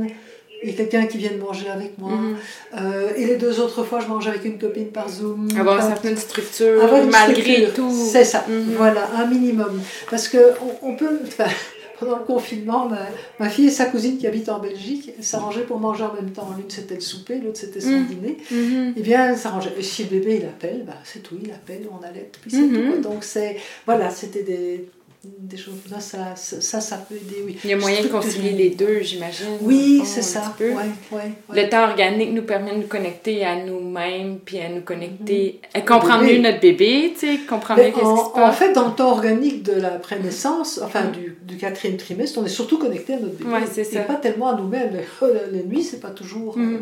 il 0.66 0.70
y 0.70 0.74
a 0.74 0.78
quelqu'un 0.82 1.06
qui 1.12 1.18
vient 1.24 1.36
de 1.40 1.42
manger 1.48 1.70
avec 1.80 1.92
moi. 1.98 2.16
Mhm. 2.16 2.36
Euh, 2.80 3.20
et 3.20 3.24
les 3.30 3.38
deux 3.44 3.56
autres 3.64 3.84
fois, 3.90 4.00
je 4.04 4.08
mange 4.14 4.28
avec 4.32 4.44
une 4.52 4.58
copine 4.66 4.92
par 5.00 5.08
Zoom. 5.16 5.40
Avoir 5.62 5.76
une 5.82 5.90
certaine 5.96 6.18
structure, 6.28 6.76
avoir 6.86 7.00
une 7.04 7.10
malgré 7.20 7.42
structure. 7.42 7.74
tout. 7.78 7.94
C'est 8.14 8.28
ça, 8.34 8.42
Mhm. 8.48 8.76
voilà, 8.82 9.04
un 9.22 9.26
minimum. 9.36 9.76
Parce 10.12 10.28
que 10.32 10.42
on, 10.66 10.72
on 10.90 10.94
peut. 11.02 11.16
Pendant 12.04 12.18
le 12.20 12.24
confinement, 12.26 12.88
ma, 12.90 13.00
ma 13.40 13.50
fille 13.50 13.68
et 13.68 13.72
sa 13.72 13.86
cousine 13.86 14.18
qui 14.18 14.28
habitent 14.28 14.50
en 14.50 14.60
Belgique 14.60 15.12
elles 15.18 15.24
s'arrangeaient 15.24 15.62
pour 15.64 15.80
manger 15.80 16.04
en 16.04 16.14
même 16.14 16.32
temps. 16.32 16.50
L'une 16.58 16.70
c'était 16.70 16.96
le 16.96 17.02
souper, 17.02 17.40
l'autre 17.44 17.58
c'était 17.58 17.82
son 17.82 17.90
Mhm. 17.90 18.06
dîner. 18.08 18.38
Mhm. 18.52 18.94
Eh 18.98 19.02
bien, 19.02 19.30
elles 19.30 19.38
s'arrangeaient. 19.38 19.74
Et 19.78 19.84
si 19.84 20.04
le 20.04 20.10
bébé 20.10 20.40
il 20.42 20.46
appelle, 20.46 20.84
bah, 20.86 20.94
c'est 21.04 21.22
tout, 21.24 21.36
il 21.44 21.52
appelle, 21.52 21.88
on 21.92 22.04
allait, 22.06 22.30
puis 22.42 22.52
c'est 22.52 22.58
Mhm. 22.62 22.74
tout. 22.74 22.92
quoi. 22.92 23.12
Donc 23.12 23.24
c'est. 23.24 23.58
Voilà, 23.86 24.10
c'était 24.10 24.44
des, 24.44 24.86
des 25.40 25.56
choses. 25.56 25.76
Là, 25.90 26.02
ça, 26.02 26.36
ça, 26.36 26.82
ça, 26.82 26.98
peut 26.98 27.16
aider, 27.16 27.42
oui. 27.46 27.58
Il 27.64 27.70
y 27.70 27.74
a 27.74 27.78
moyen 27.78 28.02
de 28.04 28.10
concilier 28.10 28.52
les 28.52 28.72
deux, 28.72 29.00
j'imagine. 29.02 29.46
Oui, 29.62 30.02
c'est 30.04 30.22
ça. 30.22 30.54
Ouais, 30.60 30.74
ouais, 30.74 30.82
ouais. 31.14 31.64
Le 31.64 31.70
temps 31.70 31.84
organique 31.86 32.34
nous 32.34 32.42
permet 32.42 32.72
de 32.72 32.78
nous 32.82 32.88
connecter 32.88 33.46
à 33.46 33.56
nous-mêmes, 33.64 34.40
puis 34.44 34.60
à 34.60 34.68
nous 34.68 34.82
connecter, 34.82 35.62
à 35.74 35.80
comprendre 35.80 36.26
mieux 36.26 36.40
notre 36.40 36.60
bébé, 36.60 37.14
tu 37.18 37.26
sais, 37.26 37.38
comprendre 37.48 37.80
mieux 37.82 37.92
qu'est-ce 37.92 38.00
qui 38.00 38.36
se 38.36 38.40
en, 38.42 38.52
fait, 38.52 38.74
dans 38.74 38.90
le 38.90 38.96
temps 38.96 39.12
organique 39.12 39.64
de 39.64 39.72
la 39.80 39.92
prénaissance, 39.92 40.82
enfin 40.84 41.04
Mm. 41.06 41.12
du, 41.14 41.33
du 41.46 41.58
quatrième 41.58 41.98
trimestre, 41.98 42.40
on 42.40 42.46
est 42.46 42.50
surtout 42.50 42.78
connecté 42.78 43.14
à 43.14 43.20
notre 43.20 43.36
bébé. 43.36 43.50
Ouais, 43.52 43.60
c'est 43.72 43.82
et 43.82 43.84
ça. 43.86 44.02
pas 44.02 44.16
tellement 44.16 44.50
à 44.50 44.56
nous-mêmes. 44.56 44.92
Les, 44.94 45.58
les 45.60 45.64
nuits, 45.64 45.84
c'est 45.84 46.00
pas 46.00 46.10
toujours. 46.12 46.58
Mm. 46.58 46.76
euh, 46.76 46.80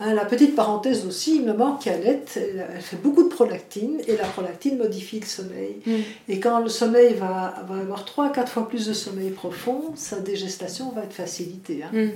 hein, 0.00 0.14
la 0.14 0.24
petite 0.24 0.54
parenthèse 0.54 1.06
aussi, 1.06 1.36
une 1.38 1.46
maman 1.46 1.76
qui 1.76 1.90
allait, 1.90 2.22
elle, 2.36 2.66
elle 2.74 2.80
fait 2.80 2.96
beaucoup 3.02 3.24
de 3.24 3.28
prolactine 3.28 4.00
et 4.06 4.16
la 4.16 4.24
prolactine 4.24 4.78
modifie 4.78 5.20
le 5.20 5.26
sommeil. 5.26 5.76
Mm. 5.86 5.92
Et 6.28 6.40
quand 6.40 6.60
le 6.60 6.68
sommeil 6.68 7.14
va, 7.14 7.64
va 7.68 7.80
avoir 7.80 8.04
3 8.04 8.26
à 8.26 8.30
4 8.30 8.50
fois 8.52 8.68
plus 8.68 8.86
de 8.86 8.92
sommeil 8.92 9.30
profond, 9.30 9.92
sa 9.96 10.20
dégestation 10.20 10.90
va 10.92 11.02
être 11.02 11.12
facilitée. 11.14 11.82
hein. 11.82 11.90
Mm. 11.92 12.10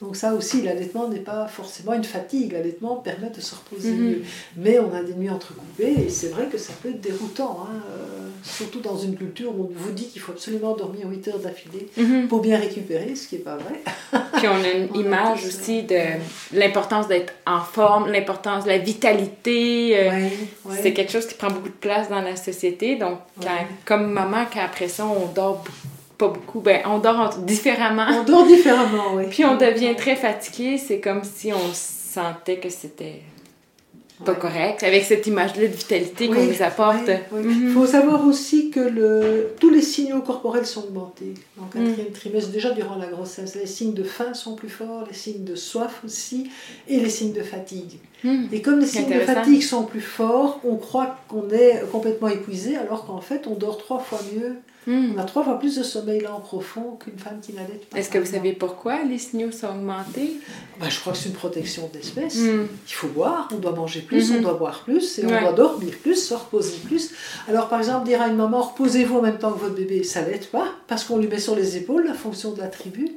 Donc 0.00 0.16
ça 0.16 0.32
aussi, 0.34 0.62
l'allaitement 0.62 1.08
n'est 1.08 1.18
pas 1.20 1.46
forcément 1.48 1.92
une 1.94 2.04
fatigue. 2.04 2.52
L'allaitement 2.52 2.96
permet 2.96 3.30
de 3.30 3.40
se 3.40 3.54
reposer 3.54 3.90
Mhm. 3.92 4.08
mieux. 4.08 4.22
Mais 4.56 4.78
on 4.78 4.92
a 4.94 5.02
des 5.02 5.14
nuits 5.14 5.30
entrecoupées 5.30 5.94
et 6.06 6.08
c'est 6.08 6.28
vrai 6.28 6.46
que 6.46 6.58
ça 6.58 6.72
peut 6.82 6.90
être 6.90 7.00
déroutant. 7.00 7.66
hein, 7.68 7.80
euh, 7.90 8.28
surtout 8.44 8.80
dans 8.80 8.96
une 8.96 9.16
culture 9.16 9.50
où 9.50 9.70
on 9.74 9.78
vous 9.78 9.90
dit 9.90 10.06
qu'il 10.06 10.20
faut 10.22 10.30
absolument 10.32 10.76
dormir 10.76 11.08
8 11.08 11.26
heures 11.28 11.38
d'affilée 11.40 11.88
Mhm. 11.96 12.28
pour 12.28 12.40
bien 12.40 12.56
récupérer, 12.58 13.14
ce 13.16 13.26
qui 13.26 13.34
n'est 13.36 13.40
pas 13.40 13.56
vrai. 13.56 13.80
Puis 14.34 14.46
on 14.48 14.62
a 14.64 14.70
une 14.70 14.88
On 14.94 15.00
image 15.00 15.44
aussi 15.44 15.82
de 15.82 15.98
l'importance 16.52 17.08
d'être 17.08 17.32
en 17.46 17.60
forme, 17.60 18.10
l'importance 18.10 18.64
de 18.64 18.68
la 18.70 18.78
vitalité. 18.78 19.96
euh, 19.98 20.08
Ouais, 20.10 20.32
ouais. 20.66 20.78
C'est 20.82 20.92
quelque 20.92 21.10
chose 21.12 21.26
qui 21.26 21.34
prend 21.34 21.50
beaucoup 21.50 21.68
de 21.68 21.74
place 21.74 22.08
dans 22.08 22.20
la 22.20 22.36
société. 22.36 22.96
Donc, 22.96 23.18
quand- 23.40 23.46
Ouais. 23.48 23.66
comme 23.84 24.10
maman, 24.12 24.44
quand 24.52 24.60
après 24.60 24.88
ça, 24.88 25.04
on 25.06 25.26
dort 25.32 25.64
b- 25.64 25.68
pas 26.18 26.28
beaucoup, 26.28 26.60
ben, 26.60 26.80
on 26.86 26.98
dort 26.98 27.16
en- 27.20 27.38
différemment. 27.42 28.06
On 28.10 28.24
dort 28.24 28.46
différemment, 28.46 29.14
oui. 29.14 29.24
Puis 29.30 29.44
on 29.44 29.56
devient 29.56 29.94
très 29.96 30.16
fatigué. 30.16 30.76
C'est 30.78 31.00
comme 31.00 31.22
si 31.24 31.52
on 31.52 31.72
sentait 31.72 32.58
que 32.58 32.68
c'était 32.68 33.22
pas 34.24 34.32
Ouais. 34.32 34.38
correct. 34.38 34.82
Avec 34.82 35.04
cette 35.04 35.28
image-là 35.28 35.62
de 35.68 35.72
vitalité 35.72 36.26
qu'on 36.26 36.42
nous 36.44 36.60
apporte. 36.62 37.06
oui, 37.06 37.14
oui. 37.30 37.42
Il 37.44 37.66
Mhm. 37.68 37.72
faut 37.74 37.86
savoir 37.86 38.26
aussi 38.26 38.70
que 38.70 38.80
le, 38.80 39.54
tous 39.60 39.70
les 39.70 39.80
signaux 39.80 40.20
corporels 40.22 40.66
sont 40.66 40.80
augmentés. 40.88 41.34
En 41.60 41.66
quatrième 41.66 42.10
trimestre, 42.12 42.50
déjà 42.50 42.70
durant 42.72 42.96
la 42.96 43.06
grossesse, 43.06 43.54
les 43.54 43.66
signes 43.66 43.94
de 43.94 44.02
faim 44.02 44.34
sont 44.34 44.56
plus 44.56 44.68
forts, 44.70 45.04
les 45.06 45.14
signes 45.14 45.44
de 45.44 45.54
soif 45.54 46.02
aussi, 46.04 46.50
et 46.88 46.98
les 46.98 47.10
signes 47.10 47.32
de 47.32 47.42
fatigue. 47.44 48.00
Mhm. 48.24 48.48
Et 48.50 48.60
comme 48.60 48.80
les 48.80 48.86
signes 48.86 49.08
de 49.08 49.20
fatigue 49.20 49.62
sont 49.62 49.84
plus 49.84 50.00
forts, 50.00 50.58
on 50.64 50.74
croit 50.74 51.14
qu'on 51.28 51.48
est 51.50 51.84
complètement 51.92 52.26
épuisé, 52.28 52.76
alors 52.76 53.06
qu'en 53.06 53.20
fait, 53.20 53.46
on 53.46 53.54
dort 53.54 53.78
trois 53.78 54.00
fois 54.00 54.18
mieux. 54.34 54.56
Mhm. 54.88 55.14
On 55.16 55.20
a 55.20 55.24
trois 55.24 55.44
fois 55.44 55.58
plus 55.58 55.76
de 55.76 55.82
sommeil 55.82 56.20
lent 56.20 56.40
profond 56.40 56.96
qu'une 56.98 57.18
femme 57.18 57.38
qui 57.42 57.52
n'allait 57.52 57.80
pas. 57.90 57.98
Est-ce 57.98 58.08
que 58.10 58.18
vous 58.18 58.26
savez 58.32 58.52
pourquoi 58.54 59.02
les 59.04 59.18
signaux 59.18 59.50
sont 59.52 59.68
augmentés? 59.68 60.32
Ben, 60.80 60.88
Je 60.88 60.98
crois 61.00 61.12
que 61.12 61.18
c'est 61.18 61.28
une 61.28 61.34
protection 61.34 61.90
d'espèce. 61.92 62.36
Mhm. 62.38 62.66
Il 62.88 62.92
faut 62.94 63.08
boire, 63.08 63.48
on 63.52 63.56
doit 63.58 63.72
manger 63.72 64.00
plus, 64.00 64.32
on 64.32 64.40
doit 64.40 64.54
boire 64.54 64.80
plus, 64.84 65.18
et 65.18 65.26
on 65.26 65.28
doit 65.42 65.52
dormir 65.52 65.92
plus, 66.02 66.16
se 66.16 66.32
reposer 66.34 66.78
plus. 66.86 67.12
Alors 67.48 67.68
par 67.68 67.78
exemple, 67.80 68.06
dire 68.06 68.22
à 68.22 68.28
une 68.28 68.36
maman, 68.36 68.62
reposez-vous 68.62 69.18
en 69.18 69.22
même 69.22 69.38
temps 69.38 69.52
que 69.52 69.60
votre 69.60 69.74
bébé, 69.74 70.02
ça 70.02 70.22
l'aide 70.22 70.46
pas, 70.46 70.68
parce 70.88 71.04
qu'on 71.04 71.18
lui 71.18 71.28
met 71.28 71.38
sur 71.38 71.54
les 71.54 71.76
épaules 71.76 72.06
la 72.06 72.14
fonction 72.14 72.52
de 72.52 72.60
la 72.60 72.68
tribu. 72.68 73.10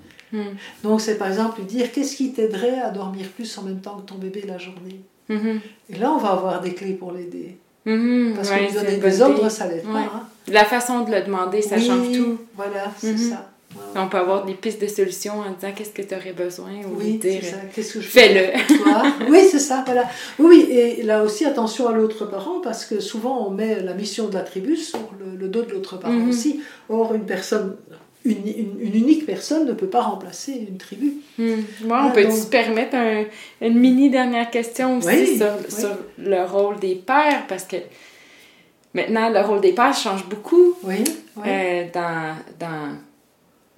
Donc 0.84 1.01
c'est 1.01 1.17
par 1.17 1.28
exemple 1.30 1.59
lui 1.59 1.65
dire, 1.67 1.91
qu'est-ce 1.91 2.15
qui 2.17 2.34
t'aiderait 2.34 2.80
à 2.80 2.89
dormir 2.89 3.28
plus 3.30 3.57
en 3.57 3.63
même 3.63 3.80
temps 3.82 3.97
que 3.97 4.09
ton 4.09 4.15
bébé 4.15 4.43
la 4.47 4.57
journée? 4.57 4.99
Et 5.89 5.97
là, 5.97 6.11
on 6.11 6.17
va 6.17 6.30
avoir 6.32 6.59
des 6.61 6.74
clés 6.74 6.93
pour 6.93 7.13
l'aider. 7.13 7.57
Parce 7.86 8.49
que 8.49 8.59
lui 8.67 8.72
donner 8.74 8.97
des 8.97 9.22
ordres, 9.22 9.49
ça 9.49 9.67
l'aide 9.67 9.86
Ouais. 9.86 9.93
pas. 9.93 9.99
hein. 9.99 10.28
La 10.47 10.65
façon 10.65 11.01
de 11.01 11.11
le 11.11 11.21
demander, 11.21 11.61
ça 11.61 11.75
Oui, 11.75 11.85
change 11.85 12.11
tout. 12.11 12.37
Voilà, 12.55 12.91
c'est 12.97 13.11
Mhm. 13.13 13.17
ça. 13.31 13.47
On 13.95 14.07
peut 14.09 14.17
avoir 14.17 14.43
des 14.45 14.53
pistes 14.53 14.81
de 14.81 14.87
solutions 14.87 15.33
en 15.39 15.51
disant 15.51 15.71
qu'est-ce 15.73 15.91
que 15.91 16.01
tu 16.01 16.13
aurais 16.13 16.33
besoin 16.33 16.71
ou 16.85 16.97
Oui, 16.99 17.13
dire 17.17 17.39
c'est 17.41 17.51
ça. 17.51 17.57
Qu'est-ce 17.73 17.93
que 17.93 18.01
je 18.01 18.07
fais-le. 18.07 18.51
Oui, 19.31 19.39
c'est 19.49 19.59
ça, 19.59 19.83
voilà. 19.85 20.03
Oui, 20.39 20.67
et 20.69 21.03
là 21.03 21.23
aussi, 21.23 21.45
attention 21.45 21.87
à 21.87 21.93
l'autre 21.93 22.25
parent, 22.25 22.59
parce 22.61 22.85
que 22.85 22.99
souvent, 22.99 23.47
on 23.47 23.51
met 23.51 23.81
la 23.81 23.93
mission 23.93 24.27
de 24.27 24.33
la 24.33 24.41
tribu 24.41 24.75
sur 24.75 24.99
le, 25.19 25.37
le 25.37 25.47
dos 25.47 25.61
de 25.63 25.71
l'autre 25.71 25.97
parent 25.97 26.11
Mhm. 26.13 26.29
aussi. 26.29 26.59
Or, 26.89 27.13
une 27.15 27.25
personne, 27.25 27.77
une, 28.25 28.45
une- 28.45 28.77
une 28.81 28.95
unique 28.95 29.25
personne 29.25 29.65
ne 29.65 29.73
peut 29.73 29.87
pas 29.87 30.01
remplacer 30.01 30.51
une 30.69 30.77
tribu. 30.77 31.13
Moi, 31.39 31.53
on 31.89 31.93
Ah, 32.09 32.11
peut 32.13 32.23
donc- 32.23 32.33
se 32.33 32.47
permettre 32.47 32.95
un- 32.95 33.23
une 33.61 33.79
mini 33.79 34.09
dernière 34.09 34.49
question 34.51 34.97
aussi 34.97 35.07
Oui, 35.07 35.37
sur, 35.37 35.47
oui. 35.47 35.71
sur 35.81 35.97
le 36.17 36.43
rôle 36.45 36.77
des 36.79 36.95
pères 36.95 37.45
parce 37.47 37.63
que 37.63 37.77
maintenant 38.93 39.29
le 39.29 39.39
rôle 39.41 39.61
des 39.61 39.73
pères 39.73 39.93
change 39.95 40.25
beaucoup 40.25 40.75
Oui, 40.83 41.03
oui. 41.37 41.43
euh, 41.47 41.85
dans, 41.93 42.35
dans, 42.59 42.95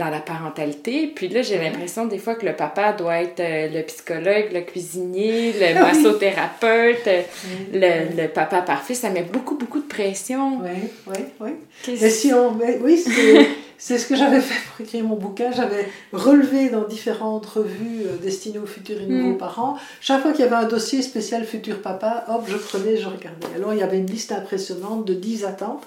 dans 0.03 0.09
la 0.09 0.19
parentalité. 0.19 1.07
Puis 1.07 1.27
là, 1.29 1.41
j'ai 1.41 1.57
l'impression 1.57 2.05
des 2.05 2.17
fois 2.17 2.35
que 2.35 2.45
le 2.45 2.53
papa 2.53 2.93
doit 2.93 3.21
être 3.21 3.39
euh, 3.39 3.69
le 3.73 3.83
psychologue, 3.83 4.47
le 4.53 4.61
cuisinier, 4.61 5.53
le 5.53 5.73
massothérapeute, 5.81 7.07
euh, 7.07 7.21
oui, 7.45 7.79
le, 7.79 8.21
le 8.23 8.27
papa 8.27 8.61
parfait. 8.61 8.93
Ça 8.93 9.09
met 9.09 9.23
beaucoup, 9.23 9.55
beaucoup 9.55 9.79
de 9.79 9.87
pression. 9.87 10.59
Oui, 10.61 10.89
oui, 11.07 11.23
oui. 11.41 11.49
Et 11.93 12.09
si 12.09 12.33
on 12.33 12.57
oui, 12.81 12.97
c'est, 12.97 13.47
c'est 13.77 13.97
ce 13.97 14.07
que 14.07 14.15
j'avais 14.15 14.41
fait 14.41 14.59
pour 14.69 14.85
écrire 14.85 15.03
mon 15.03 15.15
bouquin. 15.15 15.51
J'avais 15.55 15.87
relevé 16.11 16.69
dans 16.69 16.83
différentes 16.87 17.45
revues 17.45 18.03
euh, 18.05 18.17
destinées 18.21 18.59
aux 18.59 18.65
futurs 18.65 19.01
et 19.01 19.05
nouveaux 19.05 19.33
Mm. 19.33 19.37
parents. 19.37 19.77
Chaque 20.01 20.21
fois 20.21 20.31
qu'il 20.31 20.43
y 20.43 20.47
avait 20.47 20.55
un 20.55 20.67
dossier 20.67 21.01
spécial 21.01 21.45
futur 21.45 21.81
papa, 21.81 22.25
hop, 22.29 22.43
je 22.47 22.57
prenais, 22.57 22.97
je 22.97 23.05
regardais. 23.07 23.47
Alors 23.55 23.73
il 23.73 23.79
y 23.79 23.83
avait 23.83 23.97
une 23.97 24.07
liste 24.07 24.31
impressionnante 24.31 25.05
de 25.05 25.13
10 25.13 25.45
attentes. 25.45 25.83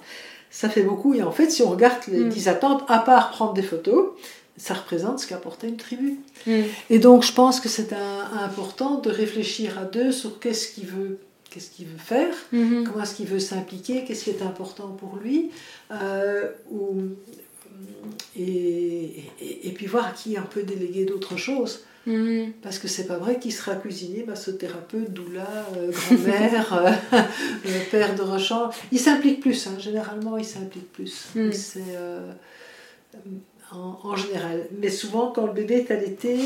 Ça 0.51 0.69
fait 0.69 0.83
beaucoup. 0.83 1.15
Et 1.15 1.23
en 1.23 1.33
fait, 1.33 1.51
si 1.51 1.63
on 1.63 1.71
regarde 1.71 1.99
les 2.09 2.21
Mm. 2.25 2.29
10 2.29 2.49
attentes, 2.49 2.85
à 2.89 2.99
part 3.01 3.31
prendre 3.31 3.53
des 3.53 3.63
photos, 3.63 4.11
ça 4.57 4.73
représente 4.75 5.19
ce 5.21 5.27
qu'apportait 5.27 5.69
une 5.69 5.77
tribu. 5.77 6.19
Hmm. 6.47 6.63
Et 6.89 6.99
donc, 6.99 7.23
je 7.25 7.33
pense 7.33 7.61
que 7.61 7.69
c'est 7.69 7.91
important 7.93 9.01
de 9.01 9.11
réfléchir 9.11 9.79
à 9.79 9.85
deux 9.85 10.13
sur 10.13 10.39
qu'est-ce 10.41 10.69
qu'il 10.73 10.87
veut, 10.87 11.19
qu'est-ce 11.51 11.69
qu'il 11.71 11.87
veut 11.87 11.99
faire 11.99 12.35
Mhm. 12.53 12.85
comment 12.85 13.03
est-ce 13.05 13.15
qu'il 13.17 13.27
veut 13.27 13.39
s'impliquer, 13.39 14.05
qu'est-ce 14.07 14.25
qui 14.25 14.31
est 14.31 14.41
important 14.43 14.89
pour 14.99 15.17
lui, 15.23 15.51
euh, 15.91 16.49
ou- 16.71 17.03
et, 18.39 19.25
et, 19.41 19.69
et 19.69 19.71
puis 19.73 19.87
voir 19.87 20.07
à 20.07 20.11
qui 20.11 20.37
on 20.39 20.47
peut 20.47 20.63
déléguer 20.63 21.05
d'autres 21.05 21.37
choses. 21.37 21.81
Mhm. 22.07 22.53
Parce 22.63 22.79
que 22.79 22.87
c'est 22.89 23.07
pas 23.07 23.19
vrai 23.19 23.39
qu'il 23.41 23.53
sera 23.53 23.75
cuisinier, 23.75 24.25
massothérapeute, 24.27 25.13
doula, 25.13 25.47
euh, 25.77 25.91
grand-mère, 25.91 26.73
euh, 27.15 27.21
père 27.91 28.15
de 28.15 28.23
rechange. 28.23 28.75
Il 28.93 29.01
s'implique 29.01 29.41
plus, 29.41 29.67
hein, 29.67 29.77
généralement 29.79 30.37
il 30.39 30.45
s'implique 30.45 30.93
plus. 30.93 31.27
C'est 31.53 31.83
euh, 31.97 32.31
en, 33.73 33.99
en 34.05 34.17
général. 34.17 34.67
Mais 34.81 34.89
souvent 34.91 35.33
quand 35.33 35.47
le 35.47 35.53
bébé 35.53 35.75
est 35.77 35.91
allaité, 35.91 36.39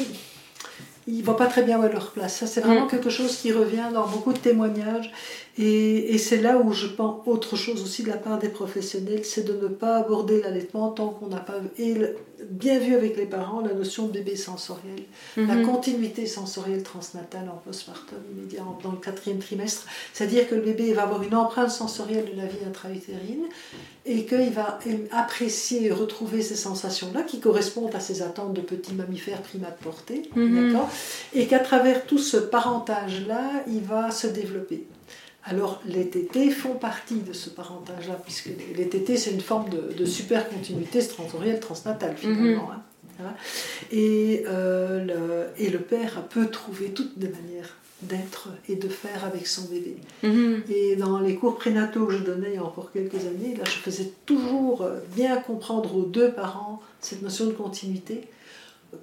il 1.07 1.23
voit 1.23 1.37
pas 1.37 1.47
très 1.47 1.63
bien 1.63 1.79
où 1.81 1.85
est 1.85 1.93
leur 1.93 2.13
place. 2.13 2.37
Ça 2.37 2.47
c'est 2.47 2.61
vraiment 2.61 2.87
Mm. 2.87 2.91
quelque 2.91 3.11
chose 3.11 3.37
qui 3.37 3.53
revient 3.53 3.89
dans 3.93 4.07
beaucoup 4.09 4.33
de 4.33 4.39
témoignages. 4.39 5.13
Et, 5.61 6.15
et 6.15 6.19
c'est 6.19 6.41
là 6.41 6.57
où 6.59 6.73
je 6.73 6.87
pense 6.87 7.17
autre 7.27 7.55
chose 7.57 7.83
aussi 7.83 8.03
de 8.03 8.09
la 8.09 8.17
part 8.17 8.39
des 8.39 8.49
professionnels, 8.49 9.25
c'est 9.25 9.45
de 9.45 9.53
ne 9.53 9.69
pas 9.69 9.97
aborder 9.99 10.41
l'allaitement 10.41 10.89
tant 10.91 11.09
qu'on 11.09 11.27
n'a 11.27 11.41
pas 11.41 11.57
et 11.79 11.93
le- 11.95 12.17
bien 12.49 12.79
vu 12.79 12.95
avec 12.95 13.19
les 13.19 13.27
parents 13.27 13.61
la 13.61 13.75
notion 13.75 14.07
de 14.07 14.13
bébé 14.13 14.35
sensoriel 14.35 15.03
la 15.37 15.57
Mhm. 15.57 15.67
continuité 15.67 16.25
sensorielle 16.25 16.83
transnatale 16.83 17.49
en 17.55 17.59
postpartum 17.59 18.17
immédiat 18.33 18.63
dans 18.83 18.93
le 18.93 18.97
quatrième 18.97 19.39
trimestre. 19.41 19.85
C'est-à-dire 20.15 20.49
que 20.49 20.55
le 20.55 20.63
bébé 20.63 20.95
va 20.95 21.03
avoir 21.03 21.23
une 21.23 21.35
empreinte 21.35 21.71
sensorielle 21.71 22.25
de 22.33 22.37
la 22.41 22.47
vie 22.47 22.65
intra-utérine 22.67 23.45
et 24.07 24.25
qu'il 24.25 24.51
va 24.53 24.79
apprécier 25.13 25.85
et 25.87 25.91
retrouver 25.91 26.41
ces 26.43 26.57
sensations-là 26.57 27.23
qui 27.25 27.41
correspondent 27.41 27.95
à 27.95 28.01
ses 28.01 28.23
attentes 28.23 28.55
de 28.55 28.63
petits 28.63 28.95
mammifères 28.95 29.43
primates 29.43 29.79
portés. 29.81 30.23
D'accord? 30.35 30.89
Et 31.35 31.47
qu'à 31.47 31.59
travers 31.59 32.07
tout 32.07 32.19
ce 32.33 32.39
parentage-là, 32.39 33.43
il 33.67 33.81
va 33.83 34.11
se 34.11 34.27
développer. 34.27 34.87
Alors, 35.45 35.81
les 35.87 36.09
tétés 36.11 36.51
font 36.51 36.75
partie 36.75 37.21
de 37.21 37.33
ce 37.33 37.49
parentage-là, 37.51 38.21
puisque 38.23 38.47
les- 38.47 38.75
les 38.77 38.89
tétés, 38.89 39.17
c'est 39.17 39.31
une 39.33 39.41
forme 39.41 39.71
de, 39.71 39.93
de 39.97 40.05
super 40.05 40.49
continuité 40.49 41.01
sensorielle 41.01 41.61
transnatale, 41.61 42.15
finalement. 42.17 42.71
hein. 42.73 42.83
Et, 43.93 44.45
euh, 44.47 45.05
le, 45.05 45.63
et 45.63 45.69
le 45.71 45.79
père 45.79 46.23
peut 46.29 46.47
trouver 46.47 46.91
toutes 46.91 47.13
les 47.19 47.29
manières 47.29 47.77
d'être 48.03 48.49
et 48.69 48.77
de 48.77 48.89
faire 48.89 49.25
avec 49.27 49.47
son 49.47 49.65
bébé. 49.69 49.97
Mhm. 50.23 50.63
Et 50.71 50.97
dans 50.97 51.19
les 51.21 51.35
cours 51.35 51.57
prénataux 51.57 52.07
que 52.07 52.15
je 52.15 52.23
donnais 52.25 52.49
il 52.51 52.55
y 52.55 52.59
a 52.59 52.65
encore 52.65 52.91
quelques 52.93 53.17
années, 53.27 53.55
là, 53.59 53.65
je 53.65 53.73
faisais 53.73 54.11
toujours 54.25 54.83
euh, 54.83 55.01
bien 55.15 55.37
comprendre 55.37 55.95
aux 55.97 56.05
deux 56.05 56.31
parents 56.33 56.81
cette 57.01 57.21
notion 57.21 57.47
de 57.47 57.53
continuité 57.53 58.23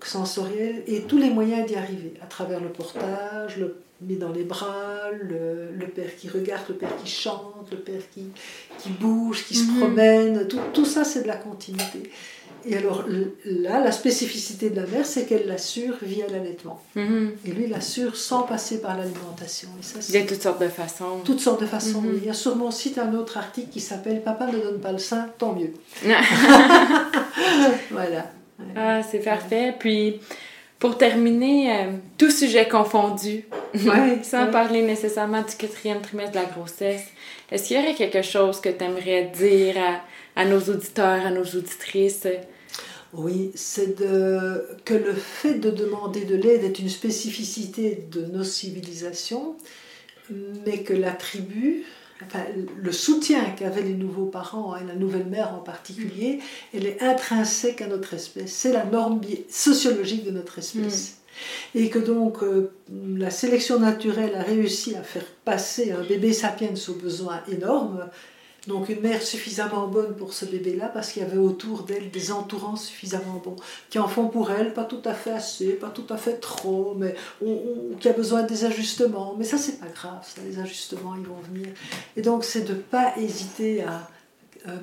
sensorielle 0.03 0.83
et 0.87 1.01
tous 1.03 1.17
les 1.17 1.29
moyens 1.29 1.67
d'y 1.67 1.75
arriver, 1.75 2.13
à 2.21 2.25
travers 2.25 2.59
le 2.59 2.69
portage, 2.69 3.57
le 3.57 3.77
mis 4.01 4.15
dans 4.15 4.31
les 4.31 4.43
bras, 4.43 5.09
le, 5.11 5.87
père 5.87 6.15
qui 6.15 6.29
regarde, 6.29 6.63
le 6.69 6.75
père 6.75 6.95
qui 7.03 7.09
chante, 7.09 7.67
le 7.71 7.77
père 7.77 8.01
qui, 8.13 8.25
qui 8.79 8.89
bouge, 8.89 9.45
qui 9.45 9.55
se 9.55 9.71
mhm. 9.71 9.77
promène, 9.79 10.47
tout, 10.47 10.59
tout 10.73 10.85
ça 10.85 11.03
c'est 11.03 11.23
de 11.23 11.27
la 11.27 11.37
continuité. 11.37 12.11
Et 12.65 12.75
alors 12.75 13.05
là, 13.45 13.79
la 13.79 13.91
spécificité 13.91 14.69
de 14.69 14.75
la 14.75 14.85
mère, 14.85 15.05
c'est 15.05 15.25
qu'elle 15.25 15.47
l'assure 15.47 15.95
via 16.01 16.27
l'allaitement. 16.27 16.81
Mhm. 16.95 17.31
Et 17.45 17.51
lui, 17.51 17.67
l'assure 17.67 18.17
sans 18.17 18.43
passer 18.43 18.81
par 18.81 18.97
l'alimentation. 18.97 19.69
il 20.09 20.15
y 20.15 20.17
a 20.17 20.25
toutes 20.25 20.41
sortes 20.41 20.61
de 20.61 20.67
façons. 20.67 21.19
Toutes 21.23 21.39
sortes 21.39 21.61
de 21.61 21.65
façons. 21.65 22.01
Mhm. 22.01 22.19
Il 22.21 22.25
y 22.25 22.29
a 22.29 22.33
sur 22.33 22.55
mon 22.55 22.71
site 22.71 22.97
un 22.97 23.13
autre 23.13 23.37
article 23.37 23.69
qui 23.69 23.79
s'appelle 23.79 24.21
Papa 24.21 24.47
ne 24.47 24.59
donne 24.59 24.81
pas 24.81 24.91
le 24.91 24.97
sein, 24.97 25.29
tant 25.37 25.53
mieux. 25.53 25.71
voilà. 27.91 28.31
Ah, 28.75 29.01
c'est 29.03 29.19
parfait. 29.19 29.73
Puis, 29.77 30.19
pour 30.79 30.97
terminer, 30.97 31.71
euh, 31.71 31.91
tout 32.17 32.29
sujet 32.29 32.67
confondu, 32.67 33.45
sans 34.23 34.47
parler 34.51 34.81
nécessairement 34.83 35.41
du 35.41 35.55
quatrième 35.55 36.01
trimestre 36.01 36.33
de 36.33 36.37
la 36.37 36.45
grossesse, 36.45 37.05
est-ce 37.51 37.67
qu'il 37.67 37.77
y 37.77 37.79
aurait 37.79 37.95
quelque 37.95 38.21
chose 38.21 38.59
que 38.59 38.69
tu 38.69 38.83
aimerais 38.83 39.31
dire 39.35 39.75
à, 40.35 40.45
nos 40.45 40.59
auditeurs, 40.59 41.25
à 41.25 41.31
nos 41.31 41.43
auditrices? 41.43 42.27
Oui, 43.13 43.51
c'est 43.55 43.95
que 43.97 44.93
le 44.93 45.13
fait 45.13 45.55
de 45.55 45.71
demander 45.71 46.25
de 46.25 46.35
l'aide 46.35 46.63
est 46.63 46.79
une 46.79 46.89
spécificité 46.89 48.03
de 48.11 48.25
nos 48.25 48.43
civilisations, 48.43 49.55
mais 50.65 50.83
que 50.83 50.93
la 50.93 51.11
tribu, 51.11 51.85
le 52.81 52.91
soutien 52.91 53.43
qu'avaient 53.51 53.83
les 53.83 53.93
nouveaux 53.93 54.25
parents 54.25 54.75
et 54.75 54.83
la 54.85 54.95
nouvelle 54.95 55.25
mère 55.25 55.53
en 55.53 55.59
particulier, 55.59 56.39
elle 56.73 56.85
est 56.85 57.01
intrinsèque 57.01 57.81
à 57.81 57.87
notre 57.87 58.13
espèce. 58.13 58.51
C'est 58.51 58.73
la 58.73 58.85
norme 58.85 59.21
sociologique 59.49 60.25
de 60.25 60.31
notre 60.31 60.59
espèce. 60.59 61.11
Mm. 61.11 61.77
Et 61.77 61.89
que 61.89 61.99
donc 61.99 62.41
euh, 62.41 62.71
la 62.89 63.29
sélection 63.29 63.79
naturelle 63.79 64.33
a 64.35 64.41
réussi 64.41 64.95
à 64.95 65.03
faire 65.03 65.25
passer 65.45 65.91
un 65.91 66.01
bébé 66.01 66.33
sapiens 66.33 66.73
aux 66.87 66.93
besoins 66.93 67.41
énormes 67.51 68.09
donc 68.67 68.89
une 68.89 69.01
mère 69.01 69.21
suffisamment 69.21 69.87
bonne 69.87 70.15
pour 70.15 70.33
ce 70.33 70.45
bébé-là 70.45 70.89
parce 70.89 71.11
qu'il 71.11 71.23
y 71.23 71.25
avait 71.25 71.37
autour 71.37 71.83
d'elle 71.83 72.11
des 72.11 72.31
entourants 72.31 72.75
suffisamment 72.75 73.41
bons 73.43 73.55
qui 73.89 73.99
en 73.99 74.07
font 74.07 74.27
pour 74.27 74.51
elle, 74.51 74.73
pas 74.73 74.83
tout 74.83 75.01
à 75.05 75.13
fait 75.13 75.31
assez, 75.31 75.73
pas 75.73 75.89
tout 75.89 76.05
à 76.09 76.17
fait 76.17 76.39
trop, 76.39 76.95
mais 76.97 77.15
qui 77.99 78.09
a 78.09 78.13
besoin 78.13 78.43
des 78.43 78.65
ajustements. 78.65 79.35
Mais 79.37 79.45
ça 79.45 79.57
c'est 79.57 79.79
pas 79.79 79.87
grave, 79.87 80.23
ça, 80.23 80.41
les 80.45 80.59
ajustements 80.59 81.15
ils 81.15 81.25
vont 81.25 81.39
venir. 81.51 81.69
Et 82.15 82.21
donc 82.21 82.43
c'est 82.43 82.63
de 82.63 82.73
pas 82.73 83.13
hésiter 83.17 83.83
à 83.83 84.09
euh, 84.67 84.77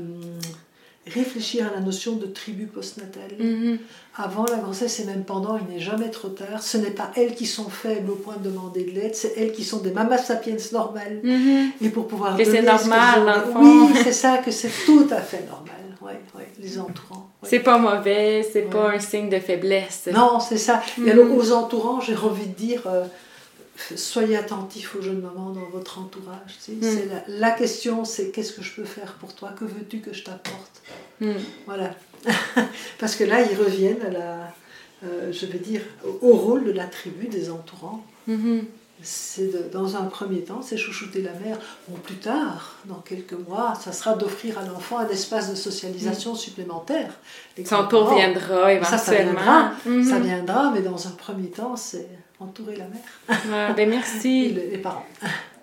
réfléchir 1.07 1.67
à 1.67 1.75
la 1.75 1.81
notion 1.81 2.13
de 2.13 2.27
tribu 2.27 2.67
postnatale. 2.67 3.33
Mhm. 3.39 3.79
Avant 4.17 4.45
la 4.45 4.57
grossesse 4.57 5.01
et 5.01 5.05
même 5.05 5.25
pendant, 5.25 5.59
il 5.59 5.75
n'est 5.75 5.81
jamais 5.81 6.11
trop 6.11 6.29
tard. 6.29 6.63
Ce 6.63 6.79
n'est 6.79 6.91
pas 6.91 7.11
elles 7.17 7.35
qui 7.35 7.47
sont 7.47 7.69
faibles 7.69 8.11
au 8.11 8.15
point 8.15 8.37
de 8.37 8.49
demander 8.49 8.85
de 8.85 8.91
l'aide, 8.93 9.15
c'est 9.15 9.35
elles 9.37 9.53
qui 9.53 9.65
sont 9.65 9.79
des 9.79 9.91
mamas 9.91 10.19
sapiens 10.19 10.57
normales. 10.73 11.21
Mhm. 11.23 11.73
Et 11.83 11.89
pour 11.91 12.07
pouvoir 12.07 12.37
que 12.37 12.45
c'est 12.45 12.63
normal, 12.63 13.45
Oui, 13.57 13.89
c'est 14.03 14.13
ça, 14.13 14.39
que 14.39 14.51
c'est 14.51 14.71
tout 14.87 15.07
à 15.11 15.21
fait 15.21 15.45
normal. 15.47 15.75
Ouais, 16.01 16.21
ouais, 16.37 16.49
les 16.59 16.79
entourants. 16.79 17.31
C'est 17.43 17.61
pas 17.61 17.79
mauvais, 17.79 18.47
c'est 18.53 18.63
pas 18.63 18.93
un 18.93 19.01
signe 19.01 19.31
de 19.31 19.39
faiblesse. 19.39 20.09
Non, 20.13 20.39
c'est 20.39 20.59
ça. 20.59 20.83
Et 21.05 21.11
alors, 21.11 21.27
mhm. 21.27 21.39
aux 21.39 21.53
entourants, 21.53 22.01
j'ai 22.01 22.17
envie 22.17 22.47
de 22.47 22.55
dire. 22.55 22.83
Euh, 22.87 23.05
soyez 23.77 24.37
attentifs 24.37 24.95
aux 24.97 25.03
jeunes 25.03 25.21
mamans 25.21 25.51
dans 25.51 25.69
votre 25.73 25.99
entourage. 25.99 26.59
Hmm. 26.69 26.89
la, 27.29 27.51
question, 27.51 28.05
c'est 28.05 28.31
qu'est-ce 28.31 28.53
que 28.53 28.63
je 28.63 28.73
peux 28.75 28.85
faire 28.85 29.15
pour 29.15 29.35
toi? 29.35 29.51
Que 29.59 29.65
veux-tu 29.65 29.99
que 29.99 30.13
je 30.13 30.25
t'apporte? 30.25 30.83
Hmm. 31.21 31.33
Voilà. 31.67 31.91
Parce 32.99 33.17
que 33.17 33.25
là, 33.25 33.43
ils 33.43 33.57
reviennent 33.57 34.03
à 34.03 34.11
la, 34.11 34.55
euh, 35.05 35.33
je 35.33 35.47
vais 35.47 35.59
dire, 35.59 35.83
au 36.23 36.37
rôle 36.37 36.65
de 36.65 36.73
la 36.73 36.87
tribu 36.87 37.27
des 37.27 37.51
entourants. 37.51 38.05
Hmm. 38.27 38.61
C'est 39.03 39.71
dans 39.71 39.97
un 39.97 40.05
premier 40.05 40.41
temps, 40.45 40.63
c'est 40.63 40.79
chouchouter 40.79 41.21
la 41.21 41.33
mère. 41.33 41.59
Bon, 41.89 41.99
plus 41.99 42.15
tard, 42.15 42.77
dans 42.87 43.01
quelques 43.01 43.35
mois, 43.35 43.75
ça 43.75 43.93
sera 43.93 44.15
d'offrir 44.15 44.57
à 44.57 44.65
l'enfant 44.65 44.99
un 44.99 45.09
espace 45.09 45.51
de 45.51 45.57
socialisation 45.57 46.35
supplémentaire. 46.35 47.13
Son 47.67 47.87
tour 47.87 48.15
viendra 48.15 48.73
éventuellement. 48.73 48.99
Ça, 48.99 49.13
viendra, 49.13 49.73
ça 50.09 50.19
viendra, 50.21 50.71
mais 50.73 50.81
dans 50.81 51.07
un 51.07 51.11
premier 51.11 51.51
temps, 51.51 51.77
c'est 51.77 52.09
entourer 52.41 52.77
la 52.77 52.85
mère. 52.87 53.75
ben 53.77 53.89
merci. 53.89 54.53
les 54.73 54.79
parents. 54.79 55.07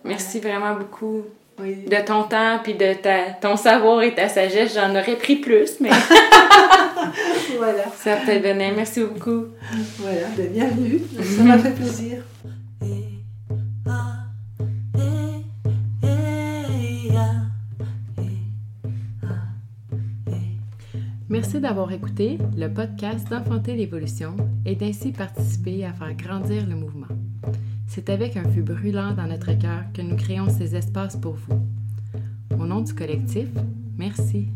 Merci 0.04 0.40
vraiment 0.40 0.76
beaucoup. 0.76 1.26
De 1.60 2.04
ton 2.04 2.24
temps, 2.24 2.60
puis 2.64 2.74
de 2.74 2.94
ta, 2.96 3.34
ton 3.40 3.56
savoir 3.56 4.02
et 4.02 4.16
ta 4.16 4.28
sagesse, 4.28 4.74
j'en 4.74 4.90
aurais 4.96 5.16
pris 5.16 5.36
plus, 5.36 5.80
mais. 5.80 5.90
voilà. 7.58 7.84
Ça 7.96 8.16
peut 8.16 8.40
venir. 8.40 8.74
Merci 8.76 9.04
beaucoup. 9.04 9.46
Voilà, 10.00 10.28
ben, 10.36 10.52
bienvenue. 10.52 11.02
Ça 11.22 11.44
m'a 11.44 11.60
fait 11.60 11.76
plaisir. 11.76 12.24
Merci 21.32 21.62
d'avoir 21.62 21.90
écouté 21.94 22.38
le 22.58 22.68
podcast 22.68 23.30
d'Enfanter 23.30 23.78
l'évolution 23.78 24.36
et 24.66 24.76
d'ainsi 24.76 25.14
participer 25.14 25.86
à 25.86 25.94
faire 25.94 26.14
grandir 26.14 26.68
le 26.68 26.76
mouvement. 26.76 27.08
C'est 27.88 28.10
avec 28.10 28.36
un 28.36 28.44
feu 28.50 28.62
brûlant 28.62 29.14
dans 29.14 29.28
notre 29.28 29.58
cœur 29.58 29.86
que 29.94 30.02
nous 30.02 30.18
créons 30.18 30.50
ces 30.50 30.76
espaces 30.76 31.16
pour 31.16 31.36
vous. 31.36 31.66
Au 32.60 32.66
nom 32.66 32.82
du 32.82 32.94
collectif, 32.94 33.48
merci. 33.98 34.50